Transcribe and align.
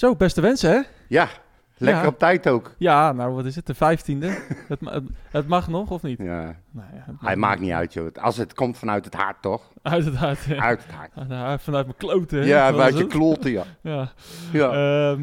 Zo, 0.00 0.16
beste 0.16 0.40
wensen, 0.40 0.70
hè? 0.70 0.80
Ja, 1.08 1.28
lekker 1.76 2.02
Ja. 2.02 2.08
op 2.08 2.18
tijd 2.18 2.48
ook. 2.48 2.74
Ja, 2.78 3.12
nou, 3.12 3.34
wat 3.34 3.44
is 3.44 3.56
het? 3.56 3.66
De 3.66 3.74
vijftiende? 3.74 4.26
het, 4.68 4.80
ma- 4.80 5.00
het, 5.30 5.48
mag 5.48 5.68
nog, 5.68 5.90
of 5.90 6.02
niet? 6.02 6.18
Ja. 6.18 6.42
Nou 6.70 6.86
ja, 6.94 7.02
het 7.06 7.14
Hij 7.20 7.36
maakt 7.36 7.60
niet 7.60 7.72
uit, 7.72 7.92
joh. 7.92 8.08
Als 8.20 8.36
het 8.36 8.54
komt 8.54 8.78
vanuit 8.78 9.04
het 9.04 9.14
hart, 9.14 9.42
toch? 9.42 9.72
Uit 9.82 10.04
het 10.04 10.14
hart, 10.14 10.44
ja. 10.44 10.56
Uit 10.62 10.82
het 10.86 10.92
hart. 10.94 11.12
Hart, 11.32 11.62
Vanuit 11.62 11.86
mijn 11.86 11.98
kloten. 11.98 12.44
Ja, 12.46 12.72
buiten 12.72 13.00
je 13.00 13.06
kloten, 13.06 13.50
ja. 13.50 13.64
Ja. 13.82 14.12
Ja. 14.52 14.70
Ehm, 15.12 15.22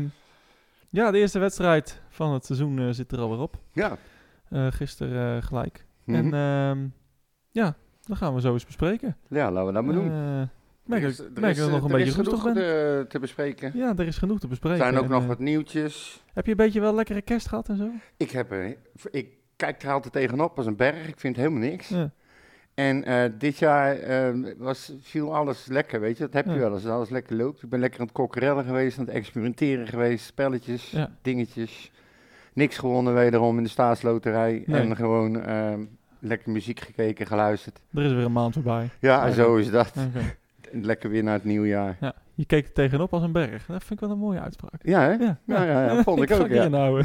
ja, 0.90 1.12
de 1.12 1.18
eerste 1.18 1.40
wedstrijd 1.40 2.02
van 2.10 2.34
het 2.34 2.46
seizoen 2.46 2.80
eh, 2.80 2.88
zit 2.90 3.12
er 3.12 3.20
alweer 3.20 3.40
op. 3.40 3.56
ja. 3.72 3.98
Eh 4.50 4.68
gisteren 4.70 5.38
eh, 5.38 5.44
gelijk. 5.48 5.86
Mhm. 6.04 6.18
En 6.18 6.34
ehm, 6.34 6.88
ja, 7.52 7.76
dan 8.06 8.18
gaan 8.18 8.34
we 8.34 8.42
zo 8.42 8.54
eens 8.54 8.66
bespreken. 8.66 9.18
ja, 9.30 9.52
laten 9.52 9.68
we 9.68 9.74
dat 9.74 9.84
maar 9.84 9.94
doen. 9.94 10.50
Ik 10.88 10.94
merk, 10.94 11.04
Er 11.04 11.10
is- 11.10 11.20
er 11.20 11.42
merk 11.42 11.56
dat 11.58 11.70
nog 11.72 11.84
een 11.84 11.90
er 11.92 11.98
beetje 11.98 12.12
genoeg 12.24 12.44
ben. 12.44 12.56
eh, 12.56 13.06
te 13.06 13.18
bespreken. 13.20 13.72
Ja, 13.76 13.94
er 13.98 14.08
is 14.08 14.18
genoeg 14.18 14.38
te 14.38 14.44
Er 14.44 14.50
bespreken. 14.50 14.78
zijn 14.78 14.98
ook 14.98 15.04
En, 15.04 15.10
nog 15.10 15.22
eh, 15.22 15.28
wat 15.28 15.40
nieuwtjes. 15.40 16.24
Heb 16.34 16.46
je 16.46 16.52
een 16.52 16.58
beetje 16.58 16.80
wel 16.80 16.96
lekkere 16.96 17.22
kerst 17.22 17.48
gehad 17.48 17.70
en 17.70 17.78
zo? 17.78 17.90
Ik, 18.18 18.32
heb 18.32 18.52
er, 18.52 18.76
ik 19.12 19.28
kijk 19.56 19.84
er 19.84 19.92
altijd 19.92 20.14
tegenop 20.14 20.58
als 20.58 20.66
een 20.66 20.76
berg. 20.76 21.08
Ik 21.08 21.20
vind 21.20 21.36
helemaal 21.36 21.60
niks. 21.60 21.88
Ja. 21.88 22.12
En 22.74 23.04
eh, 23.04 23.24
dit 23.38 23.58
jaar 23.58 23.98
was, 24.58 24.94
viel 25.02 25.36
alles 25.36 25.66
lekker, 25.66 26.00
weet 26.00 26.18
je. 26.18 26.24
Dat 26.24 26.34
heb 26.34 26.46
je 26.46 26.60
wel 26.60 26.72
als 26.72 26.86
alles 26.86 27.10
lekker 27.10 27.36
loopt. 27.36 27.64
Ik 27.64 27.70
ben 27.70 27.80
lekker 27.80 28.00
aan 28.00 28.06
het 28.06 28.16
kokkerellen 28.16 28.66
geweest, 28.66 29.00
aan 29.00 29.06
het 29.06 29.14
experimenteren 29.14 29.88
geweest. 29.88 30.26
Spelletjes, 30.26 30.90
Ja. 30.92 31.12
dingetjes. 31.22 31.92
Niks 32.54 32.78
gewonnen 32.78 33.14
wederom 33.14 33.58
in 33.58 33.64
de 33.64 33.70
staatsloterij. 33.70 34.64
Nee. 34.66 34.82
En 34.82 34.96
gewoon 34.96 35.44
lekker 36.20 36.52
muziek 36.52 36.80
gekeken, 36.80 37.28
geluisterd. 37.28 37.80
Er 37.94 38.04
is 38.04 38.12
weer 38.14 38.26
een 38.26 38.32
maand 38.32 38.54
voorbij. 38.54 38.90
Ja, 39.00 39.32
zo 39.32 39.56
is 39.56 39.70
dat. 39.72 39.94
Lekker 40.72 41.10
weer 41.10 41.24
naar 41.24 41.34
het 41.34 41.44
nieuwjaar. 41.44 41.98
Ja, 42.00 42.14
je 42.34 42.46
keek 42.46 42.66
er 42.66 42.74
tegenop 42.74 43.14
als 43.14 43.24
een 43.24 43.32
berg. 43.32 43.66
Dat 43.66 43.84
vind 43.84 43.92
ik 43.92 44.00
wel 44.00 44.10
een 44.10 44.18
mooie 44.18 44.40
uitspraak. 44.40 44.80
Ja, 44.82 45.02
hè? 45.02 45.12
Ja, 45.12 45.38
Ja, 45.46 45.64
ja, 45.64 45.86
ja, 45.86 46.04
vond 46.04 46.22
ik 46.30 46.32
ook, 46.32 46.48
ja. 46.48 46.70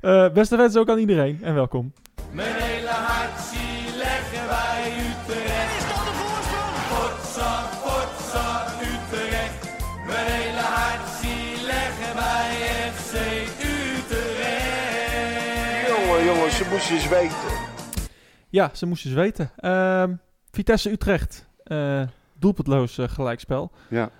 Eh, 0.00 0.32
beste 0.32 0.56
wensen 0.56 0.80
ook 0.80 0.88
aan 0.88 0.98
iedereen 0.98 1.38
en 1.42 1.54
welkom. 1.54 1.92
Mijn 2.32 2.54
hele 2.54 2.88
hart 2.88 3.40
zie 3.40 3.96
leggen 3.96 4.48
wij 4.48 4.92
Utrecht. 5.08 5.76
Is 5.78 5.86
dat 5.88 6.04
de 6.08 6.12
voorsprong? 6.20 6.76
Potsa, 6.92 7.50
potsa, 7.82 8.66
Utrecht. 8.80 9.76
Mijn 10.06 10.26
hele 10.32 10.60
hart 10.60 11.08
zie 11.20 11.64
leggen 11.66 12.14
wij 12.14 12.50
FC 12.92 13.14
Utrecht. 14.58 15.88
Jongen, 15.88 16.24
jongen, 16.24 16.50
ze 16.50 16.66
moesten 16.70 16.94
eens 16.94 17.08
weten. 17.08 17.66
Ja, 18.48 18.70
ze 18.72 18.86
moesten 18.86 19.10
eens 19.10 19.18
weten. 19.20 19.50
Ehm, 19.56 20.14
Vitesse 20.50 20.90
Utrecht. 20.90 21.47
Eh 21.68 22.02
doelpuntloos 22.38 22.98
eh, 22.98 23.08
gelijkspel. 23.08 23.70
Ja. 23.88 24.10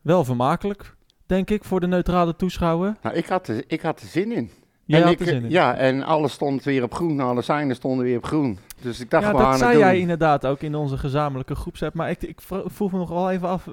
Wel 0.00 0.24
vermakelijk, 0.24 0.94
denk 1.26 1.50
ik, 1.50 1.64
voor 1.64 1.80
de 1.80 1.86
neutrale 1.86 2.36
toeschouwer. 2.36 2.96
Nou, 3.02 3.14
ik 3.16 3.26
had, 3.26 3.48
er, 3.48 3.64
ik 3.66 3.80
had 3.80 4.00
er 4.00 4.06
zin 4.06 4.32
in. 4.32 4.50
Jij 4.84 4.98
en 5.00 5.04
had 5.04 5.12
ik, 5.12 5.20
er 5.20 5.26
zin 5.26 5.44
in. 5.44 5.50
Ja, 5.50 5.74
en 5.74 6.02
alles 6.02 6.32
stond 6.32 6.62
weer 6.64 6.82
op 6.82 6.94
groen. 6.94 7.20
Alle 7.20 7.42
seinen 7.42 7.76
stonden 7.76 8.04
weer 8.04 8.16
op 8.16 8.24
groen. 8.24 8.58
Dus 8.80 9.00
ik 9.00 9.10
dacht, 9.10 9.24
Ja, 9.26 9.32
dat 9.32 9.58
zei 9.58 9.78
jij 9.78 9.98
inderdaad 9.98 10.46
ook 10.46 10.60
in 10.60 10.74
onze 10.74 10.98
gezamenlijke 10.98 11.54
groepsapp. 11.54 11.94
Maar 11.94 12.10
ik, 12.10 12.22
ik 12.22 12.40
vro- 12.40 12.62
vroeg 12.66 12.92
me 12.92 12.98
nog 12.98 13.08
wel 13.08 13.30
even 13.30 13.48
af. 13.48 13.66
eh, 13.66 13.72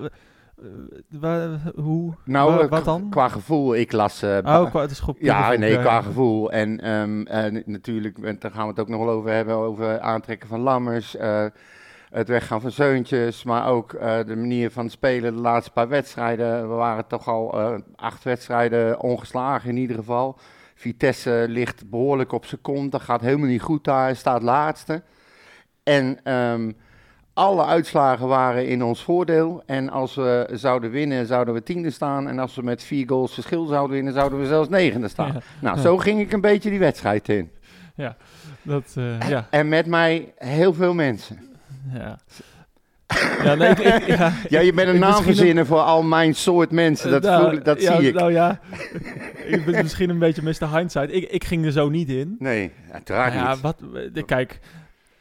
waar- 1.09 1.71
hoe? 1.75 2.13
Nou, 2.25 2.55
wa- 2.55 2.67
wat 2.67 2.85
dan? 2.85 3.09
Qua 3.09 3.27
gevoel, 3.29 3.75
ik 3.75 3.91
las... 3.91 4.19
ba- 4.19 4.61
Oh, 4.61 4.69
qua, 4.69 4.81
het 4.81 4.91
is 4.91 4.99
goed. 4.99 5.15
ja, 5.19 5.51
nee, 5.57 5.71
ja. 5.71 5.81
qua 5.81 6.01
gevoel. 6.01 6.51
En, 6.51 6.79
ehm, 6.81 7.21
en 7.21 7.63
natuurlijk, 7.65 8.17
en 8.17 8.35
daar 8.39 8.51
gaan 8.51 8.63
we 8.63 8.69
het 8.69 8.79
ook 8.79 8.87
nog 8.89 8.99
wel 8.99 9.09
over 9.13 9.31
hebben, 9.31 9.55
over 9.55 9.99
aantrekken 9.99 10.49
van 10.49 10.59
Lammers, 10.59 11.15
eh, 11.15 11.45
het 12.13 12.27
weggaan 12.27 12.61
van 12.61 12.71
Zeuntjes, 12.71 13.43
maar 13.43 13.67
ook 13.67 13.93
eh, 13.93 14.17
de 14.25 14.35
manier 14.35 14.71
van 14.71 14.89
spelen 14.89 15.35
de 15.35 15.41
laatste 15.41 15.71
paar 15.71 15.87
wedstrijden. 15.87 16.69
We 16.69 16.75
waren 16.75 17.07
toch 17.07 17.27
al 17.27 17.59
eh, 17.59 17.73
acht 17.95 18.23
wedstrijden 18.23 18.99
ongeslagen 18.99 19.69
in 19.69 19.77
ieder 19.77 19.95
geval. 19.95 20.37
Vitesse 20.75 21.45
ligt 21.49 21.89
behoorlijk 21.89 22.31
op 22.31 22.45
zijn 22.45 22.61
kont, 22.61 22.91
dat 22.91 23.01
gaat 23.01 23.21
helemaal 23.21 23.47
niet 23.47 23.61
goed 23.61 23.83
daar, 23.83 24.15
staat 24.15 24.41
laatste. 24.41 25.01
En 25.83 26.19
ehm, 26.23 26.71
alle 27.33 27.65
uitslagen 27.65 28.27
waren 28.27 28.67
in 28.67 28.83
ons 28.83 29.03
voordeel. 29.03 29.63
En 29.65 29.89
als 29.89 30.15
we 30.15 30.49
zouden 30.51 30.91
winnen, 30.91 31.25
zouden 31.25 31.53
we 31.53 31.63
tiende 31.63 31.89
staan. 31.89 32.27
En 32.27 32.39
als 32.39 32.55
we 32.55 32.61
met 32.61 32.83
vier 32.83 33.07
goals 33.07 33.33
verschil 33.33 33.65
zouden 33.65 33.95
winnen, 33.95 34.13
zouden 34.13 34.39
we 34.39 34.45
zelfs 34.45 34.69
negende 34.69 35.07
staan. 35.07 35.27
Ja. 35.33 35.39
Nou, 35.61 35.75
Ja. 35.75 35.81
zo 35.81 35.97
ging 35.97 36.19
ik 36.19 36.31
een 36.31 36.41
beetje 36.41 36.69
die 36.69 36.79
wedstrijd 36.79 37.29
in. 37.29 37.51
Dat, 38.61 38.93
eh, 38.97 39.29
ja. 39.29 39.47
En 39.49 39.69
met 39.69 39.85
mij 39.85 40.33
heel 40.37 40.73
veel 40.73 40.93
mensen. 40.93 41.52
Ja. 41.93 42.19
Ja, 43.43 43.55
nee, 43.55 43.69
ik, 43.69 43.77
ik- 43.79 44.07
ja, 44.07 44.33
Ja, 44.49 44.59
je 44.59 44.73
bent 44.73 44.89
een 44.89 44.99
naam 44.99 45.23
verzinnen 45.23 45.65
voor 45.65 45.79
al 45.79 46.03
mijn 46.03 46.35
soort 46.35 46.71
mensen. 46.71 47.11
Dat, 47.11 47.23
Nou, 47.23 47.49
voel, 47.55 47.63
dat 47.63 47.81
ja, 47.81 47.97
zie 47.97 48.07
ik. 48.07 48.13
Nou 48.13 48.31
ja, 48.31 48.59
ik 49.45 49.65
ben 49.65 49.83
misschien 49.83 50.09
een 50.09 50.19
beetje 50.19 50.41
Mr. 50.41 50.77
Hindsight. 50.77 51.13
Ik, 51.13 51.29
ik 51.31 51.43
ging 51.43 51.65
er 51.65 51.71
zo 51.71 51.89
niet 51.89 52.09
in. 52.09 52.35
Nee, 52.39 52.71
uiteraard 52.91 53.33
Nou 53.33 53.45
ja, 53.45 53.51
niet. 53.53 53.61
wat, 53.61 53.81
eh, 54.13 54.23
kijk, 54.25 54.59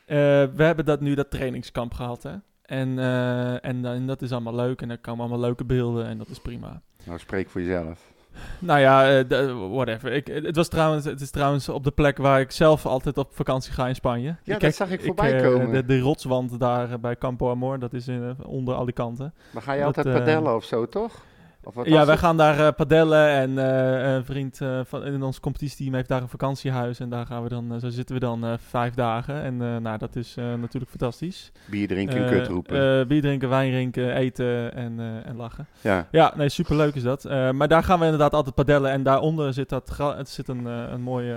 eh, 0.06 0.16
we 0.54 0.62
hebben 0.62 0.84
dat 0.84 1.00
nu 1.00 1.14
dat 1.14 1.30
trainingskamp 1.30 1.94
gehad, 1.94 2.22
hè. 2.22 2.32
En, 2.62 2.98
eh, 2.98 3.52
en, 3.52 3.84
en 3.84 4.06
dat 4.06 4.22
is 4.22 4.32
allemaal 4.32 4.54
leuk 4.54 4.82
en 4.82 4.90
er 4.90 4.98
komen 4.98 5.20
allemaal 5.20 5.40
leuke 5.40 5.64
beelden 5.64 6.06
en 6.06 6.18
dat 6.18 6.28
is 6.28 6.38
prima. 6.38 6.80
Nou, 7.04 7.18
spreek 7.18 7.48
voor 7.50 7.60
jezelf. 7.62 8.11
Nou 8.58 8.80
ja, 8.80 9.18
eh, 9.18 9.70
whatever. 9.70 10.12
Ik, 10.12 10.26
het, 10.26 10.56
was 10.56 10.68
trouwens, 10.68 11.04
het 11.04 11.20
is 11.20 11.30
trouwens 11.30 11.68
op 11.68 11.84
de 11.84 11.90
plek 11.90 12.16
waar 12.16 12.40
ik 12.40 12.50
zelf 12.50 12.86
altijd 12.86 13.18
op 13.18 13.28
vakantie 13.34 13.72
ga 13.72 13.88
in 13.88 13.94
Spanje. 13.94 14.36
Ja, 14.42 14.54
Ik 14.54 14.60
dat 14.60 14.74
zag 14.74 14.90
ik 14.90 15.02
voorbij 15.02 15.36
eh, 15.36 15.42
komen. 15.42 15.72
De, 15.72 15.84
de 15.84 16.00
rotswand 16.00 16.58
daar 16.60 16.92
eh, 16.92 16.98
bij 16.98 17.16
Campo 17.16 17.50
Amor, 17.50 17.78
dat 17.78 17.92
is 17.92 18.08
in, 18.08 18.36
onder 18.42 18.74
Alicante. 18.74 19.32
Maar 19.50 19.62
ga 19.62 19.72
je 19.72 19.78
dat, 19.78 19.96
altijd 19.96 20.16
padellen 20.16 20.54
of 20.54 20.64
zo, 20.64 20.88
toch? 20.88 21.24
Of 21.64 21.74
wat 21.74 21.86
ja, 21.86 22.06
wij 22.06 22.16
gaan 22.16 22.36
daar 22.36 22.66
eh, 22.66 22.72
padellen 22.76 23.28
en 23.28 23.58
eh, 23.58 24.14
een 24.14 24.24
vriend 24.24 24.60
eh, 24.60 24.80
van, 24.84 25.04
in 25.04 25.22
ons 25.22 25.40
competitieteam 25.40 25.94
heeft 25.94 26.08
daar 26.08 26.22
een 26.22 26.28
vakantiehuis. 26.28 27.00
En 27.00 27.08
daar 27.08 27.26
gaan 27.26 27.42
we 27.42 27.48
dan, 27.48 27.80
zo 27.80 27.88
zitten 27.88 28.14
we 28.14 28.20
dan 28.20 28.58
vijf 28.58 28.94
dagen. 28.94 29.42
En 29.42 29.82
nou, 29.82 29.98
dat 29.98 30.16
is 30.16 30.34
natuurlijk 30.34 30.90
fantastisch. 30.90 31.52
Bier 31.70 31.88
drinken 31.88 32.24
en 32.24 32.30
kut 32.30 32.46
roepen. 32.46 33.08
bier 33.08 33.20
drinken, 33.20 33.48
wijn 33.48 33.70
drinken, 33.70 34.14
eten 34.14 34.74
en, 34.74 35.22
en 35.24 35.36
lachen. 35.36 35.66
ja. 35.80 36.08
Ja, 36.10 36.32
nee, 36.36 36.48
superleuk 36.48 36.94
is 36.94 37.02
dat. 37.02 37.24
Maar 37.52 37.68
daar 37.68 37.82
gaan 37.82 37.98
we 37.98 38.04
inderdaad 38.04 38.34
altijd 38.34 38.54
padellen. 38.54 38.90
En 38.90 39.02
daaronder 39.02 39.52
zit, 39.52 39.68
dat 39.68 39.96
het 39.96 40.28
zit 40.28 40.48
een, 40.48 40.64
een 40.64 41.00
mooi, 41.00 41.34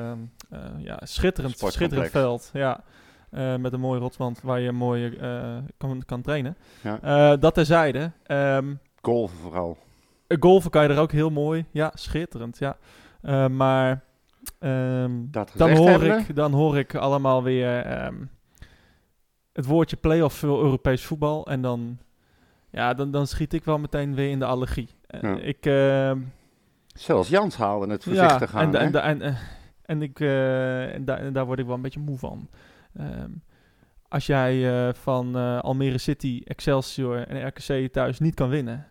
ja, 0.78 1.00
schitterend, 1.04 1.58
schitterend 1.58 2.12
veld. 2.12 2.50
Ja. 2.54 2.84
Met 3.60 3.74
een 3.74 3.80
mooie 3.80 4.00
rotswand 4.00 4.42
waar 4.42 4.60
je 4.60 4.72
mooi 4.72 5.18
kan, 5.78 6.04
kan 6.06 6.22
trainen. 6.22 6.58
Ja. 6.82 7.36
Dat 7.38 7.54
terzijde. 7.54 8.12
Ehm 8.26 8.74
Golven 9.02 9.38
vooral. 9.38 9.78
Eh, 10.28 10.38
golfen 10.40 10.72
kan 10.72 10.84
je 10.84 10.90
er 10.90 11.00
ook 11.00 11.12
heel 11.12 11.30
mooi. 11.30 11.66
Ja, 11.72 11.92
schitterend. 11.94 12.58
Ja. 12.58 12.78
Eh, 13.22 13.48
maar 13.48 14.04
ehm, 14.60 15.12
dan, 15.56 15.72
hoor 15.78 16.04
ik, 16.04 16.36
dan 16.36 16.52
hoor 16.54 16.78
ik 16.78 16.96
allemaal 16.96 17.44
weer 17.44 17.82
ehm, 17.82 18.16
het 19.54 19.66
woordje 19.66 19.96
play-off 19.96 20.38
voor 20.38 20.64
Europees 20.64 21.06
voetbal. 21.06 21.48
En 21.48 21.62
dan, 21.62 21.98
ja, 22.70 22.94
dan, 22.94 23.12
dan 23.12 23.28
schiet 23.28 23.54
ik 23.54 23.64
wel 23.64 23.80
meteen 23.80 24.16
weer 24.16 24.30
in 24.30 24.40
de 24.40 24.46
allergie. 24.46 24.90
Eh, 25.08 25.22
Ja. 25.22 25.38
Ik, 25.38 25.66
ehm, 25.66 26.20
Zelfs 26.88 27.30
Jans 27.30 27.58
haalde 27.58 27.88
het 27.92 28.04
voorzichtig 28.04 28.52
ja, 28.54 28.60
aan. 28.60 28.76
en, 28.76 28.94
en, 28.94 29.02
en, 29.04 29.22
eh, 29.22 29.36
en, 29.86 30.02
ik, 30.02 30.20
en, 30.20 31.06
da- 31.06 31.18
en 31.18 31.34
daar 31.34 31.46
word 31.46 31.60
ik 31.60 31.66
wel 31.66 31.76
een 31.76 31.82
beetje 31.82 32.00
moe 32.00 32.18
van. 32.18 32.50
Als 34.08 34.26
jij 34.26 34.94
van 34.94 35.36
Almere 35.62 35.98
City, 35.98 36.42
Excelsior 36.46 37.28
en 37.28 37.48
RKC 37.48 37.92
thuis 37.94 38.20
niet 38.20 38.34
kan 38.36 38.50
winnen, 38.50 38.88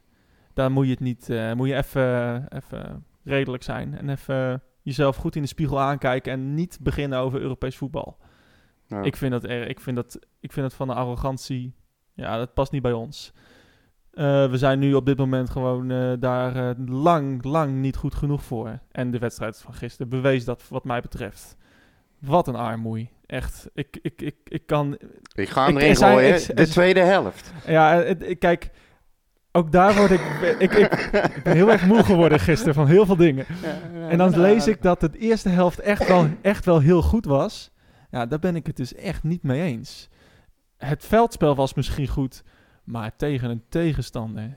dan 0.54 0.72
moet 0.72 0.84
je 0.84 0.91
het 0.91 1.00
niet, 1.00 1.31
eh, 1.31 1.53
moet 1.53 1.69
je 1.69 1.76
even, 1.76 2.47
even 2.48 3.04
redelijk 3.25 3.62
zijn 3.62 3.98
en 3.98 4.09
even 4.09 4.62
jezelf 4.82 5.16
goed 5.16 5.37
in 5.37 5.42
de 5.42 5.48
spiegel 5.48 5.81
aankijken 5.81 6.32
en 6.32 6.54
niet 6.54 6.78
beginnen 6.81 7.19
over 7.19 7.41
Europees 7.41 7.76
voetbal. 7.76 8.16
Nou, 8.88 9.04
Ik 9.04 9.16
vind 9.16 9.32
dat 9.32 9.44
er, 9.44 9.69
ik 9.69 9.81
vind 9.81 9.97
dat, 9.97 10.19
ik 10.41 10.53
vind 10.53 10.66
dat 10.66 10.75
van 10.75 10.87
de 10.88 10.94
arrogantie, 10.94 11.75
ja, 12.12 12.37
dat 12.37 12.54
past 12.54 12.72
niet 12.72 12.82
bij 12.82 12.93
ons. 12.93 13.32
Eh, 14.12 14.50
we 14.50 14.59
zijn 14.59 14.78
nu 14.78 14.94
op 14.94 15.06
dit 15.06 15.16
moment 15.16 15.50
gewoon 15.50 15.91
eh, 15.91 16.12
daar 16.19 16.75
lang, 16.87 17.44
lang 17.44 17.75
niet 17.75 17.96
goed 17.96 18.14
genoeg 18.14 18.43
voor. 18.43 18.78
En 18.90 19.11
de 19.11 19.19
wedstrijd 19.19 19.58
van 19.58 19.75
gisteren 19.75 20.08
bewees 20.08 20.44
dat 20.44 20.69
wat 20.69 20.84
mij 20.84 21.00
betreft. 21.00 21.56
Wat 22.19 22.49
een 22.49 22.55
armoei. 22.55 23.11
Echt. 23.26 23.69
Ik, 23.75 23.99
ik, 24.02 24.23
ik, 24.23 24.37
ik 24.44 24.67
kan... 24.67 24.99
ik 25.34 25.49
ga 25.49 25.67
hem 25.67 25.76
erin 25.76 25.90
er 25.90 25.96
gooien. 25.96 26.56
de 26.56 26.69
tweede 26.69 27.00
helft. 27.00 27.52
Ja, 27.67 28.14
kijk... 28.38 28.70
Ook 29.56 29.72
daar 29.72 29.94
word 29.96 30.10
ik, 30.10 30.20
ik, 30.58 30.72
ik... 30.72 30.92
Ik 31.36 31.42
ben 31.42 31.52
heel 31.56 31.70
erg 31.70 31.86
moe 31.86 32.02
geworden 32.04 32.40
gisteren 32.40 32.74
van 32.74 32.86
heel 32.86 33.06
veel 33.06 33.16
dingen. 33.16 33.46
En 34.08 34.18
dan 34.18 34.40
lees 34.40 34.66
ik 34.66 34.82
dat 34.82 35.00
het 35.00 35.14
eerste 35.14 35.48
helft 35.48 35.78
echt 35.80 36.08
wel, 36.08 36.26
echt 36.42 36.64
wel 36.64 36.80
heel 36.80 37.02
goed 37.02 37.24
was. 37.24 37.70
Ja, 38.10 38.26
daar 38.26 38.38
ben 38.38 38.56
ik 38.56 38.66
het 38.66 38.76
dus 38.76 38.94
echt 38.94 39.22
niet 39.22 39.42
mee 39.42 39.62
eens. 39.62 40.08
Het 40.76 41.04
veldspel 41.04 41.54
was 41.54 41.74
misschien 41.74 42.08
goed, 42.08 42.42
maar 42.84 43.16
tegen 43.16 43.50
een 43.50 43.62
tegenstander. 43.68 44.56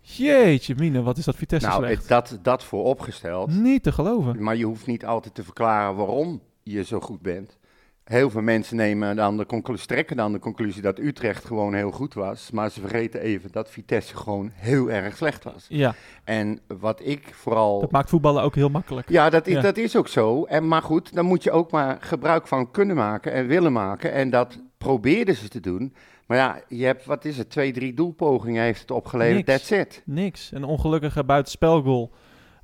Jeetje 0.00 0.74
mine, 0.74 1.02
wat 1.02 1.16
is 1.18 1.24
dat 1.24 1.36
Vitesse 1.36 1.68
Nou, 1.68 1.84
slecht. 1.84 2.02
ik- 2.02 2.08
dat, 2.08 2.38
dat 2.42 2.64
vooropgesteld. 2.64 3.50
Niet 3.50 3.82
te 3.82 3.92
geloven. 3.92 4.42
Maar 4.42 4.56
je 4.56 4.64
hoeft 4.64 4.86
niet 4.86 5.04
altijd 5.06 5.34
te 5.34 5.44
verklaren 5.44 5.96
waarom 5.96 6.40
je 6.62 6.84
zo 6.84 7.00
goed 7.00 7.20
bent. 7.22 7.58
Heel 8.06 8.30
veel 8.30 8.40
mensen 8.42 8.76
nemen 8.76 9.16
dan 9.16 9.36
de 9.36 9.46
conclusie, 9.46 9.86
trekken 9.86 10.16
dan 10.16 10.32
de 10.32 10.38
conclusie 10.38 10.82
dat 10.82 10.98
Utrecht 10.98 11.44
gewoon 11.44 11.74
heel 11.74 11.90
goed 11.90 12.14
was. 12.14 12.50
Maar 12.50 12.70
ze 12.70 12.80
vergeten 12.80 13.20
even 13.20 13.52
dat 13.52 13.70
Vitesse 13.70 14.16
gewoon 14.16 14.50
heel 14.54 14.90
erg 14.90 15.16
slecht 15.16 15.44
was. 15.44 15.66
Ja, 15.68 15.94
En 16.24 16.60
wat 16.78 17.00
ik 17.04 17.34
vooral. 17.34 17.80
dat 17.80 17.90
maakt 17.90 18.08
voetballen 18.08 18.42
ook 18.42 18.54
heel 18.54 18.68
makkelijk. 18.68 19.08
Ja, 19.08 19.30
dat 19.30 19.46
is, 19.46 19.54
Ja. 19.54 19.60
dat 19.60 19.76
is 19.76 19.96
ook 19.96 20.08
zo. 20.08 20.44
En, 20.44 20.68
maar 20.68 20.82
goed, 20.82 21.14
dan 21.14 21.24
moet 21.24 21.42
je 21.42 21.50
ook 21.50 21.70
maar 21.70 21.96
gebruik 22.00 22.46
van 22.46 22.70
kunnen 22.70 22.96
maken 22.96 23.32
en 23.32 23.46
willen 23.46 23.72
maken. 23.72 24.12
En 24.12 24.30
dat 24.30 24.58
probeerden 24.78 25.34
ze 25.34 25.48
te 25.48 25.60
doen. 25.60 25.94
Maar 26.26 26.36
ja, 26.36 26.60
je 26.68 26.84
hebt, 26.84 27.04
wat 27.04 27.24
is 27.24 27.38
het, 27.38 27.50
twee, 27.50 27.72
drie 27.72 27.94
doelpogingen 27.94 28.62
heeft 28.62 28.80
het 28.80 28.90
opgeleverd. 28.90 29.46
Niks. 29.46 29.68
That's 29.68 29.70
it. 29.70 30.02
Niks. 30.04 30.50
Een 30.52 30.64
ongelukkige 30.64 31.24
buitenspelgoal. 31.24 32.10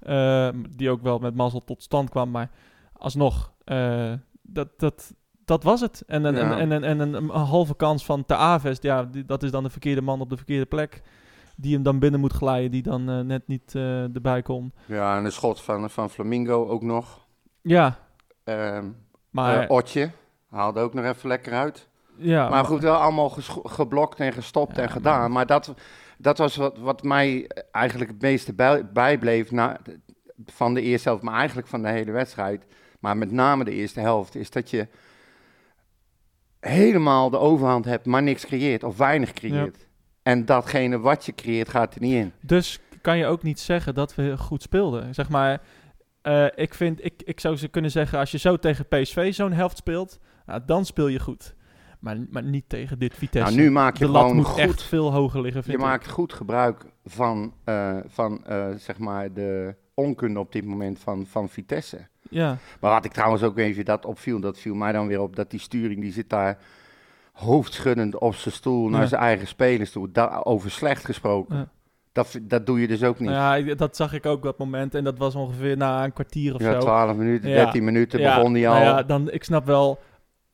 eh, 0.00 0.48
die 0.70 0.90
ook 0.90 1.02
wel 1.02 1.18
met 1.18 1.34
mazzel 1.34 1.64
tot 1.64 1.82
stand 1.82 2.10
kwam. 2.10 2.30
Maar 2.30 2.50
alsnog, 2.92 3.52
eh, 3.64 4.12
dat, 4.42 4.68
dat, 4.76 5.14
dat 5.44 5.62
was 5.62 5.80
het. 5.80 6.02
En, 6.06 6.24
een 6.24 6.34
Ja. 6.34 6.58
en, 6.58 6.72
en, 6.72 6.84
en, 6.84 6.98
een, 7.00 7.14
een 7.14 7.28
halve 7.28 7.76
kans 7.76 8.04
van 8.04 8.24
Te 8.26 8.34
Aves. 8.36 8.78
Ja, 8.80 9.04
die- 9.04 9.24
dat 9.24 9.42
is 9.42 9.50
dan 9.50 9.62
de 9.62 9.70
verkeerde 9.70 10.02
man 10.02 10.20
op 10.20 10.30
de 10.30 10.36
verkeerde 10.36 10.66
plek. 10.66 11.02
Die 11.56 11.74
hem 11.74 11.82
dan 11.82 11.98
binnen 11.98 12.20
moet 12.20 12.32
glijden. 12.32 12.70
Die 12.70 12.82
dan 12.82 13.10
eh, 13.10 13.20
net 13.20 13.48
niet 13.48 13.74
eh, 13.74 14.14
erbij 14.14 14.42
komt. 14.42 14.74
Ja, 14.86 15.16
en 15.18 15.24
een 15.24 15.32
schot 15.32 15.60
van, 15.60 15.90
van 15.90 16.10
Flamingo 16.10 16.66
ook 16.68 16.82
nog. 16.82 17.26
Ja, 17.62 17.98
Ehm 18.44 18.86
maar... 19.30 19.60
eh, 19.60 19.70
Otje 19.70 20.10
haalde 20.50 20.80
ook 20.80 20.94
nog 20.94 21.04
even 21.04 21.28
lekker 21.28 21.52
uit. 21.52 21.88
ja, 22.16 22.48
maar 22.48 22.64
goed, 22.64 22.82
wel 22.82 22.94
allemaal 22.96 23.28
geblokt 23.64 24.20
en 24.20 24.32
gestopt 24.32 24.76
Ja, 24.76 24.82
en 24.82 24.90
gedaan. 24.90 25.32
Maar 25.32 25.46
dat, 25.46 25.74
dat 26.18 26.38
was 26.38 26.56
wat, 26.56 26.78
wat 26.78 27.02
mij 27.02 27.50
eigenlijk 27.70 28.10
het 28.10 28.20
meeste 28.22 28.52
bij, 28.54 28.92
bijbleef 28.92 29.50
na, 29.50 29.78
van 30.46 30.74
de 30.74 30.80
eerste 30.82 31.08
helft, 31.08 31.22
maar 31.24 31.34
eigenlijk 31.38 31.68
van 31.68 31.82
de 31.82 31.88
hele 31.88 32.10
wedstrijd. 32.10 32.66
Maar 33.00 33.16
met 33.16 33.30
name 33.30 33.64
de 33.64 33.70
eerste 33.72 34.00
helft, 34.00 34.34
is 34.34 34.50
dat 34.50 34.70
je 34.70 34.88
helemaal 36.70 37.30
de 37.30 37.38
overhand 37.38 37.84
hebt, 37.84 38.06
maar 38.06 38.22
niks 38.22 38.46
creëert 38.46 38.84
of 38.84 38.96
weinig 38.96 39.32
creëert. 39.32 39.88
En 40.22 40.44
datgene 40.44 40.98
wat 40.98 41.26
je 41.26 41.34
creëert 41.34 41.68
gaat 41.68 41.94
er 41.94 42.00
niet 42.00 42.14
in. 42.14 42.32
Dus 42.40 42.80
kan 43.00 43.18
je 43.18 43.26
ook 43.26 43.42
niet 43.42 43.60
zeggen 43.60 43.94
dat 43.94 44.14
we 44.14 44.38
goed 44.38 44.62
speelden. 44.62 45.14
Zeg 45.14 45.28
maar, 45.28 45.60
eh, 46.22 46.46
ik, 46.54 46.74
vind, 46.74 47.04
ik, 47.04 47.22
ik 47.24 47.40
zou 47.40 47.56
ze 47.56 47.68
kunnen 47.68 47.90
zeggen, 47.90 48.18
als 48.18 48.30
je 48.30 48.38
zo 48.38 48.56
tegen 48.56 48.88
PSV 48.88 49.34
zo'n 49.34 49.52
helft 49.52 49.76
speelt, 49.76 50.18
nou, 50.46 50.60
dan 50.66 50.84
speel 50.84 51.08
je 51.08 51.20
goed. 51.20 51.54
Maar, 52.00 52.16
maar 52.30 52.42
niet 52.42 52.68
tegen 52.68 52.98
dit 52.98 53.14
Vitesse. 53.14 53.54
Nou, 53.54 53.62
nu 53.62 53.70
maak 53.70 53.96
je 53.96 54.04
de 54.04 54.10
lat 54.10 54.32
moet 54.32 54.44
goed 54.46 54.58
echt 54.58 54.82
veel 54.82 55.12
hoger 55.12 55.40
liggen, 55.40 55.60
Je 55.60 55.66
vind 55.66 55.78
ik. 55.78 55.84
maakt 55.84 56.08
goed 56.08 56.32
gebruik 56.32 56.84
van, 57.04 57.54
eh, 57.64 57.96
van 58.06 58.44
eh, 58.46 58.66
zeg 58.76 58.98
maar 58.98 59.32
de 59.32 59.74
onkunde 59.94 60.38
op 60.40 60.52
dit 60.52 60.64
moment 60.64 60.98
van, 60.98 61.26
van 61.26 61.48
Vitesse. 61.48 62.06
Ja, 62.30 62.56
Maar 62.80 62.90
wat 62.92 63.04
ik 63.04 63.12
trouwens 63.12 63.42
ook 63.42 63.58
even 63.58 63.84
dat 63.84 64.04
opviel, 64.06 64.40
dat 64.40 64.58
viel 64.58 64.74
mij 64.74 64.92
dan 64.92 65.06
weer 65.06 65.20
op, 65.20 65.36
dat 65.36 65.50
die 65.50 65.60
sturing, 65.60 66.00
die 66.00 66.12
zit 66.12 66.30
daar 66.30 66.58
hoofdschuddend 67.32 68.18
op 68.18 68.34
zijn 68.34 68.54
stoel 68.54 68.88
naar 68.88 69.00
Ja. 69.00 69.06
zijn 69.06 69.20
eigen 69.20 69.46
spelers 69.46 69.90
toe. 69.92 70.10
Da 70.12 70.40
over 70.44 70.70
slecht 70.70 71.04
gesproken. 71.04 71.56
Ja. 71.56 71.68
Dat, 72.12 72.38
dat 72.42 72.66
doe 72.66 72.80
je 72.80 72.88
dus 72.88 73.02
ook 73.02 73.18
niet. 73.18 73.30
ja, 73.30 73.60
dat 73.74 73.96
zag 73.96 74.12
ik 74.12 74.26
ook 74.26 74.42
dat 74.42 74.58
moment. 74.58 74.94
En 74.94 75.04
dat 75.04 75.18
was 75.18 75.34
ongeveer 75.34 75.76
na 75.76 76.04
een 76.04 76.12
kwartier 76.12 76.54
of 76.54 76.60
Ja, 76.60 76.72
zo. 76.72 76.78
12 76.78 77.16
minuten, 77.16 77.50
Ja. 77.50 77.56
13 77.56 77.84
minuten 77.84 78.20
begon 78.22 78.52
die 78.52 78.68
al. 78.68 78.74
nou 78.74 78.84
Ja, 78.86 78.96
ja, 78.96 79.02
dan, 79.02 79.30
ik 79.30 79.44
snap 79.44 79.66
wel... 79.66 79.98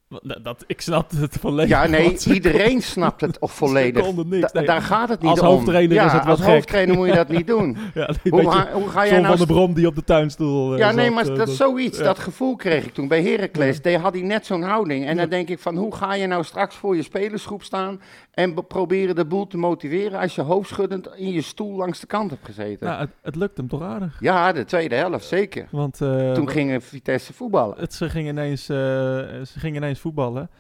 Dat, 0.08 0.38
dat- 0.44 0.64
ik 0.66 0.81
snap 0.81 1.10
het 1.10 1.37
volledig. 1.40 1.88
nee, 1.88 2.05
want 2.05 2.20
ze- 2.20 2.34
iedereen 2.34 2.82
snapt 2.82 3.20
het 3.20 3.38
of 3.46 3.52
volledig. 3.52 4.14
Niks, 4.14 4.40
Da- 4.52 4.58
nee. 4.58 4.66
daar 4.66 4.82
gaat 4.82 5.08
het 5.08 5.20
niet 5.20 5.31
Als 5.31 5.40
om. 5.40 5.46
hoofdtrainer 5.46 5.94
ja, 5.96 6.06
is 6.06 6.12
het 6.12 6.22
wel 6.25 6.31
als 6.31 6.40
gek. 6.44 6.49
hoofdtrainer 6.55 6.96
moet 6.96 7.06
je 7.08 7.14
dat 7.14 7.28
niet 7.28 7.46
doen. 7.46 7.76
Ja, 7.94 8.08
een 8.08 8.31
hoe, 8.31 8.50
ga, 8.50 8.69
hoe 8.72 8.88
ga 8.88 9.00
jij 9.00 9.08
John 9.10 9.22
nou... 9.22 9.37
van 9.38 9.46
de 9.46 9.52
Brom 9.52 9.75
die 9.75 9.87
op 9.87 9.94
de 9.94 10.05
tuinstoel 10.05 10.72
eh, 10.72 10.78
Ja, 10.78 10.93
nee, 10.93 11.10
maar 11.10 11.26
eh, 11.28 11.37
dat 11.37 11.49
is 11.49 11.56
zoiets. 11.56 11.99
ja. 11.99 12.05
Dat 12.05 12.19
gevoel 12.19 12.56
kreeg 12.56 12.84
ik 12.87 12.94
toen 12.94 13.08
bij 13.08 13.22
Heracles. 13.22 13.82
Die 13.82 13.99
had 13.99 14.12
hij 14.12 14.22
net 14.22 14.46
zo'n 14.46 14.62
houding. 14.62 15.05
En 15.06 15.14
Ja. 15.14 15.20
dan 15.20 15.31
denk 15.31 15.49
ik 15.49 15.58
van, 15.58 15.76
hoe 15.76 15.94
ga 15.94 16.14
je 16.14 16.26
nou 16.26 16.44
straks 16.44 16.75
voor 16.75 16.96
je 16.96 17.02
spelersgroep 17.02 17.62
staan... 17.62 18.00
en 18.34 18.54
be- 18.54 18.62
proberen 18.62 19.14
de 19.14 19.25
boel 19.26 19.46
te 19.46 19.56
motiveren... 19.56 20.20
als 20.20 20.34
je 20.34 20.43
hoofdschuddend 20.43 21.08
in 21.16 21.32
je 21.32 21.43
stoel 21.43 21.76
langs 21.76 22.00
de 22.00 22.06
kant 22.06 22.31
hebt 22.31 22.44
gezeten? 22.44 22.99
Het, 22.99 23.11
het 23.22 23.37
lukt 23.37 23.56
hem 23.56 23.69
toch 23.69 23.82
aardig. 23.82 24.16
Ja, 24.20 24.52
de 24.52 24.64
tweede 24.64 24.94
helft, 24.94 25.26
zeker. 25.26 25.66
Want 25.70 26.00
eh, 26.00 26.32
Toen 26.32 26.50
ging 26.50 26.84
Vitesse 26.84 27.32
voetballen. 27.32 27.76
het, 27.78 27.94
ze, 27.94 28.08
gingen 28.08 28.31
ineens, 28.37 28.69
eh, 28.69 28.76
ze 28.76 29.52
gingen 29.58 29.76
ineens 29.76 29.98
voetballen. 30.00 30.50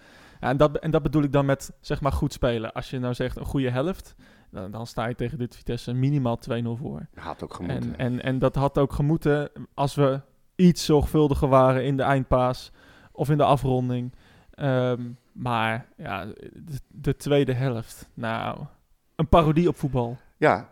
Ja, 0.40 0.48
en, 0.48 0.56
dat, 0.56 0.78
en 0.78 0.90
dat 0.90 1.02
bedoel 1.02 1.22
ik 1.22 1.32
dan 1.32 1.46
met 1.46 1.72
zeg 1.80 2.00
maar 2.00 2.12
goed 2.12 2.32
spelen. 2.32 2.72
Als 2.72 2.90
je 2.90 2.98
nou 2.98 3.14
zegt 3.14 3.36
een 3.36 3.44
goede 3.44 3.70
helft, 3.70 4.14
dan, 4.50 4.70
dan 4.70 4.86
sta 4.86 5.06
je 5.06 5.14
tegen 5.14 5.38
dit 5.38 5.56
Vitesse 5.56 5.92
minimaal 5.92 6.38
2-0 6.50 6.52
voor. 6.64 7.06
Had 7.14 7.42
ook 7.42 7.54
gemoeten. 7.54 7.96
En, 7.96 7.98
en, 7.98 8.22
en 8.22 8.38
dat 8.38 8.54
had 8.54 8.78
ook 8.78 8.92
gemoeten 8.92 9.50
als 9.74 9.94
we 9.94 10.20
iets 10.54 10.84
zorgvuldiger 10.84 11.48
waren 11.48 11.84
in 11.84 11.96
de 11.96 12.02
eindpaas 12.02 12.72
of 13.12 13.30
in 13.30 13.36
de 13.36 13.44
afronding. 13.44 14.14
Ehm, 14.50 15.10
maar 15.32 15.86
ja, 15.96 16.24
de, 16.24 16.80
de 16.88 17.16
tweede 17.16 17.52
helft, 17.52 18.08
nou, 18.14 18.58
een 19.16 19.28
parodie 19.28 19.68
op 19.68 19.76
voetbal. 19.76 20.18
Ja, 20.38 20.68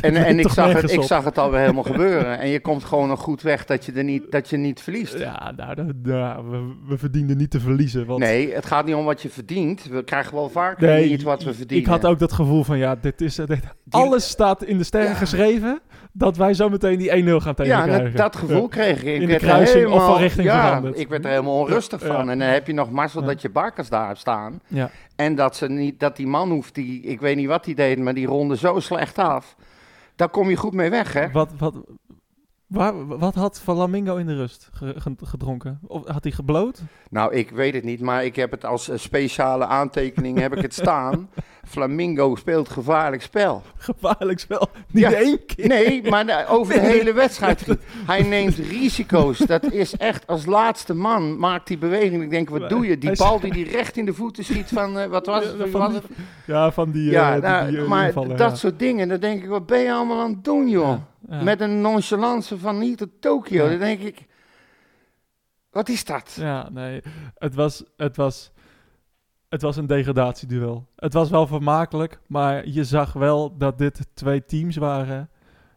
en, 0.00 0.14
en 0.14 0.38
ik, 0.38 0.48
zag 0.48 0.72
het, 0.72 0.92
ik 0.92 1.02
zag 1.02 1.24
het 1.24 1.38
alweer 1.38 1.60
helemaal 1.60 1.82
gebeuren. 1.92 2.38
En 2.38 2.48
je 2.48 2.60
komt 2.60 2.84
gewoon 2.84 3.08
nog 3.08 3.20
goed 3.20 3.42
weg 3.42 3.64
dat 3.64 3.84
je, 3.84 3.92
er 3.92 4.04
niet, 4.04 4.30
dat 4.32 4.48
je 4.48 4.56
niet 4.56 4.80
verliest. 4.82 5.18
Ja, 5.18 5.52
nou, 5.56 5.74
dat- 5.74 5.94
nou, 6.02 6.50
we, 6.50 6.74
we 6.88 6.98
verdienden 6.98 7.36
niet 7.36 7.50
te 7.50 7.60
verliezen. 7.60 8.06
Want 8.06 8.20
Nee, 8.20 8.54
het 8.54 8.66
gaat 8.66 8.84
niet 8.86 8.94
om 8.94 9.04
wat 9.04 9.22
je 9.22 9.28
verdient. 9.30 9.84
We 9.84 10.04
krijgen 10.04 10.34
wel 10.34 10.48
vaker 10.48 10.86
Nee, 10.88 11.08
niet 11.10 11.22
wat 11.22 11.42
we 11.42 11.54
verdienen. 11.54 11.86
ik 11.86 11.90
had 11.92 12.06
ook 12.06 12.18
dat 12.18 12.32
gevoel 12.32 12.64
van, 12.64 12.78
ja, 12.78 12.96
dit 13.00 13.20
is, 13.20 13.34
dit, 13.34 13.60
alles 13.90 14.28
staat 14.28 14.64
in 14.64 14.78
de 14.78 14.84
sterren 14.84 15.10
Ja. 15.10 15.14
geschreven 15.16 15.80
dat 16.12 16.36
wij 16.36 16.54
zo 16.54 16.68
meteen 16.68 16.98
die 16.98 17.10
1-0 17.10 17.12
gaan 17.14 17.54
Ja, 17.56 17.64
tegenkrijgen. 17.64 18.04
dat, 18.04 18.16
dat 18.16 18.36
gevoel 18.36 18.68
kreeg 18.68 19.02
ik. 19.02 19.14
ik 19.14 19.20
de 19.20 19.26
werd 19.26 19.42
er 19.42 19.48
kruising 19.48 19.84
of 19.86 19.90
van 19.90 20.00
helemaal- 20.00 20.18
richting 20.20 20.46
ja, 20.46 20.66
veranderd. 20.66 20.98
ik 20.98 21.08
werd 21.08 21.24
er 21.24 21.30
helemaal 21.30 21.58
onrustig 21.58 22.00
Ja. 22.00 22.06
van. 22.06 22.30
En 22.30 22.38
dan 22.38 22.48
heb 22.48 22.66
je 22.66 22.72
nog 22.74 22.90
mazzel 22.90 23.20
Ja. 23.20 23.26
dat 23.26 23.42
je 23.42 23.50
Barkers 23.50 23.88
daar 23.88 24.06
hebt 24.06 24.18
staan. 24.18 24.60
En 25.20 25.34
dat, 25.34 25.56
ze 25.56 25.68
niet, 25.68 26.00
dat 26.00 26.16
die 26.16 26.26
man 26.26 26.50
hoeft, 26.50 26.74
die, 26.74 27.02
ik 27.02 27.20
weet 27.20 27.36
niet 27.36 27.46
wat 27.46 27.64
hij 27.64 27.74
deed, 27.74 27.98
maar 27.98 28.14
die 28.14 28.26
ronde 28.26 28.56
zo 28.56 28.80
slecht 28.80 29.18
af. 29.18 29.56
Daar 30.16 30.28
kom 30.28 30.48
je 30.48 30.56
goed 30.56 30.72
mee 30.74 30.90
weg, 30.90 31.12
hè? 31.12 31.30
Wat, 31.30 31.50
wat, 31.58 31.74
waar, 32.66 33.06
wat 33.06 33.34
had 33.34 33.60
Flamingo 33.60 34.16
in 34.16 34.26
de 34.26 34.34
rust 34.34 34.68
ge- 34.72 34.94
ge- 35.00 35.26
gedronken? 35.26 35.78
Of 35.86 36.06
had 36.06 36.22
hij 36.22 36.32
gebloot? 36.32 36.82
Nou, 37.10 37.34
ik 37.34 37.50
weet 37.50 37.74
het 37.74 37.84
niet, 37.84 38.00
maar 38.00 38.24
ik 38.24 38.36
heb 38.36 38.50
het 38.50 38.64
als 38.64 38.90
speciale 38.94 39.66
aantekening 39.66 40.38
heb 40.38 40.56
ik 40.56 40.62
het 40.62 40.74
staan. 40.74 41.28
Flamingo 41.70 42.36
speelt 42.36 42.68
gevaarlijk 42.68 43.22
spel. 43.22 43.62
Gevaarlijk 43.76 44.38
spel. 44.40 44.68
Niet 44.90 45.02
Ja. 45.04 45.12
één 45.12 45.46
keer. 45.46 45.66
Nee, 45.68 46.02
maar 46.10 46.48
over 46.48 46.74
de 46.74 46.80
hele 46.80 47.12
wedstrijd. 47.12 47.66
Hij 48.06 48.22
neemt 48.22 48.54
risico's. 48.56 49.38
Dat 49.38 49.72
is 49.72 49.96
echt 49.96 50.26
als 50.26 50.46
laatste 50.46 50.94
man 50.94 51.38
maakt 51.38 51.66
die 51.66 51.78
beweging. 51.78 52.22
Ik 52.22 52.30
denk, 52.30 52.48
wat 52.50 52.68
doe 52.68 52.86
je? 52.86 52.98
Die 52.98 53.16
bal 53.16 53.40
die 53.40 53.52
die 53.52 53.70
recht 53.70 53.96
in 53.96 54.04
de 54.04 54.14
voeten 54.14 54.44
schiet 54.44 54.68
van, 54.68 54.98
eh, 54.98 55.06
wat 55.06 55.26
was 55.26 55.44
het? 55.44 55.58
Ja, 55.58 55.66
van 55.66 55.80
was 55.80 55.90
die- 55.90 56.00
het? 56.00 56.10
Ja, 56.46 56.72
van 56.72 56.90
die... 56.90 57.10
Ja, 57.10 57.28
eh, 57.28 57.32
die- 57.34 57.42
nou, 57.42 57.70
die, 57.70 57.78
eh, 57.80 57.86
maar 57.88 58.06
invallen, 58.06 58.36
dat 58.36 58.50
ja. 58.50 58.56
soort 58.56 58.78
dingen, 58.78 59.08
dan 59.08 59.20
denk 59.20 59.42
ik, 59.42 59.48
wat 59.48 59.66
ben 59.66 59.78
je 59.80 59.92
allemaal 59.92 60.20
aan 60.20 60.30
het 60.30 60.44
doen, 60.44 60.68
joh? 60.68 60.96
Ja. 61.28 61.42
Met 61.42 61.60
een 61.60 61.80
nonchalance 61.80 62.58
van 62.58 62.78
niet 62.78 62.98
tot 62.98 63.08
Tokio. 63.20 63.68
Dan 63.68 63.78
denk 63.78 64.00
ik, 64.00 64.26
wat 65.70 65.88
is 65.88 66.04
dat? 66.04 66.36
Ja, 66.40 66.68
nee. 66.72 67.02
Het 67.38 67.54
was, 67.54 67.82
het 67.96 68.16
was, 68.16 68.50
het 69.50 69.62
was 69.62 69.76
een 69.76 69.86
degradatieduel. 69.86 70.86
Het 70.96 71.12
was 71.12 71.30
wel 71.30 71.46
vermakelijk, 71.46 72.20
maar 72.26 72.68
je 72.68 72.84
zag 72.84 73.12
wel 73.12 73.56
dat 73.56 73.78
dit 73.78 74.06
twee 74.14 74.44
teams 74.44 74.76
waren 74.76 75.28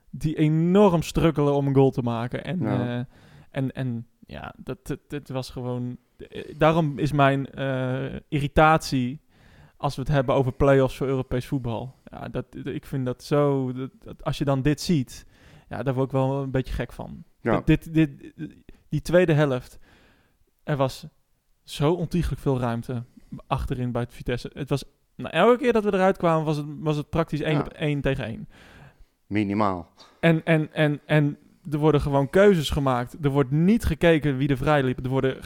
die 0.09 0.35
enorm 0.37 1.01
struggelen 1.01 1.53
om 1.53 1.67
een 1.67 1.75
goal 1.75 1.91
te 1.91 2.01
maken. 2.01 2.43
En, 2.43 2.59
Ja. 2.59 2.97
eh, 2.99 3.05
en, 3.51 3.71
en 3.71 4.07
ja, 4.25 4.53
dat, 4.57 4.97
dat 5.07 5.27
was 5.29 5.49
gewoon... 5.49 5.97
eh, 6.17 6.53
Daarom 6.57 6.97
is 6.99 7.11
mijn 7.11 7.49
eh, 7.51 8.19
irritatie 8.27 9.21
als 9.77 9.95
we 9.95 10.01
het 10.01 10.11
hebben 10.11 10.35
over 10.35 10.51
play-offs 10.53 10.97
voor 10.97 11.07
Europees 11.07 11.45
voetbal. 11.47 11.95
Ja, 12.05 12.27
dat, 12.29 12.45
ik 12.63 12.85
vind 12.85 13.05
dat 13.05 13.23
zo... 13.23 13.71
Dat, 13.73 13.89
dat 13.99 14.23
als 14.23 14.37
je 14.37 14.45
dan 14.45 14.61
dit 14.61 14.81
ziet, 14.81 15.25
ja, 15.69 15.83
daar 15.83 15.93
word 15.93 16.05
ik 16.05 16.11
wel 16.11 16.41
een 16.41 16.51
beetje 16.51 16.73
gek 16.73 16.91
van. 16.93 17.23
Ja. 17.41 17.61
Dit, 17.65 17.93
dit, 17.93 18.19
dit, 18.35 18.55
die 18.89 19.01
tweede 19.01 19.33
helft, 19.33 19.79
er 20.63 20.77
was 20.77 21.05
zo 21.63 21.93
ontiegelijk 21.93 22.41
veel 22.41 22.59
ruimte 22.59 23.03
achterin 23.47 23.91
bij 23.91 24.01
het 24.01 24.13
Vitesse. 24.13 24.51
Het 24.53 24.69
was, 24.69 24.83
nou, 25.15 25.33
elke 25.33 25.57
keer 25.57 25.73
dat 25.73 25.83
we 25.83 25.93
eruit 25.93 26.17
kwamen, 26.17 26.45
was 26.45 26.57
het, 26.57 26.65
was 26.79 26.97
het 26.97 27.09
praktisch 27.09 27.41
één, 27.41 27.53
Ja. 27.53 27.59
op 27.59 27.67
één 27.67 28.01
tegen 28.01 28.25
één. 28.25 28.47
Minimaal. 29.27 29.89
En, 30.19 30.41
en, 30.45 30.69
en, 30.73 30.99
en 31.05 31.37
er 31.71 31.77
worden 31.77 32.01
gewoon 32.01 32.29
keuzes 32.29 32.69
gemaakt. 32.69 33.15
Er 33.21 33.29
wordt 33.29 33.51
niet 33.51 33.85
gekeken 33.85 34.37
wie 34.37 34.49
er 34.49 34.57
vrij 34.57 34.83
liep. 34.83 35.03
Er 35.03 35.09
worden 35.09 35.37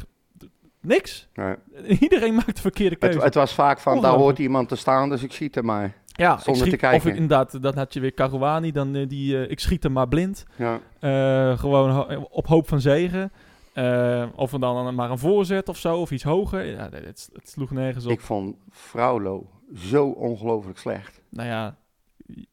niks. 0.82 1.28
Nee. 1.34 1.56
Iedereen 2.00 2.34
maakt 2.34 2.56
de 2.56 2.62
verkeerde 2.62 2.96
Het, 3.00 3.00
keuze. 3.10 3.20
het 3.26 3.34
was 3.34 3.54
vaak 3.54 3.80
van, 3.80 4.02
daar 4.02 4.14
hoort 4.14 4.40
iemand 4.40 4.70
te 4.70 4.76
staan, 4.76 5.10
dus 5.10 5.24
ik 5.24 5.32
schiet 5.32 5.56
er 5.56 5.66
maar. 5.66 5.94
ja, 6.06 6.38
zonder 6.38 6.70
te 6.70 6.76
kijken. 6.78 7.10
Of 7.10 7.16
inderdaad, 7.16 7.62
dan 7.62 7.76
had 7.78 7.94
je 7.94 8.00
weer 8.00 8.14
Caruani. 8.14 8.72
Dan 8.72 8.96
eh, 8.96 9.08
die, 9.08 9.38
eh, 9.44 9.52
ik 9.52 9.60
schiet 9.60 9.84
hem 9.84 9.92
maar 9.92 10.08
blind. 10.08 10.46
Ja. 10.56 10.80
Eh, 11.00 11.60
gewoon 11.60 11.90
ho- 11.92 12.28
op 12.30 12.48
hoop 12.48 12.68
van 12.68 12.82
zegen. 12.82 13.32
Eh, 13.78 14.28
of 14.36 14.52
dan 14.52 14.96
maar 14.96 15.12
een 15.12 15.18
voorzet 15.18 15.70
of 15.70 15.78
zo, 15.78 15.98
of 15.98 16.12
iets 16.12 16.24
hoger. 16.24 16.66
Ja, 16.66 16.90
het, 16.92 17.30
het 17.34 17.50
sloeg 17.50 17.72
nergens 17.72 18.06
op. 18.06 18.12
Ik 18.12 18.22
vond 18.22 18.56
Fraulo 18.70 19.50
zo 19.76 20.08
ongelooflijk 20.10 20.78
slecht. 20.78 21.22
Nou 21.30 21.48
ja, 21.48 21.78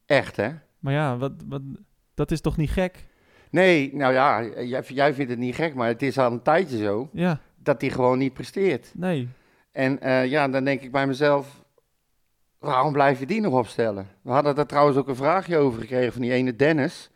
Echt, 0.06 0.36
hè? 0.36 0.50
maar 0.78 0.92
ja, 0.92 1.16
wat, 1.16 1.32
wat, 1.48 1.62
dat 2.14 2.30
is 2.30 2.40
toch 2.40 2.56
niet 2.56 2.70
gek? 2.70 3.06
Nee, 3.50 3.94
nou 3.94 4.12
ja, 4.12 4.42
jij, 4.62 4.82
jij 4.82 5.14
vindt 5.14 5.30
het 5.30 5.40
niet 5.40 5.54
gek, 5.54 5.74
maar 5.74 5.88
het 5.88 6.02
is 6.02 6.18
al 6.18 6.32
een 6.32 6.42
tijdje 6.42 6.78
zo. 6.78 7.08
Ja, 7.12 7.40
dat 7.56 7.80
hij 7.80 7.90
gewoon 7.90 8.18
niet 8.18 8.32
presteert. 8.32 8.92
Nee. 8.94 9.28
En 9.72 10.00
eh, 10.00 10.26
ja, 10.26 10.48
dan 10.48 10.64
denk 10.64 10.80
ik 10.80 10.92
bij 10.92 11.06
mezelf, 11.06 11.64
waarom 12.58 12.92
blijf 12.92 13.18
je 13.18 13.26
die 13.26 13.40
nog 13.40 13.52
opstellen? 13.52 14.08
We 14.22 14.30
hadden 14.30 14.54
daar 14.54 14.66
trouwens 14.66 14.98
ook 14.98 15.08
een 15.08 15.16
vraagje 15.16 15.56
over 15.56 15.80
gekregen 15.80 16.12
van 16.12 16.22
die 16.22 16.32
ene 16.32 16.56
Dennis. 16.56 17.10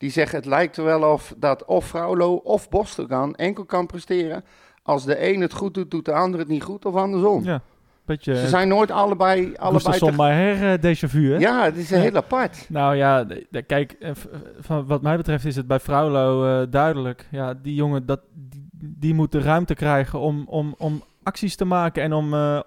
Die 0.00 0.10
zegt, 0.10 0.32
het 0.32 0.44
lijkt 0.44 0.76
er 0.76 0.84
wel 0.84 1.12
of 1.12 1.34
dat 1.36 1.64
of 1.64 1.86
Fraulo 1.86 2.34
of 2.34 2.68
Bostogan 2.68 3.34
enkel 3.34 3.64
kan 3.64 3.86
presteren. 3.86 4.44
Als 4.82 5.04
de 5.04 5.28
een 5.32 5.40
het 5.40 5.52
goed 5.52 5.74
doet, 5.74 5.90
doet 5.90 6.04
de 6.04 6.12
ander 6.12 6.40
het 6.40 6.48
niet 6.48 6.62
goed 6.62 6.84
of 6.84 6.94
andersom. 6.94 7.44
Ja. 7.44 7.60
Beetje 8.04 8.36
Ze 8.36 8.48
zijn 8.48 8.68
nooit 8.68 8.90
allebei, 8.90 9.38
allebei 9.40 9.72
Gustafsson 9.72 10.16
te- 10.16 10.22
her 10.22 10.72
uh, 10.84 10.94
déjà 10.96 11.08
vu, 11.08 11.32
hè? 11.32 11.38
Ja, 11.38 11.64
het 11.64 11.76
is 11.76 11.88
Ja. 11.88 11.98
heel 11.98 12.14
apart. 12.16 12.66
Nou 12.68 12.96
ja, 12.96 13.26
kijk, 13.66 13.92
eh, 13.92 14.10
v- 14.14 14.24
van 14.60 14.86
wat 14.86 15.02
mij 15.02 15.16
betreft 15.16 15.44
is 15.44 15.56
het 15.56 15.66
bij 15.66 15.80
Fraulo 15.80 16.44
eh, 16.62 16.66
duidelijk. 16.70 17.26
Ja, 17.30 17.54
die 17.54 17.74
jongen, 17.74 18.06
dat, 18.06 18.20
die, 18.32 18.68
die 18.98 19.14
moet 19.14 19.32
de 19.32 19.40
ruimte 19.40 19.74
krijgen 19.74 20.18
om, 20.18 20.44
om, 20.48 20.74
om 20.78 21.02
acties 21.22 21.56
te 21.56 21.64
maken 21.64 22.02
en 22.02 22.12
om, 22.12 22.34
eh, 22.34 22.60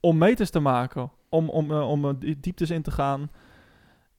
om 0.00 0.18
meters 0.18 0.50
te 0.50 0.60
maken. 0.60 1.10
Om, 1.28 1.48
om, 1.48 1.70
eh, 1.70 1.90
om 1.90 2.04
eh, 2.04 2.10
die 2.18 2.38
dieptes 2.40 2.70
in 2.70 2.82
te 2.82 2.90
gaan. 2.90 3.30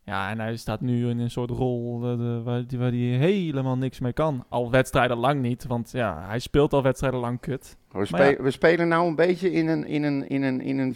Ja, 0.06 0.30
en 0.30 0.40
hij 0.40 0.56
staat 0.58 0.82
nu 0.82 1.10
in 1.10 1.20
een 1.20 1.32
soort 1.32 1.50
rol 1.50 2.02
eh, 2.04 2.18
de- 2.18 2.42
waar, 2.44 2.68
die, 2.68 2.80
waar 2.80 2.90
hij 2.92 2.98
helemaal 3.00 3.78
niks 3.78 4.00
mee 4.00 4.14
kan. 4.14 4.46
Al 4.50 4.72
wedstrijden 4.72 5.18
lang 5.18 5.42
niet, 5.42 5.66
want 5.68 5.92
ja, 5.92 6.24
hij 6.28 6.40
speelt 6.40 6.74
al 6.74 6.84
wedstrijden 6.84 7.20
lang 7.20 7.40
kut. 7.40 7.78
We, 7.92 7.98
ja. 8.00 8.06
spe- 8.06 8.44
we 8.44 8.52
spelen 8.52 8.88
nou 8.88 9.08
een 9.08 9.16
beetje 9.16 9.52
in 9.52 9.68
een, 9.68 9.86
in 9.88 10.04
een, 10.04 10.30
in 10.30 10.44
een, 10.44 10.62
in 10.62 10.78
een 10.78 10.96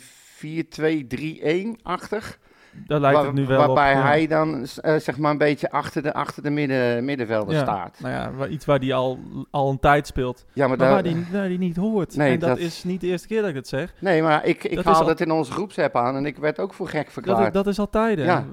4-2-3-1-achtig. 1.80 2.39
Daar 2.88 3.00
lijkt 3.00 3.18
Waar- 3.18 3.26
het 3.26 3.36
nu 3.36 3.46
wel 3.46 3.58
waarbij 3.58 3.96
op. 3.96 4.02
hij 4.02 4.28
dan 4.28 4.66
eh, 4.82 4.96
zeg 4.96 5.18
maar 5.18 5.32
een 5.32 5.38
beetje 5.38 5.72
achter 5.72 6.02
de, 6.04 6.14
achter 6.14 6.44
de 6.44 6.50
midden, 6.50 7.06
middenvelder 7.06 7.54
Ja, 7.56 7.62
staat. 7.62 8.00
Nou 8.00 8.14
ja, 8.40 8.48
iets 8.48 8.66
waar 8.66 8.80
hij 8.80 8.94
al, 8.94 9.20
al 9.52 9.70
een 9.70 9.80
tijd 9.80 10.08
speelt. 10.08 10.46
Ja, 10.54 10.68
maar, 10.68 10.68
Maar 10.68 10.78
daar- 10.78 10.90
waar 10.92 11.04
die, 11.04 11.26
waar 11.32 11.48
die 11.48 11.58
niet 11.58 11.76
hoort. 11.76 12.16
Nee, 12.16 12.34
en 12.34 12.40
dat, 12.40 12.50
dat- 12.50 12.58
is 12.58 12.84
niet 12.84 13.02
de 13.02 13.08
eerste 13.08 13.28
keer 13.28 13.40
dat 13.42 13.50
ik 13.50 13.56
het 13.56 13.68
zeg. 13.68 13.94
Nee, 14.00 14.22
maar 14.22 14.46
ik, 14.46 14.64
ik 14.64 14.84
Dat 14.84 15.08
het 15.08 15.22
in 15.22 15.32
onze 15.32 15.52
groepsapp 15.52 15.96
aan 15.96 16.16
en 16.16 16.26
ik 16.26 16.38
werd 16.38 16.60
ook 16.60 16.74
voor 16.74 16.88
gek 16.88 17.04
Dat, 17.04 17.14
verklaard. 17.14 17.48
is- 17.48 17.54
dat 17.54 17.68
is 17.68 17.80
al 17.80 17.90
tijden. 17.90 18.26
Ja. 18.26 18.46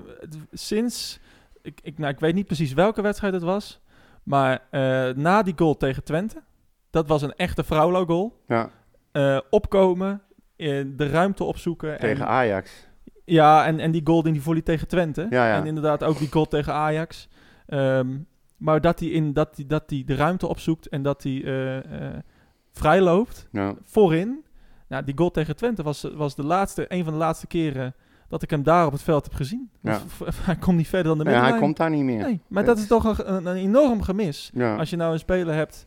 Sinds, 0.52 1.20
ik, 1.62 1.80
ik, 1.82 1.99
nou, 1.99 2.12
ik 2.12 2.20
weet 2.20 2.35
niet 2.35 2.46
precies 2.46 2.73
welke 2.73 3.02
wedstrijd 3.02 3.32
het 3.35 3.42
was. 3.42 3.80
Maar 4.23 4.62
eh, 4.70 4.80
na 5.14 5.42
die 5.42 5.54
goal 5.56 5.76
tegen 5.76 6.04
Twente, 6.04 6.42
dat 6.90 7.08
was 7.08 7.23
een 7.23 7.35
echte 7.37 7.64
Fraulo 7.64 8.04
goal. 8.04 8.42
ja, 8.46 8.70
Eh, 9.12 9.38
opkomen, 9.50 10.23
eh, 10.56 10.85
de 10.87 11.08
ruimte 11.11 11.44
opzoeken. 11.44 11.99
tegen 11.99 12.20
en, 12.25 12.28
Ajax. 12.30 12.85
Ja, 13.26 13.66
en, 13.66 13.80
en 13.80 13.90
die 13.90 14.00
goal 14.04 14.26
in 14.26 14.33
die 14.33 14.42
volley 14.42 14.62
tegen 14.62 14.88
Twente. 14.88 15.26
Ja, 15.30 15.47
ja. 15.49 15.56
En 15.56 15.66
inderdaad 15.66 16.04
ook 16.04 16.18
die 16.18 16.33
goal 16.33 16.47
tegen 16.47 16.73
Ajax. 16.73 17.28
Ehm, 17.66 18.09
maar 18.56 18.80
dat 18.80 19.00
hij 19.00 19.09
in, 19.09 19.33
dat 19.33 19.56
die, 19.56 19.66
dat 19.66 19.88
die 19.88 20.04
de 20.04 20.14
ruimte 20.14 20.47
opzoekt 20.47 20.88
en 20.88 21.02
dat 21.02 21.23
hij 21.23 21.42
eh, 21.45 21.76
eh, 21.76 22.14
vrij 22.73 23.00
loopt 23.00 23.49
Ja. 23.52 23.75
voorin. 23.85 24.45
Nou, 24.88 25.04
die 25.04 25.16
goal 25.16 25.30
tegen 25.30 25.56
Twente 25.56 25.83
was, 25.83 26.06
was 26.14 26.35
de 26.35 26.45
laatste, 26.45 26.85
een 26.88 27.04
van 27.04 27.12
de 27.12 27.18
laatste 27.18 27.47
keren 27.47 27.95
dat 28.28 28.42
ik 28.42 28.50
hem 28.50 28.62
daar 28.62 28.87
op 28.87 28.92
het 28.92 29.02
veld 29.02 29.25
heb 29.25 29.35
gezien. 29.35 29.71
Ja. 29.80 30.00
Hij 30.42 30.56
komt 30.56 30.76
niet 30.76 30.88
verder 30.88 31.16
dan 31.16 31.18
de 31.18 31.25
Ja, 31.25 31.30
middenlijn. 31.30 31.52
hij 31.54 31.62
komt 31.62 31.76
daar 31.76 31.90
niet 31.90 32.04
meer. 32.04 32.23
Nee, 32.26 32.40
maar 32.49 32.64
dat 32.64 32.78
is 32.78 32.87
toch 32.87 33.18
een, 33.18 33.47
een, 33.47 33.56
enorm 33.56 34.02
gemis. 34.02 34.50
Ja. 34.54 34.76
Als 34.76 34.90
je 34.90 34.97
nou 34.97 35.12
een 35.12 35.18
speler 35.18 35.54
hebt 35.54 35.87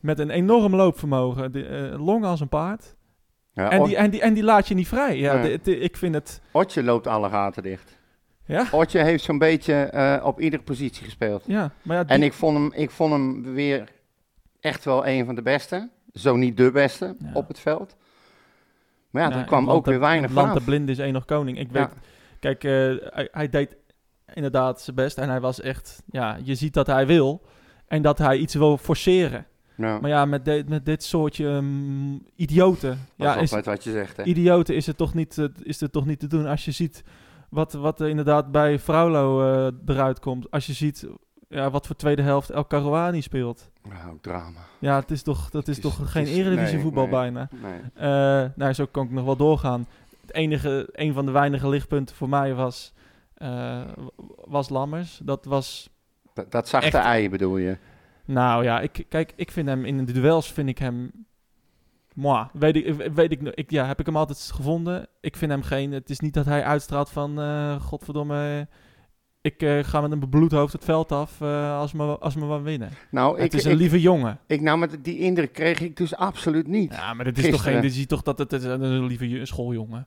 met 0.00 0.18
een 0.18 0.30
enorm 0.30 0.74
loopvermogen, 0.74 1.52
de, 1.52 1.66
eh, 1.66 2.04
long 2.04 2.24
als 2.24 2.40
een 2.40 2.48
paard. 2.48 2.96
Ja, 3.54 3.70
En 3.70 3.82
die, 3.84 3.96
en, 3.96 4.10
die, 4.10 4.20
en 4.20 4.34
die 4.34 4.42
laat 4.42 4.68
je 4.68 4.74
niet 4.74 4.88
vrij. 4.88 5.18
Ja, 5.18 5.34
Ja. 5.34 5.42
de- 5.42 5.60
de- 5.62 5.78
ik 5.78 5.96
vind 5.96 6.14
het... 6.14 6.40
Otje 6.52 6.82
loopt 6.82 7.06
alle 7.06 7.28
gaten 7.28 7.62
dicht. 7.62 7.98
Ja, 8.46 8.66
Otje 8.70 9.02
heeft 9.02 9.24
zo'n 9.24 9.38
beetje 9.38 9.74
eh, 9.74 10.24
op 10.26 10.40
iedere 10.40 10.62
positie 10.62 11.04
gespeeld. 11.04 11.44
ja 11.46 11.72
maar 11.82 11.96
ja, 11.96 12.04
die- 12.04 12.16
En 12.16 12.22
ik 12.22 12.32
vond, 12.32 12.56
hem, 12.56 12.72
ik 12.82 12.90
vond 12.90 13.12
hem 13.12 13.54
weer 13.54 13.88
echt 14.60 14.84
wel 14.84 15.06
een 15.06 15.24
van 15.26 15.34
de 15.34 15.42
beste. 15.42 15.88
Zo 16.12 16.36
niet 16.36 16.56
de 16.56 16.70
beste 16.70 17.16
Ja. 17.18 17.30
op 17.34 17.48
het 17.48 17.58
veld. 17.58 17.96
Maar 19.10 19.30
ja, 19.30 19.38
er 19.38 19.44
kwam 19.44 19.70
ook 19.70 19.86
weer 19.86 20.00
weinig 20.00 20.30
van. 20.30 20.54
de 20.54 20.60
blind 20.60 20.88
is 20.88 20.98
één 20.98 21.12
nog 21.12 21.24
koning. 21.24 21.58
Ik 21.58 21.70
weet, 21.70 21.88
kijk, 22.40 22.64
eh, 22.64 22.70
hij, 23.14 23.28
hij 23.32 23.48
deed 23.48 23.76
inderdaad 24.34 24.80
zijn 24.80 24.96
best 24.96 25.18
en 25.18 25.28
hij 25.28 25.40
was 25.40 25.60
echt, 25.60 26.02
ja, 26.10 26.38
je 26.42 26.54
ziet 26.54 26.74
dat 26.74 26.86
hij 26.86 27.06
wil 27.06 27.42
en 27.86 28.02
dat 28.02 28.18
hij 28.18 28.36
iets 28.36 28.54
wil 28.54 28.78
forceren. 28.78 29.46
Maar 29.76 30.08
ja, 30.08 30.24
met, 30.24 30.44
de- 30.44 30.64
met 30.68 30.84
dit 30.86 31.02
soortje 31.02 31.60
mm, 31.60 32.22
idioten, 32.36 32.98
ja, 33.16 33.36
is, 33.36 33.50
wat, 33.50 33.64
wat 33.64 33.84
je 33.84 33.90
zegt. 33.90 34.16
Hè? 34.16 34.22
idioten 34.22 34.74
is 34.74 34.86
het 34.86 34.96
toch 34.96 35.14
niet, 35.14 35.38
eh, 35.38 35.44
is 35.62 35.80
het 35.80 35.92
toch 35.92 36.06
niet 36.06 36.18
te 36.18 36.26
doen. 36.26 36.46
Als 36.46 36.64
je 36.64 36.70
ziet 36.70 37.04
wat, 37.50 37.72
wat 37.72 38.00
er 38.00 38.08
inderdaad 38.08 38.50
bij 38.52 38.78
Fraulo 38.78 39.42
eh, 39.66 39.72
eruit 39.86 40.20
komt, 40.20 40.50
als 40.50 40.66
je 40.66 40.72
ziet 40.72 41.06
ja, 41.48 41.70
wat 41.70 41.86
voor 41.86 41.96
tweede 41.96 42.22
helft 42.22 42.50
El 42.50 42.64
Karouani 42.64 43.20
speelt. 43.22 43.70
Ook 44.10 44.22
drama. 44.22 44.60
Ja, 44.78 44.96
het 45.00 45.10
is 45.10 45.22
toch, 45.22 45.50
dat 45.50 45.68
is, 45.68 45.80
toch 45.80 46.10
geen 46.12 46.26
is- 46.26 46.36
eredivisie 46.36 46.74
nee, 46.74 46.82
voetbal 46.82 47.02
nee. 47.02 47.12
bijna. 47.12 47.48
Nee. 47.62 47.80
Eh, 47.94 48.50
nou, 48.56 48.72
zo 48.72 48.86
kan 48.86 49.04
ik 49.04 49.10
nog 49.10 49.24
wel 49.24 49.36
doorgaan. 49.36 49.86
Het 50.20 50.34
enige, 50.34 50.88
een 50.92 51.12
van 51.12 51.26
de 51.26 51.32
weinige 51.32 51.68
lichtpunten 51.68 52.16
voor 52.16 52.28
mij 52.28 52.54
was, 52.54 52.92
eh, 53.34 53.80
was 54.44 54.68
Lammers. 54.68 55.20
Dat 55.22 55.44
was, 55.44 55.90
Dat, 56.34 56.50
dat 56.50 56.68
zachte 56.68 56.86
Echt. 56.86 57.06
ei 57.06 57.30
bedoel 57.30 57.56
je? 57.56 57.76
Nou 58.24 58.64
ja, 58.64 58.80
ik, 58.80 59.04
kijk, 59.08 59.32
ik 59.36 59.50
vind 59.50 59.68
hem 59.68 59.84
in 59.84 60.04
de 60.04 60.12
duels, 60.12 60.52
vind 60.52 60.68
ik 60.68 60.78
hem, 60.78 61.10
moi, 62.14 62.46
weet 62.52 62.76
ik, 62.76 62.94
weet 63.14 63.32
ik, 63.32 63.40
ik, 63.42 63.70
ja, 63.70 63.86
heb 63.86 64.00
ik 64.00 64.06
hem 64.06 64.16
altijd 64.16 64.50
gevonden. 64.54 65.06
Ik 65.20 65.36
vind 65.36 65.50
hem 65.50 65.62
geen, 65.62 65.92
het 65.92 66.10
is 66.10 66.20
niet 66.20 66.34
dat 66.34 66.44
hij 66.44 66.64
uitstraalt 66.64 67.10
van, 67.10 67.40
eh, 67.40 67.80
godverdomme, 67.80 68.68
ik 69.40 69.62
eh, 69.62 69.78
ga 69.84 70.00
met 70.00 70.12
een 70.12 70.20
bebloed 70.20 70.52
hoofd 70.52 70.72
het 70.72 70.84
veld 70.84 71.12
af 71.12 71.40
eh, 71.40 71.78
als, 71.78 71.92
me, 71.92 72.18
als 72.18 72.34
me 72.34 72.46
maar 72.46 72.62
winnen. 72.62 72.90
Nou, 73.10 73.34
het 73.34 73.44
ik, 73.44 73.52
is 73.52 73.64
een 73.64 73.70
ik, 73.72 73.78
lieve 73.78 74.00
jongen. 74.00 74.38
ik, 74.46 74.60
nou, 74.60 74.78
met 74.78 75.04
die 75.04 75.18
indruk 75.18 75.52
kreeg 75.52 75.80
ik 75.80 75.96
dus 75.96 76.14
absoluut 76.14 76.66
niet. 76.66 76.92
Ja, 76.92 77.14
maar 77.14 77.24
dit 77.24 77.38
is 77.38 77.50
toch 77.50 77.62
geen, 77.62 77.80
dit 77.80 77.96
is 77.96 78.06
toch 78.06 78.22
dat 78.22 78.38
het, 78.38 78.50
het 78.50 78.62
een 78.64 79.04
lieve 79.06 79.44
schooljongen. 79.46 80.06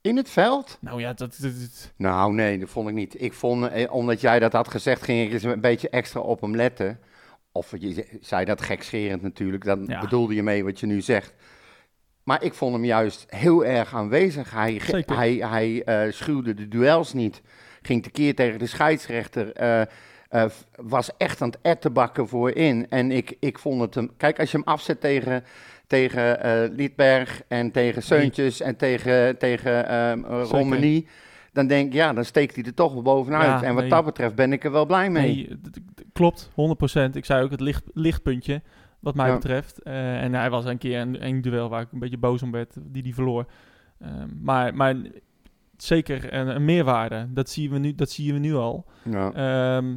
In 0.00 0.16
het 0.16 0.30
veld? 0.30 0.78
Nou 0.80 1.00
ja, 1.00 1.12
dat, 1.12 1.36
dat, 1.40 1.60
dat- 1.60 1.92
Nou, 1.96 2.32
nee, 2.32 2.58
dat 2.58 2.68
vond 2.68 2.88
ik 2.88 2.94
niet. 2.94 3.22
Ik 3.22 3.32
vond, 3.32 3.68
eh, 3.68 3.92
omdat 3.92 4.20
jij 4.20 4.38
dat 4.38 4.52
had 4.52 4.68
gezegd, 4.68 5.02
ging 5.02 5.26
ik 5.26 5.32
eens 5.32 5.42
een 5.42 5.60
beetje 5.60 5.88
extra 5.88 6.20
op 6.20 6.40
hem 6.40 6.56
letten. 6.56 6.98
Of 7.52 7.74
je 7.78 7.92
ze- 7.92 8.18
zei 8.20 8.44
dat 8.44 8.60
gekscherend 8.62 9.22
natuurlijk, 9.22 9.64
dan 9.64 9.84
Ja. 9.86 10.00
bedoelde 10.00 10.34
je 10.34 10.42
mee 10.42 10.64
wat 10.64 10.80
je 10.80 10.86
nu 10.86 11.00
zegt. 11.00 11.34
Maar 12.22 12.42
ik 12.42 12.54
vond 12.54 12.72
hem 12.74 12.84
juist 12.84 13.26
heel 13.28 13.64
erg 13.64 13.94
aanwezig. 13.94 14.50
Hij, 14.50 14.80
Zeker. 14.80 15.16
hij, 15.16 15.32
hij 15.32 15.82
eh, 15.84 16.12
schuwde 16.12 16.54
de 16.54 16.68
duels 16.68 17.12
niet. 17.12 17.42
Ging 17.82 18.02
tekeer 18.02 18.34
tegen 18.34 18.58
de 18.58 18.66
scheidsrechter. 18.66 19.52
eh, 19.52 19.80
eh, 20.28 20.44
was 20.76 21.16
echt 21.16 21.42
aan 21.42 21.48
het 21.48 21.58
ettenbakken 21.62 22.28
voorin. 22.28 22.86
En 22.88 23.10
ik, 23.12 23.36
ik 23.40 23.58
vond 23.58 23.80
het 23.80 23.94
hem... 23.94 24.10
Kijk, 24.16 24.38
als 24.38 24.50
je 24.50 24.56
hem 24.56 24.66
afzet 24.66 25.00
tegen, 25.00 25.44
tegen 25.86 26.38
Liedberg 26.74 27.42
en 27.48 27.70
tegen 27.70 28.02
Seuntjes 28.02 28.60
en 28.60 28.76
tegen, 28.76 29.38
tegen 29.38 29.88
ehm, 29.88 30.24
eh. 30.24 30.42
Romani... 30.50 31.06
Dan 31.52 31.66
denk 31.66 31.86
ik, 31.86 31.92
ja, 31.92 32.12
dan 32.12 32.24
steekt 32.24 32.54
hij 32.54 32.64
er 32.64 32.74
toch 32.74 32.92
wel 32.92 33.02
bovenuit. 33.02 33.44
Ja, 33.46 33.62
en 33.62 33.72
wat 33.74 33.80
nee. 33.82 33.90
dat 33.90 34.04
betreft 34.04 34.34
ben 34.34 34.52
ik 34.52 34.64
er 34.64 34.70
wel 34.72 34.86
blij 34.86 35.10
mee. 35.10 35.34
Nee, 35.34 35.60
klopt, 36.20 36.50
100%. 36.50 37.16
Ik 37.16 37.24
zei 37.24 37.44
ook 37.44 37.50
het 37.50 37.60
licht, 37.60 37.84
lichtpuntje, 37.94 38.62
wat 39.00 39.14
mij 39.14 39.26
Ja. 39.28 39.34
betreft. 39.34 39.82
Eh, 39.82 40.22
en 40.22 40.34
hij 40.34 40.50
was 40.50 40.64
een 40.64 40.78
keer 40.78 41.00
een, 41.00 41.26
een 41.26 41.40
duel 41.42 41.68
waar 41.68 41.80
ik 41.82 41.92
een 41.92 41.98
beetje 41.98 42.18
boos 42.18 42.42
om 42.42 42.50
werd, 42.50 42.76
die 42.82 43.02
die 43.02 43.14
verloor. 43.14 43.44
Ehm, 44.00 44.28
maar, 44.42 44.74
maar 44.74 44.96
zeker 45.76 46.32
een, 46.34 46.48
een 46.48 46.64
meerwaarde, 46.64 47.26
dat 47.32 47.48
zien 47.50 47.70
we 47.70 47.78
nu, 47.78 47.94
dat 47.94 48.10
zien 48.10 48.32
we 48.32 48.38
nu 48.38 48.54
al. 48.54 48.84
Ja. 49.02 49.32
Ehm, 49.32 49.94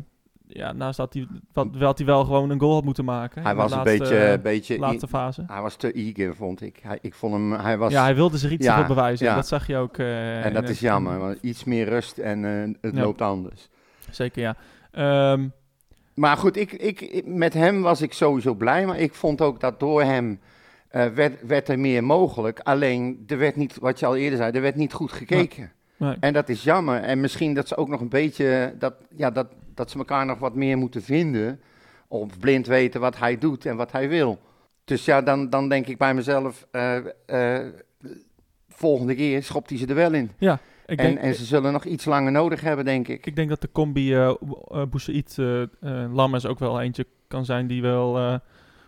ja, 0.47 0.71
naast 0.71 0.97
dat 0.97 1.13
hij, 1.13 1.27
wat, 1.53 1.67
wel 1.71 1.87
had 1.87 1.97
hij 1.97 2.07
wel 2.07 2.23
gewoon 2.23 2.49
een 2.49 2.59
goal 2.59 2.73
had 2.73 2.83
moeten 2.83 3.05
maken. 3.05 3.43
hij 3.43 3.55
was 3.55 3.71
een 3.71 3.83
beetje... 3.83 4.39
beetje 4.43 4.79
laatste 4.79 5.07
fase. 5.07 5.43
hij 5.47 5.61
was 5.61 5.75
te 5.75 5.91
eager, 5.91 6.35
vond 6.35 6.61
ik. 6.61 6.79
Hij, 6.83 6.97
ik 7.01 7.13
vond 7.13 7.33
hem... 7.33 7.51
Hij 7.51 7.77
was, 7.77 7.91
Ja, 7.91 8.03
hij 8.03 8.15
wilde 8.15 8.37
zich 8.37 8.51
iets 8.51 8.65
Ja, 8.65 8.87
bewijzen. 8.87 9.25
ja. 9.25 9.35
Dat 9.35 9.47
zag 9.47 9.67
je 9.67 9.77
ook. 9.77 9.97
eh, 9.97 10.45
en 10.45 10.53
dat 10.53 10.69
is 10.69 10.79
jammer, 10.79 11.19
want 11.19 11.37
iets 11.41 11.63
meer 11.63 11.89
rust 11.89 12.17
en 12.17 12.43
het 12.81 12.95
Ja. 12.95 13.01
loopt 13.01 13.21
anders. 13.21 13.69
Zeker, 14.09 14.41
ja. 14.41 14.55
Ehm, 14.91 15.47
Maar 16.15 16.37
goed, 16.37 16.57
ik, 16.57 16.71
ik, 16.71 17.25
met 17.25 17.53
hem 17.53 17.81
was 17.81 18.01
ik 18.01 18.13
sowieso 18.13 18.53
blij, 18.53 18.85
maar 18.85 18.99
ik 18.99 19.13
vond 19.13 19.41
ook 19.41 19.59
dat 19.59 19.79
door 19.79 20.03
hem 20.03 20.39
eh, 20.87 21.05
werd, 21.05 21.45
werd 21.45 21.69
er 21.69 21.79
meer 21.79 22.03
mogelijk. 22.03 22.59
Alleen, 22.59 23.23
er 23.27 23.37
werd 23.37 23.55
niet, 23.55 23.77
wat 23.79 23.99
je 23.99 24.05
al 24.05 24.15
eerder 24.15 24.37
zei, 24.37 24.51
er 24.51 24.61
werd 24.61 24.75
niet 24.75 24.93
goed 24.93 25.11
gekeken. 25.11 25.71
nee. 25.97 26.15
En 26.19 26.33
dat 26.33 26.49
is 26.49 26.63
jammer. 26.63 27.01
En 27.01 27.19
misschien 27.19 27.53
dat 27.53 27.67
ze 27.67 27.77
ook 27.77 27.87
nog 27.87 28.01
een 28.01 28.09
beetje, 28.09 28.75
dat, 28.79 28.93
ja, 29.15 29.31
dat, 29.31 29.47
dat 29.75 29.91
ze 29.91 29.97
elkaar 29.97 30.25
nog 30.25 30.39
wat 30.39 30.55
meer 30.55 30.77
moeten 30.77 31.03
vinden. 31.03 31.61
Of 32.07 32.39
blind 32.39 32.67
weten 32.67 33.01
wat 33.01 33.17
hij 33.17 33.37
doet 33.37 33.65
en 33.65 33.75
wat 33.75 33.91
hij 33.91 34.09
wil. 34.09 34.39
Dus 34.83 35.05
ja, 35.05 35.21
dan, 35.21 35.49
dan 35.49 35.69
denk 35.69 35.87
ik 35.87 35.97
bij 35.97 36.13
mezelf, 36.13 36.67
eh, 36.71 36.97
eh, 37.25 37.67
volgende 38.69 39.15
keer 39.15 39.43
schopt 39.43 39.69
hij 39.69 39.79
ze 39.79 39.85
er 39.85 39.95
wel 39.95 40.13
in. 40.13 40.31
ik, 40.39 40.59
En, 40.85 40.97
denk, 40.97 41.17
en 41.17 41.35
ze 41.35 41.45
zullen 41.45 41.71
nog 41.71 41.85
iets 41.85 42.05
langer 42.05 42.31
nodig 42.31 42.61
hebben, 42.61 42.85
denk 42.85 43.07
ik. 43.07 43.25
ik 43.25 43.35
denk 43.35 43.49
dat 43.49 43.61
de 43.61 43.71
combi 43.71 44.15
uh, 44.15 44.33
Boussaïd 44.89 45.37
eh, 45.39 45.63
Lammers 46.13 46.45
ook 46.45 46.59
wel 46.59 46.81
eentje 46.81 47.05
kan 47.27 47.45
zijn 47.45 47.67
die 47.67 47.81
wel 47.81 48.39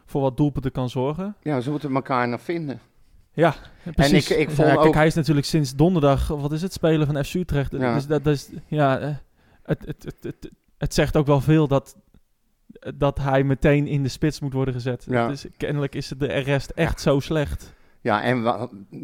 voor 0.05 0.21
wat 0.21 0.37
doelpunten 0.37 0.71
kan 0.71 0.89
zorgen. 0.89 1.35
Ja, 1.41 1.59
ze 1.61 1.69
moeten 1.71 1.95
elkaar 1.95 2.27
nog 2.27 2.41
vinden. 2.41 2.79
Ja, 3.33 3.55
precies. 3.95 4.31
ik- 4.31 4.37
ik 4.37 4.49
Ja, 4.49 4.55
vond 4.55 4.67
kijk, 4.67 4.79
ook- 4.79 4.93
hij 4.93 5.05
is 5.07 5.13
natuurlijk 5.13 5.45
sinds 5.45 5.75
donderdag, 5.75 6.27
wat 6.27 6.51
is 6.51 6.61
het, 6.61 6.73
spelen 6.73 7.07
van 7.07 7.23
FC 7.23 7.33
Utrecht. 7.33 7.71
Ja. 7.71 7.93
Dus 7.93 8.07
dat, 8.07 8.23
dat 8.23 8.33
is, 8.33 8.49
ja, 8.67 8.99
het, 9.63 9.85
het, 9.85 10.03
het, 10.03 10.15
het, 10.21 10.49
het 10.77 10.93
zegt 10.93 11.17
ook 11.17 11.25
wel 11.25 11.41
veel 11.41 11.67
dat 11.67 11.95
dat 12.95 13.17
hij 13.19 13.43
meteen 13.43 13.87
in 13.87 14.03
de 14.03 14.09
spits 14.09 14.39
moet 14.39 14.53
worden 14.53 14.73
gezet. 14.73 15.05
Ja. 15.09 15.27
Dus 15.27 15.45
kennelijk 15.57 15.95
is 15.95 16.07
de 16.17 16.25
rest 16.25 16.69
echt 16.69 17.01
zo 17.01 17.19
slecht. 17.19 17.73
Ja, 18.05 18.24
en 18.24 18.43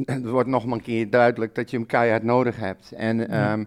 het 0.05 0.25
wordt 0.25 0.49
nog 0.49 0.65
maar 0.65 0.77
een 0.77 0.83
keer 0.83 1.09
duidelijk 1.09 1.55
dat 1.55 1.69
je 1.69 1.77
hem 1.77 1.85
keihard 1.85 2.23
nodig 2.23 2.57
hebt. 2.57 2.91
En 2.91 3.29
ehm, 3.29 3.63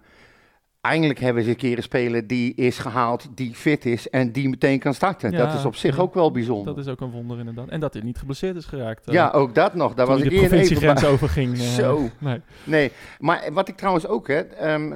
eindelijk 0.81 1.19
hebben 1.19 1.43
ze 1.43 1.51
een 1.51 1.57
keer 1.57 1.77
een 1.77 1.83
speler 1.83 2.27
die 2.27 2.55
is 2.55 2.79
gehaald, 2.79 3.29
die 3.35 3.55
fit 3.55 3.87
is 3.87 4.11
en 4.11 4.33
die 4.33 4.49
meteen 4.49 4.79
kan 4.79 4.95
starten. 4.95 5.31
Ja, 5.31 5.39
dat 5.39 5.55
is 5.55 5.65
op 5.65 5.77
zich 5.77 5.97
ja. 5.97 6.03
ook 6.03 6.15
wel 6.15 6.31
bijzonder. 6.31 6.75
Dat 6.75 6.85
is 6.85 6.93
ook 6.93 7.01
een 7.01 7.11
wonder 7.11 7.39
inderdaad. 7.39 7.69
En 7.69 7.81
dat 7.81 7.93
hij 7.95 8.03
niet 8.03 8.19
geblesseerd 8.19 8.57
is 8.57 8.65
geraakt. 8.65 9.07
eh, 9.07 9.15
ja, 9.15 9.31
ook 9.31 9.55
dat 9.55 9.75
nog. 9.75 9.95
Daar 9.95 10.07
was 10.07 10.21
ik 10.21 10.25
de 10.25 10.31
eerder 10.31 10.43
even 10.45 10.57
provinciegrens 10.57 11.05
overging. 11.05 11.53
eh, 11.59 11.65
Zo. 11.65 12.09
Nee. 12.19 12.41
Nee, 12.65 12.93
maar 13.19 13.49
wat 13.53 13.69
ik 13.69 13.77
trouwens 13.77 14.07
ook, 14.07 14.29
hè, 14.29 14.41
ehm, 14.41 14.93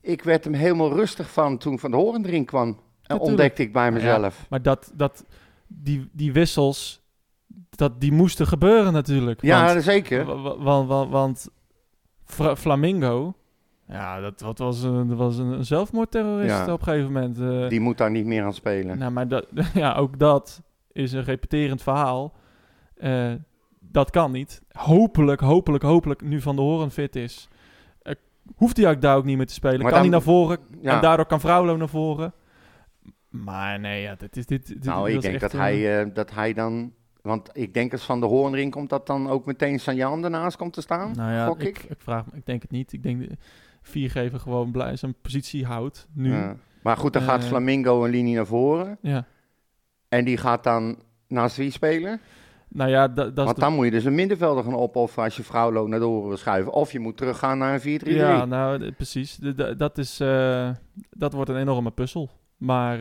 ik 0.00 0.22
werd 0.22 0.44
hem 0.44 0.54
helemaal 0.54 0.92
rustig 0.92 1.30
van 1.30 1.58
toen 1.58 1.78
Van 1.78 1.90
de 1.90 1.96
Horen 1.96 2.24
erin 2.26 2.44
kwam. 2.44 2.80
En 3.02 3.18
ontdekte 3.18 3.62
ik 3.62 3.72
bij 3.72 3.84
Ja, 3.84 3.90
mezelf. 3.90 4.46
Maar 4.48 4.62
dat, 4.62 4.92
dat, 4.94 5.24
die, 5.66 6.08
die 6.12 6.32
wissels, 6.32 7.04
dat, 7.76 8.00
die 8.00 8.12
moesten 8.12 8.46
gebeuren 8.46 8.92
natuurlijk. 8.92 9.42
Ja, 9.42 9.66
want, 9.66 9.82
zeker. 9.84 10.24
wa- 10.24 10.56
wa- 10.58 10.84
wa- 10.86 11.08
want 11.08 11.48
Fra- 12.24 12.56
Flamingo, 12.56 13.34
ja, 13.88 14.20
dat, 14.20 14.38
dat 14.38 14.58
was, 14.58 14.82
een, 14.82 15.08
dat 15.08 15.16
was 15.18 15.38
een 15.38 15.64
zelfmoordterrorist 15.64 16.50
Ja. 16.66 16.72
op 16.72 16.78
een 16.78 16.84
gegeven 16.84 17.12
moment. 17.12 17.40
eh. 17.40 17.68
Die 17.68 17.80
moet 17.80 17.98
daar 17.98 18.10
niet 18.10 18.26
meer 18.26 18.44
aan 18.44 18.54
spelen. 18.54 18.98
Nou, 18.98 19.12
maar 19.12 19.28
dat, 19.28 19.46
ja, 19.74 19.94
ook 19.94 20.18
dat 20.18 20.62
is 20.92 21.12
een 21.12 21.24
repeterend 21.24 21.82
verhaal. 21.82 22.34
Eh, 22.96 23.32
dat 23.80 24.10
kan 24.10 24.32
niet. 24.32 24.62
Hopelijk, 24.72 25.40
hopelijk, 25.40 25.84
hopelijk, 25.84 26.22
nu 26.22 26.40
Van 26.40 26.56
de 26.56 26.62
Horen 26.62 26.90
fit 26.90 27.16
is. 27.16 27.48
eh, 28.02 28.14
hoeft 28.56 28.76
hij 28.76 28.90
ook 28.90 29.00
daar 29.00 29.16
ook 29.16 29.24
niet 29.24 29.36
meer 29.36 29.46
te 29.46 29.52
spelen. 29.54 29.82
Maar 29.82 29.90
kan 29.92 30.00
hij 30.00 30.10
naar 30.10 30.22
voren 30.22 30.58
Ja. 30.80 30.94
en 30.94 31.00
daardoor 31.00 31.26
kan 31.26 31.40
Vrouwlo 31.40 31.76
naar 31.76 31.88
voren. 31.88 32.32
Maar 33.30 33.80
nee, 33.80 34.02
ja, 34.02 34.14
dit 34.14 34.36
is 34.36 34.46
dit. 34.46 34.66
dit 34.66 34.84
nou, 34.84 35.10
ik 35.10 35.20
denk 35.20 35.40
dat 35.40 35.52
hij, 35.52 36.12
dat 36.12 36.30
hij 36.30 36.52
dan... 36.52 36.92
Want 37.26 37.50
ik 37.52 37.74
denk 37.74 37.92
als 37.92 38.04
Van 38.04 38.20
de 38.20 38.26
Hoorn 38.26 38.54
erin 38.54 38.70
komt, 38.70 38.90
dat 38.90 39.06
dan 39.06 39.28
ook 39.28 39.46
meteen 39.46 39.80
Sanjan 39.80 40.24
ernaast 40.24 40.56
komt 40.56 40.72
te 40.72 40.80
staan. 40.80 41.12
Nou 41.16 41.32
ja, 41.32 41.46
ik, 41.46 41.62
ik. 41.68 41.82
ik 41.88 42.00
vraag 42.00 42.24
me, 42.26 42.36
ik 42.36 42.46
denk 42.46 42.62
het 42.62 42.70
niet. 42.70 42.92
Ik 42.92 43.02
denk 43.02 43.28
de 43.28 43.36
viergever 43.82 44.40
gewoon 44.40 44.70
blij 44.70 44.96
zijn 44.96 45.14
positie 45.22 45.64
houdt 45.64 46.06
nu. 46.12 46.30
Ja. 46.32 46.38
Ja. 46.38 46.56
Maar 46.82 46.96
goed, 46.96 47.12
dan 47.12 47.22
gaat 47.22 47.40
Eh. 47.42 47.46
Flamingo 47.48 48.04
een 48.04 48.10
linie 48.10 48.34
naar 48.34 48.46
voren. 48.46 48.98
En 50.08 50.24
die 50.24 50.36
gaat 50.36 50.64
dan 50.64 50.98
naast 51.28 51.56
wie 51.56 51.70
spelen? 51.70 52.20
Nou 52.68 52.90
ja, 52.90 53.08
da- 53.08 53.24
dat 53.24 53.44
Want 53.44 53.54
de- 53.54 53.60
dan 53.60 53.74
moet 53.74 53.84
je 53.84 53.90
dus 53.90 54.04
een 54.04 54.14
middenvelder 54.14 54.64
gaan 54.64 54.76
opofferen 54.76 55.24
als 55.24 55.36
je 55.36 55.42
Vrouwlo 55.42 55.86
naar 55.86 55.98
de 55.98 56.04
wil 56.06 56.36
schuiven. 56.36 56.72
Of 56.72 56.92
je 56.92 56.98
moet 56.98 57.16
teruggaan 57.16 57.58
naar 57.58 57.74
een 57.74 57.80
4-3-3. 57.80 58.14
Ja, 58.16 58.44
nou, 58.44 58.92
precies. 58.92 59.38
Dat, 59.76 59.98
is, 59.98 60.20
eh, 60.20 60.70
dat 61.10 61.32
wordt 61.32 61.50
een 61.50 61.56
enorme 61.56 61.90
puzzel. 61.90 62.30
Maar 62.56 63.00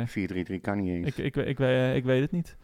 eh, 0.00 0.06
4-3-3 0.06 0.60
kan 0.60 0.76
niet 0.82 0.88
eens. 0.88 1.06
ik, 1.06 1.16
ik, 1.36 1.36
ik, 1.46 1.58
weet, 1.58 1.96
ik 1.96 2.04
weet 2.04 2.20
het 2.20 2.32
niet. 2.32 2.56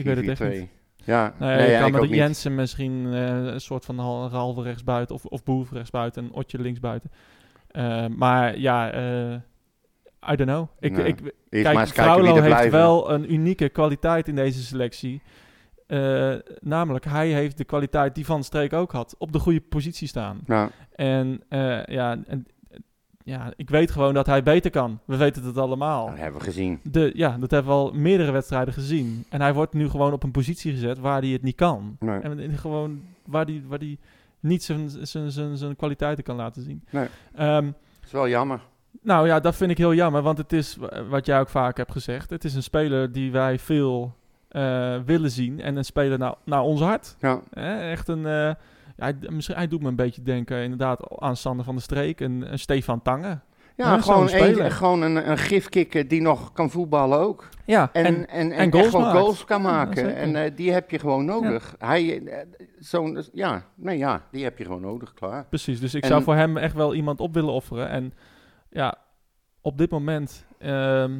Ik 0.00 0.14
weet 0.14 0.16
het 0.16 0.40
echt 0.40 0.52
4-4-2. 0.52 0.58
niet. 0.58 0.68
Ja, 1.04 1.34
Nou 1.38 1.56
nee, 1.56 1.64
je 1.66 1.70
ja, 1.72 1.80
kan 1.80 1.92
met 1.92 2.00
niet. 2.00 2.10
Jensen 2.10 2.54
misschien 2.54 3.06
eh, 3.12 3.44
een 3.52 3.60
soort 3.60 3.84
van 3.84 3.98
hal- 3.98 4.30
halve 4.30 4.62
rechtsbuiten 4.62 5.14
of, 5.14 5.24
of 5.24 5.42
Boef 5.44 5.72
rechtsbuiten 5.72 6.22
en 6.24 6.32
Otje 6.32 6.58
linksbuiten. 6.58 7.10
Eh, 7.70 8.06
maar 8.06 8.58
ja, 8.58 8.90
eh 8.92 9.32
I 10.32 10.36
don't 10.36 10.50
know. 10.50 10.68
Ik, 10.80 10.92
Nou, 10.92 11.04
ik, 11.04 11.34
Kijk, 11.50 11.88
Fraulo 11.88 12.32
heeft 12.34 12.44
blijven. 12.46 12.70
wel 12.70 13.10
een 13.10 13.32
unieke 13.32 13.68
kwaliteit 13.68 14.28
in 14.28 14.34
deze 14.34 14.62
selectie. 14.62 15.22
Namelijk, 16.60 17.04
hij 17.04 17.28
heeft 17.28 17.58
de 17.58 17.64
kwaliteit 17.64 18.14
die 18.14 18.24
Van 18.26 18.44
Streek 18.44 18.72
ook 18.72 18.92
had. 18.92 19.14
Op 19.18 19.32
de 19.32 19.38
goede 19.38 19.60
positie 19.60 20.08
staan. 20.08 20.40
Ja, 20.46 20.70
En 20.94 21.42
ja, 21.86 22.18
en, 22.26 22.46
ja, 23.24 23.52
ik 23.56 23.70
weet 23.70 23.90
gewoon 23.90 24.14
dat 24.14 24.26
hij 24.26 24.42
beter 24.42 24.70
kan. 24.70 24.98
We 25.04 25.16
weten 25.16 25.44
het 25.44 25.58
allemaal. 25.58 26.06
dat 26.06 26.18
hebben 26.18 26.38
we 26.40 26.46
gezien. 26.46 26.80
De, 26.82 27.10
ja, 27.14 27.36
dat 27.38 27.50
hebben 27.50 27.72
we 27.72 27.78
al 27.78 27.92
meerdere 27.92 28.30
wedstrijden 28.32 28.74
gezien. 28.74 29.24
En 29.28 29.40
hij 29.40 29.54
wordt 29.54 29.72
nu 29.72 29.88
gewoon 29.88 30.12
op 30.12 30.22
een 30.22 30.30
positie 30.30 30.72
gezet 30.72 30.98
waar 30.98 31.20
hij 31.20 31.30
het 31.30 31.42
niet 31.42 31.54
kan. 31.56 31.96
Nee. 32.00 32.18
En 32.20 32.58
gewoon 32.58 33.02
waar 33.24 33.44
hij 33.44 33.62
waar 33.66 33.78
die 33.78 33.98
niet 34.40 34.62
zijn, 34.64 34.90
zijn, 35.06 35.30
zijn, 35.30 35.56
zijn 35.56 35.76
kwaliteiten 35.76 36.24
kan 36.24 36.36
laten 36.36 36.62
zien. 36.62 36.84
Nee. 36.90 37.06
Ehm, 37.34 37.64
Dat 37.64 37.74
is 38.04 38.12
wel 38.12 38.28
jammer. 38.28 38.60
nou 39.02 39.26
ja, 39.26 39.40
dat 39.40 39.56
vind 39.56 39.70
ik 39.70 39.78
heel 39.78 39.94
jammer, 39.94 40.22
want 40.22 40.38
het 40.38 40.52
is 40.52 40.76
wa- 40.76 41.04
wat 41.04 41.26
jij 41.26 41.40
ook 41.40 41.48
vaak 41.48 41.76
hebt 41.76 41.92
gezegd. 41.92 42.30
Het 42.30 42.44
is 42.44 42.54
een 42.54 42.62
speler 42.62 43.12
die 43.12 43.32
wij 43.32 43.58
veel 43.58 44.14
eh, 44.48 44.96
willen 45.04 45.30
zien 45.30 45.60
en 45.60 45.76
een 45.76 45.84
speler 45.84 46.18
naar, 46.18 46.34
naar 46.44 46.62
ons 46.62 46.80
hart. 46.80 47.16
Ja, 47.18 47.40
echt 47.80 48.08
een, 48.08 48.26
eh, 48.26 48.50
hij, 49.00 49.16
misschien, 49.30 49.56
hij 49.56 49.68
doet 49.68 49.82
me 49.82 49.88
een 49.88 49.96
beetje 49.96 50.22
denken 50.22 50.62
inderdaad 50.62 51.20
aan 51.20 51.36
Sander 51.36 51.64
van 51.64 51.74
der 51.74 51.82
Streek 51.82 52.20
en, 52.20 52.48
en 52.48 52.58
Stefan 52.58 53.02
Tange. 53.02 53.28
ja, 53.28 53.40
Ja, 53.76 54.00
gewoon, 54.00 54.32
een, 54.32 54.70
gewoon 54.70 55.02
een, 55.02 55.30
een 55.30 55.38
gifkikker 55.38 56.08
die 56.08 56.20
nog 56.20 56.52
kan 56.52 56.70
voetballen 56.70 57.18
ook. 57.18 57.48
Ja, 57.64 57.90
En, 57.92 58.28
en, 58.28 58.52
en, 58.52 58.72
goals 58.72 58.90
goals 58.90 59.44
kan 59.44 59.62
Ja, 59.62 59.68
maken. 59.68 60.16
en 60.16 60.36
eh, 60.36 60.50
die 60.56 60.72
heb 60.72 60.90
je 60.90 60.98
gewoon 60.98 61.24
nodig. 61.24 61.74
Hij, 61.78 62.22
eh, 62.26 62.46
zo'n, 62.78 63.24
ja, 63.32 63.64
nee, 63.74 63.98
ja, 63.98 64.26
die 64.30 64.44
heb 64.44 64.58
je 64.58 64.64
gewoon 64.64 64.80
nodig, 64.80 65.14
klaar. 65.14 65.46
precies. 65.48 65.80
Dus 65.80 65.94
ik 65.94 66.02
En- 66.02 66.08
zou 66.08 66.22
voor 66.22 66.34
hem 66.34 66.56
echt 66.56 66.74
wel 66.74 66.94
iemand 66.94 67.20
op 67.20 67.34
willen 67.34 67.52
offeren. 67.52 67.88
En 67.88 68.12
ja, 68.70 68.94
op 69.60 69.78
dit 69.78 69.90
moment, 69.90 70.46
ehm, 70.58 71.18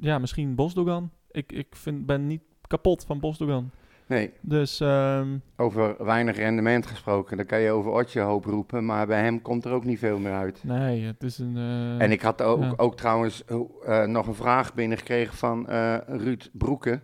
ja, 0.00 0.18
misschien 0.18 0.54
Bosdogan. 0.54 1.10
Ik, 1.30 1.52
ik 1.52 1.66
vind, 1.76 2.06
ben 2.06 2.26
niet 2.26 2.42
kapot 2.66 3.04
van 3.04 3.20
Bosdogan. 3.20 3.70
Nee, 4.08 4.32
Dus 4.40 4.80
ehm, 4.80 5.28
over 5.56 6.04
weinig 6.04 6.36
rendement 6.36 6.86
gesproken, 6.86 7.36
dan 7.36 7.46
kan 7.46 7.60
je 7.60 7.70
over 7.70 7.90
Otje 7.90 8.20
hoop 8.20 8.44
roepen, 8.44 8.84
maar 8.84 9.06
bij 9.06 9.20
hem 9.22 9.42
komt 9.42 9.64
er 9.64 9.72
ook 9.72 9.84
niet 9.84 9.98
veel 9.98 10.18
meer 10.18 10.32
uit. 10.32 10.60
nee, 10.62 11.04
het 11.04 11.22
is 11.22 11.38
een... 11.38 11.56
eh, 11.56 12.02
En 12.02 12.12
ik 12.12 12.20
had 12.22 12.42
ook, 12.42 12.62
ja. 12.62 12.72
ook 12.76 12.96
trouwens 12.96 13.44
eh, 13.84 14.04
nog 14.04 14.26
een 14.26 14.34
vraag 14.34 14.74
binnengekregen 14.74 15.36
van 15.36 15.68
eh, 15.68 15.96
Ruud 16.06 16.48
Broeken. 16.52 17.02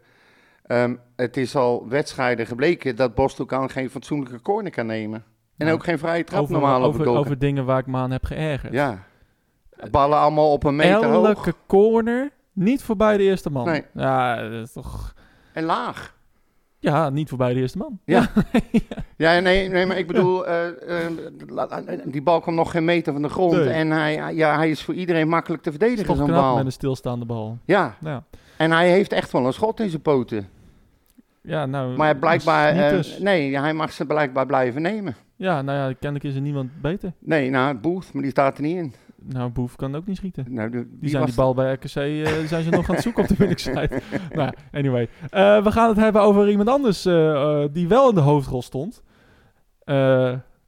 Ehm, 0.62 0.94
het 1.16 1.36
is 1.36 1.56
al 1.56 1.88
wedstrijden 1.88 2.46
gebleken 2.46 2.96
dat 2.96 3.14
Boston 3.14 3.70
geen 3.70 3.90
fatsoenlijke 3.90 4.40
corner 4.40 4.72
kan 4.72 4.86
nemen. 4.86 5.24
En 5.56 5.66
Nou, 5.66 5.78
ook 5.78 5.84
geen 5.84 5.98
vrije 5.98 6.24
trap 6.24 6.40
over, 6.40 6.52
normaal 6.52 6.82
over, 6.82 7.06
over 7.08 7.38
dingen 7.38 7.64
waar 7.64 7.78
ik 7.78 7.86
me 7.86 7.96
aan 7.96 8.10
heb 8.10 8.24
geërgerd. 8.24 8.72
Ja. 8.72 9.04
Ballen 9.90 10.18
allemaal 10.18 10.52
op 10.52 10.64
een 10.64 10.76
meter 10.76 11.04
hoog 11.04 11.26
Elke 11.26 11.54
corner, 11.66 12.30
niet 12.52 12.82
voorbij 12.82 13.16
de 13.16 13.22
eerste 13.22 13.50
man. 13.50 13.64
Nee. 13.66 13.84
Ja, 13.94 14.48
dat 14.48 14.66
is 14.66 14.72
toch... 14.72 15.14
en 15.52 15.64
laag. 15.64 16.20
Ja, 16.82 17.10
niet 17.10 17.28
voorbij 17.28 17.54
de 17.54 17.60
eerste 17.60 17.78
man. 17.78 17.98
Ja. 18.04 18.28
Ja, 19.16 19.40
nee, 19.40 19.68
nee 19.68 19.86
maar 19.86 19.98
ik 19.98 20.06
bedoel, 20.06 20.46
eh, 20.46 20.66
eh, 20.68 21.10
la- 21.46 21.82
die 22.04 22.22
bal 22.22 22.40
kwam 22.40 22.54
nog 22.54 22.70
geen 22.70 22.84
meter 22.84 23.12
van 23.12 23.22
de 23.22 23.28
grond. 23.28 23.52
Nee. 23.52 23.68
En 23.68 23.90
hij, 23.90 24.34
ja, 24.34 24.56
hij 24.56 24.70
is 24.70 24.82
voor 24.82 24.94
iedereen 24.94 25.28
makkelijk 25.28 25.62
te 25.62 25.70
verdedigen, 25.70 26.16
zo'n 26.16 26.26
bal. 26.30 26.56
met 26.56 26.64
een 26.66 26.72
stilstaande 26.72 27.24
bal. 27.24 27.58
Ja, 27.64 27.96
Ja, 28.00 28.24
en 28.56 28.70
hij 28.70 28.90
heeft 28.90 29.12
echt 29.12 29.32
wel 29.32 29.46
een 29.46 29.52
schot 29.52 29.80
in 29.80 29.88
zijn 29.90 30.02
poten. 30.02 30.48
ja 31.42 31.66
nou... 31.66 31.96
Maar 31.96 32.16
blijkbaar, 32.16 32.76
eh, 32.76 32.90
dus. 32.90 33.18
nee, 33.18 33.58
hij 33.58 33.72
mag 33.74 33.92
ze 33.92 34.06
blijkbaar 34.06 34.46
blijven 34.46 34.82
nemen. 34.82 35.14
Ja, 35.36 35.62
nou 35.62 35.78
ja, 35.78 35.94
kennelijk 36.00 36.24
is 36.30 36.34
er 36.34 36.40
niemand 36.40 36.70
beter. 36.80 37.12
Nee, 37.18 37.50
nou, 37.50 37.74
Booth, 37.76 38.12
maar 38.12 38.22
die 38.22 38.30
staat 38.30 38.56
er 38.56 38.62
niet 38.62 38.76
in. 38.76 38.94
Nou, 39.24 39.50
Boef 39.50 39.76
kan 39.76 39.94
ook 39.94 40.06
niet 40.06 40.16
schieten. 40.16 40.44
Nou, 40.48 40.70
de- 40.70 40.86
Die 40.90 41.10
zijn 41.10 41.24
die 41.24 41.34
bal 41.34 41.54
bij 41.54 41.72
RKC 41.72 41.84
eh, 41.84 42.26
zijn 42.46 42.62
ze 42.62 42.70
nog 42.70 42.88
aan 42.88 42.94
het 42.94 43.04
zoeken 43.04 43.22
op 43.22 43.28
de 43.28 43.34
winningssite. 43.38 44.00
nou, 44.34 44.52
anyway. 44.72 45.08
Eh, 45.30 45.64
we 45.64 45.70
gaan 45.72 45.88
het 45.88 45.98
hebben 45.98 46.22
over 46.22 46.48
iemand 46.50 46.68
anders 46.68 47.04
eh, 47.04 47.64
die 47.72 47.88
wel 47.88 48.08
in 48.08 48.14
de 48.14 48.20
hoofdrol 48.20 48.62
stond. 48.62 49.02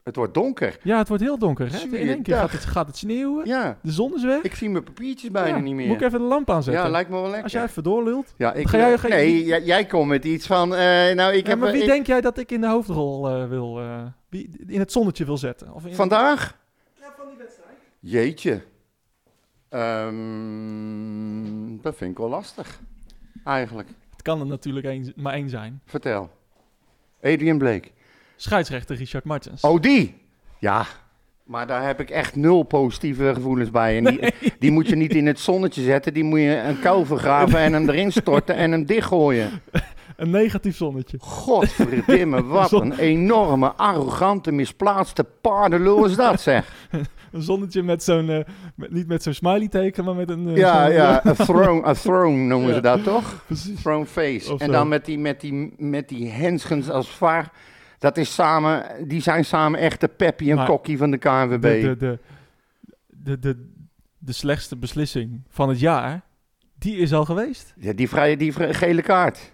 Het 0.05 0.17
wordt 0.17 0.35
donker. 0.35 0.79
ja, 0.83 0.99
het 0.99 1.09
wordt 1.09 1.23
heel 1.23 1.39
donker. 1.39 1.73
Hè? 1.73 1.79
In 1.97 2.09
één 2.09 2.23
keer 2.23 2.35
gaat 2.37 2.53
het, 2.53 2.65
gaat 2.65 2.87
het 2.87 2.97
sneeuwen. 2.97 3.47
Ja, 3.47 3.79
De 3.83 3.93
zon 3.93 4.15
is 4.15 4.25
weg. 4.25 4.43
ik 4.43 4.55
zie 4.55 4.71
mijn 4.71 4.85
papiertjes 4.85 5.31
bijna 5.31 5.57
Ja, 5.57 5.63
niet 5.63 5.75
meer. 5.75 5.87
Moet 5.87 5.97
ik 6.01 6.03
even 6.07 6.19
de 6.19 6.25
lamp 6.25 6.51
aanzetten? 6.51 6.83
ja, 6.85 6.89
lijkt 6.91 7.09
me 7.11 7.15
wel 7.15 7.25
lekker. 7.25 7.43
Als 7.43 7.53
jij 7.53 7.63
even 7.65 7.83
doorlult. 7.83 8.35
ja, 8.37 8.53
ik, 8.53 8.69
Ga 8.69 8.77
jij- 8.79 8.99
ga 8.99 9.09
nee, 9.09 9.45
jij, 9.45 9.63
jij 9.63 9.85
komt 9.87 10.09
met 10.09 10.25
iets 10.25 10.47
van, 10.47 10.69
nou, 10.69 11.33
ik 11.33 11.45
Ja, 11.45 11.51
heb... 11.51 11.59
maar 11.59 11.73
wie 11.73 11.81
ik- 11.81 11.87
denk 11.89 12.07
jij 12.07 12.21
dat 12.21 12.39
ik 12.39 12.51
in 12.51 12.61
de 12.61 12.67
hoofdrol 12.69 13.49
wil... 13.49 13.81
wie 14.29 14.51
in 14.67 14.79
het 14.79 14.93
zonnetje 14.93 15.25
wil 15.25 15.37
zetten? 15.37 15.75
Of 15.75 15.87
in, 15.87 15.95
Vandaag? 15.95 16.59
Ja, 17.01 17.07
van 17.17 17.27
die 17.29 17.37
wedstrijd. 17.39 17.79
Jeetje. 18.07 18.63
Ehm, 20.45 21.77
dat 21.83 21.97
vind 21.97 22.11
ik 22.11 22.19
wel 22.19 22.29
lastig. 22.29 22.81
Eigenlijk. 23.45 23.89
Het 24.11 24.23
kan 24.23 24.41
er 24.41 24.47
natuurlijk 24.47 24.87
één- 24.87 25.13
maar 25.17 25.33
één 25.35 25.49
zijn. 25.49 25.81
Vertel. 25.85 26.31
Adrian 27.23 27.59
Blake. 27.59 27.89
Scheidsrechter 28.37 28.97
Richard 28.97 29.25
Martens. 29.25 29.63
Oh, 29.63 29.81
die? 29.81 30.15
Ja. 30.59 30.87
Maar 31.45 31.67
daar 31.67 31.87
heb 31.87 32.01
ik 32.01 32.11
echt 32.11 32.37
nul 32.37 32.63
positieve 32.63 33.35
gevoelens 33.35 33.71
bij. 33.71 33.97
En 33.97 34.05
die, 34.05 34.35
die 34.59 34.71
moet 34.71 34.89
je 34.89 34.97
niet 34.97 35.15
in 35.15 35.27
het 35.27 35.41
zonnetje 35.41 35.83
zetten. 35.83 36.15
Die 36.15 36.25
moet 36.25 36.39
je 36.41 36.57
een 36.57 36.81
kuil 36.81 37.05
vergraven 37.05 37.59
en 37.59 37.73
hem 37.73 37.89
erin 37.89 38.13
storten 38.13 38.55
en 38.57 38.71
hem 38.73 38.85
dichtgooien. 38.87 39.51
Een 40.17 40.31
negatief 40.31 40.77
zonnetje. 40.77 41.19
Godverdimme, 41.21 42.45
wat 42.45 42.73
een 42.73 42.99
enorme, 42.99 43.73
arrogante, 43.73 44.53
misplaatste 44.53 45.25
paardenlul 45.41 46.05
is 46.05 46.17
dat, 46.17 46.41
zeg. 46.41 46.87
Een 47.35 47.43
zonnetje 47.43 47.83
met 47.83 48.03
zo'n... 48.03 48.29
eh, 48.31 48.45
met, 48.77 48.91
niet 48.93 49.07
met 49.07 49.23
zo'n 49.23 49.33
smiley 49.33 49.69
teken, 49.69 50.05
maar 50.05 50.15
met 50.15 50.31
een... 50.31 50.49
eh, 50.49 50.57
Ja, 50.57 50.87
ja, 50.87 51.23
a 51.27 51.33
throne, 51.33 51.87
a 51.87 51.93
throne 51.95 52.37
noemen 52.37 52.69
Ja. 52.69 52.75
ze 52.75 52.81
dat, 52.81 53.05
toch? 53.05 53.43
Precies. 53.47 53.81
Throne 53.81 54.07
face. 54.07 54.53
Of 54.53 54.61
En 54.61 54.67
zo. 54.67 54.73
dan 54.73 54.89
met 54.89 55.05
die, 55.05 55.19
met 55.19 55.41
die, 55.41 55.75
met 55.77 56.09
die 56.09 56.29
henschens 56.31 56.91
als 56.91 57.09
vaar. 57.11 57.53
Dat 57.99 58.17
is 58.17 58.35
samen, 58.35 58.85
die 59.09 59.21
zijn 59.23 59.45
samen 59.45 59.81
echt 59.81 60.01
de 60.01 60.09
Peppy 60.09 60.51
en 60.51 60.65
Kokkie 60.65 60.99
van 60.99 61.11
de 61.11 61.19
KNVB. 61.19 61.61
De, 61.83 61.97
de, 61.97 62.19
de, 63.09 63.39
de, 63.39 63.69
de, 64.19 64.33
slechtste 64.33 64.77
beslissing 64.77 65.43
van 65.49 65.69
het 65.69 65.81
jaar, 65.81 66.23
Die 66.79 66.97
is 66.97 67.13
al 67.13 67.25
geweest. 67.25 67.75
Ja, 67.79 67.93
die, 67.93 68.09
vrije, 68.09 68.37
die 68.37 68.53
gele 68.75 69.03
kaart 69.03 69.53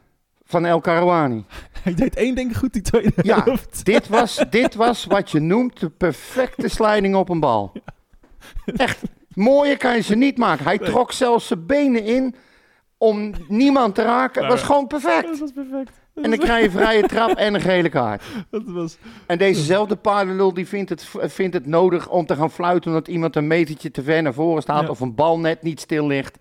van 0.51 0.67
El 0.67 0.81
Karouani. 0.81 1.45
Hij 1.83 1.95
deed 1.95 2.17
één 2.17 2.35
ding 2.35 2.57
goed, 2.59 2.73
die 2.73 2.83
tweede 2.83 3.13
Ja, 3.23 3.43
helft. 3.45 3.85
dit 3.93 4.09
was, 4.09 4.45
dit 4.51 4.75
was 4.75 5.05
wat 5.05 5.31
je 5.31 5.41
noemt 5.41 5.81
de 5.81 5.91
perfecte 5.91 6.69
sliding 6.69 7.15
op 7.15 7.29
een 7.29 7.41
bal. 7.41 7.73
Echt, 8.77 9.03
mooier 9.35 9.77
kan 9.77 9.95
je 9.95 10.01
ze 10.03 10.15
niet 10.15 10.39
maken. 10.39 10.65
Hij 10.65 10.79
trok 10.79 11.13
zelfs 11.13 11.47
zijn 11.47 11.67
benen 11.67 12.05
in 12.05 12.35
om 12.99 13.33
niemand 13.49 13.95
te 13.95 14.03
raken. 14.03 14.43
Het 14.43 14.51
was 14.53 14.63
gewoon 14.63 14.87
Dat 14.89 15.01
perfect. 15.01 15.39
was 15.39 15.51
perfect. 15.53 15.91
En 16.15 16.31
dan 16.31 16.39
krijg 16.39 16.65
je 16.65 16.71
vrije 16.71 17.03
trap 17.07 17.31
en 17.31 17.55
een 17.55 17.61
gele 17.61 17.89
kaart. 17.89 18.23
Dat 18.51 18.63
was... 18.67 18.97
En 19.27 19.39
dezezelfde 19.39 19.97
paardenlul 19.97 20.55
die 20.55 20.67
vindt 20.69 20.91
het, 20.91 21.07
vindt 21.21 21.55
het 21.55 21.67
nodig 21.67 22.09
om 22.09 22.27
te 22.27 22.37
gaan 22.37 22.51
fluiten 22.51 22.91
omdat 22.91 23.09
iemand 23.09 23.37
een 23.37 23.47
metertje 23.47 23.91
te 23.91 24.03
ver 24.03 24.23
naar 24.23 24.35
voren 24.35 24.63
staat 24.63 24.83
Ja. 24.83 24.89
of 24.89 25.01
een 25.01 25.15
bal 25.15 25.39
net 25.39 25.63
niet 25.63 25.81
stil 25.81 26.07
ligt. 26.07 26.39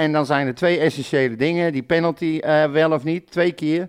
En 0.00 0.12
dan 0.12 0.26
zijn 0.26 0.46
er 0.46 0.54
twee 0.54 0.78
essentiële 0.78 1.36
dingen, 1.36 1.72
die 1.72 1.82
penalty 1.82 2.38
eh, 2.42 2.70
wel 2.70 2.92
of 2.92 3.04
niet, 3.04 3.30
twee 3.30 3.52
keer. 3.52 3.88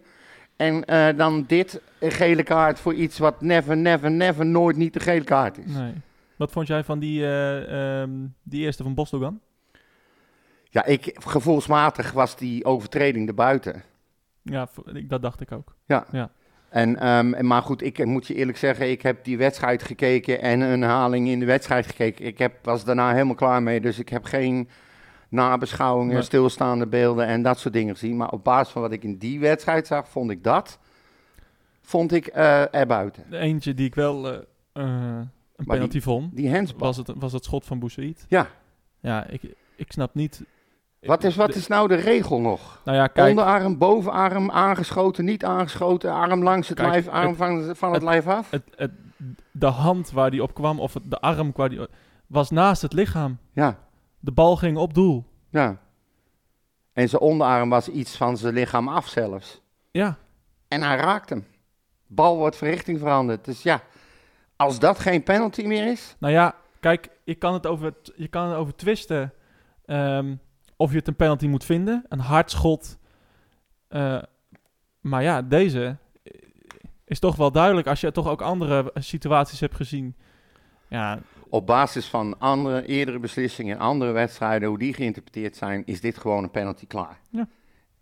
En 0.55 0.85
eh, 0.85 1.17
dan 1.17 1.43
dit, 1.47 1.81
een 1.99 2.11
gele 2.11 2.43
kaart 2.43 2.79
voor 2.79 2.93
iets 2.93 3.17
wat 3.17 3.41
never, 3.41 3.77
never, 3.77 4.11
never, 4.11 4.45
nooit 4.45 4.77
niet 4.77 4.93
de 4.93 4.99
gele 4.99 5.23
kaart 5.23 5.57
is. 5.57 5.73
Nee. 5.73 5.93
Wat 6.35 6.51
vond 6.51 6.67
jij 6.67 6.83
van 6.83 6.99
die, 6.99 7.23
eh, 7.23 8.01
ehm, 8.01 8.09
die 8.43 8.61
eerste 8.61 8.83
van 8.83 8.93
Bosdogan? 8.93 9.39
Ja, 10.69 10.85
ik, 10.85 11.17
gevoelsmatig 11.25 12.11
was 12.11 12.35
die 12.35 12.65
overtreding 12.65 13.27
erbuiten. 13.27 13.83
Ja, 14.41 14.69
dat 15.07 15.21
dacht 15.21 15.41
ik 15.41 15.51
ook. 15.51 15.75
En, 16.69 16.99
ehm, 16.99 17.33
en 17.33 17.45
maar 17.45 17.61
goed, 17.61 17.83
ik 17.83 18.05
moet 18.05 18.27
je 18.27 18.35
eerlijk 18.35 18.57
zeggen, 18.57 18.89
ik 18.89 19.01
heb 19.01 19.23
die 19.23 19.37
wedstrijd 19.37 19.83
gekeken 19.83 20.41
en 20.41 20.61
een 20.61 20.81
herhaling 20.81 21.27
in 21.27 21.39
de 21.39 21.45
wedstrijd 21.45 21.85
gekeken. 21.85 22.25
Ik 22.25 22.37
heb, 22.37 22.53
was 22.61 22.83
daarna 22.83 23.11
helemaal 23.11 23.35
klaar 23.35 23.63
mee, 23.63 23.81
dus 23.81 23.99
ik 23.99 24.09
heb 24.09 24.23
geen 24.23 24.69
nabeschouwingen, 25.31 26.13
Nee. 26.13 26.23
stilstaande 26.23 26.87
beelden 26.87 27.25
en 27.25 27.41
dat 27.41 27.59
soort 27.59 27.73
dingen 27.73 27.93
gezien. 27.93 28.17
Maar 28.17 28.29
op 28.31 28.43
basis 28.43 28.73
van 28.73 28.81
wat 28.81 28.91
ik 28.91 29.03
in 29.03 29.17
die 29.17 29.39
wedstrijd 29.39 29.87
zag, 29.87 30.07
vond 30.09 30.31
ik 30.31 30.43
dat, 30.43 30.79
vond 31.81 32.11
ik 32.11 32.27
eh 32.27 32.75
erbuiten. 32.75 33.23
De 33.29 33.37
eentje 33.37 33.73
die 33.73 33.85
ik 33.85 33.95
wel 33.95 34.27
eh, 34.31 34.37
eh, 34.73 35.19
een 35.55 35.65
penalty 35.65 36.01
vond, 36.01 36.35
Die 36.35 36.53
handsbal. 36.53 36.87
was 36.87 36.97
het, 36.97 37.11
was 37.15 37.33
het 37.33 37.43
schot 37.43 37.65
van 37.65 37.79
Boussaïd. 37.79 38.25
Ja, 38.27 38.47
Ja, 38.99 39.25
ik, 39.27 39.41
ik 39.75 39.91
snap 39.91 40.13
niet... 40.15 40.43
wat 40.99 41.23
is, 41.23 41.35
wat 41.35 41.55
is 41.55 41.67
nou 41.67 41.87
de 41.87 41.95
regel 41.95 42.39
nog? 42.41 42.81
Nou 42.85 42.97
ja, 42.97 43.07
kijk, 43.07 43.29
Onderarm, 43.29 43.77
bovenarm, 43.77 44.51
aangeschoten, 44.51 45.25
niet 45.25 45.45
aangeschoten, 45.45 46.11
arm 46.13 46.43
langs 46.43 46.67
het 46.67 46.77
Kijk, 46.77 46.89
lijf, 46.91 47.07
arm 47.07 47.27
het- 47.27 47.37
van, 47.37 47.75
van 47.75 47.91
het, 47.93 48.01
het- 48.01 48.09
lijf 48.09 48.27
af? 48.27 48.51
het, 48.51 48.63
het, 48.75 48.91
de 49.51 49.65
hand 49.65 50.11
waar 50.11 50.31
die 50.31 50.43
op 50.43 50.53
kwam, 50.53 50.79
of 50.79 50.95
de 51.03 51.19
arm 51.19 51.51
waar 51.55 51.69
die... 51.69 51.79
was 52.27 52.49
naast 52.49 52.81
het 52.81 52.93
lichaam. 52.93 53.37
Ja, 53.53 53.77
De 54.21 54.31
bal 54.31 54.55
ging 54.55 54.77
op 54.77 54.93
doel. 54.93 55.25
ja. 55.49 55.79
En 56.93 57.09
zijn 57.09 57.21
onderarm 57.21 57.69
was 57.69 57.87
iets 57.87 58.15
van 58.17 58.37
zijn 58.37 58.53
lichaam 58.53 58.87
af 58.87 59.07
zelfs. 59.07 59.61
Ja, 59.91 60.17
En 60.67 60.81
hij 60.81 60.95
raakt 60.97 61.29
hem. 61.29 61.45
Bal 62.07 62.37
wordt 62.37 62.55
van 62.55 62.67
richting 62.67 62.99
veranderd. 62.99 63.45
Dus 63.45 63.63
ja, 63.63 63.81
als 64.55 64.79
dat 64.79 64.99
geen 64.99 65.23
penalty 65.23 65.63
meer 65.65 65.91
is. 65.91 66.15
nou 66.19 66.33
ja, 66.33 66.55
kijk, 66.79 67.09
je 67.23 67.35
kan 67.35 67.53
het 67.53 67.67
over, 67.67 67.93
je 68.15 68.27
kan 68.27 68.47
het 68.47 68.57
over 68.57 68.75
twisten 68.75 69.33
ehm, 69.85 70.35
of 70.75 70.91
je 70.91 70.97
het 70.97 71.07
een 71.07 71.15
penalty 71.15 71.47
moet 71.47 71.63
vinden. 71.65 72.05
Een 72.09 72.19
hard 72.19 72.51
schot. 72.51 72.97
Eh, 73.87 74.21
maar 74.99 75.23
ja, 75.23 75.41
deze 75.41 75.97
is 77.05 77.19
toch 77.19 77.35
wel 77.35 77.51
duidelijk 77.51 77.87
als 77.87 78.01
je 78.01 78.11
toch 78.11 78.27
ook 78.27 78.41
andere 78.41 78.91
situaties 78.93 79.59
hebt 79.59 79.75
gezien. 79.75 80.15
Ja, 80.87 81.19
Op 81.53 81.65
basis 81.67 82.05
van 82.05 82.39
andere 82.39 82.85
eerdere 82.85 83.19
beslissingen, 83.19 83.77
andere 83.79 84.11
wedstrijden, 84.11 84.67
hoe 84.69 84.77
die 84.77 84.93
geïnterpreteerd 84.93 85.55
zijn, 85.55 85.83
is 85.85 86.01
dit 86.01 86.17
gewoon 86.17 86.43
een 86.43 86.51
penalty 86.51 86.87
klaar. 86.87 87.19
Ja. 87.29 87.47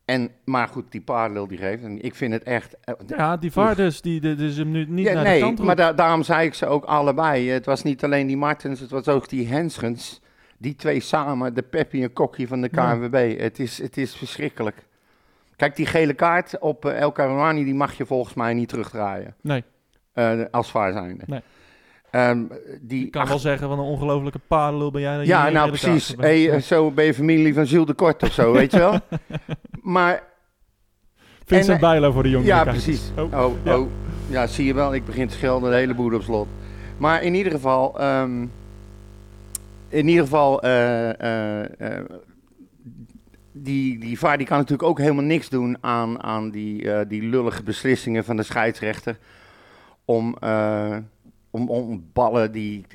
En, 0.05 0.29
maar 0.45 0.67
goed, 0.67 0.91
die 0.91 1.01
paardenlul 1.01 1.47
die 1.47 1.57
geeft. 1.57 1.83
En 1.83 2.01
ik 2.01 2.15
vind 2.15 2.33
het 2.33 2.43
echt. 2.43 2.75
eh, 2.83 2.93
ja 3.07 3.37
die 3.37 3.51
VAR 3.51 3.75
dus, 3.75 4.01
die, 4.01 4.21
die, 4.21 4.35
dus 4.35 4.55
hem 4.55 4.71
nu 4.71 4.85
niet 4.85 5.05
Ja, 5.05 5.13
naar 5.13 5.23
de 5.23 5.29
nee, 5.29 5.39
kant 5.39 5.51
roept. 5.57 5.67
maar 5.67 5.75
da- 5.75 5.93
daarom 5.93 6.23
zei 6.23 6.45
ik 6.47 6.53
ze 6.53 6.65
ook 6.65 6.83
allebei. 6.85 7.49
Het 7.49 7.65
was 7.65 7.83
niet 7.83 8.03
alleen 8.03 8.27
die 8.27 8.37
Martens, 8.37 8.79
het 8.79 8.89
was 8.89 9.07
ook 9.07 9.29
die 9.29 9.47
Henschens. 9.47 10.21
Die 10.57 10.75
twee 10.75 10.99
samen, 10.99 11.53
de 11.53 11.61
Peppi 11.61 12.03
en 12.03 12.13
Kokkie 12.13 12.47
van 12.47 12.61
de 12.61 12.69
Ja. 12.71 12.93
KNVB. 12.95 13.39
Het, 13.39 13.59
is, 13.59 13.81
het 13.81 13.97
is 13.97 14.15
verschrikkelijk. 14.15 14.85
Kijk, 15.55 15.75
die 15.75 15.85
gele 15.85 16.13
kaart 16.13 16.59
op 16.59 16.85
eh, 16.85 16.99
El 16.99 17.11
Karouani, 17.11 17.63
die 17.63 17.73
mag 17.75 17.93
je 17.93 18.05
volgens 18.05 18.33
mij 18.33 18.53
niet 18.53 18.69
terugdraaien. 18.69 19.35
Nee, 19.41 19.63
eh, 20.13 20.39
als 20.51 20.71
vaar 20.71 20.91
zijnde. 20.91 21.23
Nee. 21.27 21.41
Ehm, 22.11 22.43
die 22.81 23.05
ik 23.05 23.11
kan 23.11 23.27
wel 23.27 23.39
zeggen, 23.39 23.69
wat 23.69 23.77
een 23.77 23.83
ongelofelijke 23.83 24.39
paardenlul 24.47 24.91
ben 24.91 25.01
jij. 25.01 25.17
dat 25.17 25.25
ja, 25.25 25.49
nou 25.49 25.67
precies. 25.67 26.13
Hey, 26.17 26.49
eh, 26.49 26.61
zo 26.61 26.91
ben 26.91 27.05
je 27.05 27.13
familie 27.13 27.53
van 27.53 27.63
Jules 27.63 27.87
de 27.87 27.93
Kort 27.93 28.23
of 28.23 28.33
zo, 28.33 28.51
weet 28.61 28.71
je 28.71 28.77
wel. 28.77 28.99
Maar 29.81 30.23
Vincent 31.45 31.75
en, 31.75 31.79
Bijlo 31.79 32.11
voor 32.11 32.23
de 32.23 32.29
jongen. 32.29 32.47
Ja, 32.47 32.63
precies. 32.63 33.11
Oh, 33.17 33.33
Oh, 33.33 33.53
ja. 33.63 33.79
oh. 33.79 33.87
Ja, 34.29 34.47
zie 34.47 34.65
je 34.65 34.73
wel. 34.73 34.93
Ik 34.93 35.05
begin 35.05 35.27
te 35.27 35.35
schelden, 35.35 35.69
de 35.69 35.75
hele 35.75 35.93
boer 35.93 36.13
op 36.13 36.21
slot. 36.21 36.47
Maar 36.97 37.23
in 37.23 37.33
ieder 37.33 37.51
geval... 37.51 37.99
ehm, 37.99 38.45
in 39.89 40.07
ieder 40.07 40.23
geval... 40.23 40.61
eh, 40.61 41.61
eh, 41.79 42.05
die, 43.51 43.99
die 43.99 44.19
VAR 44.19 44.37
die 44.37 44.47
kan 44.47 44.57
natuurlijk 44.57 44.89
ook 44.89 44.99
helemaal 44.99 45.23
niks 45.23 45.49
doen 45.49 45.77
aan, 45.81 46.23
aan 46.23 46.49
die, 46.49 47.05
die 47.07 47.23
lullige 47.23 47.63
beslissingen 47.63 48.23
van 48.23 48.35
de 48.35 48.43
scheidsrechter. 48.43 49.17
Om, 50.05 50.35
om, 51.51 51.69
om 51.69 52.09
ballen 52.13 52.51
die 52.51 52.85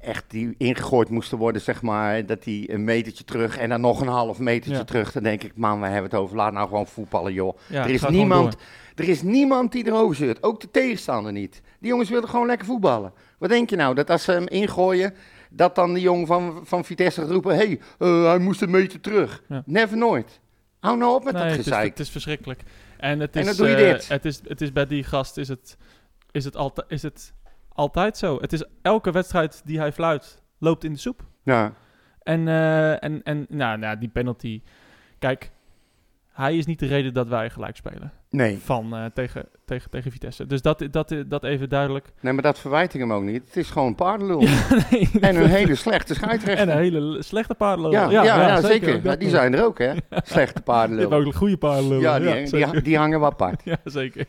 echt 0.00 0.24
die 0.28 0.54
ingegooid 0.58 1.08
moesten 1.08 1.38
worden, 1.38 1.62
zeg 1.62 1.82
maar. 1.82 2.26
Dat 2.26 2.42
die 2.42 2.72
een 2.72 2.84
metertje 2.84 3.24
terug 3.24 3.58
en 3.58 3.68
dan 3.68 3.80
nog 3.80 4.00
een 4.00 4.08
half 4.08 4.38
metertje 4.38 4.78
Ja. 4.78 4.84
terug. 4.84 5.12
Dan 5.12 5.22
denk 5.22 5.42
ik, 5.42 5.56
man, 5.56 5.80
we 5.80 5.86
hebben 5.86 6.10
het 6.10 6.20
over. 6.20 6.36
Laat 6.36 6.52
nou 6.52 6.68
gewoon 6.68 6.86
voetballen, 6.86 7.32
joh. 7.32 7.58
Ja, 7.68 7.84
er, 7.84 7.90
is 7.90 8.06
niemand, 8.08 8.56
er 8.94 9.08
is 9.08 9.22
niemand 9.22 9.72
die 9.72 9.86
erover 9.86 10.16
zeurt. 10.16 10.42
Ook 10.42 10.60
de 10.60 10.70
tegenstander 10.70 11.32
niet. 11.32 11.62
Die 11.80 11.88
jongens 11.90 12.10
willen 12.10 12.28
gewoon 12.28 12.46
lekker 12.46 12.66
voetballen. 12.66 13.12
Wat 13.38 13.48
denk 13.50 13.70
je 13.70 13.76
nou? 13.76 13.94
Dat 13.94 14.10
als 14.10 14.24
ze 14.24 14.32
hem 14.32 14.48
ingooien, 14.48 15.14
dat 15.50 15.74
dan 15.74 15.94
de 15.94 16.00
jongen 16.00 16.26
van, 16.26 16.60
van 16.64 16.84
Vitesse 16.84 17.20
gaat 17.20 17.30
roepen... 17.30 17.56
Hé, 17.56 17.66
hey, 17.66 17.80
eh, 17.98 18.24
hij 18.24 18.38
moest 18.38 18.62
een 18.62 18.70
meter 18.70 19.00
terug. 19.00 19.42
Ja. 19.48 19.62
Never 19.66 19.96
nooit. 19.96 20.40
Hou 20.80 20.96
nou 20.96 21.14
op 21.14 21.24
met 21.24 21.32
Nee, 21.32 21.42
dat 21.42 21.50
het 21.50 21.60
is, 21.60 21.66
gezeik. 21.66 21.88
het 21.90 21.98
is 22.00 22.10
verschrikkelijk. 22.10 22.62
En, 22.96 23.20
het 23.20 23.36
En 23.36 23.40
is, 23.40 23.46
dan 23.46 23.56
doe 23.56 23.76
je 23.76 23.84
eh, 23.84 23.92
dit. 23.92 24.08
Het 24.08 24.24
is, 24.24 24.40
het 24.46 24.60
is 24.60 24.72
bij 24.72 24.86
die 24.86 25.04
gast 25.04 25.36
is 25.36 25.48
het, 25.48 25.76
is, 26.30 26.44
het 26.44 26.56
altijd, 26.56 26.86
is 26.90 27.02
het 27.02 27.32
altijd 27.74 28.16
zo. 28.16 28.38
Het 28.40 28.52
is 28.52 28.64
elke 28.82 29.10
wedstrijd 29.10 29.62
die 29.64 29.78
hij 29.78 29.92
fluit, 29.92 30.42
loopt 30.58 30.84
in 30.84 30.92
de 30.92 30.98
soep. 30.98 31.26
Ja, 31.42 31.72
En, 32.22 32.48
eh, 32.48 33.04
en, 33.04 33.22
en 33.22 33.46
nou, 33.48 33.78
nou, 33.78 33.98
die 33.98 34.08
penalty. 34.08 34.62
Kijk, 35.18 35.50
hij 36.32 36.56
is 36.56 36.66
niet 36.66 36.78
de 36.78 36.86
reden 36.86 37.14
dat 37.14 37.28
wij 37.28 37.50
gelijk 37.50 37.76
spelen 37.76 38.12
nee. 38.36 38.58
van, 38.58 38.94
eh, 38.96 39.04
tegen, 39.14 39.48
tegen, 39.64 39.90
tegen 39.90 40.10
Vitesse. 40.12 40.46
Dus 40.46 40.62
dat, 40.62 40.86
dat, 40.90 41.14
dat 41.26 41.44
even 41.44 41.68
duidelijk. 41.68 42.12
nee, 42.20 42.32
maar 42.32 42.42
dat 42.42 42.58
verwijt 42.58 42.94
ik 42.94 43.00
hem 43.00 43.12
ook 43.12 43.22
niet. 43.22 43.42
Het 43.44 43.56
is 43.56 43.70
gewoon 43.70 43.94
paardenlul. 43.94 44.40
nee, 44.90 45.10
En 45.20 45.36
een 45.36 45.48
hele 45.48 45.74
slechte 45.74 46.14
scheidsrechter. 46.14 46.68
en 46.68 46.76
een 46.76 46.82
hele 46.82 47.22
slechte 47.22 47.54
paardenlul. 47.54 47.92
ja, 47.92 48.10
ja, 48.10 48.22
ja, 48.24 48.60
zeker. 48.60 49.18
Die 49.18 49.28
zijn 49.28 49.54
er 49.54 49.64
ook, 49.64 49.78
hè? 49.78 49.92
Slechte 50.10 50.32
Je 50.34 50.38
hebt 50.40 50.64
paardenlul. 50.64 51.12
ook 51.12 51.34
goede 51.34 51.56
paardenlul. 51.56 52.00
Ja, 52.00 52.18
die, 52.18 52.82
die, 52.82 52.96
hangen 52.96 53.20
wel 53.20 53.28
apart. 53.28 53.60
ja, 53.72 53.76
zeker. 53.84 54.26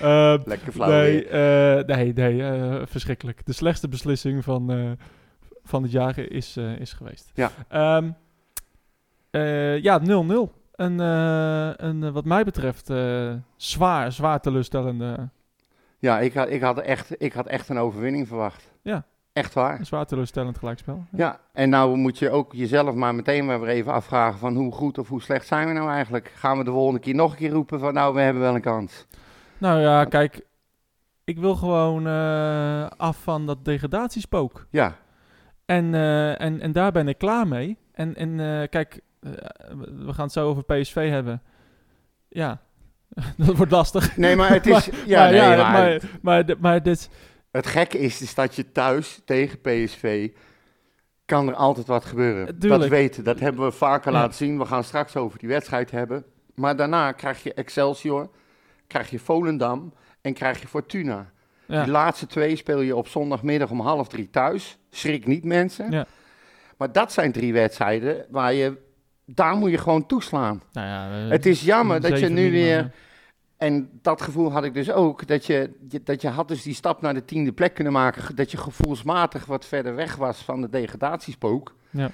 Eh, 0.00 0.34
Lekker 0.44 0.72
flauw 0.72 0.90
Nee, 0.90 1.28
eh, 1.28 1.96
nee, 1.96 2.12
nee 2.12 2.42
eh, 2.42 2.82
verschrikkelijk. 2.84 3.46
De 3.46 3.52
slechtste 3.52 3.88
beslissing 3.88 4.44
van, 4.44 4.96
van 5.64 5.82
het 5.82 5.92
jaar 5.92 6.18
is, 6.18 6.56
is 6.78 6.92
geweest. 6.92 7.30
Ja. 7.34 7.50
Ehm, 7.68 8.10
eh, 9.34 9.82
ja, 9.82 10.00
0-0. 10.00 10.63
Een, 10.76 11.00
eh, 11.00 11.86
een, 11.88 12.02
eh, 12.02 12.10
wat 12.10 12.24
mij 12.24 12.44
betreft, 12.44 12.90
eh, 12.90 13.32
zwaar, 13.56 14.12
zwaar 14.12 14.40
teleurstellende, 14.40 15.28
Ja, 15.98 16.20
ik 16.20 16.34
had, 16.34 16.50
ik, 16.50 16.62
had 16.62 16.78
echt, 16.78 17.22
ik 17.22 17.32
had 17.32 17.46
echt 17.46 17.68
een 17.68 17.78
overwinning 17.78 18.28
verwacht. 18.28 18.72
Ja. 18.82 19.04
Echt 19.32 19.54
waar. 19.54 19.78
een 19.78 19.86
zwaar 19.86 20.06
teleurstellend 20.06 20.58
gelijkspel. 20.58 21.04
Ja. 21.10 21.18
Ja, 21.18 21.40
en 21.52 21.68
nou 21.70 21.96
moet 21.96 22.18
je 22.18 22.30
ook 22.30 22.52
jezelf 22.52 22.94
maar 22.94 23.14
meteen 23.14 23.46
maar 23.46 23.60
weer 23.60 23.68
even 23.68 23.92
afvragen 23.92 24.38
van 24.38 24.56
hoe 24.56 24.72
goed 24.72 24.98
of 24.98 25.08
hoe 25.08 25.22
slecht 25.22 25.46
zijn 25.46 25.66
we 25.66 25.72
nou 25.72 25.90
eigenlijk? 25.90 26.32
Gaan 26.34 26.58
we 26.58 26.64
de 26.64 26.70
volgende 26.70 27.00
keer 27.00 27.14
nog 27.14 27.30
een 27.30 27.36
keer 27.36 27.50
roepen 27.50 27.80
van 27.80 27.94
nou, 27.94 28.14
we 28.14 28.20
hebben 28.20 28.42
wel 28.42 28.54
een 28.54 28.60
kans. 28.60 29.06
Nou 29.58 29.80
ja, 29.80 30.04
kijk, 30.04 30.40
ik 31.24 31.38
wil 31.38 31.54
gewoon 31.56 32.06
af 32.96 33.22
van 33.22 33.46
dat 33.46 33.64
degradatiespook. 33.64 34.66
Ja, 34.70 34.96
En, 35.66 35.94
en, 36.38 36.60
en 36.60 36.72
daar 36.72 36.92
ben 36.92 37.08
ik 37.08 37.18
klaar 37.18 37.48
mee. 37.48 37.78
En, 37.92 38.14
en 38.14 38.68
kijk, 38.68 39.00
we 40.06 40.12
gaan 40.12 40.24
het 40.24 40.32
zo 40.32 40.48
over 40.48 40.64
PSV 40.64 41.08
hebben. 41.08 41.42
Ja, 42.28 42.60
dat 43.36 43.56
wordt 43.56 43.72
lastig. 43.72 44.16
nee, 44.16 44.36
maar 44.36 44.50
het 44.50 44.66
is... 44.66 44.84
ja, 45.06 45.20
maar, 45.22 45.30
nee, 45.30 45.40
ja, 45.40 45.56
maar, 45.56 45.72
maar, 45.72 46.00
maar, 46.22 46.46
dit- 46.46 46.60
maar 46.60 46.82
dit... 46.82 47.10
het 47.50 47.66
gekke 47.66 47.98
is, 47.98 48.22
is 48.22 48.34
dat 48.34 48.54
je 48.54 48.72
thuis 48.72 49.20
tegen 49.24 49.60
PSV 49.60 50.30
kan 51.24 51.48
er 51.48 51.54
altijd 51.54 51.86
wat 51.86 52.04
gebeuren. 52.04 52.58
Dat 52.58 52.86
weten, 52.88 53.24
dat 53.24 53.40
hebben 53.40 53.64
we 53.64 53.72
vaker 53.72 54.12
Ja. 54.12 54.18
laten 54.18 54.34
zien. 54.34 54.58
We 54.58 54.64
gaan 54.64 54.84
straks 54.84 55.16
over 55.16 55.38
die 55.38 55.48
wedstrijd 55.48 55.90
hebben. 55.90 56.24
Maar 56.54 56.76
daarna 56.76 57.12
krijg 57.12 57.42
je 57.42 57.54
Excelsior, 57.54 58.30
krijg 58.86 59.10
je 59.10 59.18
Volendam 59.18 59.94
en 60.20 60.32
krijg 60.34 60.60
je 60.60 60.68
Fortuna. 60.68 61.32
Ja, 61.66 61.82
Die 61.82 61.92
laatste 61.92 62.26
twee 62.26 62.56
speel 62.56 62.80
je 62.80 62.96
op 62.96 63.08
zondagmiddag 63.08 63.70
om 63.70 63.80
half 63.80 64.08
drie 64.08 64.30
thuis. 64.30 64.78
Schrik 64.90 65.26
niet 65.26 65.44
mensen. 65.44 65.90
Ja. 65.90 66.06
Maar 66.76 66.92
dat 66.92 67.12
zijn 67.12 67.32
drie 67.32 67.52
wedstrijden 67.52 68.26
waar 68.30 68.52
je 68.52 68.76
daar 69.24 69.56
moet 69.56 69.70
je 69.70 69.78
gewoon 69.78 70.06
toeslaan. 70.06 70.62
Nou 70.72 70.86
ja, 70.86 71.24
eh, 71.24 71.30
Het 71.30 71.46
is 71.46 71.62
jammer 71.62 72.00
dat 72.00 72.18
je 72.18 72.28
nu 72.28 72.50
weer... 72.50 72.76
ja. 72.76 72.90
En 73.56 73.90
dat 74.02 74.22
gevoel 74.22 74.52
had 74.52 74.64
ik 74.64 74.74
dus 74.74 74.90
ook, 74.90 75.26
dat 75.26 75.46
je, 75.46 75.70
dat 76.04 76.20
je 76.20 76.28
had 76.28 76.48
dus 76.48 76.62
die 76.62 76.74
stap 76.74 77.00
naar 77.00 77.14
de 77.14 77.24
tiende 77.24 77.52
plek 77.52 77.74
kunnen 77.74 77.92
maken, 77.92 78.36
dat 78.36 78.50
je 78.50 78.56
gevoelsmatig 78.56 79.46
wat 79.46 79.66
verder 79.66 79.94
weg 79.94 80.16
was 80.16 80.38
van 80.38 80.60
de 80.60 80.68
degradatiespook. 80.68 81.74
Ja. 81.90 82.10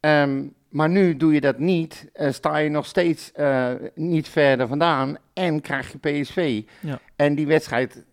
Ehm, 0.00 0.44
maar 0.68 0.88
nu 0.88 1.16
doe 1.16 1.32
je 1.32 1.40
dat 1.40 1.58
niet, 1.58 2.08
eh, 2.12 2.32
sta 2.32 2.56
je 2.56 2.68
nog 2.68 2.86
steeds 2.86 3.32
eh, 3.32 3.70
niet 3.94 4.28
verder 4.28 4.68
vandaan 4.68 5.16
en 5.32 5.60
krijg 5.60 5.92
je 5.92 5.98
PSV. 5.98 6.62
Ja. 6.80 7.00
En 7.16 7.34
die 7.34 7.46
wedstrijd 7.46 8.04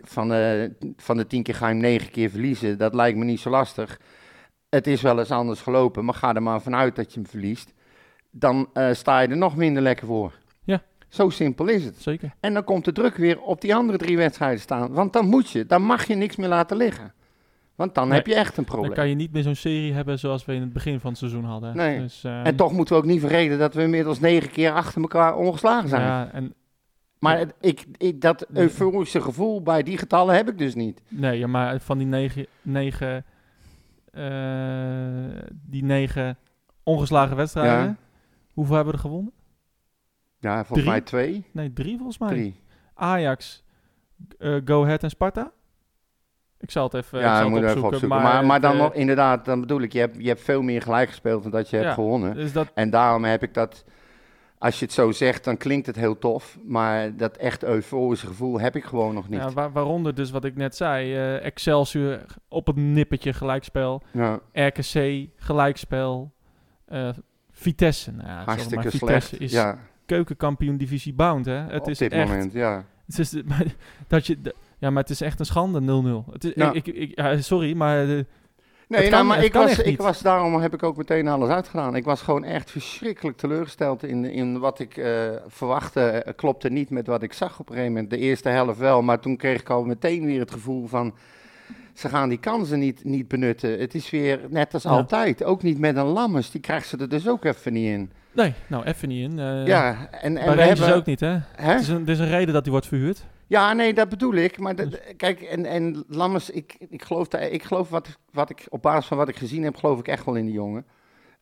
van, 0.00 0.28
de 0.28 0.72
van 0.96 1.16
de 1.16 1.26
tien 1.26 1.42
keer 1.42 1.54
ga 1.54 1.66
je 1.66 1.72
hem 1.72 1.82
negen 1.82 2.10
keer 2.10 2.30
verliezen, 2.30 2.78
dat 2.78 2.94
lijkt 2.94 3.18
me 3.18 3.24
niet 3.24 3.40
zo 3.40 3.50
lastig. 3.50 4.00
Het 4.68 4.86
is 4.86 5.02
wel 5.02 5.18
eens 5.18 5.30
anders 5.30 5.60
gelopen, 5.60 6.04
maar 6.04 6.14
ga 6.14 6.34
er 6.34 6.42
maar 6.42 6.60
vanuit 6.62 6.96
dat 6.96 7.12
je 7.14 7.20
hem 7.20 7.28
verliest. 7.28 7.74
Dan 8.30 8.68
eh, 8.72 8.92
sta 8.92 9.20
je 9.20 9.28
er 9.28 9.36
nog 9.36 9.56
minder 9.56 9.82
lekker 9.82 10.06
voor. 10.06 10.32
Ja. 10.64 10.82
Zo 11.08 11.28
simpel 11.30 11.66
is 11.68 11.84
het. 11.84 11.96
Zeker. 12.02 12.34
En 12.40 12.54
dan 12.54 12.64
komt 12.64 12.84
de 12.84 12.92
druk 12.92 13.16
weer 13.16 13.40
op 13.40 13.60
die 13.60 13.74
andere 13.74 13.98
drie 13.98 14.16
wedstrijden 14.16 14.60
staan. 14.60 14.92
Want 14.92 15.12
dan 15.12 15.26
moet 15.26 15.50
je, 15.50 15.66
dan 15.66 15.82
mag 15.82 16.06
je 16.06 16.14
niks 16.14 16.36
meer 16.36 16.48
laten 16.48 16.76
liggen. 16.76 17.12
Want 17.74 17.94
dan 17.94 18.08
Nee, 18.08 18.16
heb 18.16 18.26
je 18.26 18.34
echt 18.34 18.48
een 18.56 18.64
Dan 18.64 18.64
probleem. 18.64 18.92
kan 18.94 19.08
je 19.08 19.14
niet 19.14 19.32
meer 19.32 19.42
zo'n 19.42 19.54
serie 19.54 19.92
hebben 19.92 20.18
zoals 20.18 20.44
we 20.44 20.54
in 20.54 20.60
het 20.60 20.72
begin 20.72 21.00
van 21.00 21.10
het 21.10 21.18
seizoen 21.18 21.44
hadden. 21.44 21.76
Nee. 21.76 21.98
Dus, 22.00 22.24
eh, 22.24 22.46
En 22.46 22.56
toch 22.56 22.72
moeten 22.72 22.94
we 22.94 23.00
ook 23.00 23.06
niet 23.08 23.20
vergeten 23.20 23.58
dat 23.58 23.74
we 23.74 23.82
inmiddels 23.82 24.20
negen 24.20 24.50
keer 24.50 24.72
achter 24.72 25.00
elkaar 25.02 25.36
ongeslagen 25.36 25.88
zijn. 25.88 26.02
Ja, 26.02 26.30
en, 26.32 26.54
Maar 27.18 27.38
het- 27.38 27.54
ik, 27.60 27.84
ik, 27.96 28.20
dat 28.20 28.46
euforische 28.52 29.20
gevoel 29.20 29.62
bij 29.62 29.82
die 29.82 29.98
getallen 29.98 30.34
heb 30.34 30.48
ik 30.48 30.58
dus 30.58 30.74
niet. 30.74 31.00
nee, 31.08 31.38
ja, 31.38 31.46
maar 31.46 31.80
van 31.80 31.98
die 31.98 32.06
negen, 32.06 32.46
negen, 32.62 33.24
die 35.52 35.84
negen 35.84 36.38
ongeslagen 36.82 37.36
wedstrijden, 37.36 37.84
Ja. 37.86 37.96
hoeveel 38.52 38.74
hebben 38.74 38.92
we 38.94 38.98
er 39.00 39.06
gewonnen? 39.06 39.32
Ja, 40.40 40.54
volgens 40.56 40.78
Drie? 40.78 40.90
mij 40.90 41.00
twee, 41.00 41.44
Nee, 41.52 41.72
drie 41.72 41.96
volgens 41.96 42.18
mij. 42.18 42.28
drie. 42.28 42.60
Ajax, 42.94 43.64
eh, 44.38 44.56
Go 44.64 44.82
Ahead 44.84 45.02
en 45.02 45.10
Sparta. 45.10 45.50
Ik 46.60 46.70
zal 46.70 46.84
het 46.84 46.94
even, 46.94 47.18
ik 47.18 47.24
ja, 47.24 47.36
zal 47.38 47.44
het 47.44 47.52
we 47.52 47.58
even 47.58 47.68
opzoeken. 47.70 47.92
opzoeken. 47.92 48.22
Maar, 48.22 48.44
maar, 48.46 48.60
dan 48.60 48.72
eh, 48.72 48.78
nog, 48.78 48.94
inderdaad, 48.94 49.44
dan 49.44 49.60
bedoel 49.60 49.80
ik, 49.80 49.92
je 49.92 49.98
hebt, 49.98 50.16
je 50.18 50.28
hebt 50.28 50.40
veel 50.40 50.62
meer 50.62 50.82
gelijk 50.82 51.08
gespeeld 51.08 51.42
dan 51.42 51.52
dat 51.52 51.70
je 51.70 51.76
hebt 51.76 51.94
gewonnen. 51.94 52.34
Dus 52.34 52.52
dat, 52.52 52.70
En 52.74 52.90
daarom 52.90 53.24
heb 53.24 53.42
ik 53.42 53.54
dat, 53.54 53.84
als 54.58 54.78
je 54.78 54.84
het 54.84 54.94
zo 54.94 55.10
zegt, 55.12 55.44
dan 55.44 55.56
klinkt 55.56 55.86
het 55.86 55.96
heel 55.96 56.18
tof. 56.18 56.58
Maar 56.64 57.16
dat 57.16 57.36
echt 57.36 57.64
euforische 57.64 58.26
gevoel 58.26 58.60
heb 58.60 58.76
ik 58.76 58.84
gewoon 58.84 59.14
nog 59.14 59.28
niet. 59.28 59.40
ja, 59.40 59.50
waar- 59.50 59.72
waaronder 59.72 60.14
dus 60.14 60.30
wat 60.30 60.44
ik 60.44 60.56
net 60.56 60.76
zei, 60.76 61.14
eh, 61.14 61.44
Excelsior 61.44 62.18
op 62.48 62.66
het 62.66 62.76
nippertje 62.76 63.32
gelijkspel, 63.32 64.02
Ja, 64.12 64.40
RKC 64.52 65.26
gelijkspel, 65.36 66.32
eh, 66.86 67.08
Vitesse. 67.50 68.12
Nou, 68.12 68.28
ja, 68.28 68.44
hartstikke 68.44 68.74
maar, 68.82 68.92
slecht. 68.92 69.24
Vitesse 69.24 69.36
is 69.36 69.52
ja, 69.52 69.78
keukenkampioen 70.06 70.76
divisie 70.76 71.14
bound, 71.14 71.46
hè? 71.46 71.52
Het 71.52 71.80
op 71.80 71.88
is 71.88 71.98
dit 71.98 72.12
echt, 72.12 72.28
moment, 72.30 72.52
ja. 72.52 72.84
Het 73.06 73.18
is, 73.18 73.42
maar 73.44 73.64
dat 74.08 74.26
je, 74.26 74.38
ja, 74.78 74.90
maar 74.90 75.02
het 75.02 75.10
is 75.10 75.20
echt 75.20 75.40
een 75.40 75.46
schande 75.46 75.80
0-0. 75.80 76.32
Het 76.32 76.44
is, 76.44 76.52
Ja. 76.54 76.72
ik, 76.72 76.86
ik, 76.86 76.94
ik- 76.94 77.16
ja, 77.16 77.40
sorry, 77.40 77.76
maar 77.76 78.08
eh, 78.08 78.24
Nee, 78.88 79.10
nou, 79.10 79.24
maar 79.24 79.44
ik 79.44 79.52
was, 79.52 79.78
ik 79.78 79.98
was, 80.00 80.20
daarom 80.20 80.60
heb 80.60 80.74
ik 80.74 80.82
ook 80.82 80.96
meteen 80.96 81.28
alles 81.28 81.48
uitgedaan. 81.48 81.96
Ik 81.96 82.04
was 82.04 82.22
gewoon 82.22 82.44
echt 82.44 82.70
verschrikkelijk 82.70 83.36
teleurgesteld 83.36 84.02
in, 84.02 84.24
in 84.24 84.58
wat 84.58 84.78
ik 84.78 84.96
eh, 84.96 85.12
verwachtte. 85.46 86.00
Eh, 86.00 86.32
klopte 86.36 86.68
niet 86.68 86.90
met 86.90 87.06
wat 87.06 87.22
ik 87.22 87.32
zag 87.32 87.58
op 87.58 87.68
een 87.68 87.74
gegeven 87.74 87.92
moment. 87.92 88.10
De 88.10 88.18
eerste 88.18 88.48
helft 88.48 88.78
wel, 88.78 89.02
maar 89.02 89.20
toen 89.20 89.36
kreeg 89.36 89.60
ik 89.60 89.70
al 89.70 89.84
meteen 89.84 90.24
weer 90.24 90.40
het 90.40 90.50
gevoel 90.50 90.86
van... 90.86 91.14
Ze 91.94 92.08
gaan 92.08 92.28
die 92.28 92.38
kansen 92.38 92.78
niet, 92.78 93.04
niet 93.04 93.28
benutten. 93.28 93.78
Het 93.78 93.94
is 93.94 94.10
weer 94.10 94.40
net 94.48 94.74
als 94.74 94.82
Ja. 94.82 94.90
altijd. 94.90 95.44
Ook 95.44 95.62
niet 95.62 95.78
met 95.78 95.96
een 95.96 96.06
Lammers. 96.06 96.50
Die 96.50 96.60
krijgt 96.60 96.88
ze 96.88 96.96
er 96.96 97.08
dus 97.08 97.28
ook 97.28 97.44
even 97.44 97.72
niet 97.72 97.86
in. 97.92 98.10
nee, 98.32 98.54
nou 98.66 98.84
even 98.84 99.08
niet 99.08 99.30
in. 99.30 99.38
eh 99.38 99.66
ja, 99.66 100.08
en, 100.10 100.36
en 100.36 100.56
we 100.56 100.62
hebben... 100.62 100.94
ook 100.94 101.04
niet, 101.06 101.20
hè? 101.20 101.38
Hè? 101.56 101.72
Het 101.72 101.80
is, 101.80 101.88
een, 101.88 102.00
het 102.00 102.08
is 102.08 102.18
een 102.18 102.28
reden 102.28 102.52
dat 102.54 102.62
hij 102.62 102.72
wordt 102.72 102.86
verhuurd. 102.86 103.24
Ja, 103.48 103.72
nee, 103.72 103.94
dat 103.94 104.08
bedoel 104.08 104.34
ik. 104.34 104.58
Maar 104.58 104.76
dat- 104.76 104.90
Dus- 104.90 105.00
kijk, 105.16 105.40
en, 105.40 105.64
en 105.66 106.04
Lammers, 106.08 106.50
ik, 106.50 106.76
ik 106.88 107.02
geloof, 107.02 107.28
daar- 107.28 107.42
ik 107.42 107.62
geloof 107.62 107.88
wat, 107.88 108.18
wat 108.32 108.50
ik 108.50 108.66
op 108.68 108.82
basis 108.82 109.06
van 109.06 109.16
wat 109.16 109.28
ik 109.28 109.36
gezien 109.36 109.62
heb, 109.62 109.76
geloof 109.76 109.98
ik 109.98 110.08
echt 110.08 110.24
wel 110.24 110.34
in 110.34 110.44
die 110.44 110.54
jongen. 110.54 110.86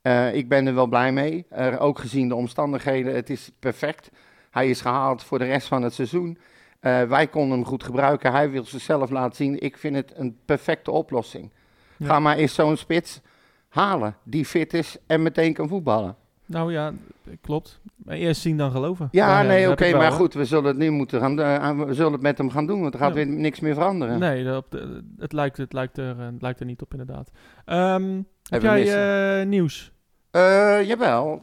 Eh, 0.02 0.34
ik 0.34 0.48
ben 0.48 0.66
er 0.66 0.74
wel 0.74 0.86
blij 0.86 1.12
mee. 1.12 1.46
Ook 1.78 1.98
gezien 1.98 2.28
de 2.28 2.34
omstandigheden, 2.34 3.14
het 3.14 3.30
is 3.30 3.50
perfect. 3.58 4.10
Hij 4.50 4.68
is 4.70 4.80
gehaald 4.80 5.22
voor 5.24 5.38
de 5.38 5.44
rest 5.44 5.66
van 5.68 5.82
het 5.82 5.94
seizoen. 5.94 6.38
Eh, 6.80 7.02
wij 7.02 7.26
konden 7.26 7.56
hem 7.58 7.66
goed 7.66 7.84
gebruiken. 7.84 8.32
Hij 8.32 8.50
wil 8.50 8.64
zichzelf 8.64 9.10
laten 9.10 9.36
zien. 9.36 9.60
Ik 9.60 9.76
vind 9.76 9.96
het 9.96 10.12
een 10.16 10.38
perfecte 10.44 10.90
oplossing. 10.90 11.52
Ja. 11.96 12.06
Ga 12.06 12.20
maar 12.20 12.36
eens 12.36 12.54
zo'n 12.54 12.76
spits 12.76 13.20
halen 13.68 14.16
die 14.24 14.44
fit 14.44 14.74
is 14.74 14.96
en 15.06 15.22
meteen 15.22 15.52
kan 15.52 15.68
voetballen. 15.68 16.16
Nou 16.46 16.72
ja, 16.72 16.92
klopt. 17.40 17.80
Maar 17.96 18.16
eerst 18.16 18.40
zien 18.40 18.56
dan 18.56 18.70
geloven. 18.70 19.08
Ja, 19.10 19.42
nee, 19.42 19.70
oké, 19.70 19.90
maar 19.96 20.12
goed, 20.12 20.34
we 20.34 20.44
zullen 20.44 20.64
het 20.64 20.76
nu 20.76 20.90
moeten 20.90 21.20
gaan, 21.20 21.40
eh, 21.40 21.78
we 21.86 21.94
zullen 21.94 22.12
het 22.12 22.20
met 22.20 22.38
hem 22.38 22.50
gaan 22.50 22.66
doen, 22.66 22.80
want 22.80 22.94
er 22.94 23.00
gaat 23.00 23.08
Ja. 23.08 23.14
weer 23.14 23.26
niks 23.26 23.60
meer 23.60 23.74
veranderen. 23.74 24.18
Nee, 24.18 24.44
dat 24.44 24.64
het, 25.18 25.32
lijkt, 25.32 25.56
het, 25.56 25.72
lijkt 25.72 25.98
er, 25.98 26.18
eh, 26.18 26.24
het 26.26 26.42
lijkt 26.42 26.60
er 26.60 26.66
niet 26.66 26.82
op, 26.82 26.90
inderdaad. 26.92 27.30
Ehm, 27.64 28.20
heb 28.50 28.62
jij 28.62 29.40
eh, 29.40 29.46
nieuws? 29.46 29.94
Jawel. 30.86 31.40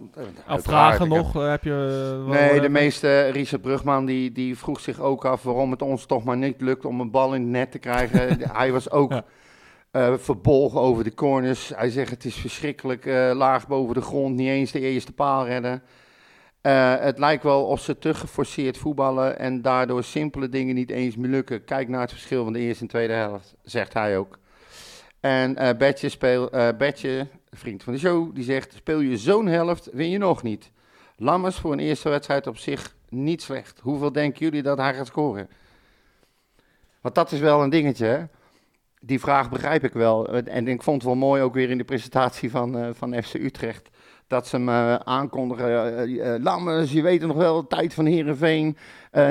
Vragen 0.48 1.00
heb- 1.12 1.18
nog? 1.18 1.34
Heb 1.34 1.64
je, 1.64 2.24
Nee, 2.28 2.62
de 2.62 2.70
meeste, 2.70 3.22
Richard 3.22 3.62
Brugman, 3.62 4.06
die, 4.06 4.32
die 4.32 4.58
vroeg 4.58 4.80
zich 4.80 5.00
ook 5.00 5.26
af 5.26 5.44
waarom 5.44 5.72
het 5.72 5.82
ons 5.82 6.06
toch 6.06 6.24
maar 6.24 6.38
niet 6.38 6.62
lukt 6.62 6.86
om 6.86 7.00
een 7.00 7.12
bal 7.12 7.34
in 7.36 7.42
het 7.42 7.50
net 7.50 7.72
te 7.72 7.80
krijgen. 7.80 8.38
Hij 8.58 8.72
was 8.72 8.92
ook 8.92 9.12
Ja. 9.12 9.24
Eh, 9.94 10.14
verbolgen 10.18 10.80
over 10.80 11.04
de 11.04 11.14
corners. 11.14 11.72
Hij 11.76 11.90
zegt 11.90 12.10
het 12.10 12.26
is 12.26 12.36
verschrikkelijk 12.36 13.06
eh, 13.06 13.32
laag 13.36 13.68
boven 13.68 13.94
de 13.94 14.02
grond, 14.02 14.36
niet 14.36 14.48
eens 14.48 14.72
de 14.72 14.80
eerste 14.80 15.14
paal 15.14 15.46
redden. 15.46 15.84
Eh, 16.62 16.96
het 17.00 17.20
lijkt 17.20 17.44
wel 17.44 17.66
of 17.66 17.82
ze 17.82 18.00
te 18.00 18.14
geforceerd 18.14 18.78
voetballen 18.78 19.40
en 19.40 19.62
daardoor 19.62 20.04
simpele 20.04 20.50
dingen 20.50 20.76
niet 20.76 20.90
eens 20.90 21.16
meer 21.16 21.30
lukken. 21.30 21.64
Kijk 21.64 21.88
naar 21.88 22.02
het 22.02 22.12
verschil 22.12 22.44
van 22.44 22.54
de 22.54 22.60
eerste 22.60 22.82
en 22.82 22.90
tweede 22.90 23.14
helft, 23.14 23.56
zegt 23.64 23.94
hij 23.94 24.18
ook. 24.18 24.40
En 25.20 25.78
Betje, 25.78 26.10
speel, 26.10 26.50
Betje, 26.78 27.28
vriend 27.52 27.84
van 27.84 27.94
de 27.94 28.00
show, 28.00 28.36
die 28.36 28.44
zegt: 28.44 28.74
Speel 28.74 29.00
je 29.00 29.18
zo'n 29.18 29.48
helft, 29.48 29.90
win 29.92 30.10
je 30.10 30.18
nog 30.18 30.44
niet. 30.44 30.72
Lammers 31.18 31.56
voor 31.56 31.72
een 31.72 31.80
eerste 31.80 32.10
wedstrijd 32.10 32.48
op 32.48 32.58
zich 32.58 32.96
niet 33.10 33.42
slecht. 33.42 33.80
Hoeveel 33.80 34.12
denken 34.12 34.40
jullie 34.40 34.62
dat 34.62 34.78
hij 34.78 34.94
gaat 34.94 35.08
scoren? 35.08 35.50
Want 37.02 37.16
dat 37.16 37.32
is 37.32 37.40
wel 37.40 37.64
een 37.64 37.70
dingetje, 37.70 38.06
hè? 38.06 38.24
Die 39.06 39.20
vraag 39.20 39.50
begrijp 39.50 39.84
ik 39.84 39.94
wel. 39.94 40.28
En 40.30 40.68
ik 40.68 40.84
vond 40.84 40.98
het 40.98 41.06
wel 41.06 41.16
mooi 41.20 41.42
ook 41.42 41.54
weer 41.54 41.70
in 41.70 41.78
de 41.78 41.84
presentatie 41.84 42.52
van, 42.52 42.78
eh, 42.78 42.88
van 42.94 43.24
FC 43.24 43.34
Utrecht. 43.34 43.90
Dat 44.28 44.48
ze 44.48 44.58
eh, 44.58 44.96
aankondigen. 44.96 45.98
eh, 45.98 46.34
eh, 46.36 46.44
Lammers, 46.44 46.92
je 46.92 47.02
weet 47.02 47.20
het 47.20 47.28
nog 47.28 47.38
wel, 47.38 47.62
de 47.62 47.68
tijd 47.68 47.94
van 47.94 48.06
Herenveen. 48.06 48.78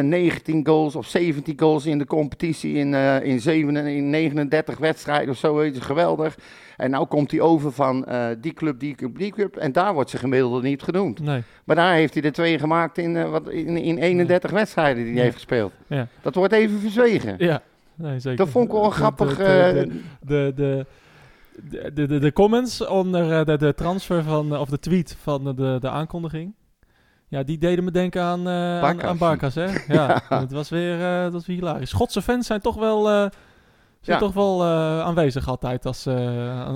19 0.02 0.66
goals 0.66 0.96
of 0.96 1.06
17 1.06 1.58
goals 1.60 1.86
in 1.86 1.98
de 1.98 2.06
competitie 2.06 2.74
in, 2.74 2.94
eh, 2.94 3.22
in, 3.22 3.40
7, 3.40 3.76
in 3.76 4.10
39 4.10 4.78
wedstrijden 4.78 5.28
of 5.30 5.36
zo. 5.36 5.54
Weet 5.54 5.74
je, 5.74 5.80
geweldig. 5.80 6.36
En 6.76 6.90
nou 6.90 7.06
komt 7.06 7.30
hij 7.30 7.40
over 7.40 7.72
van 7.72 8.04
eh, 8.04 8.26
die 8.38 8.52
club, 8.52 8.80
die 8.80 8.94
club, 8.94 9.18
die 9.18 9.32
club. 9.32 9.56
En 9.56 9.72
daar 9.72 9.94
wordt 9.94 10.10
ze 10.10 10.16
gemiddelde 10.18 10.62
niet 10.68 10.82
genoemd. 10.82 11.20
Nee. 11.20 11.42
Maar 11.64 11.76
daar 11.76 11.94
heeft 11.94 12.14
hij 12.14 12.22
er 12.22 12.32
twee 12.32 12.58
gemaakt 12.58 12.98
in, 12.98 13.16
eh, 13.16 13.30
wat, 13.30 13.48
in, 13.48 13.76
in 13.76 13.98
31 13.98 14.50
wedstrijden 14.50 15.04
die 15.04 15.12
hij 15.14 15.22
heeft 15.22 15.34
gespeeld. 15.34 15.72
Ja. 15.86 16.06
Dat 16.22 16.34
wordt 16.34 16.52
even 16.52 16.78
verzwegen. 16.80 17.34
Ja, 17.38 17.62
nee, 17.94 18.18
zeker. 18.18 18.38
Dat 18.38 18.48
vond 18.48 18.66
ik 18.66 18.72
wel 18.72 18.84
een 18.84 18.92
grappig... 18.92 19.36
De, 19.36 19.44
eh, 19.44 19.74
de, 20.20 20.52
de, 20.54 20.86
de, 21.70 21.92
de, 21.92 22.06
de, 22.06 22.18
de, 22.18 22.32
comments 22.32 22.86
onder 22.86 23.38
eh, 23.38 23.44
de, 23.44 23.56
de 23.58 23.74
transfer 23.74 24.22
van, 24.22 24.54
eh, 24.54 24.60
of 24.60 24.68
de 24.68 24.78
tweet 24.78 25.16
van 25.22 25.44
de, 25.56 25.76
de 25.80 25.88
aankondiging. 25.90 26.54
Ja, 27.28 27.42
die 27.42 27.58
deden 27.58 27.84
me 27.84 27.90
denken 27.90 28.22
aan, 28.22 28.48
eh 28.48 28.54
aan, 28.54 28.80
Barkas. 28.80 29.08
aan 29.10 29.18
Barkas, 29.18 29.54
hè? 29.54 29.66
Ja, 29.96 30.22
het 30.28 30.52
was 30.52 30.68
weer, 30.68 30.98
dat 30.98 31.32
was 31.32 31.46
weer 31.46 31.56
hilarisch. 31.56 31.90
Schotse 31.90 32.22
fans 32.22 32.46
zijn 32.46 32.60
toch 32.60 32.76
wel, 32.76 33.04
zijn 33.04 33.30
Ja. 34.00 34.18
toch 34.18 34.32
wel 34.34 34.64
aanwezig 35.02 35.48
altijd 35.48 35.86
als, 35.86 36.06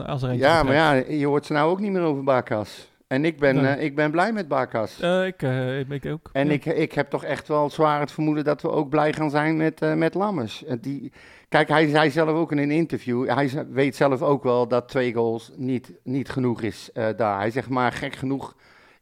als 0.06 0.22
er 0.22 0.30
eentje 0.30 0.46
ja, 0.46 0.62
maar 0.62 0.74
ja, 0.74 0.92
je 0.92 1.26
hoort 1.26 1.46
ze 1.46 1.52
nou 1.52 1.70
ook 1.70 1.80
niet 1.80 1.92
meer 1.92 2.02
over 2.02 2.24
Barkas. 2.24 2.88
En 3.06 3.24
ik 3.24 3.38
ben, 3.38 3.54
Nee. 3.54 3.74
eh, 3.74 3.84
ik 3.84 3.94
ben 3.94 4.10
blij 4.10 4.32
met 4.32 4.48
Barkas. 4.48 5.00
Eh, 5.00 5.26
ik, 5.26 5.42
eh, 5.42 5.78
ik, 5.78 6.06
ook. 6.06 6.30
En 6.32 6.46
ja. 6.46 6.52
ik, 6.52 6.64
ik 6.64 6.92
heb 6.92 7.10
toch 7.10 7.24
echt 7.24 7.48
wel 7.48 7.70
zwaar 7.70 8.00
het 8.00 8.12
vermoeden 8.12 8.44
dat 8.44 8.62
we 8.62 8.70
ook 8.70 8.88
blij 8.88 9.12
gaan 9.12 9.30
zijn 9.30 9.56
met, 9.56 9.80
met 9.96 10.14
Lammers. 10.14 10.64
Die, 10.80 11.12
kijk, 11.48 11.68
hij 11.68 11.88
zei 11.88 12.10
zelf 12.10 12.30
ook 12.30 12.52
in 12.52 12.58
een 12.58 12.70
interview, 12.70 13.28
hij 13.28 13.66
weet 13.70 13.96
zelf 13.96 14.22
ook 14.22 14.42
wel 14.42 14.68
dat 14.68 14.88
twee 14.88 15.12
goals 15.14 15.50
niet, 15.56 15.92
niet 16.02 16.28
genoeg 16.28 16.62
is 16.62 16.90
daar. 17.16 17.38
Hij 17.38 17.50
zegt 17.50 17.68
maar, 17.68 17.92
gek 17.92 18.14
genoeg 18.14 18.56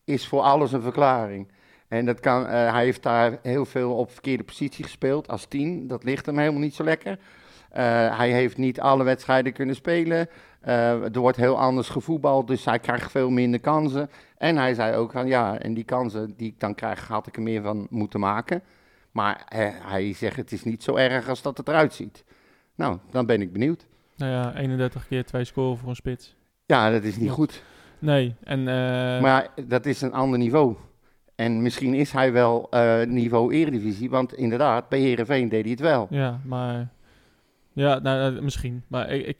is 0.05 0.27
voor 0.29 0.41
alles 0.41 0.73
een 0.73 0.83
verklaring. 0.83 1.53
En 1.89 2.07
dat 2.07 2.21
kan, 2.21 2.47
hij 2.47 2.85
heeft 2.85 3.03
daar 3.03 3.39
heel 3.43 3.65
veel 3.65 3.97
op 3.97 4.11
verkeerde 4.13 4.45
positie 4.45 4.85
gespeeld, 4.85 5.29
als 5.29 5.47
tien. 5.47 5.87
Dat 5.87 6.05
ligt 6.05 6.27
hem 6.27 6.39
helemaal 6.39 6.61
niet 6.61 6.75
zo 6.75 6.85
lekker. 6.85 7.19
Hij 8.17 8.31
heeft 8.31 8.57
niet 8.57 8.81
alle 8.81 9.05
wedstrijden 9.05 9.53
kunnen 9.53 9.75
spelen. 9.75 10.29
Eh, 10.65 11.15
er 11.15 11.19
wordt 11.19 11.37
heel 11.37 11.59
anders 11.59 11.89
gevoetbald, 11.89 12.47
dus 12.47 12.65
hij 12.65 12.79
krijgt 12.79 13.11
veel 13.11 13.31
minder 13.31 13.61
kansen. 13.61 14.11
En 14.39 14.57
hij 14.57 14.75
zei 14.75 14.97
ook 14.97 15.13
van 15.13 15.27
ja, 15.27 15.59
en 15.59 15.75
die 15.75 15.85
kansen 15.85 16.35
die 16.37 16.49
ik 16.49 16.61
dan 16.61 16.75
krijg, 16.75 17.09
had 17.09 17.27
ik 17.27 17.37
er 17.37 17.43
meer 17.43 17.63
van 17.63 17.87
moeten 17.91 18.21
maken. 18.21 18.63
Maar 19.11 19.45
eh, 19.49 19.69
hij 19.83 20.13
zegt 20.13 20.37
het 20.37 20.53
is 20.53 20.65
niet 20.65 20.83
zo 20.83 20.97
erg 20.97 21.29
als 21.29 21.43
dat 21.43 21.57
het 21.57 21.69
eruit 21.69 21.93
ziet. 21.95 22.25
Nou, 22.75 22.99
dan 23.11 23.27
ben 23.27 23.41
ik 23.41 23.53
benieuwd. 23.53 23.87
Nou 24.17 24.33
ja, 24.33 24.55
31 24.55 25.07
keer 25.09 25.25
twee 25.25 25.45
scoren 25.45 25.79
voor 25.79 25.89
een 25.89 25.95
spits. 25.97 26.37
Ja, 26.67 26.91
dat 26.91 27.03
is 27.03 27.17
niet 27.17 27.31
goed. 27.31 27.63
Nee, 27.99 28.35
en... 28.45 28.59
eh, 28.59 29.21
Maar 29.21 29.49
dat 29.67 29.87
is 29.87 30.01
een 30.01 30.13
ander 30.13 30.39
niveau. 30.39 30.77
En 31.35 31.63
misschien 31.63 31.95
is 31.95 32.13
hij 32.13 32.33
wel 32.33 32.69
niveau 33.07 33.55
Eredivisie, 33.55 34.11
want 34.11 34.35
inderdaad, 34.35 34.89
bij 34.89 35.01
Herenveen 35.01 35.49
deed 35.49 35.63
hij 35.63 35.71
het 35.71 35.81
wel. 35.81 36.07
Ja, 36.11 36.41
maar... 36.45 36.89
Ja, 37.73 37.99
nou, 37.99 38.43
misschien. 38.43 38.83
Maar 38.89 39.11
ik... 39.11 39.27
ik 39.27 39.37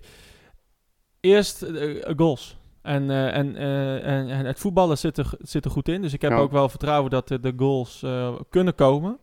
eerst 1.25 1.63
eh, 1.63 2.13
goals. 2.17 2.57
En, 2.83 3.11
eh, 3.11 3.37
en, 3.37 3.57
eh, 3.57 3.95
en, 3.95 4.29
en 4.29 4.45
het 4.47 4.59
voetballen 4.59 4.99
zit 4.99 5.19
er, 5.19 5.31
zit 5.41 5.65
er 5.65 5.71
goed 5.71 5.89
in. 5.89 6.03
Dus 6.03 6.13
ik 6.13 6.23
heb 6.23 6.31
Ja. 6.31 6.37
ook 6.39 6.53
wel 6.53 6.69
vertrouwen 6.69 7.11
dat 7.11 7.29
de, 7.29 7.53
goals 7.57 8.03
eh, 8.03 8.35
kunnen 8.51 8.75
komen. 8.75 9.19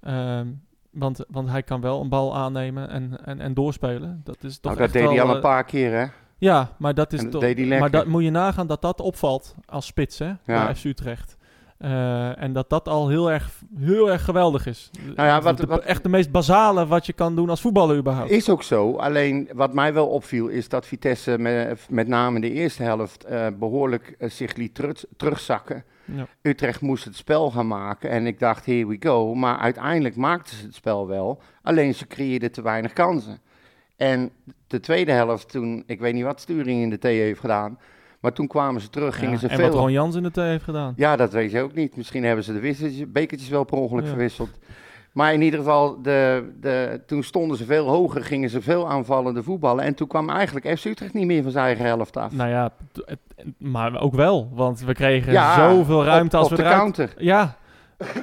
Ehm, 0.00 0.46
want, 0.90 1.24
want 1.28 1.48
hij 1.50 1.62
kan 1.62 1.80
wel 1.80 2.00
een 2.00 2.08
bal 2.08 2.36
aannemen 2.36 2.88
en, 2.88 3.18
en, 3.24 3.40
en 3.40 3.54
doorspelen. 3.54 4.20
Dat 4.24 4.44
is 4.44 4.54
toch 4.58 4.62
Nou, 4.62 4.76
dat 4.76 4.84
echt 4.84 4.92
deed 4.92 5.16
hij 5.16 5.22
al 5.22 5.28
een 5.30 5.34
eh, 5.36 5.40
paar 5.42 5.64
keer, 5.64 5.92
hè? 5.92 6.06
Ja, 6.38 6.70
maar 6.78 6.94
dat 6.94 7.12
is 7.12 7.30
toch... 7.30 7.54
maar 7.78 7.90
dat 7.90 8.06
moet 8.06 8.22
je 8.22 8.30
nagaan 8.30 8.66
dat 8.66 8.82
dat 8.82 9.00
opvalt 9.00 9.54
als 9.66 9.86
spits, 9.86 10.18
hè? 10.18 10.32
Bij 10.44 10.74
FC 10.74 10.84
Utrecht. 10.84 11.36
Eh, 11.78 12.42
en 12.42 12.52
dat 12.52 12.70
dat 12.70 12.88
al 12.88 13.08
heel 13.08 13.30
erg, 13.30 13.50
heel 13.78 14.10
erg 14.10 14.24
geweldig 14.24 14.66
is. 14.66 14.90
Nou 15.16 15.28
ja, 15.28 15.40
wat- 15.42 15.56
De- 15.56 15.66
wat- 15.66 15.82
echt 15.84 16.02
de 16.02 16.08
meest 16.08 16.30
basale 16.30 16.86
wat 16.86 17.06
je 17.06 17.12
kan 17.12 17.36
doen 17.36 17.50
als 17.50 17.60
voetballer 17.60 17.96
überhaupt. 17.96 18.30
Is 18.30 18.48
ook 18.50 18.62
zo. 18.62 18.96
Alleen 18.96 19.48
wat 19.54 19.74
mij 19.74 19.92
wel 19.94 20.06
opviel 20.06 20.48
is 20.48 20.68
dat 20.68 20.86
Vitesse 20.86 21.38
met, 21.38 21.86
met 21.90 22.08
name 22.08 22.40
de 22.40 22.50
eerste 22.50 22.82
helft 22.82 23.24
eh, 23.24 23.46
behoorlijk 23.58 24.14
eh, 24.18 24.30
zich 24.30 24.54
liet 24.56 24.74
terug- 24.74 25.04
terugzakken. 25.16 25.84
Ja. 26.04 26.26
Utrecht 26.42 26.80
moest 26.80 27.04
het 27.04 27.16
spel 27.16 27.50
gaan 27.50 27.66
maken 27.66 28.10
en 28.10 28.26
ik 28.26 28.38
dacht, 28.38 28.66
here 28.66 28.86
we 28.86 28.96
go. 29.00 29.34
Maar 29.34 29.58
uiteindelijk 29.58 30.16
maakten 30.16 30.56
ze 30.56 30.64
het 30.64 30.74
spel 30.74 31.06
wel, 31.06 31.40
alleen 31.62 31.94
ze 31.94 32.06
creëerden 32.06 32.52
te 32.52 32.62
weinig 32.62 32.92
kansen. 32.92 33.38
En 33.96 34.30
de 34.66 34.80
tweede 34.80 35.12
helft, 35.12 35.48
toen, 35.50 35.82
ik 35.86 36.00
weet 36.00 36.14
niet 36.14 36.24
wat 36.24 36.40
Sturing 36.40 36.82
in 36.82 36.90
de 36.90 36.98
thee 36.98 37.20
heeft 37.20 37.40
gedaan, 37.40 37.78
maar 38.24 38.32
toen 38.32 38.46
kwamen 38.46 38.80
ze 38.80 38.90
terug, 38.90 39.14
gingen 39.18 39.32
Ja, 39.32 39.38
ze 39.38 39.48
en 39.48 39.56
veel... 39.56 39.64
wat 39.68 39.74
Ron 39.74 39.92
Jans 39.92 40.14
in 40.16 40.22
de 40.22 40.30
thee 40.30 40.48
heeft 40.48 40.64
gedaan. 40.64 40.92
Ja, 40.96 41.16
dat 41.16 41.32
weet 41.32 41.50
je 41.50 41.60
ook 41.62 41.74
niet. 41.74 41.96
Misschien 41.96 42.24
hebben 42.24 42.44
ze 42.44 42.52
de 42.52 42.58
wisseltjes, 42.60 43.10
bekertjes 43.12 43.48
wel 43.48 43.64
per 43.64 43.78
ongeluk 43.78 44.04
Ja. 44.04 44.08
verwisseld. 44.10 44.50
Maar 45.12 45.32
in 45.32 45.42
ieder 45.42 45.58
geval, 45.58 46.02
de, 46.02 46.50
de, 46.60 47.00
toen 47.06 47.22
stonden 47.22 47.56
ze 47.56 47.64
veel 47.64 47.88
hoger, 47.88 48.24
gingen 48.24 48.50
ze 48.50 48.62
veel 48.62 48.88
aanvallende 48.88 49.42
voetballen. 49.42 49.84
En 49.84 49.94
toen 49.94 50.06
kwam 50.08 50.30
eigenlijk 50.30 50.78
FC 50.78 50.84
Utrecht 50.84 51.14
niet 51.14 51.26
meer 51.26 51.42
van 51.42 51.52
zijn 51.52 51.64
eigen 51.64 51.84
helft 51.84 52.16
af. 52.16 52.32
Nou 52.32 52.48
ja, 52.50 52.70
maar 53.58 54.00
ook 54.00 54.14
wel. 54.14 54.50
Want 54.54 54.80
we 54.80 54.94
kregen 54.94 55.32
Ja, 55.32 55.68
zoveel 55.70 56.04
ruimte 56.04 56.36
op, 56.36 56.42
als 56.42 56.50
op 56.50 56.56
we 56.56 56.62
de 56.62 56.68
eruit... 56.68 56.80
counter. 56.80 57.14
Ja, 57.18 57.56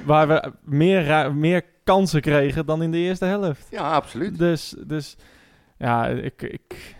waar 0.05 0.27
we 0.27 0.51
meer, 0.63 1.33
meer 1.35 1.63
kansen 1.83 2.21
kregen 2.21 2.65
dan 2.65 2.83
in 2.83 2.91
de 2.91 2.97
eerste 2.97 3.25
helft. 3.25 3.67
Ja, 3.71 3.91
absoluut. 3.91 4.37
Dus, 4.37 4.75
dus 4.87 5.17
ja, 5.77 6.07
ik, 6.07 6.41
ik, 6.41 6.95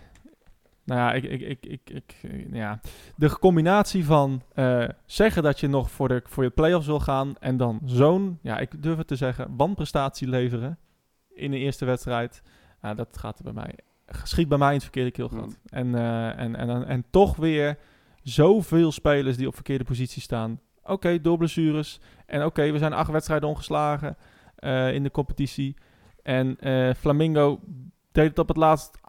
nou 0.83 0.99
ja, 0.99 1.13
ik, 1.13 1.23
ik, 1.23 1.41
ik, 1.41 1.65
ik, 1.65 1.89
ik, 1.89 2.47
ja. 2.51 2.79
De 3.15 3.39
combinatie 3.39 4.05
van 4.05 4.41
eh, 4.53 4.89
zeggen 5.05 5.43
dat 5.43 5.59
je 5.59 5.67
nog 5.67 5.91
voor 5.91 6.07
de 6.07 6.21
voor 6.25 6.43
je 6.43 6.49
playoffs 6.49 6.87
wil 6.87 6.99
gaan 6.99 7.35
en 7.39 7.57
dan 7.57 7.79
zo'n, 7.85 8.39
ja, 8.41 8.59
ik 8.59 8.83
durf 8.83 8.97
het 8.97 9.07
te 9.07 9.15
zeggen, 9.15 9.55
wanprestatie 9.55 10.27
leveren 10.27 10.77
in 11.33 11.51
de 11.51 11.57
eerste 11.57 11.85
wedstrijd, 11.85 12.41
dat 12.95 13.17
gaat 13.17 13.41
bij 13.43 13.53
mij, 13.53 13.75
schiet 14.23 14.47
bij 14.47 14.57
mij 14.57 14.67
in 14.67 14.73
het 14.73 14.83
verkeerde 14.83 15.11
keelgat. 15.11 15.59
En, 15.65 15.95
eh, 15.95 16.39
en, 16.39 16.55
en, 16.55 16.69
en, 16.69 16.87
en 16.87 17.05
toch 17.09 17.35
weer 17.35 17.77
zoveel 18.23 18.91
spelers 18.91 19.37
die 19.37 19.47
op 19.47 19.55
verkeerde 19.55 19.83
positie 19.83 20.21
staan. 20.21 20.59
Oké, 20.83 21.21
door 21.21 21.37
blessures. 21.37 21.99
En 22.25 22.45
oké, 22.45 22.71
we 22.71 22.77
zijn 22.77 22.93
acht 22.93 23.11
wedstrijden 23.11 23.49
ongeslagen 23.49 24.17
eh, 24.55 24.93
in 24.93 25.03
de 25.03 25.11
competitie. 25.11 25.75
En 26.23 26.57
eh, 26.59 26.93
Flamingo 26.93 27.59
deed 28.11 28.29
het 28.29 28.39
op 28.39 28.47
het 28.47 28.57
laatst 28.57 28.99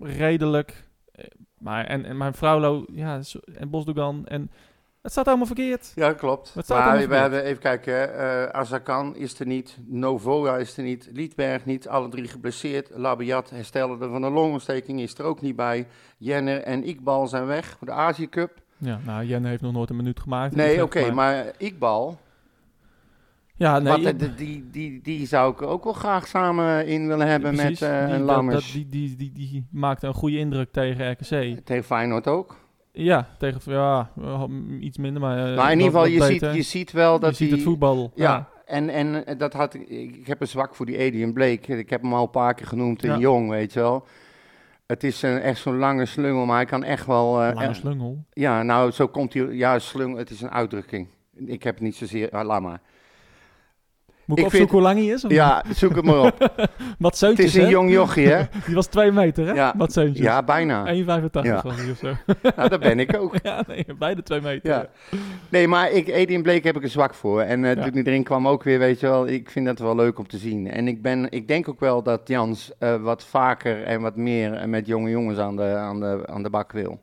redelijk. 0.00 0.90
Eh, 1.22 1.28
Maar, 1.58 1.84
en, 1.84 2.04
en 2.04 2.16
mijn 2.16 2.34
Fraulo, 2.34 2.84
ja, 2.92 3.20
en 3.54 3.70
Bosdogan. 3.70 4.26
En 4.26 4.50
het 5.02 5.12
staat 5.12 5.26
allemaal 5.28 5.46
verkeerd. 5.46 5.92
Ja, 5.94 6.12
klopt. 6.12 6.48
Staat 6.48 6.68
maar 6.68 7.08
we 7.08 7.14
hebben, 7.14 7.44
even 7.44 7.62
kijken, 7.62 7.94
hè. 7.94 8.04
eh 8.04 8.48
Azarkan 8.60 9.16
is 9.16 9.40
er 9.40 9.46
niet, 9.46 9.78
Novoa 9.86 10.56
is 10.56 10.76
er 10.76 10.82
niet, 10.82 11.08
Liedberg 11.12 11.64
niet, 11.64 11.88
alle 11.88 12.08
drie 12.08 12.28
geblesseerd. 12.28 12.90
Labiat 12.94 13.50
herstelde 13.50 14.08
van 14.08 14.22
een 14.22 14.32
longontsteking, 14.32 15.00
is 15.00 15.18
er 15.18 15.24
ook 15.24 15.40
niet 15.40 15.56
bij. 15.56 15.86
Jenner 16.18 16.62
en 16.62 16.84
Iqbal 16.84 17.26
zijn 17.26 17.46
weg 17.46 17.76
voor 17.78 17.86
de 17.86 17.92
Azië 17.92 18.28
Cup. 18.28 18.60
Ja, 18.78 19.00
nou, 19.04 19.24
Jen 19.24 19.44
heeft 19.44 19.62
nog 19.62 19.72
nooit 19.72 19.90
een 19.90 19.96
minuut 19.96 20.20
gemaakt. 20.20 20.54
Nee, 20.54 20.82
oké, 20.82 21.12
maar 21.12 21.46
Iqbal, 21.58 22.18
Ja, 23.62 23.78
nee, 23.78 24.02
wat, 24.02 24.18
die, 24.36 24.68
die, 24.70 25.00
die 25.02 25.26
zou 25.26 25.52
ik 25.52 25.62
ook 25.62 25.84
wel 25.84 25.92
graag 25.92 26.26
samen 26.26 26.86
in 26.86 27.06
willen 27.06 27.26
hebben 27.26 27.54
precies. 27.54 27.80
met 27.80 27.90
eh 27.90 28.04
Die- 28.04 28.14
een 28.14 28.26
dat- 28.26 28.36
Lammers. 28.36 28.64
dat- 28.64 28.72
die, 28.72 28.88
die, 28.88 29.16
die, 29.16 29.32
die 29.32 29.66
maakte 29.70 30.06
een 30.06 30.14
goede 30.14 30.38
indruk 30.38 30.72
tegen 30.72 31.10
RKC. 31.10 31.60
Tegen 31.64 31.84
Feyenoord 31.84 32.26
ook. 32.28 32.56
Ja, 32.92 33.28
tegen, 33.38 33.60
ja, 33.72 34.10
iets 34.80 34.98
minder, 34.98 35.20
maar... 35.22 35.50
eh, 35.50 35.56
maar 35.56 35.72
in 35.72 35.78
ieder 35.78 35.92
geval, 35.92 36.06
je 36.06 36.22
ziet, 36.22 36.40
je 36.54 36.62
ziet 36.62 36.92
wel 36.92 37.18
dat 37.18 37.38
je 37.38 37.44
ziet 37.44 37.52
het 37.52 37.62
voetbal. 37.62 38.12
Ja, 38.14 38.48
en, 38.66 38.88
en 38.88 39.26
eh, 39.26 39.38
dat 39.38 39.52
had 39.52 39.74
ik. 39.74 40.26
Heb 40.26 40.40
een 40.40 40.46
zwak 40.46 40.74
voor 40.74 40.86
die 40.86 40.98
Adrian 40.98 41.32
Blake. 41.32 41.78
Ik 41.78 41.90
heb 41.90 42.02
hem 42.02 42.14
al 42.14 42.22
een 42.24 42.30
paar 42.30 42.54
keer 42.54 42.66
genoemd 42.66 43.04
in 43.04 43.10
Ja. 43.10 43.18
jong, 43.18 43.48
weet 43.50 43.72
je 43.72 43.80
wel. 43.80 44.06
Het 44.86 45.04
is 45.04 45.22
een, 45.22 45.40
echt 45.40 45.60
zo'n 45.60 45.76
lange 45.78 46.06
slungel, 46.06 46.44
maar 46.44 46.56
hij 46.56 46.64
kan 46.64 46.82
echt 46.84 47.06
wel. 47.06 47.42
eh, 47.42 47.54
Lange 47.54 47.74
slungel. 47.74 48.24
ja, 48.32 48.62
nou, 48.62 48.90
zo 48.90 49.06
komt 49.08 49.34
hij. 49.34 49.42
Ja, 49.44 49.78
slungel, 49.78 50.18
het 50.18 50.30
is 50.30 50.40
een 50.40 50.50
uitdrukking. 50.50 51.08
Ik 51.46 51.62
heb 51.62 51.74
het 51.74 51.82
niet 51.82 51.96
zozeer. 51.96 52.30
ah, 52.30 52.46
laat 52.46 52.62
maar. 52.62 52.80
Moet 54.26 54.38
ik, 54.38 54.44
Ik 54.44 54.50
opzoeken 54.52 54.58
vind- 54.58 54.70
hoe 54.70 54.80
lang 54.80 55.06
hij 55.06 55.14
is? 55.14 55.24
Of 55.24 55.30
Ja, 55.30 55.64
zoek 55.74 55.94
het 55.96 56.04
maar 56.04 56.20
op. 56.20 56.50
Wat 56.98 57.20
het 57.20 57.38
is 57.38 57.54
een 57.54 57.62
hè? 57.64 57.68
jong 57.68 57.90
jochie, 57.90 58.26
hè? 58.28 58.42
Die 58.66 58.74
was 58.74 58.86
twee 58.86 59.12
meter, 59.12 59.46
hè? 59.46 59.52
Ja. 59.52 59.74
Ja, 60.12 60.42
bijna. 60.42 60.86
1,85 60.86 61.42
Ja. 61.42 61.60
was 61.62 61.76
hij 61.76 61.90
of 61.90 61.98
zo. 61.98 62.12
Nou, 62.56 62.68
dat 62.68 62.80
ben 62.80 62.98
ik 63.00 63.16
ook. 63.16 63.34
ja, 63.42 63.64
nee, 63.66 63.86
beide 63.98 64.22
twee 64.22 64.40
meter. 64.40 64.70
Ja. 64.70 64.86
Nee, 65.48 65.68
maar 65.68 65.90
ik, 65.90 66.08
Adrian 66.08 66.42
Blake 66.42 66.66
heb 66.66 66.76
ik 66.76 66.82
een 66.82 66.88
zwak 66.90 67.14
voor. 67.14 67.40
En 67.40 67.64
eh, 67.64 67.74
Ja. 67.74 67.90
toen 67.90 68.02
erin 68.02 68.22
kwam 68.22 68.48
ook 68.48 68.62
weer, 68.62 68.78
weet 68.78 69.00
je 69.00 69.06
wel, 69.06 69.26
ik 69.28 69.50
vind 69.50 69.66
dat 69.66 69.78
wel 69.78 69.94
leuk 69.96 70.18
om 70.18 70.26
te 70.28 70.38
zien. 70.38 70.70
En 70.70 70.88
ik, 70.88 71.02
ben, 71.02 71.26
ik 71.30 71.48
denk 71.48 71.68
ook 71.68 71.80
wel 71.80 72.02
dat 72.02 72.20
Jans 72.28 72.72
eh, 72.78 73.02
wat 73.02 73.24
vaker 73.24 73.82
en 73.82 74.00
wat 74.00 74.16
meer 74.16 74.52
eh, 74.54 74.66
met 74.66 74.86
jonge 74.86 75.10
jongens 75.10 75.38
aan 75.38 75.56
de, 75.56 75.62
aan 75.74 76.00
de, 76.00 76.22
aan 76.26 76.42
de 76.42 76.50
bak 76.50 76.72
wil. 76.72 77.00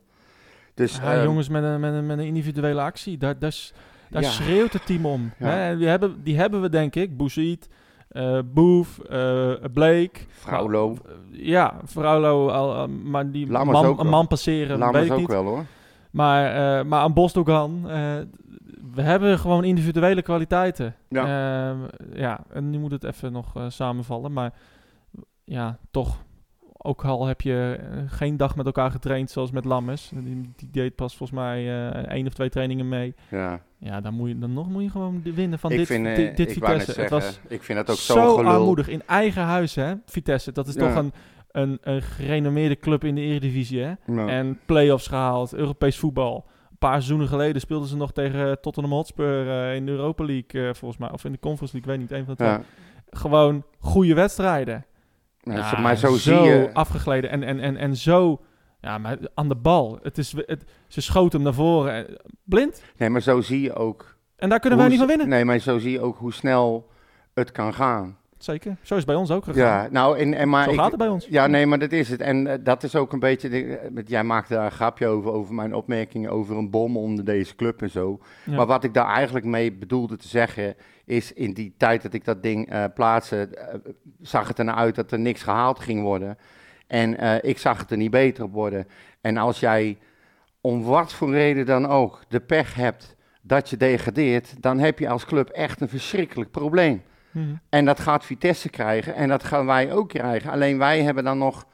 Dus 0.74 0.96
Ja, 1.02 1.14
eh, 1.14 1.22
jongens 1.24 1.48
met 1.48 1.62
een, 1.62 1.80
met, 1.80 1.92
een, 1.92 2.06
met 2.06 2.18
een 2.18 2.24
individuele 2.24 2.80
actie, 2.80 3.18
daar, 3.18 3.38
daar, 3.38 3.52
s- 3.52 3.72
daar 4.10 4.22
Ja. 4.22 4.28
schreeuwt 4.30 4.72
het 4.72 4.86
team 4.86 5.06
om. 5.06 5.32
Ja. 5.38 5.46
Hè? 5.46 5.68
En 5.70 5.78
Die, 5.78 5.86
hebben, 5.86 6.22
die 6.22 6.36
hebben 6.36 6.60
we, 6.60 6.68
denk 6.68 6.94
ik. 6.94 7.16
Bouzid, 7.16 7.68
eh 8.08 8.38
Boef, 8.44 8.98
eh 8.98 9.52
Blake. 9.72 10.10
Fraulo, 10.28 10.96
Eh, 11.04 11.46
ja, 11.46 11.74
Fraulo, 11.86 12.48
al, 12.48 12.88
maar 12.88 13.30
die 13.30 13.46
man, 13.50 13.74
ook 13.74 14.00
een 14.00 14.08
man 14.08 14.26
passeren, 14.26 14.68
weet 14.68 14.78
Lammers 14.78 15.06
ik 15.06 15.12
ook 15.12 15.18
niet. 15.18 15.28
wel 15.28 15.44
hoor. 15.44 15.64
Maar, 16.10 16.86
maar 16.86 17.00
aan 17.00 17.12
Bosdogan, 17.14 17.82
we 18.94 19.02
hebben 19.02 19.38
gewoon 19.38 19.64
individuele 19.64 20.22
kwaliteiten. 20.22 20.94
Ja. 21.08 21.76
Ja, 22.14 22.40
en 22.52 22.70
nu 22.70 22.78
moet 22.78 22.90
het 22.90 23.04
even 23.04 23.32
nog 23.32 23.52
samenvallen. 23.68 24.32
Maar 24.32 24.52
ja, 25.44 25.78
toch. 25.90 26.22
Ook 26.82 27.04
al 27.04 27.26
heb 27.26 27.40
je 27.40 27.78
eh, 27.80 27.98
geen 28.06 28.36
dag 28.36 28.56
met 28.56 28.66
elkaar 28.66 28.90
getraind 28.90 29.30
zoals 29.30 29.50
met 29.50 29.64
Lammers. 29.64 30.10
Die, 30.14 30.50
die 30.56 30.68
deed 30.70 30.94
pas 30.94 31.16
volgens 31.16 31.38
mij 31.38 31.58
eh 31.90 32.12
één 32.12 32.26
of 32.26 32.32
twee 32.32 32.48
trainingen 32.48 32.88
mee. 32.88 33.14
Ja. 33.30 33.60
Ja, 33.78 34.00
dan, 34.00 34.14
moet 34.14 34.28
je, 34.28 34.38
dan 34.38 34.52
nog 34.52 34.68
moet 34.68 34.82
je 34.82 34.90
gewoon 34.90 35.20
de- 35.24 35.34
winnen 35.34 35.58
van 35.58 35.70
ik 35.70 35.76
dit, 35.78 35.86
vind, 35.86 36.06
eh, 36.06 36.36
dit, 36.36 36.52
Vitesse. 36.52 37.00
Het 37.00 37.10
was 37.10 37.40
ik 37.48 37.62
vind 37.62 37.78
dat 37.78 37.90
ook 37.90 37.96
zo, 37.96 38.12
zo 38.12 38.36
gelul. 38.36 38.50
armoedig. 38.52 38.88
In 38.88 39.02
eigen 39.06 39.42
huis, 39.42 39.74
hè, 39.74 39.94
Vitesse. 40.06 40.52
Dat 40.52 40.66
is 40.68 40.74
Ja. 40.74 40.80
toch 40.80 40.94
een, 40.96 41.12
een, 41.52 41.78
een 41.82 42.02
gerenommeerde 42.02 42.76
club 42.76 43.04
in 43.04 43.14
de 43.14 43.20
Eredivisie, 43.20 43.80
hè? 43.82 43.92
Ja. 44.06 44.26
En 44.28 44.58
play-offs 44.66 45.06
gehaald, 45.06 45.54
Europees 45.54 45.98
voetbal. 45.98 46.44
Een 46.70 46.78
paar 46.78 46.92
seizoenen 46.92 47.28
geleden 47.28 47.60
speelden 47.60 47.88
ze 47.88 47.96
nog 47.96 48.12
tegen 48.12 48.60
Tottenham 48.60 48.92
Hotspur 48.92 49.72
in 49.74 49.86
de 49.86 49.92
Europa 49.92 50.24
League, 50.24 50.74
volgens 50.74 51.00
mij. 51.00 51.10
Of 51.10 51.24
in 51.24 51.32
de 51.32 51.38
Conference 51.38 51.74
League, 51.76 51.92
ik 51.94 51.98
weet 51.98 52.08
niet, 52.10 52.18
een 52.18 52.24
van 52.26 52.34
de 52.36 52.44
twee. 52.44 52.66
Gewoon 53.10 53.64
goede 53.78 54.14
wedstrijden. 54.14 54.84
Ja, 55.40 55.54
Ja, 55.54 55.68
zo- 55.68 55.80
maar 55.80 55.96
zo, 55.96 56.14
zie 56.16 56.34
je... 56.34 56.70
afgegleden 56.72 57.30
en, 57.30 57.42
en, 57.42 57.60
en, 57.60 57.76
en 57.76 57.96
zo... 57.96 58.40
Ja, 58.80 58.98
maar 58.98 59.18
aan 59.34 59.48
de 59.48 59.56
bal. 59.56 59.98
Het 60.02 60.18
is, 60.18 60.32
het, 60.36 60.64
ze 60.88 61.00
schoten 61.00 61.32
hem 61.32 61.42
naar 61.42 61.54
voren. 61.54 62.06
Blind. 62.44 62.82
Nee, 62.96 63.10
maar 63.10 63.20
zo 63.20 63.40
zie 63.40 63.60
je 63.60 63.74
ook... 63.74 64.16
En 64.36 64.48
daar 64.48 64.60
kunnen 64.60 64.78
wij 64.78 64.88
niet 64.88 64.98
van 64.98 65.06
winnen. 65.06 65.28
Nee, 65.28 65.44
maar 65.44 65.58
zo 65.58 65.78
zie 65.78 65.90
je 65.90 66.00
ook 66.00 66.16
hoe 66.18 66.32
snel 66.32 66.90
het 67.34 67.52
kan 67.52 67.74
gaan. 67.74 68.18
Zeker. 68.42 68.76
Zo 68.82 68.94
is 68.94 69.00
het 69.00 69.06
bij 69.08 69.14
ons 69.14 69.30
ook 69.30 69.44
gegaan. 69.44 69.62
Ja, 69.62 69.88
nou, 69.90 70.18
en, 70.18 70.34
en 70.34 70.48
maar 70.48 70.64
zo 70.64 70.70
ik, 70.70 70.78
gaat 70.78 70.88
het 70.90 70.98
bij 70.98 71.08
ons. 71.08 71.26
Ja, 71.30 71.46
nee, 71.46 71.66
maar 71.66 71.78
dat 71.78 71.92
is 71.92 72.08
het. 72.08 72.20
En 72.20 72.46
eh, 72.46 72.58
dat 72.62 72.82
is 72.82 72.96
ook 72.96 73.12
een 73.12 73.18
beetje. 73.18 73.48
De, 73.48 73.76
eh, 73.76 73.90
met- 73.90 74.08
jij 74.08 74.24
maakte 74.24 74.54
daar 74.54 74.64
een 74.64 74.70
grapje 74.70 75.06
over, 75.06 75.32
over 75.32 75.54
mijn 75.54 75.74
opmerkingen 75.74 76.30
over 76.30 76.56
een 76.56 76.70
bom 76.70 76.96
onder 76.96 77.24
deze 77.24 77.54
club 77.56 77.82
en 77.82 77.90
zo. 77.90 78.20
Ja. 78.44 78.56
Maar 78.56 78.66
wat 78.66 78.84
ik 78.84 78.94
daar 78.94 79.06
eigenlijk 79.06 79.46
mee 79.46 79.72
bedoelde 79.72 80.16
te 80.16 80.28
zeggen. 80.28 80.74
is 81.04 81.32
in 81.32 81.52
die 81.52 81.74
tijd 81.76 82.02
dat 82.02 82.12
ik 82.12 82.24
dat 82.24 82.42
ding 82.42 82.70
eh 82.70 82.84
plaatste. 82.94 83.48
zag 84.20 84.48
het 84.48 84.58
ernaar 84.58 84.74
uit 84.74 84.94
dat 84.94 85.12
er 85.12 85.18
niks 85.18 85.42
gehaald 85.42 85.78
ging 85.80 86.02
worden. 86.02 86.38
En 86.86 87.40
ik 87.42 87.58
zag 87.58 87.78
het 87.78 87.90
er 87.90 87.96
niet 87.96 88.10
beter 88.10 88.44
op 88.44 88.52
worden. 88.52 88.86
En 89.20 89.36
als 89.36 89.60
jij 89.60 89.98
om 90.60 90.82
wat 90.82 91.12
voor 91.12 91.30
reden 91.30 91.66
dan 91.66 91.86
ook 91.86 92.22
de 92.28 92.40
pech 92.40 92.74
hebt 92.74 93.16
dat 93.42 93.70
je 93.70 93.76
degradeert. 93.76 94.62
dan 94.62 94.78
heb 94.78 94.98
je 94.98 95.08
als 95.08 95.24
club 95.24 95.48
echt 95.48 95.80
een 95.80 95.88
verschrikkelijk 95.88 96.50
probleem. 96.50 97.02
Mhm. 97.30 97.54
En 97.68 97.84
dat 97.84 98.00
gaat 98.00 98.24
Vitesse 98.24 98.68
krijgen 98.68 99.14
en 99.14 99.28
dat 99.28 99.44
gaan 99.44 99.66
wij 99.66 99.92
ook 99.92 100.08
krijgen. 100.08 100.50
Alleen 100.50 100.78
wij 100.78 101.02
hebben 101.02 101.24
dan 101.24 101.38
nog, 101.38 101.66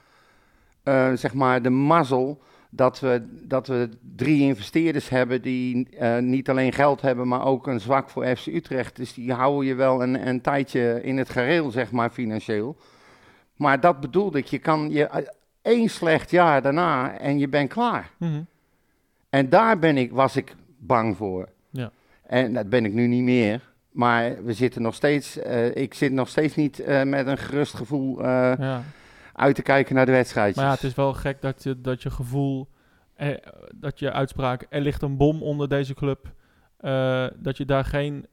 eh, 0.82 1.12
zeg 1.12 1.34
maar, 1.34 1.62
de 1.62 1.70
mazzel 1.70 2.42
dat 2.70 3.00
we, 3.00 3.26
dat 3.42 3.66
we 3.66 3.88
drie 4.16 4.40
investeerders 4.40 5.08
hebben 5.08 5.42
die 5.42 5.88
eh, 5.98 6.18
niet 6.18 6.50
alleen 6.50 6.72
geld 6.72 7.00
hebben, 7.00 7.28
maar 7.28 7.44
ook 7.44 7.66
een 7.66 7.80
zwak 7.80 8.10
voor 8.10 8.36
FC 8.36 8.46
Utrecht. 8.46 8.96
Dus 8.96 9.14
die 9.14 9.32
houden 9.32 9.66
je 9.66 9.74
wel 9.74 10.02
een, 10.02 10.28
een 10.28 10.40
tijdje 10.40 11.00
in 11.02 11.18
het 11.18 11.28
gareel, 11.28 11.70
zeg 11.70 11.90
maar, 11.90 12.10
financieel. 12.10 12.76
Maar 13.56 13.80
dat 13.80 14.00
bedoelde 14.00 14.38
ik, 14.38 14.46
je 14.46 14.58
kan 14.58 14.90
je 14.90 15.06
eh, 15.06 15.26
één 15.62 15.88
slecht 15.88 16.30
jaar 16.30 16.62
daarna 16.62 17.18
en 17.18 17.38
je 17.38 17.48
bent 17.48 17.68
klaar. 17.68 18.10
Mhm. 18.18 18.42
En 19.30 19.48
daar 19.48 19.78
ben 19.78 19.96
ik, 19.96 20.12
was 20.12 20.36
ik 20.36 20.54
bang 20.78 21.16
voor. 21.16 21.48
Ja. 21.70 21.90
En 22.22 22.52
dat 22.52 22.68
ben 22.68 22.84
ik 22.84 22.92
nu 22.92 23.06
niet 23.06 23.22
meer. 23.22 23.74
Maar 23.96 24.44
we 24.44 24.52
zitten 24.52 24.82
nog 24.82 24.94
steeds, 24.94 25.38
eh, 25.38 25.74
ik 25.76 25.94
zit 25.94 26.12
nog 26.12 26.28
steeds 26.28 26.54
niet 26.54 26.80
eh, 26.80 27.02
met 27.02 27.26
een 27.26 27.38
gerust 27.38 27.74
gevoel 27.74 28.18
eh, 28.24 28.52
Ja. 28.58 28.82
uit 29.32 29.54
te 29.54 29.62
kijken 29.62 29.94
naar 29.94 30.06
de 30.06 30.12
wedstrijdjes. 30.12 30.56
Maar 30.56 30.66
ja, 30.66 30.70
het 30.72 30.82
is 30.82 30.94
wel 30.94 31.12
gek 31.14 31.40
dat 31.42 31.62
je, 31.62 31.80
dat 31.80 32.02
je 32.02 32.10
gevoel, 32.10 32.68
eh, 33.14 33.28
dat 33.74 33.98
je 33.98 34.12
uitspraak, 34.12 34.66
er 34.68 34.80
ligt 34.80 35.02
een 35.02 35.16
bom 35.16 35.42
onder 35.42 35.68
deze 35.68 35.94
club, 35.94 36.32
dat 37.38 37.56
je 37.56 37.64
daar 37.64 37.84
geen, 37.84 38.26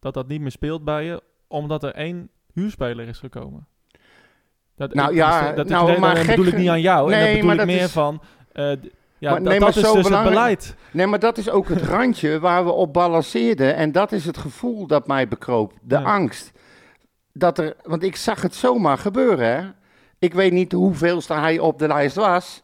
dat 0.00 0.14
dat 0.14 0.28
niet 0.28 0.40
meer 0.40 0.50
speelt 0.50 0.84
bij 0.84 1.04
je, 1.04 1.22
omdat 1.48 1.82
er 1.82 1.94
één 1.94 2.28
huurspeler 2.52 3.08
is 3.08 3.18
gekomen. 3.18 3.66
Dat, 4.76 4.94
Nou 4.94 5.14
ja, 5.14 5.52
dat 5.52 5.68
nou, 5.68 5.98
maar 6.00 6.14
dan 6.14 6.24
gek 6.24 6.36
bedoel 6.36 6.52
ik 6.52 6.58
niet 6.58 6.68
aan 6.68 6.80
jou, 6.80 7.12
en 7.12 7.18
Nee, 7.18 7.24
dan 7.24 7.34
bedoel 7.34 7.46
maar 7.46 7.54
ik 7.54 7.60
dat 7.60 7.76
meer 7.76 7.84
is- 7.84 7.92
van, 7.92 8.22
ja, 9.18 9.30
Maar- 9.30 9.38
dat, 9.40 9.48
nee, 9.48 9.60
maar 9.60 9.72
dat 9.72 9.82
is 9.82 9.88
zo 9.90 9.94
dus 9.94 10.08
het 10.08 10.22
beleid. 10.22 10.74
Nee, 10.90 11.06
maar 11.06 11.18
dat 11.18 11.38
is 11.38 11.50
ook 11.50 11.68
het 11.68 11.82
randje 11.82 12.38
waar 12.40 12.64
we 12.64 12.70
op 12.72 12.92
balanceerden. 12.92 13.74
En 13.76 13.92
dat 13.92 14.12
is 14.12 14.24
het 14.24 14.36
gevoel 14.36 14.86
dat 14.86 15.06
mij 15.06 15.28
bekroop. 15.28 15.72
De 15.82 15.94
Ja. 15.98 16.02
angst. 16.02 16.52
Dat 17.32 17.58
er, 17.58 17.76
want 17.82 18.02
ik 18.02 18.16
zag 18.16 18.42
het 18.42 18.54
zomaar 18.54 18.98
gebeuren. 18.98 19.46
Hè? 19.56 19.68
Ik 20.18 20.34
weet 20.34 20.52
niet 20.52 20.72
hoeveelste 20.72 21.34
hij 21.34 21.58
op 21.58 21.78
de 21.78 21.86
lijst 21.86 22.16
was. 22.16 22.62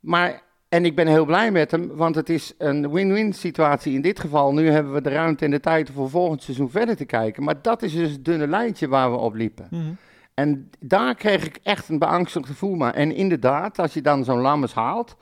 Maar, 0.00 0.42
en 0.68 0.84
ik 0.84 0.96
ben 0.96 1.06
heel 1.06 1.24
blij 1.24 1.50
met 1.50 1.70
hem, 1.70 1.96
want 1.96 2.14
het 2.14 2.28
is 2.28 2.54
een 2.58 2.90
win-win 2.92 3.32
situatie 3.32 3.94
in 3.94 4.00
dit 4.02 4.20
geval. 4.20 4.52
Nu 4.52 4.70
hebben 4.70 4.92
we 4.92 5.00
de 5.00 5.10
ruimte 5.10 5.44
en 5.44 5.50
de 5.50 5.60
tijd 5.60 5.88
om 5.88 5.94
voor 5.94 6.10
volgend 6.10 6.42
seizoen 6.42 6.70
verder 6.70 6.96
te 6.96 7.04
kijken. 7.04 7.42
Maar 7.42 7.62
dat 7.62 7.82
is 7.82 7.92
dus 7.94 8.10
het 8.10 8.24
dunne 8.24 8.46
lijntje 8.48 8.88
waar 8.88 9.10
we 9.10 9.16
op 9.16 9.34
liepen. 9.34 9.66
Mhm. 9.70 9.82
En 10.34 10.70
daar 10.80 11.14
kreeg 11.14 11.44
ik 11.44 11.58
echt 11.62 11.88
een 11.88 11.98
beangstigd 11.98 12.46
gevoel 12.46 12.74
maar. 12.74 12.94
En 12.94 13.14
inderdaad, 13.14 13.78
als 13.78 13.94
je 13.94 14.00
dan 14.02 14.24
zo'n 14.24 14.40
Lammers 14.40 14.74
haalt, 14.74 15.16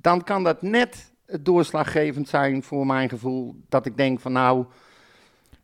dan 0.00 0.22
kan 0.22 0.44
dat 0.44 0.62
net 0.62 1.12
het 1.26 1.44
doorslaggevend 1.44 2.28
zijn 2.28 2.62
voor 2.62 2.86
mijn 2.86 3.08
gevoel. 3.08 3.56
Dat 3.68 3.86
ik 3.86 3.96
denk 3.96 4.20
van 4.20 4.32
nou, 4.32 4.64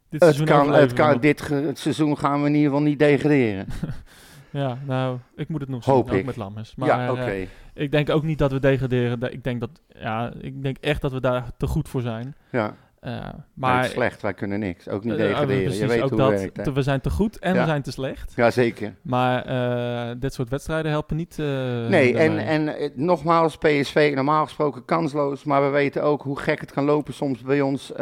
Dit 0.09 0.20
het 0.20 0.22
seizoen 0.22 0.47
kan, 0.47 0.72
het 0.74 0.93
kan, 0.93 1.20
dit 1.20 1.41
ge- 1.41 1.55
het 1.55 1.78
seizoen 1.78 2.18
gaan 2.18 2.41
we 2.43 2.49
in 2.49 2.55
ieder 2.55 2.70
geval 2.70 2.85
niet 2.87 2.99
degraderen. 2.99 3.66
Ja, 4.51 4.78
nou, 4.87 5.18
ik 5.37 5.49
moet 5.49 5.61
het 5.61 5.68
nog 5.68 5.85
zien, 5.85 5.95
ook 5.95 6.11
ik. 6.12 6.24
met 6.24 6.37
Lammers. 6.37 6.74
Maar 6.74 6.89
ja, 6.89 7.14
eh, 7.26 7.47
ik 7.74 7.91
denk 7.91 8.11
ook 8.11 8.22
niet 8.22 8.39
dat 8.39 8.53
we 8.53 8.61
degraderen. 8.61 9.33
Ik 9.33 9.45
denk, 9.45 9.61
dat, 9.61 9.70
ja, 9.89 10.33
ik 10.41 10.62
denk 10.62 10.76
echt 10.80 11.01
dat 11.01 11.12
we 11.12 11.20
daar 11.20 11.51
te 11.57 11.66
goed 11.66 11.89
voor 11.89 12.01
zijn. 12.01 12.35
Ja, 12.51 12.76
Eh, 13.03 13.28
maar 13.55 13.84
slecht, 13.84 14.22
wij 14.22 14.34
kunnen 14.34 14.59
niks. 14.59 14.88
Ook 14.88 15.05
niet 15.05 15.12
Eh, 15.14 15.20
eh, 15.20 15.26
degraderen. 15.28 15.62
precies, 15.62 15.80
je 15.80 15.86
weet 15.86 16.03
ook 16.03 16.09
hoe 16.09 16.18
dat, 16.18 16.30
werkt. 16.30 16.57
hè. 16.57 16.62
te- 16.62 16.72
we 16.72 16.82
zijn 16.82 17.00
te 17.00 17.11
goed 17.11 17.38
en 17.38 17.55
Ja. 17.55 17.61
we 17.61 17.66
zijn 17.66 17.82
te 17.82 17.90
slecht. 17.92 18.32
Jazeker. 18.36 18.94
Maar 19.03 19.44
dit 20.18 20.34
soort 20.34 20.48
wedstrijden 20.48 20.90
helpen 20.90 21.16
niet. 21.16 21.36
Nee, 21.36 22.18
en, 22.18 22.38
en 22.38 22.90
nogmaals, 22.94 23.57
PSV 23.59 24.12
normaal 24.14 24.44
gesproken 24.44 24.84
kansloos. 24.84 25.44
Maar 25.44 25.62
we 25.62 25.68
weten 25.68 26.03
ook 26.03 26.22
hoe 26.22 26.38
gek 26.38 26.61
het 26.61 26.72
kan 26.72 26.84
lopen 26.84 27.14
soms 27.14 27.40
bij 27.42 27.61
ons 27.61 27.92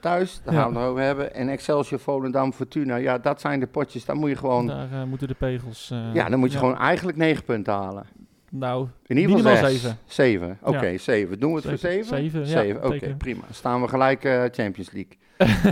thuis. 0.00 0.40
Daar 0.44 0.54
Ja. 0.54 0.60
gaan 0.60 0.72
we 0.72 0.78
het 0.78 0.88
over 0.88 1.02
hebben. 1.02 1.34
En 1.34 1.48
Excelsior, 1.48 2.00
Volendam, 2.00 2.52
Fortuna. 2.52 2.96
Ja, 2.96 3.18
dat 3.18 3.40
zijn 3.40 3.60
de 3.60 3.66
potjes. 3.66 4.04
Daar 4.04 4.16
moet 4.16 4.28
je 4.30 4.36
gewoon... 4.36 4.66
Daar 4.66 5.06
moeten 5.08 5.28
de 5.28 5.34
pegels. 5.34 5.92
Ja, 6.12 6.28
dan 6.28 6.38
moet 6.38 6.52
je 6.52 6.58
gewoon 6.58 6.78
eigenlijk 6.78 7.16
negen 7.18 7.44
punten 7.44 7.72
halen. 7.72 8.06
Nou, 8.56 8.88
In 9.06 9.16
ieder 9.16 9.36
geval 9.36 9.52
Minimaal 9.52 9.70
zeven. 9.72 9.98
Zeven. 10.06 10.58
Oké, 10.62 10.86
Ja. 10.86 10.98
zeven. 10.98 11.40
Doen 11.40 11.50
we 11.50 11.56
het 11.56 11.66
voor 11.68 11.78
Zeven. 11.78 12.04
zeven? 12.16 12.46
Zeven, 12.46 12.80
ja, 12.82 12.94
Oké, 12.96 13.14
prima. 13.16 13.44
Staan 13.50 13.80
we 13.82 13.88
gelijk 13.88 14.24
eh, 14.24 14.42
Champions 14.50 14.90
League. 14.90 15.18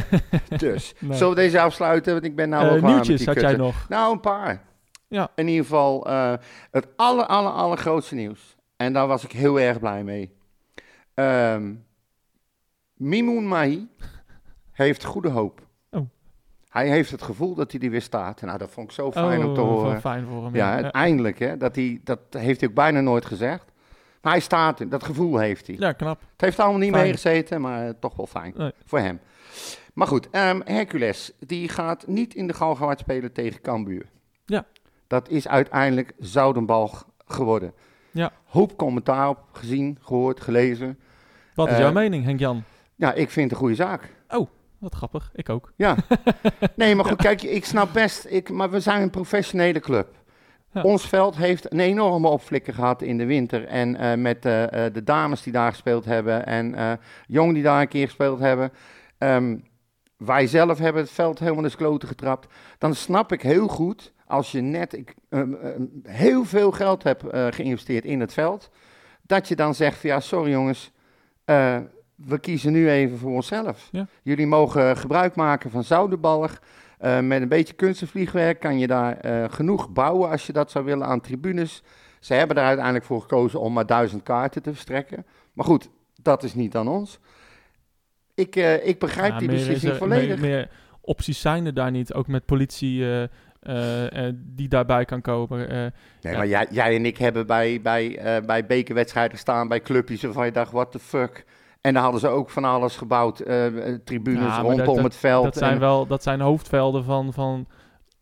dus, 0.58 0.94
Nee. 0.98 1.16
zullen 1.16 1.34
we 1.34 1.40
deze 1.40 1.60
afsluiten? 1.60 2.12
Want 2.12 2.24
ik 2.24 2.36
ben 2.36 2.48
nou 2.48 2.64
Eh, 2.64 2.70
wel 2.70 2.80
met 2.80 2.90
nieuwtjes 2.90 3.26
had 3.26 3.40
jij 3.40 3.56
nog. 3.56 3.88
Nou, 3.88 4.12
een 4.12 4.20
paar. 4.20 4.62
Ja. 5.08 5.30
In 5.34 5.48
ieder 5.48 5.64
geval 5.64 6.06
eh, 6.06 6.32
het 6.70 6.88
aller, 6.96 7.26
aller, 7.26 7.52
allergrootste 7.52 8.14
nieuws. 8.14 8.56
En 8.76 8.92
daar 8.92 9.06
was 9.06 9.24
ik 9.24 9.32
heel 9.32 9.60
erg 9.60 9.78
blij 9.78 10.04
mee. 10.04 10.32
Ehm 11.14 11.72
Mimoun 12.94 13.46
Mahi 13.48 13.88
heeft 14.72 15.04
goede 15.04 15.28
hoop. 15.28 15.60
Hij 16.72 16.88
heeft 16.88 17.10
het 17.10 17.22
gevoel 17.22 17.54
dat 17.54 17.72
hij 17.72 17.80
er 17.80 17.90
weer 17.90 18.02
staat. 18.02 18.40
Nou, 18.40 18.58
dat 18.58 18.70
vond 18.70 18.86
ik 18.88 18.92
zo 18.94 19.12
fijn 19.12 19.44
om 19.44 19.54
te 19.54 19.60
Oh, 19.60 19.68
horen. 19.68 20.00
Fijn 20.00 20.26
voor 20.26 20.44
hem. 20.44 20.54
Ja, 20.54 20.72
uiteindelijk, 20.74 21.38
hè, 21.38 21.56
dat, 21.56 21.74
hij, 21.76 22.00
dat 22.04 22.18
heeft 22.30 22.60
hij 22.60 22.68
ook 22.68 22.74
bijna 22.74 23.00
nooit 23.00 23.24
gezegd. 23.26 23.64
Maar 24.22 24.32
hij 24.32 24.40
staat 24.40 24.80
er, 24.80 24.88
dat 24.88 25.04
gevoel 25.04 25.38
heeft 25.38 25.66
hij. 25.66 25.76
ja, 25.78 25.92
knap. 25.92 26.20
Het 26.32 26.40
heeft 26.40 26.58
allemaal 26.60 26.78
niet 26.78 26.90
meegezeten, 26.90 27.60
maar 27.60 27.86
eh, 27.86 27.94
toch 28.00 28.16
wel 28.16 28.26
fijn 28.26 28.52
Nee. 28.56 28.72
voor 28.84 28.98
hem. 28.98 29.20
Maar 29.94 30.06
goed, 30.06 30.30
ehm, 30.30 30.60
Hercules, 30.64 31.32
die 31.38 31.68
gaat 31.68 32.06
niet 32.06 32.34
in 32.34 32.46
de 32.46 32.52
Galgenwaard 32.54 32.98
spelen 32.98 33.32
tegen 33.32 33.60
Cambuur. 33.60 34.06
Ja. 34.46 34.64
Dat 35.06 35.28
is 35.28 35.48
uiteindelijk 35.48 36.12
Zoudenbalg 36.18 37.06
geworden. 37.26 37.72
Ja. 38.10 38.32
Hoop 38.44 38.76
commentaar 38.76 39.28
op 39.28 39.38
gezien, 39.52 39.98
gehoord, 40.02 40.40
gelezen. 40.40 40.98
Wat 41.54 41.66
is 41.68 41.72
Eh, 41.74 41.78
jouw 41.80 41.92
mening, 41.92 42.24
Henk-Jan? 42.24 42.62
Ja, 42.94 43.12
ik 43.12 43.30
vind 43.30 43.44
het 43.44 43.52
een 43.52 43.58
goede 43.66 43.74
zaak. 43.74 44.10
Wat 44.82 44.94
grappig. 44.94 45.30
Ik 45.34 45.48
ook. 45.48 45.72
Ja. 45.76 45.96
nee, 46.76 46.94
maar 46.94 47.04
goed, 47.04 47.16
kijk, 47.16 47.42
ik 47.42 47.64
snap 47.64 47.92
best, 47.92 48.26
ik, 48.28 48.50
maar 48.50 48.70
we 48.70 48.80
zijn 48.80 49.02
een 49.02 49.10
professionele 49.10 49.80
club. 49.80 50.08
Ja. 50.72 50.82
Ons 50.82 51.08
veld 51.08 51.36
heeft 51.36 51.72
een 51.72 51.80
enorme 51.80 52.28
opflikker 52.28 52.74
gehad 52.74 53.02
in 53.02 53.18
de 53.18 53.24
winter. 53.24 53.66
En 53.66 53.96
eh, 53.96 54.18
met 54.18 54.44
eh, 54.44 54.86
eh, 54.86 54.94
de 54.94 55.02
dames 55.02 55.42
die 55.42 55.52
daar 55.52 55.70
gespeeld 55.70 56.04
hebben 56.04 56.46
en 56.46 56.74
eh 56.74 56.92
jong 57.26 57.54
die 57.54 57.62
daar 57.62 57.80
een 57.80 57.88
keer 57.88 58.06
gespeeld 58.06 58.38
hebben. 58.38 58.72
Ehm, 59.18 59.56
wij 60.16 60.46
zelf 60.46 60.78
hebben 60.78 61.02
het 61.02 61.10
veld 61.10 61.38
helemaal 61.38 61.64
in 61.64 61.70
de 61.70 61.76
kloten 61.76 62.08
getrapt. 62.08 62.54
Dan 62.78 62.94
snap 62.94 63.32
ik 63.32 63.42
heel 63.42 63.68
goed 63.68 64.12
als 64.26 64.52
je 64.52 64.60
net 64.60 64.92
ik, 64.92 65.14
ehm, 65.28 65.54
ehm, 65.54 65.82
heel 66.02 66.44
veel 66.44 66.70
geld 66.70 67.02
hebt 67.02 67.24
geïnvesteerd 67.54 68.04
in 68.04 68.20
het 68.20 68.32
veld. 68.32 68.70
Dat 69.22 69.48
je 69.48 69.56
dan 69.56 69.74
zegt 69.74 69.98
van 69.98 70.10
ja, 70.10 70.20
sorry 70.20 70.50
jongens, 70.50 70.92
we 72.26 72.38
kiezen 72.38 72.72
nu 72.72 72.90
even 72.90 73.18
voor 73.18 73.32
onszelf. 73.32 73.88
Ja. 73.92 74.06
Jullie 74.22 74.46
mogen 74.46 74.96
gebruik 74.96 75.34
maken 75.34 75.70
van 75.70 75.84
zoudenballig. 75.84 76.62
Eh, 76.98 77.20
met 77.20 77.42
een 77.42 77.48
beetje 77.48 77.74
kunstenvliegwerk 77.74 78.60
kan 78.60 78.78
je 78.78 78.86
daar 78.86 79.16
eh, 79.16 79.44
genoeg 79.50 79.90
bouwen 79.90 80.30
als 80.30 80.46
je 80.46 80.52
dat 80.52 80.70
zou 80.70 80.84
willen 80.84 81.06
aan 81.06 81.20
tribunes. 81.20 81.82
Ze 82.20 82.34
hebben 82.34 82.56
er 82.56 82.64
uiteindelijk 82.64 83.04
voor 83.04 83.20
gekozen 83.20 83.60
om 83.60 83.72
maar 83.72 83.86
duizend 83.86 84.22
kaarten 84.22 84.62
te 84.62 84.70
verstrekken. 84.72 85.26
Maar 85.52 85.64
goed, 85.64 85.88
dat 86.22 86.42
is 86.42 86.54
niet 86.54 86.76
aan 86.76 86.88
ons. 86.88 87.18
Ik, 88.34 88.56
eh, 88.56 88.86
ik 88.86 88.98
begrijp 88.98 89.32
Ja, 89.32 89.38
die 89.38 89.48
beslissing 89.48 89.92
er- 89.92 89.98
volledig. 89.98 90.40
Meer, 90.40 90.50
meer 90.50 90.70
opties 91.00 91.40
zijn 91.40 91.66
er 91.66 91.74
daar 91.74 91.90
niet. 91.90 92.14
Ook 92.14 92.26
met 92.26 92.44
politie 92.46 93.04
die 94.36 94.68
daarbij 94.68 95.04
kan 95.04 95.20
komen. 95.20 95.58
Nee, 95.68 95.90
Ja. 96.20 96.36
maar 96.36 96.46
jij, 96.46 96.66
jij 96.70 96.96
en 96.96 97.06
ik 97.06 97.16
hebben 97.18 97.46
bij, 97.46 97.80
bij, 97.82 98.18
bij 98.46 98.66
bekerwedstrijden 98.66 99.32
gestaan, 99.32 99.68
bij 99.68 99.80
clubjes 99.80 100.22
waarvan 100.22 100.44
je 100.44 100.52
dacht, 100.52 100.72
what 100.72 100.92
the 100.92 100.98
fuck. 100.98 101.44
En 101.82 101.92
daar 101.94 102.02
hadden 102.02 102.20
ze 102.20 102.28
ook 102.28 102.50
van 102.50 102.64
alles 102.64 102.96
gebouwd, 102.96 103.40
eh, 103.40 103.66
eh, 103.66 103.98
tribunes 104.04 104.42
Ja, 104.56 104.60
rondom 104.60 104.94
dat- 104.94 105.04
het 105.04 105.16
veld. 105.16 105.44
dat, 105.44 105.56
zijn 105.56 105.72
en- 105.72 105.78
wel, 105.80 106.06
dat 106.06 106.22
zijn 106.22 106.40
hoofdvelden 106.40 107.04
van, 107.04 107.32
van 107.32 107.66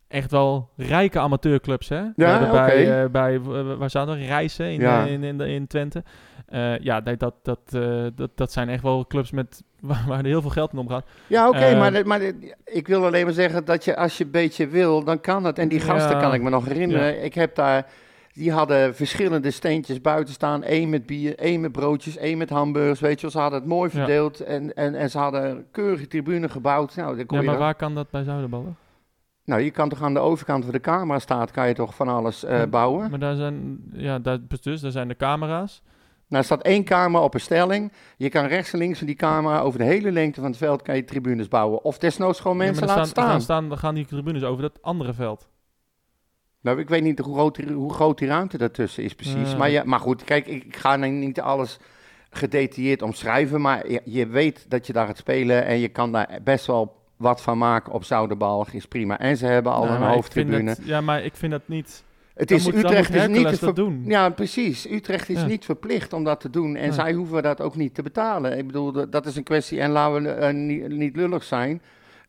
echt 0.07 0.31
wel 0.31 0.69
rijke 0.75 1.19
amateurclubs. 1.19 1.89
Hè? 1.89 2.01
We 2.01 2.11
Ja, 2.15 2.51
bij, 2.51 3.03
eh, 3.03 3.09
bij 3.09 3.39
waar 3.77 3.89
staan 3.89 4.09
er? 4.09 4.17
Rijssen 4.25 4.65
in, 4.71 4.79
Ja. 4.79 5.03
in, 5.05 5.23
in, 5.23 5.39
in 5.41 5.67
Twente. 5.67 6.03
Ja, 6.81 6.99
nee, 7.03 7.17
dat, 7.17 7.33
dat, 7.43 7.59
eh, 7.71 8.05
dat, 8.15 8.29
dat 8.35 8.51
zijn 8.51 8.69
echt 8.69 8.83
wel 8.83 9.05
clubs 9.07 9.31
met, 9.31 9.63
waar, 9.81 10.03
waar 10.07 10.19
er 10.19 10.25
heel 10.25 10.41
veel 10.41 10.49
geld 10.49 10.71
in 10.73 10.77
omgaat. 10.79 11.05
Ja, 11.27 11.47
oké, 11.47 11.75
maar, 11.77 12.07
maar 12.07 12.21
ik 12.65 12.87
wil 12.87 13.05
alleen 13.05 13.25
maar 13.25 13.33
zeggen 13.33 13.65
dat 13.65 13.85
je 13.85 13.95
als 13.97 14.17
je 14.17 14.23
een 14.23 14.31
beetje 14.31 14.67
wil, 14.67 15.03
dan 15.03 15.21
kan 15.21 15.43
het. 15.43 15.59
En 15.59 15.67
die 15.67 15.79
gasten 15.79 16.15
Ja. 16.15 16.21
kan 16.21 16.33
ik 16.33 16.41
me 16.41 16.49
nog 16.49 16.65
herinneren. 16.65 17.23
Ik 17.23 17.33
heb 17.33 17.55
daar, 17.55 17.85
die 18.33 18.51
hadden 18.51 18.95
verschillende 18.95 19.51
steentjes 19.51 20.01
buiten 20.01 20.33
staan. 20.33 20.63
één 20.63 20.89
met 20.89 21.05
bier, 21.05 21.37
één 21.37 21.61
met 21.61 21.71
broodjes, 21.71 22.17
één 22.17 22.37
met 22.37 22.49
hamburgers. 22.49 22.99
Weet 22.99 23.15
je 23.15 23.21
wel, 23.21 23.31
ze 23.31 23.39
hadden 23.39 23.59
het 23.59 23.67
mooi 23.69 23.89
Ja. 23.93 23.97
verdeeld. 23.97 24.39
En, 24.39 24.73
en, 24.75 24.95
en 24.95 25.09
ze 25.09 25.17
hadden 25.17 25.49
een 25.49 25.65
keurige 25.71 26.07
tribune 26.07 26.49
gebouwd. 26.49 26.95
Nou, 26.95 27.25
kon 27.25 27.37
Ja, 27.39 27.43
maar 27.43 27.57
waar 27.57 27.75
kan 27.75 27.95
dat 27.95 28.09
bij 28.09 28.23
Zuiderballen? 28.23 28.75
nou, 29.45 29.61
je 29.61 29.71
kan 29.71 29.89
toch 29.89 30.01
aan 30.03 30.13
de 30.13 30.19
overkant 30.19 30.63
waar 30.63 30.73
de 30.73 30.79
camera 30.79 31.19
staat, 31.19 31.51
kan 31.51 31.67
je 31.67 31.73
toch 31.73 31.95
van 31.95 32.07
alles 32.07 32.43
eh, 32.43 32.63
bouwen. 32.69 33.09
Maar 33.09 33.19
daar 33.19 33.35
zijn, 33.35 33.83
ja, 33.93 34.19
daar, 34.19 34.37
dus, 34.61 34.81
daar 34.81 34.91
zijn 34.91 35.07
de 35.07 35.15
camera's. 35.15 35.81
Nou, 36.27 36.43
er 36.43 36.43
staat 36.49 36.61
één 36.61 36.83
camera 36.83 37.23
op 37.23 37.33
een 37.33 37.39
stelling. 37.39 37.91
Je 38.17 38.29
kan 38.29 38.45
rechts 38.45 38.73
en 38.73 38.79
links 38.79 38.97
van 38.97 39.07
die 39.07 39.15
camera 39.15 39.59
over 39.59 39.79
de 39.79 39.85
hele 39.85 40.11
lengte 40.11 40.39
van 40.41 40.49
het 40.49 40.57
veld 40.59 40.81
kan 40.81 40.95
je 40.95 41.03
tribunes 41.03 41.47
bouwen. 41.47 41.83
Of 41.83 41.97
desnoods 41.97 42.39
gewoon 42.39 42.57
mensen 42.57 42.87
laten 42.87 43.05
staan, 43.05 43.41
staan, 43.41 43.69
dan 43.69 43.77
gaan 43.77 43.95
die 43.95 44.05
tribunes 44.05 44.43
over 44.43 44.61
dat 44.61 44.81
andere 44.81 45.13
veld. 45.13 45.47
Nou, 46.61 46.79
ik 46.79 46.89
weet 46.89 47.03
niet 47.03 47.19
hoe 47.19 47.33
groot, 47.33 47.55
die- 47.55 47.71
hoe 47.73 47.93
groot 47.93 48.17
die 48.17 48.27
ruimte 48.27 48.57
daartussen 48.57 49.03
is 49.03 49.13
precies. 49.15 49.51
Ja. 49.51 49.57
Maar, 49.57 49.69
ja, 49.69 49.83
maar 49.85 49.99
goed, 49.99 50.23
kijk, 50.23 50.47
ik, 50.47 50.63
ik 50.63 50.75
ga 50.75 50.95
niet 50.95 51.41
alles 51.41 51.79
gedetailleerd 52.29 53.01
omschrijven. 53.01 53.61
Maar 53.61 53.89
je, 53.91 54.01
je 54.05 54.27
weet 54.27 54.65
dat 54.69 54.87
je 54.87 54.93
daar 54.93 55.05
gaat 55.07 55.17
spelen 55.17 55.65
en 55.65 55.79
je 55.79 55.87
kan 55.87 56.11
daar 56.11 56.39
best 56.43 56.65
wel 56.65 56.95
wat 57.17 57.41
van 57.41 57.57
maken 57.57 57.93
op 57.93 58.03
Zouderbalg. 58.03 58.71
Is 58.73 58.85
prima. 58.85 59.19
En 59.19 59.37
ze 59.37 59.45
hebben 59.45 59.71
al 59.71 59.83
Nou, 59.85 60.01
een 60.01 60.07
hoofdtribune. 60.09 60.69
het- 60.69 60.79
ja, 60.83 61.01
maar 61.01 61.23
ik 61.23 61.35
vind 61.35 61.51
dat 61.51 61.61
niet... 61.65 62.03
Het 62.33 62.49
Dan 62.49 62.57
is, 62.57 62.63
moet- 62.65 62.73
Utrecht 62.75 63.13
is 63.13 63.27
niet 63.27 63.59
te 63.59 63.73
doen. 63.73 64.03
Ja, 64.05 64.29
precies. 64.29 64.89
Utrecht 64.91 65.29
is 65.29 65.39
Ja. 65.39 65.45
niet 65.45 65.65
verplicht 65.65 66.13
om 66.13 66.23
dat 66.23 66.39
te 66.39 66.49
doen. 66.49 66.75
En 66.75 66.93
zij 66.93 67.13
hoeven 67.13 67.43
dat 67.43 67.61
ook 67.61 67.75
niet 67.75 67.93
te 67.95 68.01
betalen. 68.01 68.57
Ik 68.57 68.65
bedoel, 68.67 69.09
dat- 69.09 69.25
is 69.25 69.35
een 69.35 69.43
kwestie. 69.43 69.79
En 69.79 69.91
laten 69.91 70.23
we 70.23 70.29
eh, 70.29 70.53
niet, 70.53 70.87
niet 70.89 71.15
lullig 71.15 71.43
zijn. 71.43 71.81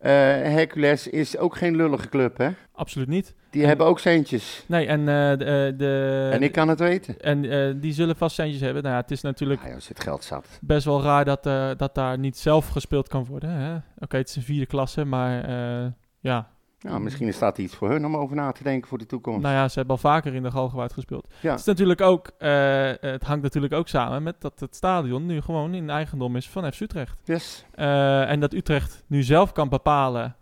Eh, 0.02 0.10
Hercules 0.52 1.06
is 1.08 1.36
ook 1.38 1.56
geen 1.56 1.76
lullige 1.76 2.08
club, 2.08 2.36
hè? 2.38 2.48
Absoluut 2.72 3.08
niet. 3.08 3.34
Die 3.50 3.62
En- 3.62 3.68
hebben 3.68 3.86
ook 3.86 3.98
centjes. 3.98 4.64
Nee, 4.66 4.86
en, 4.86 5.00
eh, 5.00 5.06
de, 5.38 5.44
eh, 5.72 5.78
de, 5.78 6.28
en 6.32 6.42
ik 6.42 6.52
kan 6.52 6.68
het 6.68 6.78
weten. 6.78 7.20
en 7.20 7.80
die 7.80 7.92
zullen 7.92 8.16
vast 8.16 8.34
centjes 8.34 8.60
hebben. 8.60 8.82
Nou 8.82 8.94
ja, 8.94 9.00
het 9.00 9.10
is 9.10 9.20
natuurlijk 9.20 9.62
Ah, 9.62 9.68
joh, 9.68 9.78
zit 9.80 10.00
geld 10.02 10.24
zat. 10.24 10.58
best 10.60 10.84
wel 10.84 11.02
raar 11.02 11.24
dat, 11.24 11.42
dat 11.78 11.94
daar 11.94 12.18
niet 12.18 12.36
zelf 12.36 12.68
gespeeld 12.68 13.08
kan 13.08 13.24
worden. 13.24 13.50
hè. 13.50 13.74
Oké, 13.98 14.16
het 14.16 14.28
is 14.28 14.36
een 14.36 14.42
vierde 14.42 14.66
klasse, 14.66 15.04
maar 15.04 15.44
eh, 15.44 15.90
ja. 16.20 16.50
Nou, 16.82 17.00
misschien 17.00 17.28
is 17.28 17.38
dat 17.38 17.58
iets 17.58 17.74
voor 17.74 17.90
hun 17.90 18.06
om 18.06 18.16
over 18.16 18.36
na 18.36 18.52
te 18.52 18.62
denken 18.62 18.88
voor 18.88 18.98
de 18.98 19.06
toekomst. 19.06 19.42
Nou 19.42 19.54
ja, 19.54 19.68
ze 19.68 19.78
hebben 19.78 19.96
al 19.96 20.02
vaker 20.02 20.34
in 20.34 20.42
de 20.42 20.50
Galgenwaard 20.50 20.92
gespeeld. 20.92 21.26
Ja. 21.40 21.50
Het, 21.50 21.60
is 21.60 21.66
natuurlijk 21.66 22.00
ook, 22.00 22.30
eh, 22.38 22.90
het 23.00 23.22
hangt 23.24 23.42
natuurlijk 23.42 23.72
ook 23.72 23.88
samen 23.88 24.22
met 24.22 24.40
dat 24.40 24.60
het 24.60 24.76
stadion 24.76 25.26
nu 25.26 25.40
gewoon 25.40 25.74
in 25.74 25.90
eigendom 25.90 26.36
is 26.36 26.48
van 26.48 26.72
FC 26.72 26.80
Utrecht. 26.80 27.18
Yes. 27.24 27.64
Eh, 27.74 28.30
en 28.30 28.40
dat 28.40 28.52
Utrecht 28.52 29.04
nu 29.06 29.22
zelf 29.22 29.52
kan 29.52 29.68
bepalen. 29.68 30.36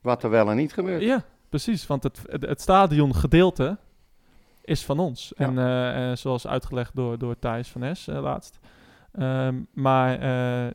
Wat 0.00 0.22
er 0.22 0.30
wel 0.30 0.50
en 0.50 0.56
niet 0.56 0.72
gebeurt. 0.72 1.02
Ja, 1.02 1.24
precies. 1.48 1.86
Want 1.86 2.02
het, 2.02 2.22
het, 2.26 2.42
het 2.42 2.60
stadiongedeelte 2.60 3.76
is 4.64 4.84
van 4.84 4.98
ons. 4.98 5.32
Ja. 5.36 5.46
En 5.46 5.58
eh, 5.58 6.16
zoals 6.16 6.46
uitgelegd 6.46 6.96
door, 6.96 7.18
door 7.18 7.38
Thijs 7.38 7.68
van 7.68 7.82
Es 7.82 8.06
laatst. 8.06 8.58
Ehm, 9.12 9.54
maar 9.72 10.18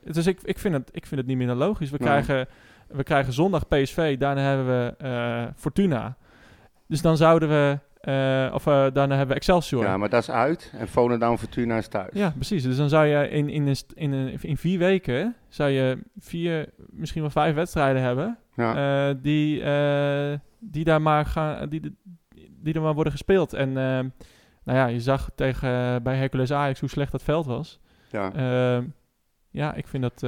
dus 0.04 0.28
ik, 0.28 0.42
ik, 0.44 0.60
vind 0.60 0.74
het, 0.74 0.90
ik 0.92 1.06
vind 1.06 1.20
het 1.20 1.30
niet 1.30 1.38
minder 1.38 1.56
logisch. 1.56 1.90
We, 1.90 1.98
Nee. 1.98 2.08
krijgen, 2.08 2.48
we 2.88 3.04
krijgen 3.04 3.34
zondag 3.34 3.68
PSV, 3.68 4.18
daarna 4.18 4.42
hebben 4.42 4.66
we 4.66 4.96
eh, 4.98 5.54
Fortuna. 5.56 6.18
Dus 6.88 7.02
dan 7.02 7.18
zouden 7.18 7.50
we, 7.50 7.80
eh, 8.00 8.54
of 8.54 8.68
eh, 8.68 8.74
daarna 8.94 9.16
hebben 9.16 9.28
we 9.28 9.34
Excelsior. 9.34 9.84
Ja, 9.84 9.98
maar 9.98 10.10
dat 10.10 10.22
is 10.22 10.30
uit. 10.30 10.74
En 10.78 10.88
Volendam 10.88 11.38
Fortuna 11.38 11.78
is 11.78 11.88
thuis. 11.88 12.14
Ja, 12.14 12.30
precies. 12.36 12.64
Dus 12.64 12.78
dan 12.78 12.90
zou 12.90 13.06
je 13.06 13.30
in, 13.30 13.50
in, 13.50 13.68
een, 13.68 13.76
in, 13.94 14.12
een, 14.12 14.38
in 14.42 14.58
vier 14.58 14.80
weken 14.80 15.36
zou 15.50 15.70
je 15.70 15.98
vier, 16.20 16.70
misschien 16.90 17.22
wel 17.22 17.30
vijf 17.32 17.56
wedstrijden 17.56 18.02
hebben. 18.02 18.38
Ja. 18.56 19.14
die, 19.14 19.64
die 20.60 20.84
daar 20.84 21.02
maar 21.02 21.26
gaan, 21.26 21.70
die, 21.70 21.98
die, 22.50 22.74
er 22.74 22.82
maar 22.82 22.94
worden 22.94 23.12
gespeeld. 23.12 23.54
En 23.54 23.74
nou 24.64 24.78
ja, 24.78 24.86
je 24.86 25.00
zag 25.00 25.30
tegen 25.36 26.04
bij 26.04 26.16
Hercules 26.16 26.52
Ajax 26.52 26.80
hoe 26.80 26.90
slecht 26.90 27.12
dat 27.12 27.24
veld 27.24 27.46
was. 27.46 27.80
ja. 28.10 28.34
Eh, 28.34 28.84
ja, 29.50 29.74
ik 29.74 29.88
vind 29.88 30.04
dat. 30.04 30.24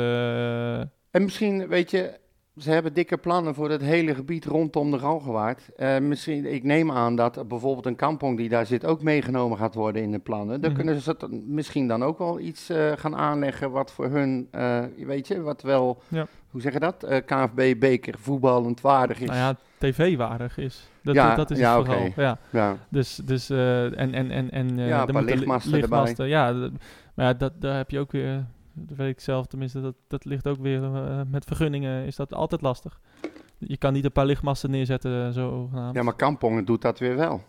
En 1.12 1.24
misschien, 1.24 1.68
weet 1.68 1.92
je, 1.92 2.20
ze 2.58 2.72
hebben 2.72 2.94
dikke 2.94 3.18
plannen 3.18 3.56
voor 3.56 3.70
het 3.70 3.82
hele 3.82 4.16
gebied 4.16 4.46
rondom 4.46 4.92
de 4.92 5.00
Galgenwaard. 5.00 5.70
Eh, 5.76 5.98
misschien, 6.00 6.54
ik 6.54 6.64
neem 6.64 6.92
aan 6.92 7.16
dat 7.16 7.48
bijvoorbeeld 7.48 7.86
een 7.86 7.96
kampong 7.96 8.38
die 8.38 8.50
daar 8.50 8.66
zit 8.66 8.86
ook 8.86 9.02
meegenomen 9.02 9.58
gaat 9.58 9.76
worden 9.76 10.02
in 10.02 10.12
de 10.12 10.20
plannen. 10.20 10.62
Dan 10.62 10.72
Mhm. 10.72 10.80
kunnen 10.80 11.02
ze 11.02 11.16
dat 11.18 11.30
misschien 11.32 11.88
dan 11.88 12.04
ook 12.04 12.18
wel 12.18 12.40
iets 12.40 12.70
eh, 12.70 12.92
gaan 12.96 13.16
aanleggen 13.16 13.72
wat 13.72 13.92
voor 13.92 14.06
hun, 14.10 14.48
eh, 14.52 14.84
weet 14.98 15.28
je, 15.28 15.42
wat 15.42 15.62
wel, 15.62 16.02
Ja. 16.08 16.26
hoe 16.50 16.62
zeg 16.62 16.74
je 16.74 16.80
dat, 16.80 17.04
Eh 17.04 17.18
KNVB 17.26 17.80
beker 17.80 18.16
voetballend 18.20 18.82
waardig 18.82 19.20
is. 19.20 19.28
nou 19.28 19.40
ja, 19.40 19.56
tv-waardig 19.78 20.58
is. 20.58 20.90
Dat, 21.04 21.16
Ja, 21.16 21.36
dat 21.36 21.52
is 21.52 21.58
ja, 21.60 21.78
het 21.78 21.86
vooral. 21.86 22.12
Ja. 22.16 22.38
ja. 22.50 22.78
Dus, 22.90 23.16
dus 23.16 23.50
en, 23.50 24.14
en, 24.14 24.32
en, 24.32 24.52
en 24.52 24.78
Ja, 24.78 25.06
lichtmasten 25.06 25.24
erbij. 25.24 25.80
lichtmasten, 25.80 26.28
Ja, 26.28 26.52
maar 27.14 27.26
ja, 27.26 27.34
dat, 27.34 27.52
daar 27.60 27.78
heb 27.78 27.90
je 27.90 28.00
ook 28.00 28.12
weer, 28.12 28.46
dat 28.76 28.98
weet 28.98 29.10
ik 29.10 29.20
zelf 29.20 29.46
tenminste, 29.46 29.82
dat, 29.82 29.96
dat 30.08 30.26
ligt 30.26 30.48
ook 30.48 30.58
weer 30.62 30.84
eh, 30.84 31.22
met 31.28 31.46
vergunningen 31.46 32.06
is 32.06 32.16
dat 32.16 32.34
altijd 32.34 32.62
lastig. 32.62 33.00
Je 33.58 33.78
kan 33.78 33.94
niet 33.94 34.06
een 34.06 34.12
paar 34.12 34.26
lichtmasten 34.26 34.72
neerzetten, 34.72 35.34
zo 35.34 35.68
genaamd. 35.72 35.96
ja, 35.96 36.04
maar 36.04 36.16
kampong 36.16 36.66
doet 36.66 36.82
dat 36.82 37.00
weer 37.00 37.16
wel. 37.16 37.42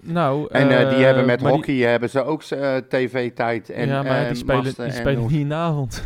nou, 0.00 0.48
En 0.50 0.70
eh, 0.70 0.88
die 0.88 0.98
eh, 0.98 1.04
hebben 1.04 1.26
met 1.26 1.40
maar 1.40 1.50
die- 1.50 1.58
hockey 1.60 1.76
hebben 1.90 2.10
ze 2.10 2.22
ook 2.22 2.42
eh, 2.42 2.76
tv-tijd 2.76 3.70
en 3.70 3.86
ja, 3.88 4.02
maar 4.02 4.20
eh, 4.22 4.26
die 4.26 4.36
spelen, 4.36 4.62
die 4.62 4.74
en 4.84 4.92
spelen 4.92 5.22
niet 5.22 5.30
in 5.30 5.48
de 5.48 5.54
avond. 5.54 6.02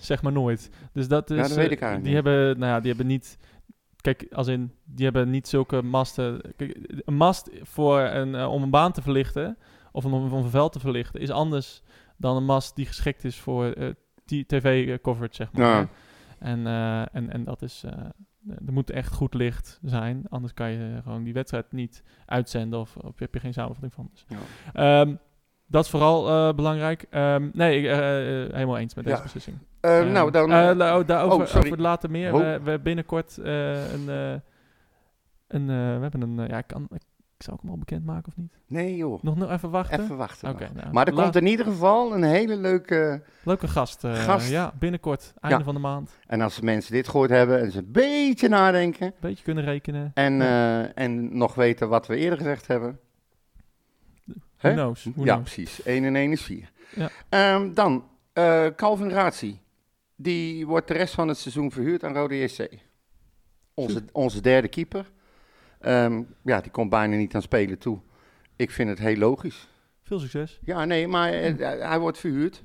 zeg 0.00 0.22
maar 0.22 0.32
nooit. 0.32 0.70
Dus 0.92 1.08
dat 1.08 1.30
is. 1.30 1.36
dat 1.38 1.48
weet 1.54 1.66
eh, 1.66 1.72
ik 1.72 1.80
eigenlijk 1.80 2.04
Die 2.04 2.14
niet. 2.14 2.24
hebben, 2.24 2.58
nou 2.58 2.72
ja, 2.72 2.78
die 2.80 2.88
hebben 2.88 3.06
niet. 3.06 3.38
Kijk, 4.00 4.26
als 4.32 4.46
in, 4.46 4.72
die 4.84 5.04
hebben 5.04 5.30
niet 5.30 5.48
zulke 5.48 5.82
masten. 5.82 6.40
Kijk, 6.56 6.78
een 7.04 7.14
mast 7.14 7.50
voor 7.62 8.00
een, 8.00 8.34
eh, 8.34 8.52
om 8.52 8.62
een 8.62 8.70
baan 8.70 8.92
te 8.92 9.02
verlichten, 9.02 9.56
of 9.92 10.04
om, 10.04 10.12
om 10.14 10.32
een 10.32 10.50
veld 10.50 10.72
te 10.72 10.80
verlichten, 10.80 11.20
is 11.20 11.30
anders 11.30 11.82
dan 12.16 12.36
een 12.36 12.44
mast 12.44 12.76
die 12.76 12.86
geschikt 12.86 13.24
is 13.24 13.38
voor 13.40 13.66
eh, 13.66 13.88
tv-coverage, 14.46 15.34
zeg 15.34 15.52
maar. 15.52 15.66
Ja. 15.66 15.88
En, 16.38 16.66
eh, 16.66 17.00
en, 17.16 17.30
en 17.32 17.44
dat 17.44 17.62
is. 17.62 17.82
eh, 17.86 17.92
er 18.66 18.72
moet 18.72 18.90
echt 18.90 19.12
goed 19.14 19.34
licht 19.34 19.78
zijn, 19.82 20.24
anders 20.28 20.54
kan 20.54 20.70
je 20.70 21.00
gewoon 21.02 21.22
die 21.22 21.32
wedstrijd 21.32 21.72
niet 21.72 22.02
uitzenden 22.26 22.80
of, 22.80 22.96
of 22.96 23.18
heb 23.18 23.34
je 23.34 23.40
geen 23.40 23.52
samenvatting 23.52 23.92
van. 23.92 24.08
Dus. 24.12 24.24
Ja. 24.28 25.00
Ehm, 25.00 25.14
dat 25.66 25.84
is 25.84 25.90
vooral 25.90 26.28
eh, 26.28 26.54
belangrijk. 26.54 27.06
Ehm, 27.10 27.48
nee, 27.52 27.78
ik, 27.78 27.84
eh, 27.84 28.42
eh, 28.44 28.52
helemaal 28.52 28.78
eens 28.78 28.94
met 28.94 29.04
deze 29.04 29.16
Ja. 29.16 29.22
beslissing. 29.22 29.56
Eh, 29.80 29.98
Ehm, 30.00 30.12
nou, 30.12 30.30
dan... 30.30 30.52
eh, 30.52 30.68
oh, 30.68 31.06
daarover 31.06 31.48
oh, 31.48 31.56
over 31.56 31.80
later 31.80 32.10
meer. 32.10 32.32
Oh. 32.32 32.38
We, 32.38 32.44
we 32.44 32.50
hebben 32.50 32.82
binnenkort 32.82 33.38
eh, 33.38 33.92
een... 33.92 34.08
eh, 34.08 34.32
een 35.48 35.70
eh, 35.70 35.96
we 35.96 36.02
hebben 36.02 36.20
een... 36.22 36.38
eh, 36.38 36.48
ja, 36.48 36.58
ik, 36.58 36.66
kan, 36.66 36.88
ik, 36.92 37.02
ik 37.42 37.48
zou 37.48 37.56
ik 37.56 37.62
hem 37.62 37.70
al 37.72 37.78
bekendmaken 37.78 38.28
of 38.28 38.36
niet? 38.36 38.52
nee 38.66 38.96
joh, 38.96 39.22
Nog, 39.22 39.36
nog 39.36 39.50
even 39.50 39.70
wachten? 39.70 40.00
even 40.02 40.16
wachten. 40.16 40.50
Oké, 40.50 40.70
nou, 40.74 40.92
Maar 40.92 41.06
er 41.06 41.12
komt 41.12 41.36
in 41.36 41.46
ieder 41.46 41.66
geval 41.66 42.14
een 42.14 42.22
hele 42.22 42.56
leuke... 42.56 43.22
Leuke 43.42 43.68
gast. 43.68 44.04
eh, 44.04 44.14
Gast. 44.14 44.50
Ja, 44.50 44.72
binnenkort. 44.78 45.32
Einde 45.40 45.58
Ja. 45.58 45.64
van 45.64 45.74
de 45.74 45.80
maand. 45.80 46.18
En 46.26 46.40
als 46.40 46.60
mensen 46.60 46.92
dit 46.92 47.08
gehoord 47.08 47.30
hebben 47.30 47.60
en 47.60 47.70
ze 47.70 47.78
een 47.78 47.92
beetje 47.92 48.48
nadenken... 48.48 49.14
Beetje 49.20 49.44
kunnen 49.44 49.64
rekenen. 49.64 50.10
En, 50.14 50.40
eh, 50.42 50.98
en 50.98 51.36
nog 51.36 51.54
weten 51.54 51.88
wat 51.88 52.06
we 52.06 52.16
eerder 52.16 52.38
gezegd 52.38 52.66
hebben. 52.66 52.98
Who 54.58 54.72
knows? 54.72 55.04
Who 55.14 55.24
ja, 55.24 55.34
knows? 55.34 55.54
precies. 55.54 55.82
1 55.82 56.04
en 56.04 56.16
1 56.16 56.32
is 56.32 56.42
4. 56.42 56.70
Ja. 56.94 57.10
Ehm, 57.28 57.72
dan, 57.74 58.04
eh 58.32 58.66
Calvin 58.76 59.10
Razi. 59.10 59.60
Die 60.16 60.66
wordt 60.66 60.88
de 60.88 60.94
rest 60.94 61.14
van 61.14 61.28
het 61.28 61.38
seizoen 61.38 61.70
verhuurd 61.70 62.04
aan 62.04 62.14
Rode 62.14 62.38
JC. 62.42 62.68
Onze, 63.74 64.04
onze 64.12 64.40
derde 64.40 64.68
keeper. 64.68 65.10
Ehm, 65.82 66.22
ja, 66.42 66.60
die 66.60 66.70
komt 66.70 66.90
bijna 66.90 67.16
niet 67.16 67.34
aan 67.34 67.42
spelen 67.42 67.78
toe. 67.78 67.98
Ik 68.56 68.70
vind 68.70 68.88
het 68.88 68.98
heel 68.98 69.16
logisch. 69.16 69.68
Veel 70.02 70.18
succes. 70.18 70.60
Ja, 70.64 70.84
nee, 70.84 71.08
maar 71.08 71.32
eh, 71.32 71.88
hij 71.88 71.98
wordt 71.98 72.18
verhuurd. 72.18 72.62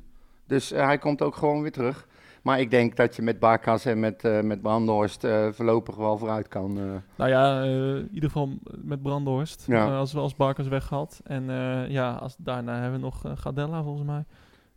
Dus 0.47 0.71
eh, 0.71 0.85
hij 0.85 0.97
komt 0.97 1.21
ook 1.21 1.35
gewoon 1.35 1.61
weer 1.61 1.71
terug. 1.71 2.07
Maar 2.41 2.59
ik 2.59 2.71
denk 2.71 2.95
dat 2.95 3.15
je 3.15 3.21
met 3.21 3.39
Barkas 3.39 3.85
en 3.85 3.99
met, 3.99 4.23
eh 4.23 4.41
met 4.41 4.61
Brandhorst 4.61 5.23
eh, 5.23 5.47
voorlopig 5.51 5.95
wel 5.95 6.17
vooruit 6.17 6.47
kan. 6.47 6.77
eh. 6.79 6.83
Nou 7.15 7.29
ja, 7.29 7.61
eh, 7.63 7.95
in 7.95 8.09
ieder 8.13 8.29
geval 8.29 8.49
met 8.81 9.01
Brandhorst. 9.01 9.65
Ja. 9.67 9.85
Eh, 9.87 9.97
als 9.97 10.13
we 10.13 10.19
als 10.19 10.35
weggehaald. 10.67 11.19
En 11.23 11.49
eh, 11.49 11.89
ja, 11.89 12.11
als, 12.13 12.35
daarna 12.39 12.73
hebben 12.73 12.99
we 12.99 13.05
nog 13.05 13.25
eh, 13.25 13.31
Gadella 13.35 13.83
volgens 13.83 14.05
mij. 14.05 14.25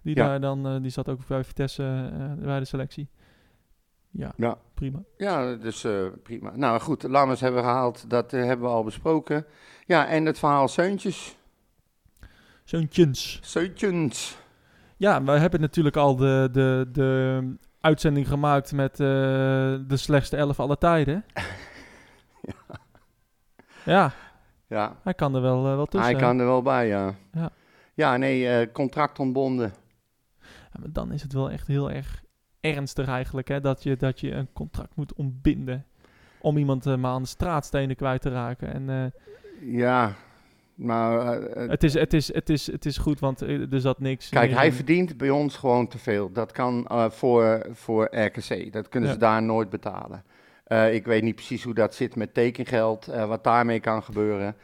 Die 0.03 0.17
Ja. 0.17 0.27
daar 0.27 0.41
dan, 0.41 0.67
eh, 0.67 0.77
die 0.83 0.91
zat 0.91 1.09
ook 1.09 1.27
bij 1.27 1.45
Vitesse 1.45 2.11
eh, 2.13 2.45
bij 2.45 2.59
de 2.59 2.65
selectie. 2.65 3.09
Ja, 4.11 4.33
Ja. 4.37 4.59
prima. 4.75 5.03
Ja, 5.17 5.55
dus 5.55 5.85
eh, 5.85 6.07
prima. 6.23 6.57
Nou 6.57 6.81
goed, 6.81 7.03
Lammers 7.03 7.41
hebben 7.41 7.61
we 7.63 7.67
gehaald. 7.69 8.11
Dat 8.11 8.33
eh, 8.33 8.45
hebben 8.45 8.67
we 8.67 8.73
al 8.75 8.85
besproken. 8.85 9.47
Ja, 9.87 10.07
en 10.07 10.27
het 10.27 10.39
verhaal 10.39 10.69
Seuntjes. 10.69 11.37
Zoontjens. 12.65 13.39
Seuntjens. 13.43 14.39
Ja, 14.97 15.23
we 15.23 15.31
hebben 15.31 15.61
natuurlijk 15.61 15.97
al 15.97 16.17
de, 16.17 16.49
de, 16.53 16.89
de 16.93 17.55
uitzending 17.81 18.29
gemaakt 18.29 18.73
met 18.73 18.93
eh, 18.93 19.07
de 19.87 19.97
slechtste 19.97 20.37
elf 20.37 20.61
aller 20.61 20.79
tijden. 20.79 21.25
ja. 23.85 24.13
Ja, 24.67 24.97
hij 25.03 25.15
kan 25.15 25.35
er 25.35 25.41
wel, 25.43 25.63
wel 25.63 25.87
tussen. 25.87 26.11
hij 26.11 26.21
kan 26.21 26.39
er 26.39 26.47
wel 26.47 26.63
bij, 26.63 26.87
ja. 26.87 27.15
Ja. 27.33 27.51
Ja, 27.95 28.17
nee, 28.17 28.73
contract 28.73 29.19
ontbonden. 29.19 29.73
Ja, 30.41 30.81
maar 30.81 30.93
dan 30.93 31.13
is 31.13 31.23
het 31.23 31.33
wel 31.33 31.51
echt 31.51 31.67
heel 31.67 31.91
erg 31.91 32.23
ernstig 32.61 33.09
eigenlijk, 33.09 33.49
hè, 33.49 33.61
dat 33.61 33.83
je, 33.83 33.97
dat 33.97 34.21
je 34.21 34.31
een 34.33 34.49
contract 34.53 34.97
moet 34.97 35.15
ontbinden. 35.15 35.85
Om 36.41 36.57
iemand 36.57 36.87
eh, 36.87 36.97
maar 36.97 37.11
aan 37.13 37.23
de 37.23 37.29
straatstenen 37.29 37.97
kwijt 37.97 38.23
te 38.23 38.31
raken. 38.31 38.73
En 38.73 38.91
eh, 38.91 39.75
Ja, 39.79 40.15
maar... 40.75 41.39
eh, 41.43 41.69
het, 41.69 41.83
is, 41.85 41.95
het, 41.95 42.13
is, 42.13 42.35
het, 42.35 42.49
is, 42.51 42.67
het 42.73 42.87
is 42.87 42.99
goed, 42.99 43.21
want 43.21 43.41
er 43.41 43.81
zat 43.81 44.01
niks. 44.01 44.29
Kijk, 44.29 44.51
hij 44.53 44.67
in. 44.67 44.73
verdient 44.73 45.17
bij 45.17 45.31
ons 45.31 45.57
gewoon 45.57 45.89
te 45.89 45.99
veel. 45.99 46.33
Dat 46.33 46.53
kan 46.53 46.87
voor, 47.11 47.67
voor 47.73 48.09
RKC. 48.17 48.73
Dat 48.73 48.89
kunnen 48.89 49.09
Ja. 49.09 49.15
ze 49.15 49.21
daar 49.21 49.43
nooit 49.43 49.71
betalen. 49.71 50.25
Ik 50.93 51.05
weet 51.07 51.23
niet 51.23 51.35
precies 51.35 51.65
hoe 51.65 51.75
dat 51.75 51.95
zit 51.95 52.17
met 52.17 52.35
tekengeld, 52.35 53.07
wat 53.07 53.45
daarmee 53.45 53.81
kan 53.81 54.03
gebeuren. 54.03 54.57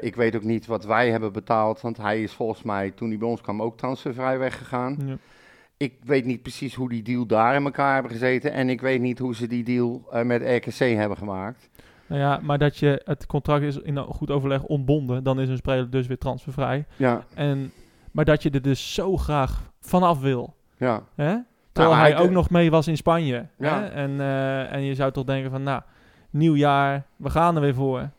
Ik 0.00 0.16
weet 0.16 0.36
ook 0.36 0.42
niet 0.42 0.66
wat 0.66 0.84
wij 0.84 1.10
hebben 1.10 1.32
betaald, 1.32 1.80
want 1.80 1.96
hij 1.96 2.22
is 2.22 2.32
volgens 2.32 2.62
mij 2.62 2.90
toen 2.90 3.08
hij 3.08 3.18
bij 3.18 3.28
ons 3.28 3.40
kwam 3.40 3.62
ook 3.62 3.76
transfervrij 3.76 4.38
weggegaan. 4.38 4.96
Ja. 5.06 5.16
Ik 5.76 5.94
weet 6.04 6.24
niet 6.24 6.42
precies 6.42 6.74
hoe 6.74 6.88
die 6.88 7.02
deal 7.02 7.26
daar 7.26 7.54
in 7.54 7.64
elkaar 7.64 7.92
hebben 7.94 8.12
gezeten 8.12 8.52
en 8.52 8.68
ik 8.68 8.80
weet 8.80 9.00
niet 9.00 9.18
hoe 9.18 9.34
ze 9.34 9.46
die 9.46 9.64
deal 9.64 10.06
eh, 10.10 10.22
met 10.24 10.42
RKC 10.42 10.78
hebben 10.96 11.16
gemaakt. 11.18 11.70
Nou 12.06 12.20
ja, 12.20 12.40
maar 12.42 12.58
dat 12.58 12.76
je 12.76 13.02
het 13.04 13.26
contract 13.26 13.62
is 13.62 13.76
in 13.76 13.96
goed 13.98 14.30
overleg 14.30 14.62
ontbonden, 14.62 15.24
dan 15.24 15.40
is 15.40 15.48
een 15.48 15.56
speler 15.56 15.90
dus 15.90 16.06
weer 16.06 16.18
transfervrij. 16.18 16.86
Ja, 16.96 17.24
En, 17.34 17.72
maar 18.10 18.24
dat 18.24 18.42
je 18.42 18.50
er 18.50 18.62
dus 18.62 18.94
zo 18.94 19.16
graag 19.16 19.70
vanaf 19.80 20.20
wil. 20.20 20.54
ja. 20.76 21.02
Hè? 21.14 21.36
Terwijl 21.72 21.96
hij- 21.96 22.10
hij 22.12 22.20
ook 22.20 22.30
nog 22.30 22.50
mee 22.50 22.70
was 22.70 22.88
in 22.88 22.96
Spanje. 22.96 23.46
Ja. 23.58 23.80
Hè? 23.80 23.86
En, 23.86 24.20
eh, 24.20 24.72
en 24.72 24.82
je 24.82 24.94
zou 24.94 25.12
toch 25.12 25.24
denken 25.24 25.50
van, 25.50 25.62
nou, 25.62 25.82
nieuw 26.30 26.54
jaar, 26.54 27.06
we 27.16 27.30
gaan 27.30 27.54
er 27.54 27.60
weer 27.60 27.74
voor. 27.74 28.10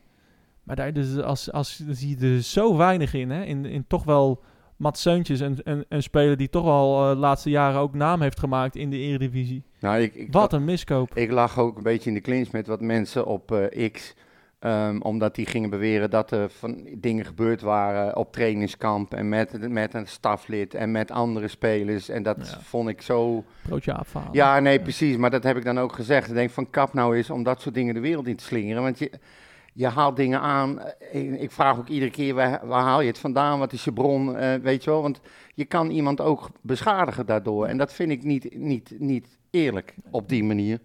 Maar 0.64 0.76
daar 0.76 0.94
dus 0.94 1.18
als, 1.22 1.52
als 1.52 1.84
zie 1.90 2.20
je 2.20 2.36
er 2.36 2.42
zo 2.42 2.78
weinig 2.78 3.14
in, 3.14 3.30
hè? 3.30 3.44
In, 3.44 3.66
in 3.66 3.86
toch 3.88 4.04
wel 4.04 4.44
Mats 4.78 5.02
Seuntjes, 5.02 5.40
een, 5.40 5.58
een, 5.64 5.86
een 5.90 6.04
speler 6.04 6.38
die 6.38 6.50
toch 6.50 6.64
wel 6.64 7.04
eh, 7.04 7.10
de 7.10 7.16
laatste 7.16 7.50
jaren 7.50 7.80
ook 7.80 7.94
naam 7.94 8.22
heeft 8.22 8.40
gemaakt 8.40 8.76
in 8.76 8.90
de 8.90 8.98
Eredivisie. 8.98 9.64
Nou, 9.80 10.02
ik, 10.02 10.16
ik, 10.16 10.32
Wat 10.32 10.54
een 10.54 10.66
miskoop. 10.66 11.16
ik 11.16 11.32
lag 11.32 11.60
ook 11.60 11.78
een 11.78 11.84
beetje 11.84 12.10
in 12.10 12.16
de 12.16 12.22
clinch 12.22 12.52
met 12.52 12.68
wat 12.68 12.82
mensen 12.82 13.26
op 13.26 13.52
eh, 13.52 13.92
X. 13.92 14.14
ehm, 14.60 15.00
omdat 15.02 15.36
die 15.36 15.46
gingen 15.46 15.70
beweren 15.70 16.10
dat 16.10 16.32
er 16.32 16.50
van 16.50 16.88
dingen 16.98 17.26
gebeurd 17.26 17.62
waren 17.62 18.16
op 18.16 18.32
trainingskamp. 18.34 19.14
En 19.14 19.30
met, 19.30 19.70
met 19.70 19.94
een 19.94 20.08
staflid 20.08 20.74
en 20.74 20.92
met 20.92 21.12
andere 21.12 21.48
spelers. 21.48 22.10
En 22.10 22.24
dat 22.24 22.38
Ja. 22.52 22.60
vond 22.62 22.90
ik 22.90 23.02
zo. 23.02 23.44
Broodje 23.62 23.94
afhalen. 23.94 24.30
Ja, 24.34 24.60
nee, 24.60 24.80
precies. 24.82 25.18
Maar 25.18 25.30
dat 25.30 25.44
heb 25.44 25.58
ik 25.58 25.64
dan 25.64 25.80
ook 25.80 25.94
gezegd. 25.94 26.28
Ik 26.28 26.34
denk 26.34 26.50
van 26.50 26.70
kap 26.70 26.94
nou 26.94 27.16
eens 27.16 27.30
om 27.30 27.44
dat 27.44 27.62
soort 27.62 27.76
dingen 27.76 27.94
de 27.94 28.00
wereld 28.00 28.28
in 28.28 28.36
te 28.36 28.44
slingeren. 28.44 28.82
Want 28.82 29.00
je, 29.00 29.12
je 29.78 29.88
haalt 29.88 30.16
dingen 30.16 30.40
aan. 30.40 30.80
Ik, 31.12 31.52
vraag 31.52 31.78
ook 31.78 31.88
iedere 31.88 32.12
keer, 32.12 32.34
waar, 32.34 32.68
waar 32.68 32.84
haal 32.84 33.02
je 33.02 33.08
het 33.08 33.18
vandaan? 33.18 33.60
Wat 33.60 33.74
is 33.74 33.84
je 33.84 33.94
bron? 33.94 34.36
Eh, 34.36 34.56
weet 34.56 34.84
je 34.84 34.90
wel? 34.90 35.02
Want 35.02 35.22
je 35.54 35.66
kan 35.66 35.90
iemand 35.90 36.22
ook 36.22 36.50
beschadigen 36.62 37.26
daardoor. 37.26 37.66
En 37.66 37.78
dat 37.78 37.94
vind 37.94 38.12
ik 38.12 38.24
niet, 38.24 38.58
niet, 38.58 38.96
niet 39.00 39.38
eerlijk 39.50 39.96
op 40.12 40.30
die 40.30 40.44
manier. 40.44 40.80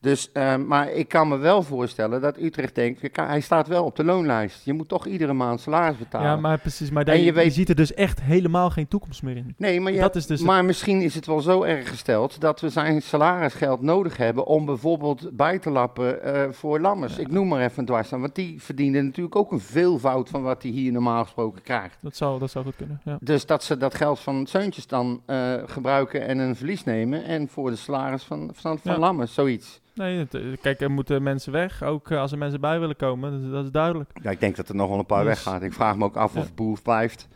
Dus, 0.00 0.32
eh, 0.32 0.56
maar 0.56 0.90
ik 0.92 1.08
kan 1.08 1.28
me 1.28 1.36
wel 1.36 1.62
voorstellen 1.62 2.20
dat 2.20 2.38
Utrecht 2.38 2.74
denkt, 2.74 3.16
hij 3.16 3.40
staat 3.40 3.68
wel 3.68 3.84
op 3.84 3.96
de 3.96 4.04
loonlijst. 4.04 4.64
Je 4.64 4.72
moet 4.72 4.88
toch 4.88 5.06
iedere 5.06 5.32
maand 5.32 5.60
salaris 5.60 5.96
betalen. 5.98 6.28
Ja, 6.30 6.36
maar 6.36 6.58
precies. 6.58 6.90
Maar 6.90 7.04
daar, 7.04 7.14
En 7.14 7.20
je 7.20 7.26
je, 7.26 7.32
weet- 7.32 7.52
ziet 7.54 7.68
er 7.68 7.74
dus 7.74 7.94
echt 7.94 8.20
helemaal 8.22 8.70
geen 8.70 8.88
toekomst 8.88 9.22
meer 9.22 9.36
in. 9.36 9.54
Nee, 9.56 9.80
maar, 9.80 9.92
je 9.92 10.00
Dat 10.00 10.16
is 10.16 10.26
dus- 10.26 10.40
maar 10.40 10.64
misschien 10.64 11.00
is 11.02 11.14
het 11.14 11.26
wel 11.26 11.40
zo 11.40 11.62
erg 11.62 11.88
gesteld 11.88 12.40
dat 12.40 12.60
we 12.60 12.68
zijn 12.68 13.02
salarisgeld 13.02 13.80
nodig 13.80 14.16
hebben 14.16 14.46
om 14.46 14.64
bijvoorbeeld 14.64 15.30
bij 15.36 15.58
te 15.58 15.70
lappen 15.70 16.22
eh, 16.22 16.52
voor 16.52 16.80
Lammers. 16.80 17.18
Ik 17.18 17.30
noem 17.30 17.48
maar 17.48 17.60
even 17.60 17.78
een 17.78 17.84
dwarslaan, 17.84 18.20
want 18.20 18.34
die 18.34 18.62
verdiende 18.62 19.02
natuurlijk 19.02 19.36
ook 19.36 19.52
een 19.52 19.60
veelvoud 19.60 20.28
van 20.28 20.42
wat 20.42 20.62
hij 20.62 20.70
hier 20.72 20.92
normaal 20.92 21.22
gesproken 21.22 21.62
krijgt. 21.62 21.98
Dat 22.00 22.16
zou, 22.16 22.38
dat 22.38 22.50
zou 22.50 22.64
goed 22.64 22.76
kunnen. 22.76 23.00
Ja. 23.04 23.18
Dus 23.20 23.46
dat 23.46 23.64
ze 23.64 23.76
dat 23.76 23.94
geld 23.94 24.20
van 24.20 24.46
Zeuntjes 24.46 24.86
dan 24.86 25.22
eh, 25.26 25.54
gebruiken 25.66 26.26
en 26.26 26.38
een 26.38 26.56
verlies 26.56 26.84
nemen 26.84 27.24
en 27.24 27.48
voor 27.48 27.70
de 27.70 27.76
salaris 27.76 28.22
van, 28.22 28.50
van, 28.52 28.78
van 28.78 28.92
Ja. 28.92 28.98
Lammers, 28.98 29.34
zoiets. 29.34 29.80
Nee, 30.00 30.18
het, 30.18 30.34
eh, 30.34 30.42
kijk, 30.60 30.80
er 30.80 30.90
moeten 30.90 31.22
mensen 31.22 31.52
weg. 31.52 31.82
Ook 31.82 32.10
eh, 32.10 32.18
als 32.20 32.32
er 32.32 32.38
mensen 32.38 32.60
bij 32.60 32.80
willen 32.80 32.96
komen. 32.96 33.42
Dat, 33.42 33.50
dat 33.52 33.64
is 33.64 33.70
duidelijk. 33.70 34.10
Ja, 34.22 34.30
ik 34.30 34.40
denk 34.40 34.56
dat 34.56 34.68
er 34.68 34.74
nog 34.74 34.88
wel 34.88 34.98
een 34.98 35.06
paar 35.06 35.24
Dus- 35.24 35.28
weggaat. 35.44 35.62
Ik 35.62 35.72
vraag 35.72 35.96
me 35.96 36.04
ook 36.04 36.16
af 36.16 36.34
Ja. 36.34 36.40
of 36.40 36.54
Boer 36.54 36.78
blijft. 36.82 37.28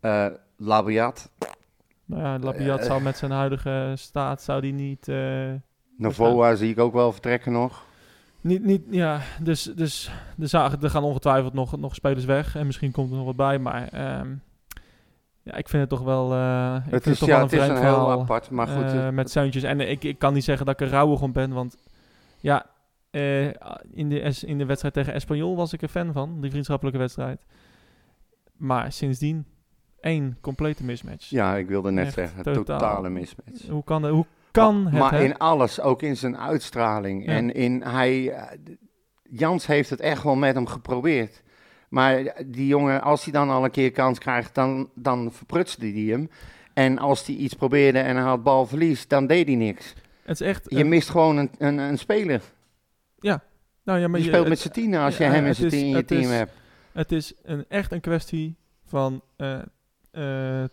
Eh 0.00 0.26
Labiat, 0.56 1.30
Nou 2.04 2.22
ja, 2.22 2.38
Labiat 2.38 2.84
zal 2.84 3.00
met 3.00 3.16
zijn 3.16 3.30
huidige 3.30 3.92
staat 3.96 4.42
zou 4.42 4.60
die 4.60 4.72
niet, 4.72 5.08
eh, 5.08 5.52
Novoa 5.96 6.54
zie 6.54 6.70
ik 6.70 6.78
ook 6.78 6.92
wel 6.92 7.12
vertrekken 7.12 7.52
nog. 7.52 7.84
niet, 8.40 8.64
niet 8.64 8.82
ja, 8.90 9.20
dus, 9.42 9.62
dus 9.62 10.10
er, 10.40 10.48
zagen, 10.48 10.82
er 10.82 10.90
gaan 10.90 11.02
ongetwijfeld 11.02 11.52
nog, 11.52 11.76
nog 11.78 11.94
spelers 11.94 12.24
weg 12.24 12.56
en 12.56 12.66
misschien 12.66 12.92
komt 12.92 13.10
er 13.10 13.16
nog 13.16 13.26
wat 13.26 13.36
bij, 13.36 13.58
maar 13.58 13.88
ehm, 13.88 14.28
ja, 15.42 15.54
ik 15.54 15.68
vind 15.68 15.80
het 15.82 15.88
toch 15.90 16.02
wel, 16.02 16.26
ik 16.76 16.82
Het 16.84 17.02
vind 17.02 17.06
is, 17.14 17.18
toch 17.18 17.28
ja, 17.28 17.34
wel 17.34 17.44
het 17.44 17.52
is 17.52 17.58
een 17.58 17.64
vreemd 17.64 17.80
heel 17.82 17.92
verhaal, 17.94 18.20
apart, 18.20 18.50
maar 18.50 18.66
goed. 18.68 18.92
het- 18.92 19.14
met 19.14 19.30
Zeuntjes 19.30 19.62
en 19.62 19.80
ik, 19.80 20.04
ik 20.04 20.18
kan 20.18 20.32
niet 20.34 20.44
zeggen 20.44 20.66
dat 20.66 20.80
ik 20.80 20.86
er 20.86 20.92
rouwig 20.92 21.20
om 21.22 21.32
ben, 21.32 21.52
want 21.52 21.76
ja, 22.46 22.66
eh, 23.10 23.44
in, 23.90 24.08
de, 24.08 24.20
es- 24.20 24.44
in 24.44 24.58
de 24.58 24.64
wedstrijd 24.66 24.94
tegen 24.94 25.12
Espanyol 25.14 25.56
was 25.56 25.72
ik 25.72 25.82
er 25.82 25.88
fan 25.88 26.12
van, 26.12 26.40
die 26.40 26.50
vriendschappelijke 26.50 26.98
wedstrijd, 26.98 27.40
maar 28.56 28.92
sindsdien 28.92 29.44
één 30.00 30.38
complete 30.40 30.84
mismatch. 30.84 31.30
Ja, 31.30 31.56
ik 31.56 31.68
wilde 31.68 31.90
net 31.90 32.04
Echt 32.06 32.14
zeggen, 32.14 32.42
totaal. 32.42 32.78
totale 32.78 33.08
mismatch. 33.08 33.68
Hoe 33.68 33.84
kan, 33.84 34.06
hoe 34.08 34.26
kan 34.50 34.82
maar 34.82 34.92
het, 34.92 35.00
maar 35.00 35.12
hè? 35.12 35.24
in 35.24 35.38
alles, 35.38 35.80
ook 35.80 36.02
in 36.02 36.16
zijn 36.16 36.38
uitstraling. 36.38 37.24
Ja. 37.26 37.32
En 37.32 37.54
in 37.54 37.82
hij, 37.82 38.30
eh, 38.30 38.58
Jans 39.30 39.66
heeft 39.66 39.90
het 39.90 40.00
echt 40.00 40.22
wel 40.22 40.34
met 40.36 40.54
hem 40.54 40.66
geprobeerd. 40.66 41.42
Maar 41.88 42.34
die 42.46 42.66
jongen, 42.66 43.02
als 43.02 43.24
hij 43.24 43.32
dan 43.32 43.50
al 43.50 43.64
een 43.64 43.70
keer 43.70 43.90
kans 43.90 44.18
krijgt, 44.18 44.54
dan, 44.54 44.90
dan 44.94 45.32
verprutste 45.32 45.86
hij 45.86 46.02
hem. 46.02 46.30
En 46.74 46.98
als 46.98 47.26
hij 47.26 47.34
iets 47.36 47.54
probeerde 47.54 47.98
en 47.98 48.16
hij 48.16 48.24
had 48.24 48.42
balverlies, 48.42 49.08
dan 49.08 49.26
deed 49.26 49.46
hij 49.46 49.56
niks. 49.56 49.94
Het 50.26 50.40
is 50.40 50.46
echt... 50.46 50.66
Je 50.68 50.84
mist 50.84 51.08
gewoon 51.10 51.36
een, 51.36 51.50
een, 51.58 51.78
een 51.78 51.98
speler. 51.98 52.40
nou 53.20 53.40
ja, 54.00 54.08
maar 54.08 54.18
Je 54.18 54.24
je- 54.24 54.30
speelt 54.30 54.34
het- 54.34 54.48
met 54.48 54.58
z'n 54.58 54.68
tienen 54.68 55.00
als 55.00 55.16
je 55.16 55.24
ja, 55.24 55.30
hem 55.30 55.46
in, 55.46 55.54
z'n 55.54 55.68
tien 55.68 55.80
in 55.86 55.88
je 55.96 56.04
team 56.04 56.20
is- 56.20 56.28
hebt. 56.30 56.52
Het 56.92 57.12
is 57.12 57.32
een, 57.42 57.64
echt 57.68 57.92
een 57.92 58.00
kwestie 58.00 58.56
van 58.84 59.22
eh, 59.36 59.52
eh, 59.54 59.62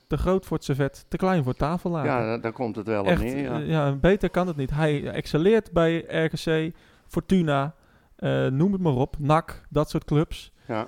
te 0.07 0.17
groot 0.17 0.45
voor 0.45 0.57
het 0.57 0.65
servet, 0.65 1.05
te 1.07 1.17
klein 1.17 1.37
voor 1.43 1.51
het 1.51 1.57
tafel. 1.59 2.03
Ja, 2.03 2.37
daar, 2.37 2.51
komt 2.51 2.75
het 2.75 2.87
wel 2.87 3.03
op 3.03 3.17
neer. 3.17 3.37
Ja. 3.37 3.57
ja, 3.57 3.91
beter 3.95 4.29
kan 4.29 4.47
het 4.47 4.55
niet. 4.55 4.69
Hij 4.71 5.07
excelleert 5.07 5.71
bij 5.71 5.97
RKC, 6.25 6.75
Fortuna, 7.07 7.75
eh, 8.15 8.47
noem 8.47 8.71
het 8.71 8.81
maar 8.81 8.93
op, 8.93 9.15
NAC, 9.19 9.61
dat 9.69 9.89
soort 9.89 10.03
clubs. 10.05 10.51
ja. 10.67 10.87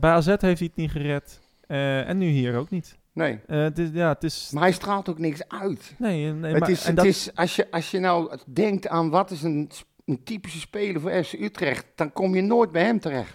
Bij 0.00 0.10
AZ 0.10 0.26
heeft 0.26 0.40
hij 0.42 0.52
het 0.52 0.76
niet 0.76 0.90
gered 0.90 1.40
en 1.66 2.18
nu 2.18 2.26
hier 2.26 2.56
ook 2.56 2.70
niet. 2.70 2.98
Nee, 3.14 3.40
Eh, 3.46 3.62
het 3.62 3.78
is, 3.78 3.88
ja, 3.92 4.08
het 4.08 4.24
is... 4.24 4.50
maar 4.52 4.62
hij 4.62 4.72
straalt 4.72 5.08
ook 5.08 5.18
niks 5.18 5.48
uit. 5.48 5.94
Nee, 5.98 6.32
nee 6.32 6.50
het 6.52 6.60
maar, 6.60 6.70
is, 6.70 6.80
en 6.82 6.86
het 6.86 6.96
dat, 6.96 7.04
is 7.04 7.30
als, 7.34 7.56
je, 7.56 7.70
als 7.70 7.90
je 7.90 7.98
nou 7.98 8.36
denkt 8.46 8.88
aan 8.88 9.10
wat 9.10 9.30
is 9.30 9.42
een, 9.42 9.70
een 10.04 10.22
typische 10.24 10.58
speler 10.60 11.00
voor 11.00 11.24
FC 11.24 11.32
Utrecht, 11.32 11.86
dan 11.94 12.12
kom 12.12 12.34
je 12.34 12.42
nooit 12.42 12.72
bij 12.72 12.84
hem 12.84 13.00
terecht. 13.00 13.34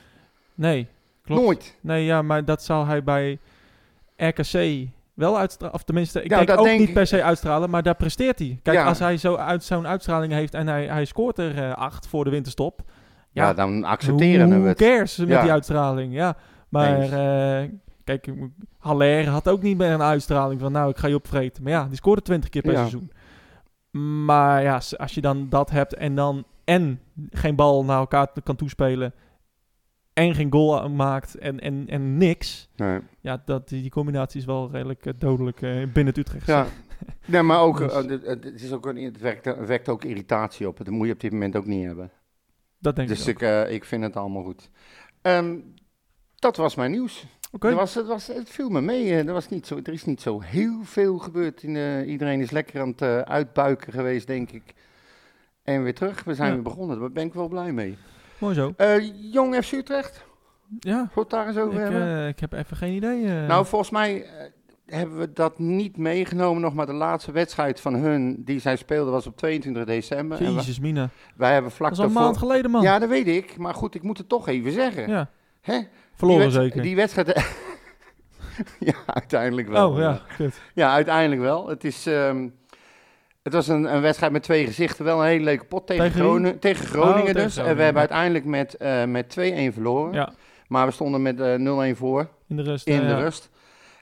nee, 0.55 0.88
klopt. 1.23 1.41
Nooit. 1.41 1.75
Nee, 1.82 2.05
ja, 2.05 2.21
maar 2.21 2.45
dat 2.45 2.63
zou 2.63 2.88
hij 2.88 3.03
bij 3.03 3.39
RKC 4.15 4.88
wel 5.13 5.38
uitstralen. 5.38 5.75
Of 5.75 5.84
tenminste, 5.84 6.23
ik 6.23 6.30
Ja, 6.30 6.38
denk 6.45 6.59
ook 6.59 6.65
denk 6.65 6.80
niet 6.80 6.93
per 6.93 7.07
se 7.07 7.23
uitstralen, 7.23 7.69
maar 7.69 7.84
daar 7.84 7.95
presteert 7.95 8.39
hij. 8.39 8.59
Kijk, 8.63 8.78
Ja. 8.78 8.86
als 8.86 8.99
hij 8.99 9.17
zo 9.17 9.36
uit, 9.36 9.63
zo'n 9.63 9.88
uitstraling 9.88 10.34
heeft 10.34 10.53
en 10.53 10.67
hij, 10.67 10.86
hij 10.86 11.05
scoort 11.05 11.38
er 11.38 11.57
eh, 11.63 11.73
acht 11.73 12.07
voor 12.07 12.23
de 12.23 12.30
winterstop. 12.30 12.82
Ja, 13.32 13.43
Ja, 13.47 13.53
dan 13.53 13.84
accepteren 13.84 14.49
Who 14.49 14.61
we 14.61 14.67
het. 14.67 14.78
cares 14.78 15.17
met 15.17 15.41
die 15.41 15.51
uitstraling? 15.51 16.13
Ja, 16.13 16.36
maar. 16.69 16.97
Eh, 18.10 18.20
kijk, 18.22 18.38
Haller 18.78 19.28
had 19.28 19.49
ook 19.49 19.62
niet 19.62 19.78
meer 19.78 19.91
een 19.91 20.01
uitstraling 20.01 20.60
van 20.60 20.72
nou, 20.72 20.89
ik 20.89 20.97
ga 20.97 21.08
je 21.08 21.16
opvreten. 21.16 21.64
Maar 21.64 21.72
ja, 21.72 21.86
die 21.88 21.95
scoorde 21.95 22.22
20 22.22 22.49
keer 22.49 22.62
per 22.62 22.72
Ja. 22.72 22.78
seizoen. 22.78 23.12
Maar 24.26 24.62
ja, 24.64 24.82
als 24.97 25.14
je 25.14 25.22
dan 25.22 25.49
dat 25.49 25.70
hebt 25.70 25.93
en 25.93 26.16
dan 26.16 26.43
en 26.64 26.99
geen 27.30 27.55
bal 27.55 27.86
naar 27.86 27.99
elkaar 27.99 28.28
kan 28.43 28.55
toespelen 28.55 29.14
en 30.14 30.36
geen 30.36 30.51
goal 30.51 30.89
maakt 30.89 31.36
en, 31.38 31.60
en, 31.60 31.88
en 31.88 32.18
niks. 32.18 32.70
Nee. 32.76 32.99
Ja, 33.20 33.41
dat, 33.45 33.70
die, 33.70 33.89
combinatie 33.89 34.39
is 34.39 34.45
wel 34.45 34.72
redelijk 34.72 35.05
eh, 35.05 35.14
dodelijk 35.18 35.62
eh, 35.62 35.72
binnen 35.72 36.05
het 36.05 36.18
Utrecht. 36.18 36.47
Ja. 36.47 36.66
Nee, 37.26 37.41
maar 37.41 37.60
ook, 37.60 37.78
Dus- 37.78 37.93
eh, 37.93 38.05
het, 38.08 38.43
het 38.43 38.62
is 38.62 38.72
ook 38.72 38.86
een, 38.86 38.95
het, 38.97 39.20
wekt, 39.20 39.45
het 39.45 39.66
wekt 39.68 39.89
ook 39.89 40.03
irritatie 40.03 40.68
op. 40.68 40.78
Dat 40.78 40.88
moet 40.89 41.08
je 41.08 41.14
op 41.14 41.20
dit 41.20 41.32
moment 41.32 41.55
ook 41.55 41.66
niet 41.66 41.86
hebben. 41.86 42.12
Dat 42.80 42.95
denk 42.95 43.08
Dus 43.08 43.28
ik 43.28 43.36
ook. 43.36 43.41
ik, 43.41 43.47
eh, 43.68 43.74
ik 43.74 43.86
vind 43.86 44.03
het 44.03 44.16
allemaal 44.16 44.43
goed. 44.43 44.70
Ehm, 45.22 45.55
dat 46.36 46.58
was 46.58 46.76
mijn 46.76 46.91
nieuws. 46.91 47.26
Er 47.64 47.76
was, 47.76 47.95
het, 47.95 48.08
was, 48.08 48.28
het 48.28 48.49
viel 48.49 48.70
me 48.70 48.82
mee. 48.82 49.14
Er, 49.14 49.34
was 49.34 49.49
niet 49.49 49.68
zo, 49.68 49.80
er 49.84 49.93
is 49.93 50.05
niet 50.05 50.22
zo 50.22 50.41
heel 50.41 50.80
veel 50.84 51.18
gebeurd. 51.18 51.64
In, 51.64 51.76
eh, 51.76 52.08
iedereen 52.10 52.41
is 52.41 52.51
lekker 52.51 52.82
aan 52.82 52.88
het 52.88 53.01
eh, 53.01 53.20
uitbuiken 53.20 53.93
geweest, 53.93 54.28
denk 54.28 54.51
ik. 54.51 54.74
En 55.64 55.84
weer 55.84 55.95
terug. 55.95 56.24
We 56.24 56.34
zijn 56.36 56.47
Ja. 56.47 56.53
weer 56.53 56.64
begonnen. 56.64 56.99
Daar 56.99 57.12
ben 57.12 57.26
ik 57.26 57.34
wel 57.34 57.47
blij 57.47 57.72
mee. 57.72 57.97
Mooi 58.38 58.55
zo. 58.55 58.74
Eh, 58.78 59.32
Jong 59.34 59.55
FC 59.55 59.72
Utrecht. 59.72 60.26
Ja, 60.80 61.10
Goed 61.14 61.30
daar 61.30 61.47
eens 61.47 61.55
ik, 61.55 61.64
over 61.64 61.80
hebben. 61.80 62.01
eh, 62.18 62.28
ik 62.28 62.39
heb 62.39 62.53
even 62.53 62.78
geen 62.78 62.93
idee. 62.93 63.24
Nou, 63.26 63.66
volgens 63.66 63.91
mij 63.91 64.26
hebben 64.86 65.18
we 65.18 65.34
dat 65.34 65.60
niet 65.60 65.97
meegenomen. 65.97 66.62
Nog 66.62 66.74
maar 66.74 66.86
de 66.86 66.93
laatste 66.93 67.32
wedstrijd 67.32 67.80
van 67.80 67.93
hun 67.95 68.41
die 68.45 68.60
zij 68.60 68.76
speelden 68.76 69.14
was 69.14 69.28
op 69.28 69.38
22 69.38 69.86
december. 69.86 70.43
Jezus, 70.43 70.80
Mina. 70.80 71.10
wij 71.36 71.53
hebben 71.53 71.72
vlak 71.72 71.89
Dat 71.89 71.97
is 71.99 72.03
al 72.05 72.10
een 72.12 72.24
maand 72.24 72.38
geleden, 72.38 72.72
man. 72.72 72.82
Ja, 72.82 72.99
dat 72.99 73.10
weet 73.10 73.28
ik. 73.28 73.58
Maar 73.58 73.74
goed, 73.74 73.95
ik 73.95 74.01
moet 74.03 74.18
het 74.18 74.30
toch 74.30 74.47
even 74.47 74.72
zeggen. 74.72 75.10
Ja, 75.10 75.30
Hè? 75.62 75.80
Verloren 76.18 76.43
die 76.43 76.51
zeker. 76.51 76.82
Die 76.82 76.95
wedstrijd... 76.95 77.28
ja, 78.80 78.93
uiteindelijk 79.05 79.68
wel. 79.68 79.89
oh 79.91 79.97
ja, 79.99 80.22
kut. 80.38 80.61
Ja, 80.74 80.91
uiteindelijk 80.93 81.41
wel. 81.41 81.68
Het, 81.68 81.84
is, 81.84 82.05
ehm, 82.05 82.47
het 83.43 83.53
was 83.53 83.68
een, 83.68 83.93
een 83.95 84.01
wedstrijd 84.01 84.32
met 84.32 84.43
twee 84.43 84.65
gezichten. 84.65 85.05
Wel 85.05 85.20
een 85.22 85.28
hele 85.28 85.43
leuke 85.43 85.65
pot 85.65 85.88
tegen, 85.88 86.03
Tegen 86.03 86.20
wie? 86.20 86.30
Groningen, 86.30 86.59
tegen 86.59 86.86
Groningen 86.86 87.20
Oh, 87.20 87.26
tegen 87.26 87.41
dus. 87.43 87.57
En 87.57 87.76
we 87.76 87.82
hebben 87.84 87.99
uiteindelijk 87.99 88.45
met, 88.45 88.76
eh, 88.78 89.03
met 89.03 89.30
2-1 89.30 89.74
verloren. 89.74 90.13
Ja, 90.13 90.34
Maar 90.68 90.86
we 90.86 90.91
stonden 90.91 91.22
met 91.22 91.39
eh 91.39 91.53
0-1 91.55 91.95
voor 91.95 92.30
in 92.47 92.55
de 92.55 92.63
rust. 92.63 92.88
in 92.88 92.99
de 92.99 93.05
ja. 93.07 93.20
rust. 93.20 93.49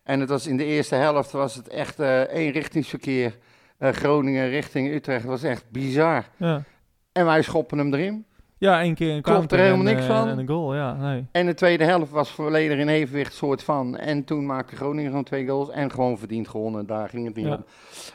En 0.03 0.19
het 0.19 0.29
was 0.29 0.47
in 0.47 0.57
de 0.57 0.65
eerste 0.65 0.95
helft 0.95 1.31
was 1.31 1.55
het 1.55 1.67
echt 1.67 1.99
eh 1.99 2.33
eenrichtingsverkeer. 2.33 3.37
Groningen 3.79 4.49
richting 4.49 4.93
Utrecht. 4.93 5.21
Het 5.21 5.29
was 5.29 5.43
echt 5.43 5.63
bizar. 5.69 6.25
Ja. 6.37 6.63
En 7.11 7.25
wij 7.25 7.41
schoppen 7.41 7.77
hem 7.77 7.93
erin. 7.93 8.25
Ja, 8.57 8.81
één 8.81 8.95
keer 8.95 9.15
een 9.15 9.21
Klopt 9.21 9.51
er 9.51 9.59
helemaal 9.59 9.85
en, 9.87 9.93
niks 9.93 10.07
eh, 10.07 10.19
van. 10.19 10.27
En 10.27 10.37
een 10.37 10.47
goal, 10.47 10.75
ja. 10.75 10.93
Nee. 10.93 11.25
En 11.31 11.45
de 11.45 11.53
tweede 11.53 11.83
helft 11.83 12.11
was 12.11 12.29
volledig 12.29 12.77
in 12.77 12.87
evenwicht 12.87 13.33
soort 13.33 13.63
van. 13.63 13.97
En 13.97 14.23
toen 14.23 14.45
maakte 14.45 14.75
Groningen 14.75 15.09
gewoon 15.09 15.23
twee 15.23 15.47
goals 15.47 15.69
en 15.69 15.91
gewoon 15.91 16.17
verdiend 16.17 16.47
gewonnen. 16.47 16.85
Daar 16.85 17.09
ging 17.09 17.25
het 17.25 17.35
niet 17.35 17.45
Ja. 17.45 17.55
om. 17.55 17.65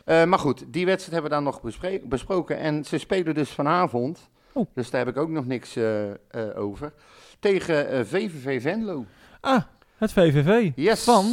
Eh, 0.05 0.25
maar 0.25 0.39
goed, 0.39 0.65
die 0.69 0.87
wedstrijd 0.87 1.13
hebben 1.23 1.31
we 1.31 1.45
dan 1.45 1.45
nog 1.45 1.79
besproken. 2.09 2.59
En 2.59 2.85
ze 2.85 2.99
spelen 2.99 3.35
dus 3.35 3.51
vanavond. 3.51 4.29
Oh. 4.53 4.67
Dus 4.75 4.91
daar 4.91 5.05
heb 5.05 5.15
ik 5.15 5.21
ook 5.23 5.29
nog 5.31 5.47
niks 5.47 5.77
eh, 5.77 6.05
over. 6.57 6.93
Tegen 7.39 8.07
VVV 8.07 8.63
Venlo. 8.63 9.05
Ah, 9.41 9.63
het 9.97 10.13
VVV. 10.13 10.71
Yes. 10.75 11.05
Van 11.05 11.25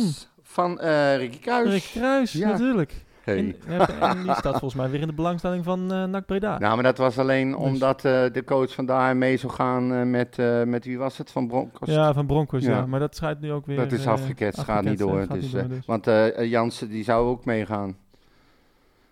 Van 0.41 0.79
Ricky 1.17 1.39
Kuijs. 1.39 1.69
Rick 1.69 1.89
Kruis, 1.93 2.31
Ja. 2.31 2.47
natuurlijk. 2.49 3.05
En, 3.27 3.55
en 3.99 4.23
die 4.23 4.33
staat 4.33 4.51
volgens 4.51 4.73
mij 4.75 4.89
weer 4.89 5.01
in 5.01 5.07
de 5.07 5.13
belangstelling 5.13 5.63
van 5.63 5.91
eh 5.93 6.03
NAC 6.03 6.25
Breda. 6.25 6.57
Nou, 6.59 6.73
maar 6.73 6.83
dat 6.83 6.97
was 6.97 7.17
alleen 7.19 7.47
Dus- 7.51 7.59
omdat 7.59 8.05
eh, 8.05 8.25
de 8.31 8.43
coach 8.45 8.73
van 8.73 8.85
daar 8.85 9.17
mee 9.17 9.37
zou 9.37 9.53
gaan 9.53 9.93
eh, 9.93 10.03
met, 10.03 10.37
met 10.65 10.85
wie 10.85 10.97
was 10.97 11.17
het? 11.17 11.31
Van 11.31 11.47
Broncos? 11.47 11.89
ja, 11.89 12.13
van 12.13 12.25
Broncos, 12.25 12.63
ja. 12.63 12.69
Ja. 12.77 12.85
Maar 12.85 12.99
dat 12.99 13.15
schijnt 13.15 13.39
nu 13.41 13.51
ook 13.51 13.65
weer... 13.65 13.77
dat 13.77 13.91
is 13.91 14.07
afgeketst, 14.07 14.61
gaat 14.63 14.83
niet 14.83 14.97
door. 14.99 15.19
gaat 15.19 15.29
dus, 15.33 15.41
niet 15.43 15.51
door, 15.51 15.67
dus. 15.67 15.85
Want 15.85 16.05
Jansen 16.49 16.89
die 16.89 17.03
zou 17.03 17.27
ook 17.27 17.45
meegaan. 17.45 17.97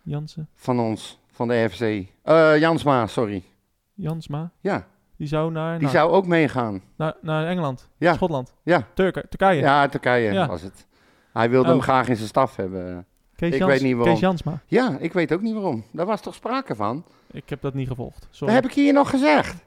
Jansen, 0.01 0.47
Van 0.55 0.80
ons, 0.80 1.20
van 1.32 1.47
de 1.47 1.68
FC. 1.72 2.07
Jansma, 2.59 3.07
sorry. 3.07 3.43
Jansma, 3.93 4.51
Ja, 4.59 4.88
die 5.18 5.28
zou 5.28 5.51
naar, 5.51 5.74
die 5.74 5.82
naar, 5.82 5.91
zou 5.91 6.11
ook 6.11 6.28
meegaan. 6.28 6.82
naar, 6.95 7.13
naar 7.22 7.45
Engeland, 7.47 7.89
Ja. 7.97 8.13
Schotland, 8.13 8.53
Ja, 8.63 8.88
Turken, 8.93 9.30
Turkije. 9.30 9.61
ja 9.61 9.88
Turkije 9.88 10.34
Ja. 10.34 10.47
was 10.47 10.61
het. 10.61 10.88
Hij 11.34 11.49
wilde 11.49 11.68
Oh. 11.68 11.74
hem 11.74 11.82
graag 11.82 12.07
in 12.07 12.16
zijn 12.16 12.28
staf 12.28 12.55
hebben. 12.55 13.05
Kees 13.36 13.53
ik 13.53 13.59
Jans- 13.59 13.71
weet 13.71 13.81
niet 13.81 13.93
waarom. 13.95 14.13
Kees 14.13 14.21
Jansma. 14.21 14.61
Ja, 14.67 14.97
ik 14.99 15.13
weet 15.13 15.33
ook 15.33 15.41
niet 15.41 15.53
waarom. 15.53 15.83
Daar 15.91 16.05
was 16.05 16.21
toch 16.21 16.36
sprake 16.36 16.75
van? 16.75 17.05
Ik 17.31 17.49
heb 17.49 17.61
dat 17.61 17.73
niet 17.73 17.88
gevolgd. 17.88 18.19
Dat 18.21 18.27
Sorry. 18.31 18.53
heb 18.53 18.65
ik 18.65 18.71
hier 18.73 18.93
nog 18.93 19.09
gezegd. 19.09 19.65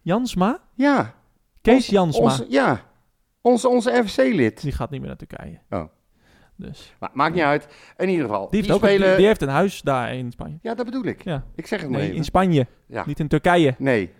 Jansma? 0.00 0.58
Ja. 0.74 1.14
Kees 1.60 1.74
Ons- 1.74 1.86
Jansma. 1.86 2.22
Onze, 2.24 2.46
ja, 2.48 2.80
onze, 3.40 3.68
onze 3.68 4.02
FC-lid. 4.06 4.60
Die 4.62 4.72
gaat 4.72 4.90
niet 4.90 5.00
meer 5.00 5.08
naar 5.08 5.18
Turkije. 5.18 5.58
Oh. 5.70 5.84
Dus. 6.56 6.94
Maar 7.00 7.10
maakt 7.12 7.34
niet 7.34 7.42
uit. 7.42 7.68
In 7.96 8.08
ieder 8.08 8.24
geval. 8.24 8.40
Die, 8.48 8.48
heeft 8.56 8.64
die 8.64 8.74
ook 8.76 8.82
een- 8.82 8.88
spelen... 8.88 9.08
die, 9.08 9.16
die 9.16 9.26
heeft 9.26 9.42
een 9.42 9.48
huis 9.48 9.80
daar 9.82 10.14
in 10.14 10.30
Spanje. 10.30 10.58
Ja, 10.62 10.74
dat 10.74 10.84
bedoel 10.84 11.04
ik. 11.04 11.24
Ja. 11.24 11.44
Ik 11.54 11.66
zeg 11.66 11.80
het 11.80 11.88
maar 11.90 11.98
Nee, 11.98 12.06
even. 12.08 12.18
in 12.18 12.24
Spanje. 12.24 12.66
Ja. 12.86 13.04
Niet 13.06 13.20
in 13.20 13.28
Turkije. 13.28 13.74
Nee. 13.78 14.10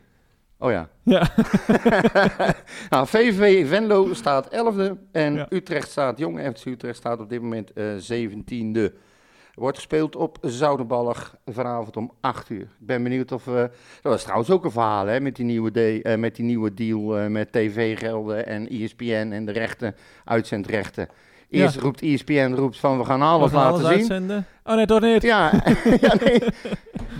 Oh 0.62 0.70
ja. 0.70 0.88
Ja. 1.02 1.28
nou, 2.90 3.06
VVV 3.06 3.68
Venlo 3.68 4.14
staat 4.14 4.48
11e 4.54 4.92
en 5.12 5.34
Ja. 5.34 5.46
Utrecht 5.50 5.90
staat, 5.90 6.18
Jong 6.18 6.50
FC 6.56 6.64
Utrecht 6.66 6.96
staat 6.96 7.20
op 7.20 7.28
dit 7.28 7.42
moment 7.42 7.72
eh 7.72 7.84
17e. 8.12 8.92
Wordt 9.54 9.76
gespeeld 9.76 10.16
op 10.16 10.38
Zoudenballig 10.40 11.36
vanavond 11.46 11.96
om 11.96 12.12
8 12.20 12.50
uur. 12.50 12.60
Ik 12.60 12.68
ben 12.86 13.02
benieuwd 13.02 13.32
of... 13.32 13.46
eh 13.46 13.54
dat 13.54 14.12
was 14.12 14.22
trouwens 14.22 14.50
ook 14.50 14.64
een 14.64 14.70
verhaal 14.70 15.06
hè, 15.06 15.20
met, 15.20 15.36
die 15.36 15.44
nieuwe 15.44 15.70
de- 15.70 16.00
eh, 16.02 16.16
met 16.18 16.36
die 16.36 16.44
nieuwe 16.44 16.74
deal 16.74 17.28
met 17.30 17.52
tv-gelden 17.52 18.46
en 18.46 18.68
ESPN 18.68 19.30
en 19.32 19.44
de 19.44 19.52
rechten, 19.52 19.94
uitzendrechten. 20.24 21.08
Eerst 21.50 21.76
roept 21.76 22.02
ESPN 22.02 22.52
roept 22.52 22.78
van 22.78 22.98
we 22.98 23.04
gaan 23.04 23.22
alles 23.22 23.50
We 23.50 23.56
gaan 23.56 23.70
laten 23.70 23.86
zien. 23.86 23.96
uitzenden. 23.96 24.46
Oh 24.64 24.74
nee, 24.74 24.86
toch 24.86 25.00
niet. 25.00 25.22
Ja, 25.22 25.52
ja 26.00 26.14
nee. 26.24 26.40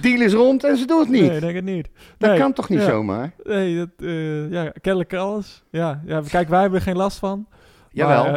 deal 0.00 0.20
is 0.20 0.32
rond 0.32 0.64
en 0.64 0.76
ze 0.76 0.86
doen 0.86 1.00
het 1.00 1.08
niet. 1.08 1.20
Nee, 1.30 1.40
denk 1.40 1.54
het 1.54 1.64
niet. 1.64 1.88
dat 2.18 2.30
Nee. 2.30 2.38
kan 2.38 2.52
toch 2.52 2.68
niet 2.68 2.78
Ja. 2.80 2.86
zomaar? 2.86 3.32
Nee, 3.44 3.76
dat, 3.76 3.88
eh, 3.96 4.50
ja, 4.50 4.72
kennelijk 4.80 5.14
alles. 5.14 5.64
Ja, 5.70 6.02
ja, 6.06 6.22
kijk, 6.28 6.48
wij 6.48 6.60
hebben 6.60 6.78
er 6.78 6.84
geen 6.84 6.96
last 6.96 7.18
van. 7.18 7.46
Jawel. 7.90 8.24
Maar, 8.24 8.32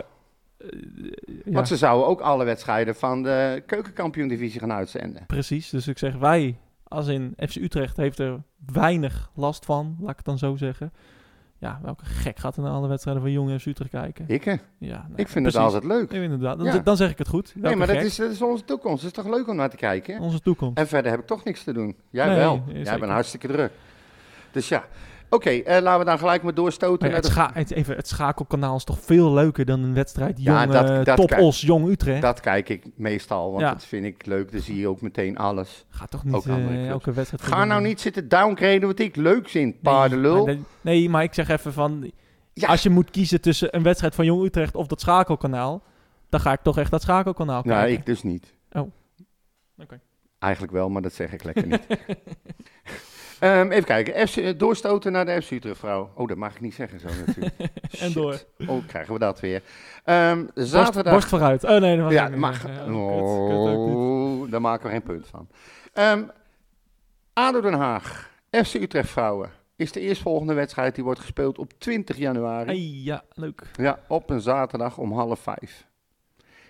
eh, 0.57 0.67
eh, 0.67 1.35
ja, 1.45 1.51
Want 1.51 1.67
ze 1.67 1.77
zouden 1.77 2.07
ook 2.07 2.21
alle 2.21 2.43
wedstrijden 2.43 2.95
van 2.95 3.23
de 3.23 3.63
keukenkampioen-divisie 3.65 4.59
gaan 4.59 4.71
uitzenden. 4.71 5.25
precies. 5.27 5.69
Dus 5.69 5.87
ik 5.87 5.97
zeg 5.97 6.15
wij, 6.15 6.57
als 6.83 7.07
in 7.07 7.33
FC 7.47 7.55
Utrecht, 7.55 7.97
heeft 7.97 8.19
er 8.19 8.41
weinig 8.71 9.31
last 9.35 9.65
van. 9.65 9.95
Laat 9.99 10.09
ik 10.09 10.15
het 10.17 10.25
dan 10.25 10.37
zo 10.37 10.55
zeggen. 10.55 10.93
Ja, 11.63 11.79
welke 11.83 12.05
gek 12.05 12.39
gaat 12.39 12.55
er 12.55 12.61
naar 12.63 12.71
alle 12.71 12.87
wedstrijden 12.87 13.23
van 13.23 13.31
Jong 13.31 13.61
FC 13.61 13.65
Utrecht 13.65 13.89
kijken? 13.91 14.25
Ik, 14.27 14.43
hè? 14.43 14.51
Ja, 14.77 15.05
nou, 15.07 15.13
ik 15.15 15.27
vind 15.27 15.45
het 15.45 15.55
altijd 15.55 15.83
leuk. 15.83 16.11
Inderdaad. 16.11 16.57
Dan, 16.57 16.65
Ja. 16.65 16.77
dan 16.79 16.97
zeg 16.97 17.09
ik 17.11 17.17
het 17.17 17.27
goed. 17.27 17.53
Nee, 17.55 17.75
maar 17.75 17.87
dat 17.87 17.95
is, 17.95 18.15
dat 18.15 18.31
is 18.31 18.41
onze 18.41 18.63
toekomst. 18.65 19.03
Het 19.03 19.17
is 19.17 19.23
toch 19.23 19.33
leuk 19.33 19.47
om 19.47 19.55
naar 19.55 19.69
te 19.69 19.75
kijken? 19.75 20.19
onze 20.19 20.39
toekomst. 20.39 20.77
En 20.77 20.87
verder 20.87 21.11
heb 21.11 21.19
ik 21.19 21.25
toch 21.27 21.43
niks 21.43 21.63
te 21.63 21.73
doen. 21.73 21.95
Jij 22.09 22.27
Nee, 22.27 22.35
wel. 22.35 22.63
Jij 22.67 22.99
bent 22.99 23.11
hartstikke 23.11 23.47
druk. 23.47 23.71
Dus 24.51 24.67
ja. 24.69 24.83
Oké, 25.33 25.49
eh, 25.49 25.81
laten 25.81 25.99
we 25.99 26.05
dan 26.05 26.17
gelijk 26.19 26.43
maar 26.43 26.53
doorstoten. 26.53 27.09
Ja, 27.09 27.13
het, 27.15 27.23
de- 27.23 27.29
scha 27.29 27.49
het, 27.53 27.71
even, 27.71 27.95
het 27.95 28.07
schakelkanaal 28.07 28.75
is 28.75 28.83
toch 28.83 28.99
veel 28.99 29.33
leuker 29.33 29.65
dan 29.65 29.83
een 29.83 29.93
wedstrijd 29.93 30.41
Ja, 30.43 30.59
Jong, 30.61 30.71
dat- 30.73 30.89
eh, 30.89 31.03
dat 31.03 31.15
Top 31.17 31.31
Os 31.39 31.61
Jong 31.61 31.87
Utrecht. 31.89 32.21
Dat 32.21 32.39
kijk 32.39 32.69
ik 32.69 32.85
meestal, 32.95 33.49
want 33.49 33.61
Ja. 33.61 33.71
dat 33.71 33.85
vind 33.85 34.05
ik 34.05 34.25
leuk. 34.25 34.51
Dan 34.51 34.61
zie 34.61 34.79
je 34.79 34.87
ook 34.87 35.01
meteen 35.01 35.37
alles. 35.37 35.85
Gaat 35.89 36.11
toch 36.11 36.23
niet 36.23 36.33
Ook 36.33 36.45
eh, 36.45 36.87
elke 36.89 37.11
wedstrijd... 37.11 37.43
Ga 37.43 37.65
nou 37.65 37.81
niet 37.81 38.01
zitten 38.01 38.27
downgraden 38.27 38.87
wat 38.87 38.99
ik 38.99 39.15
leuk 39.15 39.49
vind, 39.49 39.73
Nee, 39.73 39.79
paardenlul. 39.93 40.45
dat- 40.45 40.57
Nee, 40.81 41.09
maar 41.09 41.23
ik 41.23 41.33
zeg 41.33 41.47
even 41.49 41.73
van... 41.73 42.11
Als 42.61 42.83
je 42.83 42.89
moet 42.89 43.09
kiezen 43.09 43.41
tussen 43.41 43.75
een 43.75 43.83
wedstrijd 43.83 44.15
van 44.15 44.25
Jong 44.25 44.43
Utrecht 44.45 44.75
of 44.75 44.87
dat 44.87 45.01
schakelkanaal... 45.01 45.81
dan 46.29 46.39
ga 46.39 46.51
ik 46.51 46.59
toch 46.63 46.77
echt 46.77 46.91
dat 46.91 47.01
schakelkanaal 47.01 47.61
Nou, 47.63 47.79
kijken. 47.79 47.99
ik 47.99 48.05
dus 48.05 48.23
niet. 48.23 48.53
Oh. 48.71 48.91
Oké. 49.77 49.99
Eigenlijk 50.39 50.73
wel, 50.73 50.89
maar 50.89 51.01
dat 51.01 51.13
zeg 51.13 51.33
ik 51.33 51.43
lekker 51.43 51.67
niet. 51.67 51.81
Ehm, 53.39 53.71
even 53.71 53.83
kijken. 53.83 54.27
FC, 54.27 54.37
eh, 54.37 54.57
doorstoten 54.57 55.11
naar 55.11 55.25
de 55.25 55.41
FC 55.41 55.51
Utrecht 55.51 55.79
vrouw. 55.79 56.11
Oh, 56.15 56.27
dat 56.27 56.37
mag 56.37 56.53
ik 56.53 56.61
niet 56.61 56.73
zeggen 56.73 56.99
zo 56.99 57.07
natuurlijk. 57.25 57.55
En 57.99 58.09
Shit. 58.09 58.13
door. 58.13 58.43
Oh, 58.67 58.87
krijgen 58.87 59.13
we 59.13 59.19
dat 59.19 59.39
weer. 59.39 59.61
Ehm, 60.03 60.45
zaterdag. 60.55 61.13
borst 61.13 61.27
vooruit. 61.27 61.63
Oh 61.63 61.77
nee, 61.77 61.95
dat 61.97 62.05
mag 62.05 62.13
ja, 62.13 62.29
mag. 62.29 62.61
kut, 62.61 62.71
kut. 62.71 62.95
Oh, 62.95 64.51
daar 64.51 64.61
maken 64.61 64.85
we 64.85 64.91
geen 64.91 65.03
punt 65.03 65.27
van. 65.27 65.47
Ehm 65.93 66.23
ADO 67.33 67.61
Den 67.61 67.73
Haag. 67.73 68.31
FC 68.49 68.73
Utrecht 68.73 69.09
vrouwen. 69.09 69.51
Is 69.75 69.91
de 69.91 69.99
eerstvolgende 69.99 70.53
wedstrijd 70.53 70.95
die 70.95 71.03
wordt 71.03 71.19
gespeeld 71.19 71.57
op 71.57 71.73
20 71.79 72.17
januari. 72.17 72.65
Hey, 72.65 73.01
ja, 73.03 73.23
leuk. 73.33 73.63
Ja, 73.75 73.99
op 74.07 74.29
een 74.29 74.41
zaterdag 74.41 74.97
om 74.97 75.13
half 75.13 75.39
vijf. 75.39 75.87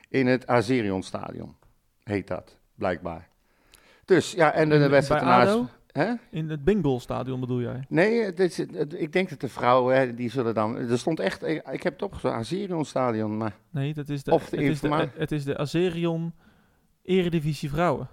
In 0.10 0.28
het 0.28 0.48
Azerion 0.48 1.04
Stadion. 1.04 1.56
Heet 2.04 2.28
dat, 2.28 2.58
blijkbaar. 2.76 3.28
Dus 4.06 4.32
ja, 4.32 4.54
en 4.54 4.70
de, 4.70 4.90
wedstrijd 4.90 5.22
daarnaast. 5.22 5.60
Hè? 5.94 6.14
In 6.30 6.50
het 6.50 6.64
Bingo 6.64 7.00
stadion 7.00 7.40
bedoel 7.40 7.62
jij? 7.62 7.86
Nee, 7.90 8.24
het 8.24 8.40
is, 8.40 8.58
het- 8.58 8.94
ik 9.02 9.14
denk 9.14 9.30
dat 9.30 9.40
de 9.40 9.50
vrouwen, 9.50 9.96
hè, 9.98 10.14
die 10.14 10.30
zullen 10.30 10.54
dan... 10.54 10.76
Er 10.78 10.98
stond 11.00 11.20
echt, 11.20 11.44
ik, 11.44 11.68
ik 11.72 11.84
heb 11.84 11.94
het 11.94 12.02
opgezocht, 12.02 12.34
Azerion 12.34 12.86
Stadion, 12.86 13.38
maar... 13.38 13.56
Nee, 13.70 13.94
dat 13.94 14.10
is 14.10 14.24
de, 14.24 14.32
Of 14.32 14.50
de 14.50 14.58
het, 14.58 14.66
is 14.66 14.80
de, 14.80 15.10
het 15.18 15.32
is 15.32 15.44
de 15.44 15.58
Azerion 15.58 16.34
Eredivisie 17.04 17.70
Vrouwen. 17.70 18.08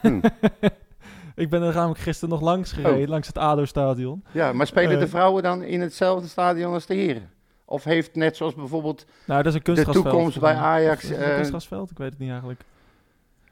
Hm. 0.00 0.20
ik 1.34 1.50
ben 1.50 1.62
er 1.62 1.74
namelijk 1.74 2.00
gisteren 2.00 2.28
nog 2.34 2.40
langs 2.40 2.72
gereden, 2.72 3.02
Oh. 3.02 3.08
langs 3.08 3.26
het 3.26 3.38
ADO-stadion. 3.38 4.24
Ja, 4.32 4.52
maar 4.52 4.66
spelen 4.66 4.94
Eh. 4.94 4.98
de 5.00 5.08
vrouwen 5.08 5.42
dan 5.42 5.62
in 5.62 5.80
hetzelfde 5.80 6.28
stadion 6.28 6.72
als 6.72 6.86
de 6.86 6.94
heren? 6.94 7.30
Of 7.64 7.84
heeft 7.84 8.14
net 8.14 8.36
zoals 8.36 8.54
bijvoorbeeld... 8.54 9.06
Nou, 9.26 9.42
dat 9.42 9.54
is 9.54 9.60
een 9.64 9.74
De 9.74 9.84
toekomst 9.84 10.40
bij. 10.40 10.54
Ajax, 10.54 10.96
Of 10.96 11.02
is 11.02 11.08
het 11.16 11.18
een 11.18 11.24
eh, 11.30 11.34
kunstgrasveld? 11.34 11.90
Ik 11.90 11.98
weet 11.98 12.10
het 12.10 12.18
niet 12.18 12.30
eigenlijk. 12.30 12.60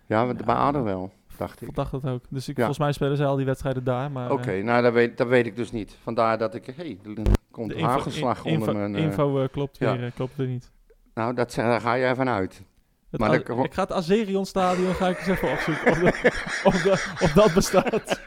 Ja, 0.07 0.23
Ja. 0.23 0.35
bij 0.35 0.55
ADO 0.55 0.83
wel, 0.83 1.13
dacht 1.39 1.63
ik. 1.63 1.69
Ik 1.69 1.75
dacht 1.75 1.91
dat 1.91 2.07
ook. 2.07 2.23
Dus 2.29 2.49
ik, 2.49 2.57
Ja. 2.57 2.65
volgens 2.65 2.79
mij 2.79 2.93
spelen 2.93 3.17
zij 3.17 3.27
al 3.27 3.37
die 3.37 3.47
wedstrijden 3.47 3.85
daar. 3.85 4.11
Maar, 4.11 4.31
Oké, 4.31 4.51
eh, 4.51 4.65
nou 4.65 4.83
dat 4.83 4.93
weet, 4.93 5.17
dat 5.17 5.27
weet 5.29 5.47
ik 5.47 5.57
dus 5.57 5.73
niet. 5.73 5.97
Vandaar 6.03 6.39
dat 6.39 6.55
ik... 6.55 6.67
Hé, 6.67 6.73
hey, 6.77 6.99
er 7.05 7.23
komt 7.51 7.69
de 7.69 7.75
info, 7.75 8.11
in- 8.45 8.53
onder 8.55 8.75
mijn... 8.77 8.97
eh, 8.97 9.03
info 9.03 9.43
eh, 9.43 9.49
klopt, 9.53 9.79
ja. 9.79 9.99
weer, 9.99 10.13
klopt 10.15 10.37
weer 10.37 10.47
niet. 10.47 10.71
nou, 11.15 11.35
dat, 11.35 11.55
daar 11.55 11.81
ga 11.81 11.99
jij 11.99 12.15
vanuit. 12.15 12.63
Het 13.11 13.21
Maar 13.21 13.31
dat- 13.45 13.65
ik 13.65 13.75
ga 13.75 13.83
het 13.83 13.93
Azerion 13.93 14.47
stadion 14.47 14.95
ga 14.95 15.09
ik 15.09 15.19
eens 15.19 15.27
even 15.27 15.51
opzoeken 15.53 15.91
of, 15.93 15.99
dat- 15.99 16.15
of, 16.65 17.23
of 17.23 17.33
dat 17.33 17.55
bestaat. 17.55 18.21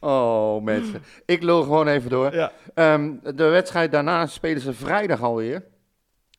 Oh, 0.00 0.62
mensen. 0.62 1.02
Ik 1.26 1.42
lul 1.42 1.62
gewoon 1.62 1.88
even 1.88 2.10
door. 2.10 2.34
ja. 2.34 2.52
Ehm, 2.74 3.12
de 3.34 3.44
wedstrijd 3.44 3.92
daarna 3.92 4.26
spelen 4.26 4.62
ze 4.62 4.72
vrijdag 4.72 5.22
alweer. 5.22 5.64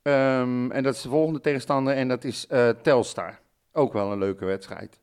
Ehm, 0.02 0.72
en 0.72 0.84
dat 0.84 0.94
is 0.96 1.02
de 1.02 1.10
volgende 1.10 1.42
tegenstander 1.42 1.96
en 1.96 2.08
dat 2.08 2.24
is 2.24 2.48
eh, 2.48 2.70
Telstar. 2.70 3.40
Ook 3.74 3.94
wel 3.94 4.12
een 4.12 4.18
leuke 4.20 4.46
wedstrijd. 4.46 5.00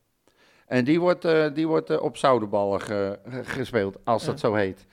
En 0.66 0.84
die 0.84 1.00
wordt, 1.00 1.24
eh, 1.24 1.54
die 1.54 1.66
wordt 1.68 1.90
eh, 1.90 2.02
op 2.02 2.16
Zoudenballen 2.16 2.80
ge- 2.80 3.18
ge- 3.28 3.44
gespeeld, 3.44 3.98
als 4.04 4.24
dat 4.24 4.40
Ja. 4.40 4.48
zo 4.48 4.54
heet. 4.54 4.86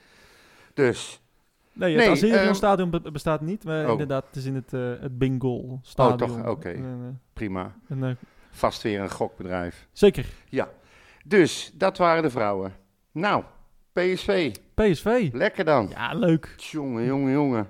Dus, 0.74 1.20
Nee, 1.72 1.90
het 1.94 1.98
Nee, 2.04 2.10
Azerion 2.10 2.38
ehm, 2.38 2.54
stadion 2.54 2.90
be- 2.90 3.10
bestaat 3.10 3.40
niet. 3.40 3.64
Maar 3.64 3.84
Oh. 3.84 3.90
inderdaad, 3.90 4.24
het 4.26 4.36
is 4.36 4.44
in 4.44 4.54
het, 4.54 4.72
eh 4.72 4.80
het 5.00 5.18
Bingo 5.18 5.78
stadion. 5.82 6.16
toch? 6.28 6.46
Oké. 6.48 6.80
Prima. 7.32 7.74
en, 7.88 8.18
Vast 8.50 8.82
weer 8.82 9.00
een 9.00 9.10
gokbedrijf. 9.10 9.88
zeker. 9.92 10.26
Dus, 11.24 11.72
dat 11.74 11.98
waren 11.98 12.22
de 12.22 12.30
vrouwen. 12.30 12.72
Nou, 13.12 13.42
PSV. 13.92 14.54
PSV. 14.74 15.28
Lekker 15.32 15.64
dan. 15.64 15.88
Ja, 15.90 16.14
leuk. 16.14 16.54
Jongen, 16.56 17.04
jongen, 17.04 17.32
jongen. 17.32 17.68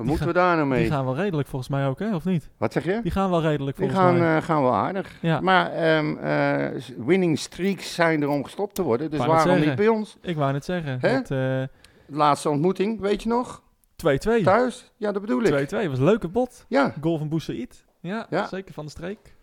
Wat 0.00 0.08
moeten 0.08 0.26
we 0.26 0.32
daar 0.32 0.56
nou 0.56 0.68
mee? 0.68 0.82
die 0.82 0.90
gaan 0.90 1.04
wel 1.04 1.16
redelijk 1.16 1.48
volgens 1.48 1.70
mij 1.70 1.86
ook, 1.86 1.98
hè? 1.98 2.14
Of 2.14 2.24
niet? 2.24 2.50
Wat 2.56 2.72
zeg 2.72 2.84
je? 2.84 3.00
Die 3.02 3.10
gaan 3.10 3.30
wel 3.30 3.40
redelijk 3.42 3.76
Die 3.76 3.86
volgens 3.88 4.06
gaan, 4.08 4.18
mij. 4.18 4.36
eh, 4.36 4.42
gaan 4.42 4.62
wel 4.62 4.74
aardig. 4.74 5.12
Ja. 5.20 5.40
Maar 5.40 5.72
ehm, 5.72 6.16
eh, 6.16 6.80
s- 6.80 6.92
winning 6.98 7.38
streaks 7.38 7.94
zijn 7.94 8.22
er 8.22 8.28
om 8.28 8.44
gestopt 8.44 8.74
te 8.74 8.82
worden. 8.82 9.10
Dus 9.10 9.26
waarom 9.26 9.60
niet 9.60 9.74
bij 9.74 9.88
ons? 9.88 10.16
Ik 10.20 10.36
wou 10.36 10.52
net 10.52 10.64
zeggen. 10.64 11.00
Dat, 11.00 11.30
eh, 11.30 11.62
Laatste 12.06 12.48
ontmoeting, 12.48 13.00
weet 13.00 13.22
je 13.22 13.28
nog? 13.28 13.62
2-2. 13.96 14.18
2-2 14.18 14.42
Thuis? 14.44 14.92
Ja, 14.96 15.12
dat 15.12 15.20
bedoel 15.20 15.42
ik. 15.42 15.70
was 15.70 15.98
een 15.98 16.04
leuke 16.04 16.28
bot. 16.28 16.64
Ja, 16.68 16.94
Goal 17.00 17.18
van 17.18 17.28
Boussaïd. 17.28 17.84
Ja, 18.00 18.26
Ja. 18.30 18.46
zeker 18.46 18.74
van 18.74 18.84
de 18.84 18.90
streek. 18.90 19.34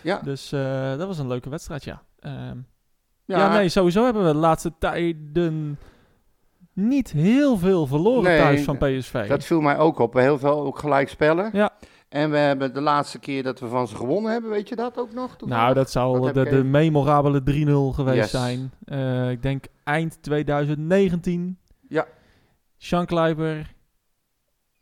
ja. 0.00 0.20
Dus 0.24 0.48
dat 0.96 1.06
was 1.06 1.18
een 1.18 1.28
leuke 1.28 1.48
wedstrijd, 1.48 1.84
ja. 1.84 2.02
Ehm, 2.20 2.56
Ja, 3.26 3.38
ja. 3.38 3.52
nee, 3.52 3.68
sowieso 3.68 4.04
hebben 4.04 4.24
we 4.26 4.32
de 4.32 4.38
laatste 4.38 4.72
tijden 4.78 5.78
niet 6.74 7.10
heel 7.12 7.56
veel 7.56 7.86
verloren 7.86 8.22
Nee, 8.22 8.38
thuis 8.38 8.62
van 8.62 8.76
PSV. 8.78 9.28
dat 9.28 9.44
viel 9.44 9.60
mij 9.60 9.78
ook 9.78 9.98
op. 9.98 10.14
Heel 10.14 10.38
veel 10.38 10.60
ook 10.64 10.78
gelijk 10.78 11.08
spellen. 11.08 11.50
Ja. 11.52 11.70
En 12.08 12.30
we 12.30 12.36
hebben 12.36 12.74
de 12.74 12.80
laatste 12.80 13.18
keer 13.18 13.42
dat 13.42 13.60
we 13.60 13.66
van 13.68 13.88
ze 13.88 13.96
gewonnen 13.96 14.32
hebben, 14.32 14.50
weet 14.50 14.68
je 14.68 14.76
dat 14.76 14.98
ook 14.98 15.12
nog? 15.12 15.36
toevallig? 15.36 15.62
nou, 15.62 15.74
dat 15.74 15.90
zou 15.90 16.32
Dat 16.32 16.48
de, 16.48 16.64
memorabele 16.64 17.40
3-0 17.40 17.94
geweest 17.94 18.16
Yes. 18.18 18.30
zijn. 18.30 18.72
Eh, 18.84 19.30
ik 19.30 19.42
denk 19.42 19.64
eind 19.84 20.22
2019. 20.22 21.58
Ja. 21.88 22.06
Sean 22.76 23.06
Kleiber, 23.06 23.74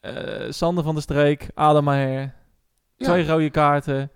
eh, 0.00 0.12
Sander 0.48 0.84
van 0.84 0.94
der 0.94 1.02
Streek, 1.02 1.48
Adam 1.54 1.84
Maher. 1.84 2.34
Ja. 2.96 3.06
Twee 3.06 3.26
rode 3.26 3.50
kaarten. 3.50 4.10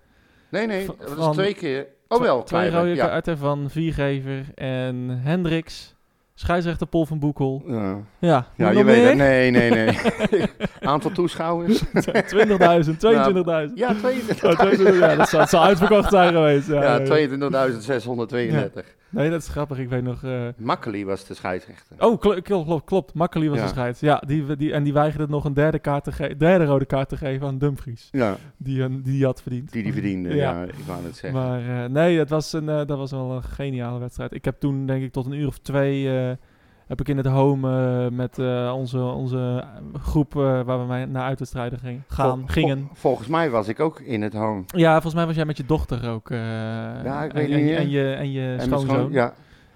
Nee, 0.51 0.67
nee, 0.67 0.85
dat 0.85 1.13
was 1.13 1.35
twee 1.35 1.53
keer. 1.53 1.87
Oh 2.07 2.21
wel, 2.21 2.43
Twee 2.43 2.59
Kleiber, 2.69 2.79
rode 2.89 2.95
ja. 2.95 3.07
kaarten 3.07 3.37
van 3.37 3.69
Viergever 3.69 4.45
en 4.55 5.09
Hendricks. 5.09 5.95
Scheidsrechter 6.39 6.87
Paul 6.87 7.05
van 7.05 7.19
Boekel. 7.19 7.63
Ja, 7.67 7.97
Ja, 8.19 8.47
ja 8.55 8.69
je 8.69 8.83
weet 8.83 9.07
het. 9.07 9.15
Nee, 9.15 9.51
nee, 9.51 9.69
nee. 9.69 9.97
Aantal 10.79 11.11
toeschouwers? 11.11 11.83
20.000, 11.85 11.89
22.000. 11.89 13.73
Ja, 13.75 13.93
22. 13.95 14.43
Oh, 14.43 14.51
22, 14.51 14.99
ja, 14.99 15.15
dat 15.15 15.49
zou, 15.49 15.63
uitverkocht 15.65 16.09
zijn 16.09 16.33
geweest. 16.33 16.67
Ja, 16.67 16.81
Ja, 16.83 16.99
ja. 16.99 17.27
22.632. 17.27 18.85
Nee, 19.09 19.29
dat 19.29 19.41
is 19.41 19.47
grappig. 19.47 19.77
Ik 19.77 19.89
weet 19.89 20.03
nog... 20.03 20.23
eh, 20.23 20.47
Makkeli 20.57 21.05
was 21.05 21.25
de 21.25 21.33
scheidsrechter. 21.33 21.95
Oh, 21.99 22.19
kl- 22.19 22.39
klopt, 22.41 22.65
klopt, 22.67 22.85
klopt. 22.85 23.11
Was 23.13 23.29
Ja. 23.41 23.63
de 23.63 23.67
scheids. 23.67 23.99
Ja, 23.99 24.23
die, 24.27 24.55
die, 24.55 24.73
en 24.73 24.83
die 24.83 24.93
weigerde 24.93 25.27
nog 25.27 25.45
een 25.45 25.53
derde, 25.53 25.79
kaart 25.79 26.03
te 26.03 26.11
ge- 26.11 26.35
derde 26.37 26.65
rode 26.65 26.85
kaart 26.85 27.09
te 27.09 27.17
geven 27.17 27.47
aan 27.47 27.57
Dumfries. 27.57 28.09
Ja, 28.11 28.35
Die 28.57 29.01
die, 29.01 29.25
had 29.25 29.41
verdiend. 29.41 29.71
die 29.71 29.83
die 29.83 29.93
verdiende. 29.93 30.35
Ja. 30.35 30.51
Ja, 30.51 30.63
ik 30.63 30.73
wou 30.85 31.03
het 31.03 31.15
zeggen. 31.15 31.41
Maar 31.41 31.83
eh, 31.83 31.89
nee, 31.89 32.19
het 32.19 32.29
was 32.29 32.53
een, 32.53 32.69
eh, 32.69 32.75
dat 32.85 32.97
was 32.97 33.11
wel 33.11 33.31
een 33.31 33.43
geniale 33.43 33.99
wedstrijd. 33.99 34.33
Ik 34.33 34.45
heb 34.45 34.59
toen 34.59 34.85
denk 34.85 35.03
ik 35.03 35.11
tot 35.11 35.25
een 35.25 35.33
uur 35.33 35.47
of 35.47 35.57
twee... 35.59 36.09
heb 36.87 36.99
ik 36.99 37.07
in 37.07 37.17
het 37.17 37.25
home 37.25 37.69
eh, 38.05 38.11
met 38.17 38.39
eh, 38.39 38.73
onze, 38.75 38.99
onze 38.99 39.63
groep 40.01 40.35
eh, 40.35 40.61
waar 40.61 40.87
we 40.87 41.05
naar 41.05 41.23
uitwedstrijden 41.23 41.79
gingen, 41.79 42.03
gaan, 42.07 42.37
Vol- 42.39 42.47
gingen. 42.47 42.77
vol- 42.77 42.87
volgens 42.93 43.27
mij 43.27 43.49
was 43.49 43.67
ik 43.67 43.79
ook 43.79 43.99
in 43.99 44.21
het 44.21 44.33
home. 44.33 44.63
Ja, 44.65 44.91
volgens 44.93 45.13
mij 45.13 45.25
was 45.25 45.35
jij 45.35 45.45
met 45.45 45.57
je 45.57 45.65
dochter 45.65 46.09
ook. 46.09 46.29
Ja, 46.29 47.23
ik 47.23 47.33
en, 47.33 47.35
weet 47.37 47.49
en, 47.51 47.65
niet, 47.65 47.75
en, 47.75 47.89
je, 47.89 48.13
en 48.13 48.31
je 48.31 48.55
En 48.59 48.61
schoonzoon. 48.65 48.95
schoon- 48.95 49.11
ja. 49.11 49.33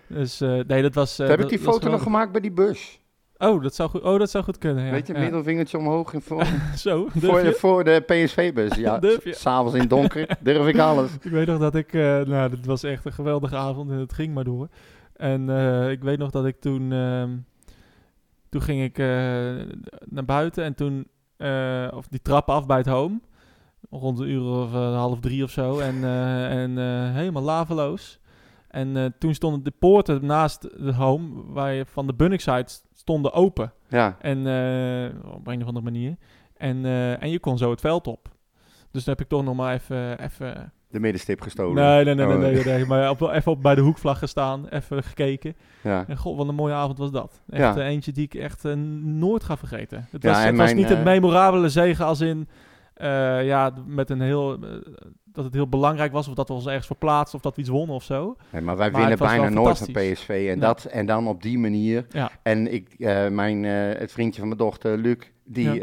Dus 0.08 0.40
nee, 0.40 0.82
dat 0.82 0.94
was... 0.94 1.18
heb 1.18 1.30
ik 1.32 1.38
dat- 1.40 1.50
die 1.50 1.60
dat 1.62 1.74
foto 1.74 1.90
nog 1.90 2.02
gemaakt 2.04 2.32
bij 2.32 2.42
die 2.42 2.52
bus. 2.52 3.00
Oh, 3.38 3.64
dat 3.64 3.76
zou 3.76 3.90
goed, 3.90 4.02
oh, 4.02 4.20
dat 4.20 4.30
zou 4.30 4.44
goed 4.44 4.58
kunnen, 4.58 4.86
ja. 4.86 4.92
Weet 4.92 5.08
je, 5.08 5.14
ja. 5.14 5.20
middelvingertje 5.20 5.78
omhoog. 5.78 6.14
En 6.14 6.22
voor, 6.22 6.46
Zo, 6.76 7.08
voor, 7.16 7.44
je? 7.44 7.52
voor 7.54 7.84
de 7.84 8.04
PSV-bus. 8.06 8.76
Ja, 8.76 9.00
s'avonds 9.26 9.74
in 9.74 9.80
het 9.80 9.90
donker 9.90 10.38
durf 10.40 10.68
ik 10.68 10.78
alles. 10.80 11.12
Ik 11.22 11.32
weet 11.32 11.48
nog 11.48 11.60
dat 11.60 11.76
ik, 11.76 11.94
eh 11.94 12.02
nou, 12.22 12.50
dit 12.50 12.66
was 12.66 12.84
echt 12.84 13.06
een 13.06 13.12
geweldige 13.14 13.56
avond 13.56 13.92
en 13.92 13.98
het 13.98 14.14
ging 14.14 14.34
maar 14.34 14.44
door. 14.44 14.68
En 15.22 15.50
eh, 15.50 15.92
ik 15.92 16.04
weet 16.04 16.18
nog 16.18 16.32
dat 16.32 16.46
ik 16.46 16.60
toen, 16.60 16.92
ehm, 16.92 17.38
toen 18.50 18.62
ging 18.62 18.82
ik 18.82 18.98
eh, 18.98 19.06
naar 20.06 20.26
buiten 20.26 20.64
en 20.64 20.76
toen, 20.76 21.08
eh, 21.38 21.88
of 21.94 22.08
die 22.08 22.22
trap 22.22 22.50
af 22.50 22.66
bij 22.66 22.78
het 22.78 22.86
home, 22.86 23.20
rond 23.90 24.20
een 24.20 24.30
uur 24.30 24.44
of 24.44 24.72
half 24.72 25.20
drie 25.20 25.44
of 25.44 25.52
zo, 25.52 25.80
en, 25.80 26.04
en 26.62 26.78
helemaal 27.14 27.44
laveloos. 27.44 28.20
En 28.68 29.16
toen 29.20 29.34
stonden 29.34 29.64
de 29.64 29.74
poorten 29.80 30.26
naast 30.26 30.64
het 30.64 30.96
home, 30.96 31.44
waar 31.46 31.74
je 31.74 31.86
van 31.86 32.08
de 32.08 32.14
Bunningside 32.14 32.68
stonden 32.94 33.34
open. 33.34 33.74
Ja, 33.88 34.18
En 34.20 34.38
op 35.26 35.48
een 35.48 35.62
of 35.62 35.68
andere 35.68 35.86
manier. 35.86 36.18
En, 36.58 36.86
en 37.20 37.30
je 37.30 37.40
kon 37.40 37.58
zo 37.58 37.70
het 37.70 37.82
veld 37.82 38.08
op. 38.08 38.30
Dus 38.92 39.04
dan 39.04 39.14
heb 39.14 39.24
ik 39.24 39.30
toch 39.30 39.44
nog 39.44 39.56
maar 39.56 39.74
even, 39.74 40.20
even 40.20 40.74
de 40.92 41.00
middenstip 41.00 41.42
gestolen. 41.42 41.76
Nee, 41.84 42.04
nee, 42.04 42.16
nee, 42.16 42.26
nee, 42.26 42.36
Oh. 42.36 42.42
nee, 42.42 42.54
nee, 42.54 42.64
nee, 42.64 42.86
Maar 42.86 43.10
op, 43.10 43.22
even 43.22 43.52
op, 43.52 43.62
bij 43.62 43.76
de 43.76 43.82
hoekvlag 43.82 44.20
gestaan, 44.20 44.68
even 44.68 45.04
gekeken. 45.04 45.56
Ja. 45.84 46.06
En 46.08 46.18
god, 46.18 46.38
wat 46.38 46.48
een 46.48 46.56
mooie 46.56 46.74
avond 46.74 46.98
was 46.98 47.12
dat. 47.12 47.42
Echt 47.50 47.76
Ja. 47.76 47.78
eh, 47.82 47.88
eentje 47.88 48.12
die 48.12 48.24
ik 48.24 48.34
echt 48.34 48.66
eh, 48.66 48.74
nooit 49.04 49.44
ga 49.44 49.58
vergeten. 49.58 50.08
Het 50.12 50.24
was, 50.24 50.44
het 50.44 50.56
was 50.56 50.74
niet 50.74 50.90
een 50.90 50.98
eh, 50.98 51.04
memorabele 51.04 51.70
zege 51.70 52.04
als 52.04 52.22
in... 52.22 52.48
ja, 53.44 53.74
met 53.86 54.10
een 54.10 54.22
heel... 54.22 54.60
dat 55.26 55.44
het 55.46 55.54
heel 55.54 55.68
belangrijk 55.68 56.12
was, 56.12 56.28
of 56.28 56.34
dat 56.34 56.48
we 56.48 56.54
ons 56.54 56.66
ergens 56.68 56.86
verplaatsten, 56.88 57.36
of 57.38 57.42
dat 57.44 57.56
we 57.56 57.62
iets 57.62 57.70
wonnen 57.70 57.96
of 57.96 58.04
zo. 58.04 58.36
Nee, 58.52 58.62
maar 58.62 58.78
wij 58.78 58.92
Maar 58.92 59.00
winnen 59.00 59.20
het 59.20 59.28
bijna 59.28 59.50
nooit 59.50 59.78
van. 59.78 59.88
PSV. 59.94 60.48
En, 60.54 60.60
dat, 60.60 60.86
en 60.86 61.06
dan 61.06 61.28
op 61.28 61.42
die 61.42 61.60
manier. 61.60 62.06
Ja, 62.10 62.32
En 62.44 62.74
ik, 62.74 62.96
mijn, 63.32 63.64
het 63.64 64.12
vriendje 64.12 64.40
van 64.40 64.48
mijn 64.48 64.60
dochter, 64.60 64.98
Luc, 64.98 65.18
die, 65.46 65.82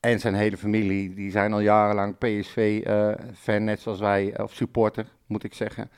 en 0.00 0.20
zijn 0.20 0.34
hele 0.34 0.56
familie, 0.56 1.14
die 1.14 1.30
zijn 1.30 1.52
al 1.52 1.60
jarenlang 1.60 2.18
PSV-fan, 2.18 3.64
net 3.64 3.80
zoals 3.80 3.98
wij, 3.98 4.40
of 4.40 4.54
supporter, 4.54 5.06
moet 5.26 5.44
ik 5.44 5.54
zeggen. 5.54 5.90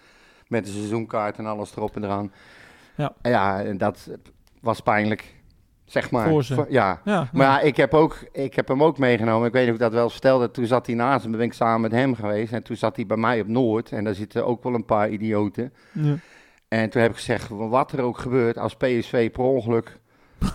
Met 0.46 0.66
een 0.66 0.72
seizoenkaart 0.72 1.38
en 1.38 1.46
alles 1.46 1.76
erop 1.76 1.96
en 1.96 2.04
eraan. 2.04 2.32
Ja. 2.96 3.12
En 3.22 3.30
ja, 3.30 3.62
en 3.62 3.78
dat 3.78 4.10
was 4.60 4.80
pijnlijk, 4.80 5.34
zeg 5.84 6.10
maar. 6.10 6.28
Voor 6.28 6.44
ze. 6.44 6.66
ja. 6.68 7.00
ja, 7.04 7.28
Maar 7.32 7.46
ja, 7.46 7.60
ik 7.60 7.76
heb, 7.76 7.94
ook, 7.94 8.18
ik 8.32 8.54
heb 8.54 8.68
hem 8.68 8.82
ook 8.82 8.98
meegenomen. 8.98 9.46
Ik 9.46 9.52
weet 9.52 9.62
niet 9.62 9.70
of 9.70 9.76
ik 9.76 9.82
dat 9.82 9.92
wel 9.92 10.10
vertelde. 10.10 10.50
Toen 10.50 10.66
zat 10.66 10.86
hij 10.86 10.94
naast 10.94 11.26
me, 11.26 11.36
ben 11.36 11.46
ik 11.46 11.52
samen 11.52 11.80
met 11.80 11.92
hem 11.92 12.14
geweest. 12.14 12.52
En 12.52 12.62
toen 12.62 12.76
zat 12.76 12.96
hij 12.96 13.06
bij 13.06 13.16
mij 13.16 13.40
op 13.40 13.46
Noord. 13.46 13.92
En 13.92 14.04
daar 14.04 14.14
zitten 14.14 14.46
ook 14.46 14.62
wel 14.62 14.74
een 14.74 14.84
paar 14.84 15.10
idioten. 15.10 15.72
ja. 15.92 16.16
En 16.68 16.90
toen 16.90 17.02
heb 17.02 17.10
ik 17.10 17.16
gezegd, 17.16 17.48
wat 17.48 17.92
er 17.92 18.02
ook 18.02 18.18
gebeurt 18.18 18.58
als 18.58 18.76
PSV 18.76 19.30
per 19.30 19.44
ongeluk 19.44 19.98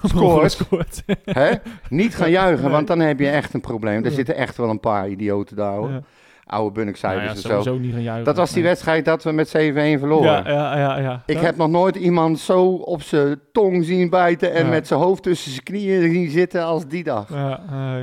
Scoort. 0.04 0.52
scoort, 0.52 1.04
hè? 1.26 1.52
niet 1.90 2.16
gaan 2.16 2.30
juichen, 2.32 2.64
Nee. 2.64 2.72
want 2.72 2.88
dan 2.88 3.00
heb 3.00 3.20
je 3.20 3.30
echt 3.30 3.54
een 3.54 3.62
probleem. 3.62 4.04
Er 4.04 4.10
Ja. 4.10 4.16
zitten 4.16 4.36
echt 4.36 4.58
wel 4.58 4.70
een 4.70 4.80
paar 4.80 5.10
idioten 5.10 5.56
daar, 5.56 5.74
hoor. 5.76 5.90
Ja. 5.90 6.02
Oude 6.48 6.72
bunnikcijfers 6.72 7.44
Nou 7.44 7.54
ja, 7.54 7.58
en 7.58 7.64
zo. 7.64 7.78
niet 7.78 7.94
gaan 7.94 8.02
juichen. 8.02 8.26
Dat 8.26 8.36
was 8.38 8.50
die 8.52 8.62
Nee. 8.62 8.70
wedstrijd 8.70 9.06
dat 9.06 9.24
we 9.24 9.32
met 9.32 9.50
7-1 9.50 10.00
verloren. 10.00 10.32
Ja, 10.32 10.44
ja, 10.48 10.78
ja. 10.78 10.98
ja. 10.98 11.24
Ik 11.26 11.38
heb 11.40 11.58
nog 11.58 11.70
nooit 11.70 11.96
iemand 11.96 12.40
zo 12.40 12.64
op 12.72 13.02
zijn 13.02 13.40
tong 13.52 13.86
zien 13.86 14.10
bijten 14.10 14.54
en 14.54 14.70
met 14.70 14.88
zijn 14.88 15.00
hoofd 15.00 15.24
tussen 15.24 15.52
zijn 15.52 15.64
knieën 15.64 16.02
zien 16.12 16.30
zitten 16.30 16.64
als 16.64 16.88
die 16.88 17.04
dag. 17.04 17.30
Ja, 17.30 17.50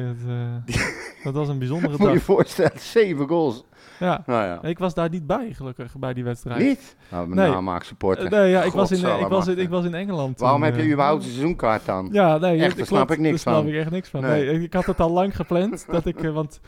dat, 0.07 0.16
eh, 0.28 0.85
dat 1.24 1.35
was 1.35 1.49
een 1.49 1.59
bijzondere 1.59 1.91
Moet 1.93 2.01
je 2.01 2.07
je 2.07 2.12
dag. 2.14 2.22
voorstellen, 2.22 2.72
zeven 2.78 3.28
goals. 3.28 3.64
Ja. 4.03 4.22
Nou 4.26 4.44
ja. 4.44 4.62
Ik 4.62 4.78
was 4.78 4.94
daar 4.94 5.09
niet 5.09 5.26
bij, 5.26 5.53
gelukkig, 5.53 5.98
bij 5.98 6.14
die 6.14 6.24
wedstrijd. 6.24 6.62
Niet? 6.62 6.96
Nou, 7.11 7.28
mijn 7.28 7.40
Nee. 7.40 7.50
namaak 7.50 7.82
supporter. 7.82 8.24
Eh, 8.24 8.30
nee, 8.30 8.50
ja, 8.50 8.62
ik 8.62 8.72
was, 8.72 8.90
in, 8.90 8.98
ik, 9.20 9.26
was 9.28 9.46
in, 9.46 9.59
ik 9.59 9.68
was 9.68 9.84
in 9.84 9.94
Engeland. 9.94 10.40
Waarom 10.40 10.59
toen, 10.61 10.68
heb 10.68 10.76
je 10.78 10.82
eh, 10.86 10.90
überhaupt 10.92 11.24
een 11.24 11.30
seizoenkaart 11.30 11.84
dan? 11.86 12.09
Ja, 12.12 12.38
nee, 12.38 12.61
Echt, 12.62 12.76
daar 12.76 12.86
snap 12.86 13.11
ik 13.11 13.18
niks 13.18 13.30
Daar 13.30 13.55
snap 13.55 13.64
van. 13.64 13.72
ik 13.72 13.74
echt 13.80 13.90
niks 13.90 14.09
van. 14.09 14.20
Nee. 14.20 14.44
Nee. 14.46 14.62
ik 14.62 14.72
had 14.72 14.86
het 14.86 15.00
al 15.00 15.11
lang 15.11 15.36
gepland. 15.36 15.86
dat 15.90 16.07
ik, 16.07 16.22
eh, 16.22 16.32
want 16.32 16.61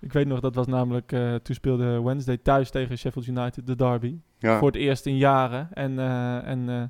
ik 0.00 0.12
weet 0.12 0.26
nog, 0.26 0.40
dat 0.40 0.54
was 0.54 0.66
namelijk, 0.66 1.12
eh, 1.12 1.34
toen 1.34 1.54
speelde 1.54 2.02
Wednesday 2.02 2.36
thuis 2.36 2.70
tegen 2.70 2.98
Sheffield 2.98 3.26
United, 3.26 3.66
de 3.66 3.76
derby. 3.76 4.18
Ja. 4.38 4.58
Voor 4.58 4.66
het 4.68 4.76
eerst 4.76 5.06
in 5.06 5.16
jaren. 5.16 5.68
En, 5.72 5.98
eh, 5.98 6.46
en 6.46 6.68
eh, 6.68 6.82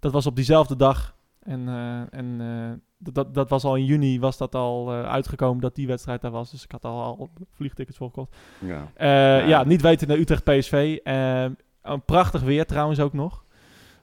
dat 0.00 0.12
was 0.12 0.26
op 0.26 0.36
diezelfde 0.36 0.76
dag. 0.76 1.14
En, 1.42 1.68
eh, 1.68 2.18
en 2.18 2.36
eh, 2.40 2.85
dat- 2.98 3.14
dat, 3.14 3.34
dat 3.34 3.48
was 3.50 3.64
al 3.64 3.76
in 3.76 3.84
juni, 3.84 4.20
was 4.20 4.36
dat 4.36 4.54
al 4.54 4.92
eh, 4.92 5.02
uitgekomen 5.02 5.60
dat 5.60 5.74
die 5.74 5.86
wedstrijd 5.86 6.20
daar 6.20 6.30
was. 6.30 6.50
Dus 6.50 6.64
ik 6.64 6.70
had 6.72 6.84
al, 6.84 7.02
al 7.02 7.28
vliegtickets 7.52 7.96
voor 7.96 8.06
gekocht. 8.08 8.36
Ja. 8.58 8.88
Eh, 8.94 9.08
ja. 9.08 9.46
Ja. 9.46 9.64
niet 9.64 9.82
weten 9.82 10.08
naar 10.08 10.16
Utrecht 10.16 10.44
PSV. 10.44 10.98
Eh, 11.04 11.44
een 11.82 12.02
prachtig 12.04 12.40
weer 12.42 12.66
trouwens 12.66 13.00
ook 13.00 13.12
nog. 13.12 13.44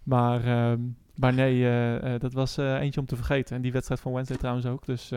Maar, 0.03 0.45
ehm, 0.45 0.79
maar 1.15 1.33
nee, 1.33 1.69
eh, 1.99 2.19
dat 2.19 2.33
was 2.33 2.57
eentje 2.57 2.99
om 2.99 3.05
te 3.05 3.15
vergeten. 3.15 3.55
En 3.55 3.61
die 3.61 3.71
wedstrijd 3.71 4.01
van 4.01 4.11
Wednesday 4.11 4.37
trouwens 4.37 4.65
ook. 4.65 4.85
Dus 4.85 5.11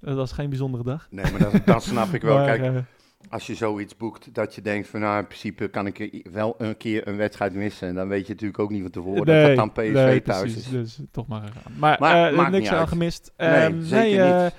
dat 0.00 0.16
was 0.16 0.32
geen 0.32 0.48
bijzondere 0.48 0.84
dag. 0.84 1.06
Nee, 1.10 1.32
maar 1.32 1.50
dat, 1.50 1.66
dat 1.66 1.82
snap 1.82 2.08
ik 2.14 2.22
wel. 2.22 2.36
Maar, 2.44 2.58
Kijk, 2.58 2.84
als 3.30 3.46
je 3.46 3.54
zoiets 3.54 3.96
boekt, 3.96 4.34
dat 4.34 4.54
je 4.54 4.62
denkt 4.62 4.88
van 4.88 5.00
nou, 5.00 5.18
in 5.18 5.26
principe 5.26 5.68
kan 5.68 5.86
ik 5.86 6.28
wel 6.32 6.54
een 6.58 6.76
keer 6.76 7.08
een 7.08 7.16
wedstrijd 7.16 7.54
missen. 7.54 7.88
En 7.88 7.94
dan 7.94 8.08
weet 8.08 8.26
je 8.26 8.32
natuurlijk 8.32 8.58
ook 8.58 8.70
niet 8.70 8.82
van 8.82 8.90
tevoren 8.90 9.24
dat 9.24 9.46
dat 9.46 9.56
dan 9.56 9.72
PSV 9.72 9.92
nee, 9.92 10.22
thuis 10.22 10.40
precies, 10.40 10.64
is. 10.64 10.70
Dus 10.70 11.00
toch 11.10 11.26
maar 11.26 11.42
gegaan. 11.42 11.72
Maar, 11.78 11.96
Maar 12.00 12.32
eh, 12.32 12.48
niks 12.48 12.68
aan 12.68 12.88
gemist. 12.88 13.32
Nee, 13.36 13.48
Ehm, 13.48 13.82
zeker 13.82 14.24
nee, 14.24 14.32
eh, 14.32 14.42
niet. 14.42 14.54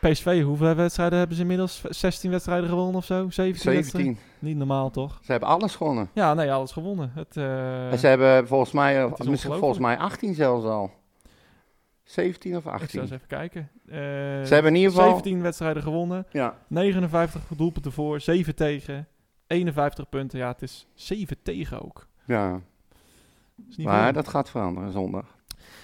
PSV, 0.00 0.42
hoeveel 0.42 0.74
wedstrijden 0.74 1.18
hebben 1.18 1.36
ze 1.36 1.42
inmiddels? 1.42 1.82
16 1.88 2.30
wedstrijden 2.30 2.68
gewonnen 2.68 2.94
of 2.94 3.04
zo? 3.04 3.30
17, 3.30 3.44
wedstrijden? 3.44 3.84
17. 3.84 4.18
Niet 4.38 4.56
normaal 4.56 4.90
toch? 4.90 5.18
Ze 5.22 5.30
hebben 5.30 5.48
alles 5.48 5.76
gewonnen. 5.76 6.10
Ja, 6.12 6.34
nee, 6.34 6.52
alles 6.52 6.72
gewonnen. 6.72 7.12
Het, 7.14 7.36
eh, 7.36 7.90
en 7.92 7.98
ze 7.98 8.06
hebben 8.06 8.46
volgens 8.46 8.72
mij, 8.72 9.04
eh, 9.04 9.12
is 9.16 9.26
misschien 9.26 9.54
volgens 9.54 9.80
mij 9.80 9.98
18 9.98 10.34
zelfs 10.34 10.64
al. 10.64 10.90
17 12.08 12.52
of 12.56 12.58
ik 12.58 12.62
zou 12.70 12.74
18. 12.82 13.00
eens 13.00 13.10
even 13.10 13.26
kijken. 13.26 13.70
Eh, 13.86 13.94
Ze 14.44 14.48
hebben 14.54 14.74
in 14.74 14.78
ieder 14.78 14.90
geval- 14.92 15.08
17 15.08 15.42
wedstrijden 15.42 15.82
gewonnen. 15.82 16.26
Ja. 16.30 16.58
59 16.66 17.42
doelpunten 17.56 17.92
voor, 17.92 18.20
7 18.20 18.54
tegen, 18.54 19.08
51 19.46 20.08
punten. 20.08 20.38
Ja, 20.38 20.48
het 20.48 20.62
is 20.62 20.86
7 20.94 21.42
tegen 21.42 21.84
ook. 21.84 22.06
ja, 22.24 22.60
Dat 23.56 23.84
maar 23.84 24.12
dat 24.12 24.28
gaat 24.28 24.50
veranderen 24.50 24.92
zondag. 24.92 25.36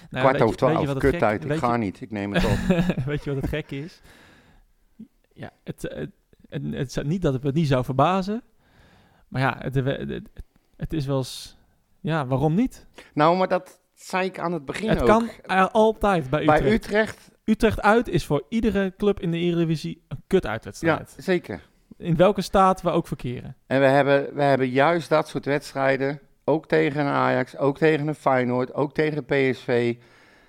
Nou, 0.09 0.23
Kwart 0.29 0.35
over 0.35 0.37
je- 0.37 0.43
weet 0.43 0.49
je 0.51 0.55
12, 0.57 0.85
wat 0.85 0.93
het 0.93 1.03
kut 1.03 1.09
gek- 1.11 1.19
tijd. 1.19 1.45
Ik 1.45 1.57
ga 1.57 1.71
je- 1.71 1.77
niet, 1.77 2.01
ik 2.01 2.11
neem 2.11 2.33
het 2.33 2.45
op. 2.45 2.57
Weet 3.05 3.23
je 3.23 3.33
wat 3.33 3.41
het 3.41 3.49
gekke 3.51 3.77
is? 3.83 4.01
Ja, 5.33 5.51
het, 5.63 5.81
het, 5.81 6.09
het, 6.49 6.63
het 6.73 6.91
zou- 6.91 7.07
niet 7.07 7.21
dat 7.21 7.33
het 7.33 7.43
me 7.43 7.51
niet 7.51 7.67
zou 7.67 7.83
verbazen. 7.83 8.41
Maar 9.27 9.41
ja, 9.41 9.55
het, 9.59 9.75
het, 9.75 10.29
het 10.77 10.93
is 10.93 11.05
wel 11.05 11.17
eens... 11.17 11.57
Ja, 11.99 12.25
waarom 12.27 12.53
niet? 12.55 12.87
nou, 13.13 13.37
maar 13.37 13.47
dat 13.47 13.79
zei 13.95 14.25
ik 14.25 14.39
aan 14.39 14.53
het 14.53 14.65
begin 14.65 14.89
het 14.89 15.01
ook. 15.01 15.07
kan 15.07 15.29
er 15.43 15.69
altijd 15.69 16.29
bij 16.29 16.41
Utrecht. 16.41 16.61
Bij 16.61 16.71
Utrecht, 16.71 17.31
Utrecht 17.43 17.81
uit 17.81 18.07
is 18.07 18.25
voor 18.25 18.43
iedere 18.49 18.93
club 18.97 19.19
in 19.19 19.31
de 19.31 19.37
Eredivisie 19.37 20.03
een 20.07 20.23
kut 20.27 20.43
ja, 20.43 20.49
uitwedstrijd. 20.49 21.15
zeker. 21.17 21.61
In 21.97 22.15
welke 22.15 22.41
staat 22.41 22.81
we 22.81 22.89
ook 22.89 23.07
verkeren. 23.07 23.55
En 23.67 23.79
we 23.79 23.85
hebben, 23.85 24.35
we 24.35 24.43
hebben 24.43 24.69
juist 24.69 25.09
dat 25.09 25.27
soort 25.27 25.45
wedstrijden, 25.45 26.19
ook 26.43 26.67
tegen 26.67 27.01
een 27.01 27.13
Ajax, 27.13 27.57
ook 27.57 27.77
tegen 27.77 28.07
een 28.07 28.15
Feyenoord, 28.15 28.73
ook 28.73 28.93
tegen 28.93 29.25
PSV, 29.25 29.95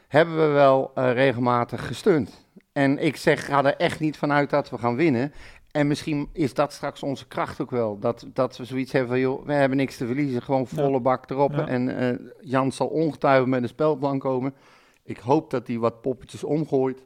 hebben 0.08 0.36
we 0.36 0.46
wel 0.52 0.90
eh, 0.94 1.12
regelmatig 1.12 1.86
gesteund. 1.86 2.46
En 2.72 2.98
ik 2.98 3.16
zeg, 3.16 3.44
ga 3.44 3.64
er 3.64 3.76
echt 3.76 4.00
niet 4.00 4.16
vanuit 4.16 4.50
dat 4.50 4.70
we 4.70 4.78
gaan 4.78 4.96
winnen. 4.96 5.32
En 5.76 5.86
misschien 5.86 6.28
is 6.32 6.54
dat 6.54 6.72
straks 6.72 7.02
onze 7.02 7.26
kracht 7.26 7.60
ook 7.60 7.70
wel. 7.70 7.98
Dat, 7.98 8.26
dat 8.32 8.56
we 8.56 8.64
zoiets 8.64 8.92
hebben 8.92 9.10
van, 9.10 9.20
joh, 9.20 9.46
we 9.46 9.52
hebben 9.52 9.76
niks 9.76 9.96
te 9.96 10.06
verliezen. 10.06 10.42
Gewoon 10.42 10.66
volle 10.66 11.00
bak 11.00 11.30
erop. 11.30 11.52
Ja. 11.52 11.66
En 11.66 11.98
eh, 11.98 12.26
Jan 12.40 12.72
zal 12.72 12.86
ongetwijfeld 12.86 13.48
met 13.48 13.62
een 13.62 13.68
spelplan 13.68 14.18
komen. 14.18 14.54
Ik 15.02 15.18
hoop 15.18 15.50
dat 15.50 15.66
hij 15.66 15.78
wat 15.78 16.00
poppetjes 16.00 16.44
omgooit 16.44 17.04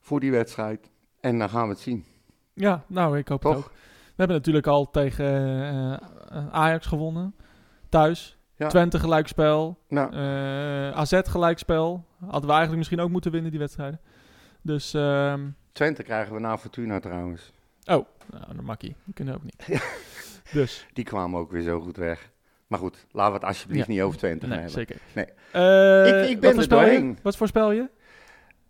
voor 0.00 0.20
die 0.20 0.30
wedstrijd. 0.30 0.90
En 1.20 1.38
dan 1.38 1.48
gaan 1.48 1.62
we 1.62 1.68
het 1.68 1.80
zien. 1.80 2.04
Ja, 2.54 2.84
nou, 2.86 3.18
ik 3.18 3.28
hoop 3.28 3.40
Toch? 3.40 3.56
het 3.56 3.64
ook. 3.64 3.70
We 4.04 4.14
hebben 4.16 4.36
natuurlijk 4.36 4.66
al 4.66 4.90
tegen 4.90 5.26
eh, 5.26 5.92
eh, 5.92 6.48
Ajax 6.50 6.86
gewonnen. 6.86 7.34
Thuis. 7.88 8.38
Ja. 8.56 8.68
Twente 8.68 8.98
gelijkspel. 8.98 9.78
Nou, 9.88 10.14
AZ 10.94 11.20
gelijkspel. 11.22 12.04
Hadden 12.20 12.42
we 12.42 12.48
eigenlijk 12.48 12.76
misschien 12.76 13.00
ook 13.00 13.10
moeten 13.10 13.30
winnen, 13.30 13.50
die 13.50 13.60
wedstrijden. 13.60 14.00
Dus, 14.62 14.94
ehm, 14.94 15.48
Twente 15.72 16.02
krijgen 16.02 16.34
we 16.34 16.40
na 16.40 16.58
Fortuna 16.58 17.00
trouwens. 17.00 17.52
Oh, 17.84 18.06
nou, 18.30 18.44
een 18.48 18.64
makkie. 18.64 18.96
Die 19.04 19.14
kunnen 19.14 19.34
ook 19.34 19.42
niet. 19.42 19.80
Dus, 20.52 20.86
Die 20.92 21.04
kwamen 21.04 21.40
ook 21.40 21.50
weer 21.50 21.62
zo 21.62 21.80
goed 21.80 21.96
weg. 21.96 22.30
Maar 22.66 22.78
goed, 22.78 23.06
laten 23.10 23.32
we 23.32 23.38
het 23.38 23.48
alsjeblieft 23.48 23.86
Ja. 23.86 23.92
niet 23.92 24.02
over 24.02 24.18
Twente 24.18 24.46
gaan 24.46 24.56
nee, 24.58 24.64
hebben. 24.68 24.86
zeker. 24.86 25.00
Nee. 25.14 25.24
Eh, 25.52 26.22
Ik- 26.22 26.28
ik 26.28 26.32
wat 26.32 26.40
ben 26.40 26.48
er 26.48 26.54
voorspel 26.54 26.80
je? 26.80 26.84
doorheen. 26.86 27.18
Wat 27.22 27.36
voorspel 27.36 27.72
je? 27.72 27.90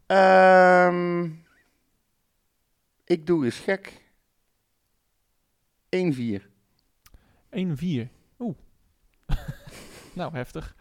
Ehm, 0.06 1.24
ik 3.04 3.26
doe 3.26 3.44
eens 3.44 3.58
gek. 3.58 4.00
1-4. 5.88 6.48
1-4. 7.50 8.08
Oeh. 8.38 8.56
nou, 10.14 10.32
heftig. 10.34 10.76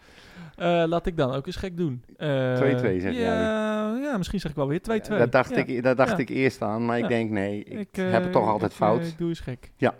Eh, 0.55 0.83
laat 0.87 1.05
ik 1.05 1.17
dan 1.17 1.31
ook 1.33 1.45
eens 1.45 1.55
gek 1.55 1.77
doen. 1.77 2.03
Eh, 2.17 2.55
2-2 2.55 2.99
zeg 3.01 3.13
ja, 3.13 3.97
Ja, 4.01 4.17
misschien 4.17 4.39
zeg 4.39 4.51
ik 4.51 4.57
wel 4.57 4.67
weer 4.67 4.81
2-2. 4.81 5.17
Dat 5.17 5.31
dacht, 5.31 5.49
Ja. 5.49 5.55
ik, 5.65 5.83
dat 5.83 5.97
dacht 5.97 6.11
Ja. 6.11 6.17
ik 6.17 6.29
eerst 6.29 6.61
aan, 6.61 6.85
maar 6.85 6.97
ik 6.97 7.03
Ja. 7.03 7.09
denk 7.09 7.29
nee, 7.31 7.63
ik, 7.63 7.97
eh, 7.97 8.11
heb 8.11 8.23
het 8.23 8.31
toch 8.31 8.47
altijd 8.47 8.71
ik, 8.71 8.77
fout. 8.77 8.99
eh, 9.01 9.07
ik 9.07 9.17
doe 9.17 9.29
eens 9.29 9.39
gek. 9.39 9.71
ja, 9.77 9.93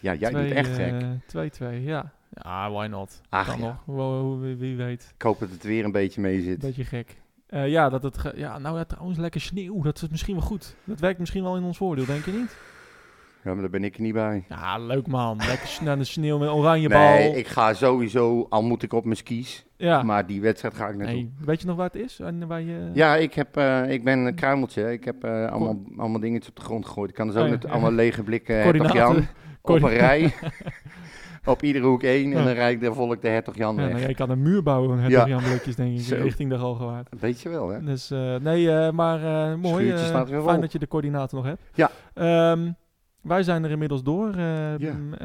jij 0.00 0.30
doet 0.30 0.50
echt 0.50 0.78
eh, 0.78 0.84
gek. 0.84 1.04
2-2, 1.26 1.82
ja. 1.84 2.12
Ja, 2.42 2.70
why 2.70 2.86
not? 2.86 3.20
Ach, 3.28 3.46
kan 3.46 3.60
ja. 3.60 3.78
nog. 3.86 4.40
Wie, 4.40 4.56
wie 4.56 4.76
weet. 4.76 5.12
Ik 5.14 5.22
hoop 5.22 5.38
dat 5.40 5.50
het 5.50 5.62
weer 5.62 5.84
een 5.84 5.92
beetje 5.92 6.20
mee 6.20 6.40
zit. 6.42 6.58
Beetje 6.58 6.84
gek. 6.84 7.16
Eh, 7.46 7.68
ja, 7.68 7.88
dat 7.88 8.02
het 8.02 8.32
ja, 8.34 8.58
nou 8.58 8.76
ja, 8.78 8.84
trouwens 8.84 9.18
lekker 9.18 9.40
sneeuw. 9.40 9.82
Dat 9.82 10.02
is 10.02 10.08
misschien 10.08 10.34
wel 10.36 10.44
goed. 10.44 10.74
Dat 10.84 11.00
werkt 11.00 11.18
misschien 11.18 11.42
wel 11.42 11.56
in 11.56 11.62
ons 11.62 11.76
voordeel, 11.76 12.04
denk 12.06 12.24
je 12.24 12.32
niet? 12.32 12.56
Ja, 13.44 13.52
maar 13.52 13.60
daar 13.60 13.70
ben 13.70 13.84
ik 13.84 13.98
niet 13.98 14.12
bij. 14.12 14.44
Ja, 14.48 14.78
leuk 14.78 15.06
man. 15.06 15.36
Lekker 15.36 15.78
naar 15.82 15.98
de 15.98 16.04
sneeuw 16.04 16.38
met 16.38 16.48
oranje 16.48 16.88
bal. 16.88 16.98
Nee, 17.14 17.36
ik 17.36 17.46
ga 17.46 17.74
sowieso, 17.74 18.46
al 18.48 18.62
moet 18.62 18.82
ik 18.82 18.92
op 18.92 19.04
mijn 19.04 19.16
skis, 19.16 19.66
ja. 19.76 20.02
maar 20.02 20.26
die 20.26 20.40
wedstrijd 20.40 20.74
ga 20.74 20.88
ik 20.88 20.96
naartoe. 20.96 21.14
Nee, 21.16 21.32
weet 21.44 21.60
je 21.60 21.66
nog 21.66 21.76
waar 21.76 21.90
het 21.92 22.02
is? 22.02 22.20
En 22.20 22.46
waar 22.46 22.60
je... 22.60 22.90
Ja, 22.94 23.16
ik, 23.16 23.34
heb, 23.34 23.56
eh, 23.56 23.90
ik 23.90 24.04
ben 24.04 24.18
een 24.18 24.34
kruimeltje. 24.34 24.92
Ik 24.92 25.04
heb 25.04 25.24
eh, 25.24 25.46
allemaal, 25.46 25.78
allemaal 25.96 26.20
dingetjes 26.20 26.48
op 26.48 26.56
de 26.56 26.62
grond 26.62 26.86
gegooid. 26.86 27.08
Ik 27.10 27.14
kan 27.16 27.26
dus 27.26 27.36
ook 27.36 27.42
Oh 27.42 27.48
ja, 27.50 27.56
ja. 27.62 27.68
allemaal 27.68 27.92
lege 27.92 28.22
blikken 28.22 28.54
Hertog 28.54 28.72
Coördinaten. 28.72 29.14
Jan 29.14 29.26
op 29.62 29.82
een 29.82 29.88
rij. 29.98 30.34
op 31.44 31.62
iedere 31.62 31.84
hoek 31.86 32.02
één. 32.02 32.32
En 32.32 32.38
Ja. 32.38 32.44
dan 32.44 32.52
rijd 32.52 32.74
ik 32.74 32.80
de 32.80 32.92
volk 32.94 33.22
de 33.22 33.28
Hertog 33.28 33.56
Jan 33.56 33.74
Ja, 33.76 33.82
weg. 33.82 33.92
nou, 33.92 34.08
je 34.08 34.14
kan 34.14 34.30
een 34.30 34.42
muur 34.42 34.62
bouwen 34.62 35.00
met 35.00 35.10
Ja. 35.10 35.26
ja. 35.26 35.38
blokjes, 35.38 35.76
denk 35.76 35.98
ik, 35.98 36.04
Zo. 36.04 36.16
richting 36.16 36.50
de 36.50 36.58
Galgenwaard. 36.58 37.08
Weet 37.20 37.40
je 37.40 37.48
wel, 37.48 37.68
hè? 37.68 37.82
Dus 37.84 38.10
eh, 38.10 38.36
nee, 38.36 38.70
eh, 38.72 38.90
maar 38.92 39.50
eh, 39.50 39.54
mooi. 39.58 39.90
Eh, 39.90 40.24
fijn 40.44 40.60
dat 40.60 40.72
je 40.72 40.78
de 40.78 40.88
coördinaten 40.88 41.36
nog 41.36 41.46
hebt. 41.46 41.62
Ja. 41.74 41.90
Ehm, 42.14 42.70
wij 43.22 43.42
zijn 43.42 43.64
er 43.64 43.70
inmiddels 43.70 44.02
door. 44.02 44.28
eh, 44.34 44.78
Ja. 44.78 44.92
m, 44.92 45.12
eh, 45.12 45.18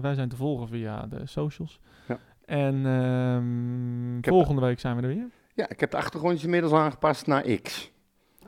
wij 0.00 0.14
zijn 0.14 0.28
te 0.28 0.36
volgen 0.36 0.68
via 0.68 1.06
de 1.06 1.26
socials. 1.26 1.80
Ja. 2.08 2.18
En 2.44 2.86
ehm, 2.86 4.30
volgende 4.34 4.60
week 4.60 4.80
zijn 4.80 4.96
we 4.96 5.02
er 5.02 5.08
weer. 5.08 5.28
Ja, 5.54 5.68
ik 5.68 5.80
heb 5.80 5.90
de 5.90 5.96
achtergrondjes 5.96 6.44
inmiddels 6.44 6.72
aangepast 6.72 7.26
naar 7.26 7.42
X. 7.62 7.90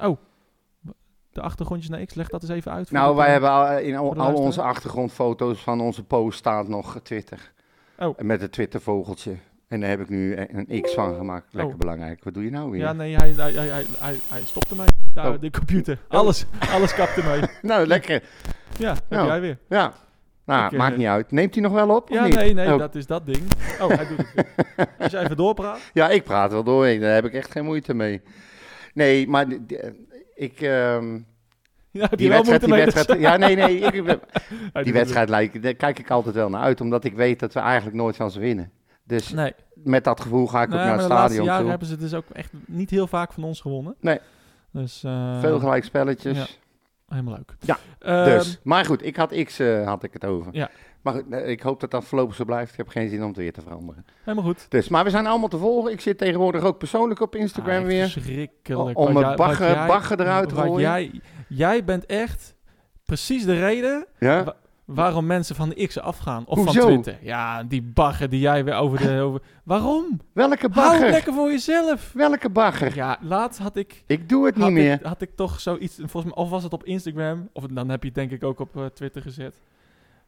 Oh, 0.00 0.16
de 1.32 1.40
achtergrondjes 1.40 1.90
naar 1.90 2.04
X, 2.04 2.14
leg 2.14 2.28
dat 2.28 2.42
eens 2.42 2.50
even 2.50 2.72
uit. 2.72 2.90
Nou, 2.90 3.10
de- 3.10 3.16
wij 3.16 3.30
hebben 3.30 3.50
al, 3.50 3.78
in 3.78 3.96
al, 3.96 4.34
onze 4.34 4.62
achtergrondfoto's 4.62 5.62
van 5.62 5.80
onze 5.80 6.04
post 6.04 6.38
staat 6.38 6.68
nog 6.68 7.00
Twitter. 7.02 7.52
Oh. 7.98 8.18
Met 8.18 8.40
het 8.40 8.52
Twitter-vogeltje. 8.52 9.36
En 9.68 9.80
daar 9.80 9.88
heb 9.90 10.00
ik 10.00 10.08
nu 10.08 10.36
een 10.36 10.80
X 10.82 10.94
van 10.94 11.14
gemaakt. 11.16 11.46
Lekker 11.54 11.72
Oh. 11.74 11.78
belangrijk. 11.80 12.24
Wat 12.24 12.34
doe 12.34 12.44
je 12.44 12.50
nou 12.50 12.70
weer? 12.70 12.80
Ja, 12.80 12.92
nee, 12.92 13.14
hij, 13.16 13.32
hij, 13.36 13.52
hij, 13.98 14.16
hij, 14.28 14.40
stopte. 14.44 14.74
Daar, 15.14 15.32
Oh. 15.32 15.40
De 15.40 15.50
computer. 15.50 15.98
Alles, 16.08 16.46
alles 16.72 16.94
kapte 16.94 17.22
mee. 17.24 17.40
Nou, 17.72 17.86
lekker. 17.86 18.22
Ja, 18.78 18.88
heb 18.92 19.02
Nou. 19.08 19.26
jij 19.26 19.40
weer. 19.40 19.58
Ja. 19.68 19.92
Nou, 20.44 20.66
Ik, 20.66 20.72
eh, 20.72 20.78
maakt 20.78 20.96
niet 20.96 21.06
uit. 21.06 21.30
Neemt 21.30 21.54
hij 21.54 21.62
nog 21.62 21.72
wel 21.72 21.96
op? 21.96 22.02
of 22.10 22.16
Ja, 22.16 22.24
niet? 22.24 22.34
nee, 22.34 22.54
nee, 22.54 22.72
Oh. 22.72 22.78
dat 22.78 22.94
is 22.94 23.06
dat 23.06 23.26
ding. 23.26 23.42
Oh, 23.80 23.88
hij 23.88 24.06
doet 24.06 24.16
het 24.18 24.32
weer. 24.34 24.46
Als 24.98 25.10
je 25.12 25.18
even 25.18 25.36
doorpraat. 25.36 25.80
Ja, 25.92 26.08
ik 26.08 26.24
praat 26.24 26.52
wel 26.52 26.64
doorheen. 26.64 27.00
Daar 27.00 27.14
heb 27.14 27.24
ik 27.24 27.32
echt 27.32 27.50
geen 27.50 27.64
moeite 27.64 27.94
mee. 27.94 28.20
Nee, 28.94 29.28
maar 29.28 29.48
die- 29.48 29.78
ik... 30.34 30.60
ehm, 30.60 31.14
Ja, 31.90 32.00
heb 32.00 32.10
je 32.10 32.16
die 32.16 32.28
wel 32.28 32.36
wedstrijd... 32.44 32.64
Die 32.74 32.84
wedstrijd 32.84 33.20
ja, 33.20 33.36
nee, 33.36 33.56
nee. 33.56 33.78
Ik, 33.78 34.18
die 34.84 34.92
wedstrijd 34.92 35.28
lijkt, 35.28 35.62
daar 35.62 35.74
kijk 35.74 35.98
ik 35.98 36.10
altijd 36.10 36.34
wel 36.34 36.48
naar 36.48 36.62
uit. 36.62 36.80
Omdat 36.80 37.04
ik 37.04 37.14
weet 37.14 37.40
dat 37.40 37.52
we 37.54 37.60
eigenlijk 37.60 37.96
nooit 37.96 38.16
van 38.16 38.30
ze 38.30 38.40
winnen. 38.40 38.70
Dus. 39.08 39.28
Nee, 39.30 39.52
met 39.74 40.04
dat 40.04 40.20
gevoel 40.20 40.46
ga 40.46 40.62
ik 40.62 40.68
nee 40.68 40.78
ook 40.78 40.84
naar 40.84 40.92
het 40.98 41.02
de 41.02 41.08
laatste 41.08 41.24
stadion 41.28 41.44
jaren 41.46 41.60
toe. 41.60 41.70
hebben 41.70 41.88
ze 41.88 41.96
dus 41.96 42.14
ook 42.14 42.24
echt 42.32 42.52
niet 42.66 42.90
heel 42.90 43.06
vaak 43.06 43.32
van 43.32 43.44
ons 43.44 43.60
gewonnen. 43.60 43.94
Nee. 44.00 44.18
Dus, 44.72 45.04
eh, 45.04 45.40
Veel 45.40 45.58
gelijkspelletjes. 45.58 46.38
ja. 46.38 46.46
Helemaal 47.08 47.34
leuk. 47.34 47.54
Ja, 47.60 47.78
Ehm, 47.98 48.24
Dus, 48.24 48.58
maar 48.62 48.84
goed, 48.84 49.04
ik 49.04 49.16
had 49.16 49.42
X 49.44 49.58
eh, 49.58 49.86
had 49.86 50.02
ik 50.02 50.12
het 50.12 50.24
over. 50.24 50.54
Ja. 50.54 50.70
Maar 51.02 51.12
goed, 51.14 51.24
eh, 51.30 51.48
ik 51.48 51.60
hoop 51.60 51.80
dat 51.80 51.90
dat 51.90 52.04
voorlopig 52.04 52.34
zo 52.34 52.44
blijft. 52.44 52.70
Ik 52.70 52.76
heb 52.76 52.88
geen 52.88 53.08
zin 53.08 53.20
om 53.22 53.28
het 53.28 53.36
weer 53.36 53.52
te 53.52 53.60
veranderen. 53.60 54.04
helemaal 54.22 54.44
goed. 54.44 54.66
Dus, 54.70 54.88
maar 54.88 55.04
we 55.04 55.10
zijn 55.10 55.26
allemaal 55.26 55.48
te 55.48 55.58
volgen. 55.58 55.92
Ik 55.92 56.00
zit 56.00 56.18
tegenwoordig 56.18 56.62
ook 56.62 56.78
persoonlijk 56.78 57.20
op 57.20 57.34
Instagram 57.34 57.80
Ah, 57.80 57.86
weer. 57.86 58.08
Verschrikkelijk. 58.08 58.98
Om 58.98 59.18
jij- 59.18 59.34
bagger- 59.36 60.20
eruit 60.20 60.48
te 60.48 60.54
gooien. 60.54 60.80
Jij, 60.80 61.20
jij 61.48 61.84
bent 61.84 62.06
echt 62.06 62.54
precies 63.04 63.44
de 63.44 63.58
reden 63.58 64.06
Ja? 64.18 64.54
Wa- 64.88 64.94
waarom 64.94 65.26
mensen 65.26 65.54
van 65.56 65.68
de 65.68 65.86
X 65.86 65.98
afgaan. 66.00 66.46
Of 66.46 66.56
Hoezo? 66.58 66.80
van 66.80 67.02
Twitter. 67.02 67.24
Ja, 67.26 67.62
die 67.64 67.82
bagger 67.82 68.28
die 68.28 68.40
jij 68.40 68.64
weer 68.64 68.74
over 68.74 68.98
de... 68.98 69.20
Over... 69.26 69.40
Waarom? 69.64 70.20
Welke 70.32 70.68
Hou 70.72 70.88
bagger? 70.88 71.10
lekker 71.10 71.32
voor 71.32 71.50
jezelf. 71.50 72.12
Welke 72.12 72.48
bagger? 72.50 72.94
Ja, 72.94 73.18
laatst 73.20 73.60
had 73.60 73.76
ik... 73.76 74.02
Ik 74.06 74.28
doe 74.28 74.46
het 74.46 74.56
niet 74.56 74.70
meer. 74.70 74.98
Had 75.02 75.20
ik 75.22 75.30
toch 75.36 75.60
zoiets, 75.60 75.94
volgens 75.96 76.24
mij, 76.34 76.44
of 76.44 76.50
was 76.50 76.62
het 76.62 76.72
op 76.72 76.84
Instagram, 76.84 77.48
of 77.52 77.64
dan 77.66 77.88
heb 77.88 78.00
je 78.02 78.06
het 78.06 78.16
denk 78.16 78.30
ik 78.30 78.44
ook 78.44 78.60
op 78.60 78.76
eh, 78.76 78.84
Twitter 78.86 79.22
gezet. 79.22 79.60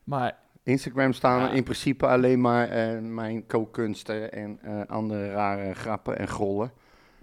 Maar 0.04 0.36
Instagram 0.62 1.12
staan 1.12 1.40
Ja. 1.40 1.50
in 1.50 1.62
principe 1.62 2.06
alleen 2.06 2.40
maar 2.40 2.68
eh, 2.68 2.98
mijn 3.00 3.46
kookkunsten 3.46 4.32
en 4.32 4.58
eh, 4.62 4.80
andere 4.86 5.30
rare 5.30 5.74
grappen 5.74 6.18
en 6.18 6.28
grollen. 6.28 6.72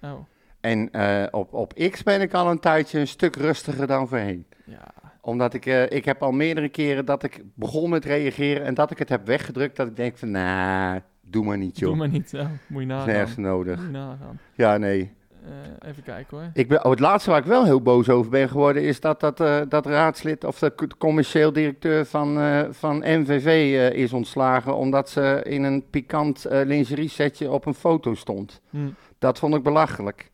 oh, 0.01 0.11
En 0.59 0.89
op, 1.33 1.53
op 1.53 1.73
X 1.91 2.03
ben 2.03 2.21
ik 2.21 2.33
al 2.33 2.51
een 2.51 2.59
tijdje 2.59 2.99
een 2.99 3.07
stuk 3.07 3.35
rustiger 3.35 3.87
dan 3.87 4.07
voorheen. 4.07 4.45
ja, 4.65 4.93
Omdat 5.27 5.53
ik, 5.53 5.65
eh, 5.65 5.89
ik 5.89 6.05
heb 6.05 6.23
al 6.23 6.31
meerdere 6.31 6.69
keren 6.69 7.05
dat 7.05 7.23
ik 7.23 7.41
begon 7.53 7.89
met 7.89 8.05
reageren 8.05 8.65
en 8.65 8.73
dat 8.73 8.91
ik 8.91 8.97
het 8.97 9.09
heb 9.09 9.25
weggedrukt. 9.25 9.75
Dat 9.75 9.87
ik 9.87 9.95
denk 9.95 10.17
van, 10.17 10.31
nou, 10.31 10.99
doe 11.21 11.45
maar 11.45 11.57
niet 11.57 11.79
joh. 11.79 11.89
doe 11.89 11.97
maar 11.97 12.09
niet. 12.09 12.33
Oh, 12.33 12.45
moet 12.67 12.81
je 12.81 12.87
nagaan. 12.87 13.07
nergens 13.07 13.37
nodig. 13.37 13.75
Moet 13.75 13.85
je 13.85 13.91
nagaan. 13.91 14.39
Ja, 14.55 14.77
nee. 14.77 15.11
Eh, 15.47 15.89
even 15.89 16.03
kijken 16.03 16.37
hoor. 16.37 16.49
Ik 16.53 16.67
ben, 16.67 16.85
oh, 16.85 16.91
het 16.91 16.99
laatste 16.99 17.29
waar 17.29 17.39
ik 17.39 17.45
wel 17.45 17.65
heel 17.65 17.81
boos 17.81 18.09
over 18.09 18.31
ben 18.31 18.49
geworden 18.49 18.83
is 18.83 18.99
dat 18.99 19.19
dat, 19.19 19.39
eh, 19.39 19.61
dat 19.69 19.85
raadslid 19.85 20.43
of 20.43 20.59
de 20.59 20.73
commercieel 20.97 21.53
directeur 21.53 22.05
van, 22.05 22.39
eh, 22.39 22.61
van 22.69 22.97
MVV 22.97 23.45
eh, 23.45 23.91
is 23.91 24.13
ontslagen 24.13 24.75
omdat 24.75 25.09
ze 25.09 25.41
in 25.43 25.63
een 25.63 25.83
pikant 25.89 26.45
eh 26.45 26.65
lingerie 26.65 27.09
setje 27.09 27.51
op 27.51 27.65
een 27.65 27.73
foto 27.73 28.13
stond. 28.13 28.61
Hm. 28.69 28.77
Dat 29.19 29.39
vond 29.39 29.55
ik 29.55 29.63
belachelijk. 29.63 30.31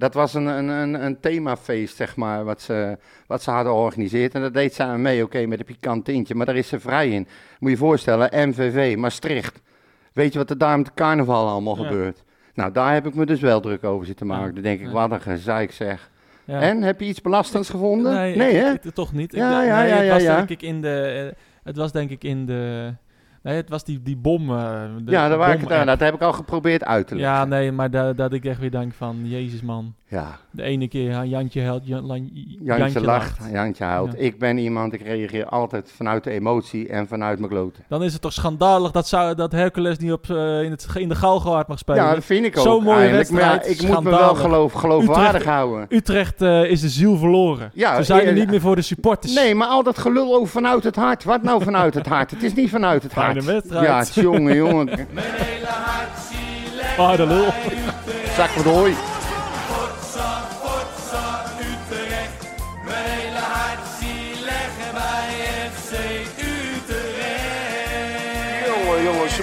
Dat 0.00 0.14
was 0.14 0.34
een, 0.34 0.46
een, 0.46 0.68
een, 0.68 1.04
een 1.04 1.20
themafeest, 1.20 1.96
zeg 1.96 2.16
maar, 2.16 2.44
wat 2.44 2.62
ze, 2.62 2.98
wat 3.26 3.42
ze 3.42 3.50
hadden 3.50 3.72
georganiseerd. 3.72 4.34
En 4.34 4.40
dat 4.40 4.54
deed 4.54 4.74
ze 4.74 4.82
aan 4.82 5.02
mee, 5.02 5.22
oké, 5.22 5.46
met 5.46 5.58
een 5.58 5.64
pikant 5.64 6.04
tintje. 6.04 6.34
Maar 6.34 6.46
daar 6.46 6.56
is 6.56 6.68
ze 6.68 6.80
vrij 6.80 7.08
in. 7.10 7.26
Moet 7.58 7.70
je 7.70 7.76
je 7.76 7.76
voorstellen, 7.76 8.48
MVV, 8.48 8.96
Maastricht. 8.96 9.60
Weet 10.12 10.32
je 10.32 10.38
wat 10.38 10.50
er 10.50 10.58
daar 10.58 10.76
met 10.76 10.86
de 10.86 10.92
carnaval 10.94 11.48
allemaal 11.48 11.76
Ja. 11.82 11.82
gebeurt? 11.88 12.22
Nou, 12.54 12.72
daar 12.72 12.92
heb 12.92 13.06
ik 13.06 13.14
me 13.14 13.26
dus 13.26 13.40
wel 13.40 13.60
druk 13.60 13.84
over 13.84 14.06
zitten 14.06 14.26
maken. 14.26 14.46
Ja. 14.46 14.52
Dan 14.52 14.62
denk 14.62 14.80
ik, 14.80 14.88
wat 14.90 15.10
een 15.10 15.20
gezeik 15.20 15.72
zeg. 15.72 16.10
Ja. 16.44 16.60
En, 16.60 16.82
heb 16.82 17.00
je 17.00 17.06
iets 17.06 17.20
belastends 17.20 17.70
gevonden? 17.70 18.12
Nee, 18.12 18.54
hè? 18.54 18.92
toch 18.92 19.12
niet. 19.12 19.32
Ik 19.32 19.38
Ja, 19.38 19.62
ja, 19.62 19.78
nee, 19.80 19.88
ja, 19.88 19.96
het 19.96 20.06
ja, 20.06 20.12
was 20.12 20.22
ja. 20.22 20.36
denk 20.36 20.48
ik 20.48 20.62
in 20.62 20.80
de... 20.80 21.30
eh, 21.34 21.40
het 21.64 21.76
was 21.76 21.92
denk 21.92 22.10
ik 22.10 22.24
in 22.24 22.46
de... 22.46 22.94
Nee, 23.42 23.56
het 23.56 23.68
was 23.68 23.84
die, 23.84 24.02
die 24.02 24.16
bom. 24.16 24.50
eh, 24.50 24.82
de 25.04 25.10
ja, 25.10 25.28
daar 25.28 25.38
waar 25.38 25.46
ik 25.48 25.52
het 25.52 25.60
bom-app. 25.62 25.80
aan. 25.80 25.86
Dat 25.86 26.00
heb 26.00 26.14
ik 26.14 26.20
al 26.22 26.32
geprobeerd 26.32 26.84
uit 26.84 27.06
te 27.06 27.14
leggen. 27.16 27.34
Ja, 27.34 27.44
nee, 27.44 27.72
maar 27.72 27.90
da- 27.90 28.12
dat 28.12 28.32
ik 28.32 28.44
echt 28.44 28.58
weer 28.60 28.70
denk 28.70 28.92
van... 28.92 29.16
Jezus 29.22 29.62
man. 29.62 29.94
Ja, 30.10 30.38
De 30.50 30.62
ene 30.62 30.88
keer 30.88 31.10
ja, 31.10 31.24
Jantje 31.24 31.62
huilt, 31.62 31.86
Jan, 31.86 32.04
Lan- 32.06 32.30
Jantje, 32.62 33.00
lacht, 33.00 33.38
Jantje 33.52 33.84
huilt. 33.84 34.12
Ja. 34.12 34.18
Ik 34.18 34.38
ben 34.38 34.58
iemand, 34.58 34.92
ik 34.92 35.00
reageer 35.02 35.44
altijd 35.46 35.92
vanuit 35.96 36.24
de 36.24 36.30
emotie 36.30 36.88
en 36.88 37.06
vanuit 37.08 37.38
mijn 37.38 37.50
kloten. 37.50 37.84
Dan 37.88 38.02
is 38.02 38.12
het 38.12 38.22
toch 38.22 38.32
schandalig 38.32 38.90
dat, 38.90 39.08
zou, 39.08 39.34
dat 39.34 39.52
Hercules 39.52 39.98
niet 39.98 40.12
op, 40.12 40.30
eh, 40.30 40.62
in, 40.62 40.70
het, 40.70 40.86
in 40.94 41.08
de 41.08 41.14
Galgenwaard 41.14 41.68
mag 41.68 41.78
spelen. 41.78 42.02
Ja, 42.04 42.14
dat 42.14 42.24
vind 42.24 42.44
ik 42.44 42.58
ook 42.58 42.64
Zo'n 42.64 42.82
mooie 42.82 42.96
eigenlijk. 42.96 43.28
Ja, 43.30 43.36
wedstrijd, 43.50 43.80
ik 43.80 43.88
moet 43.88 44.02
me 44.04 44.10
wel 44.10 44.34
geloof, 44.34 44.72
geloofwaardig 44.72 45.26
Utrecht- 45.26 45.44
houden. 45.44 45.86
Utrecht 45.88 46.42
eh, 46.42 46.64
is 46.64 46.80
de 46.80 46.88
ziel 46.88 47.16
verloren. 47.16 47.70
Ja, 47.74 47.96
Ze 47.96 48.02
zijn 48.02 48.20
er 48.20 48.26
eh, 48.28 48.34
niet 48.34 48.50
meer 48.50 48.60
voor 48.60 48.76
de 48.76 48.82
supporters. 48.82 49.34
Nee, 49.34 49.54
maar 49.54 49.68
al 49.68 49.82
dat 49.82 49.98
gelul 49.98 50.34
over 50.34 50.48
vanuit 50.48 50.84
het 50.84 50.96
hart. 50.96 51.24
Wat 51.24 51.42
nou 51.42 51.62
vanuit 51.62 51.94
het 51.94 52.06
hart? 52.06 52.30
Het 52.30 52.42
is 52.42 52.54
niet 52.54 52.70
vanuit 52.70 53.02
het 53.02 53.12
Fijne 53.12 53.32
hart. 53.32 53.44
wedstrijd. 53.44 54.14
Ja, 54.14 54.22
jongen, 54.22 54.54
jongen. 54.56 54.84
Mijn 54.86 55.26
hele 55.26 55.66
hart 55.66 56.18
zie 56.30 57.04
Ah, 57.04 57.16
de 57.16 57.26
lul. 57.26 57.46
Zak 58.36 58.50
wat 58.50 58.64
hooi. 58.74 58.94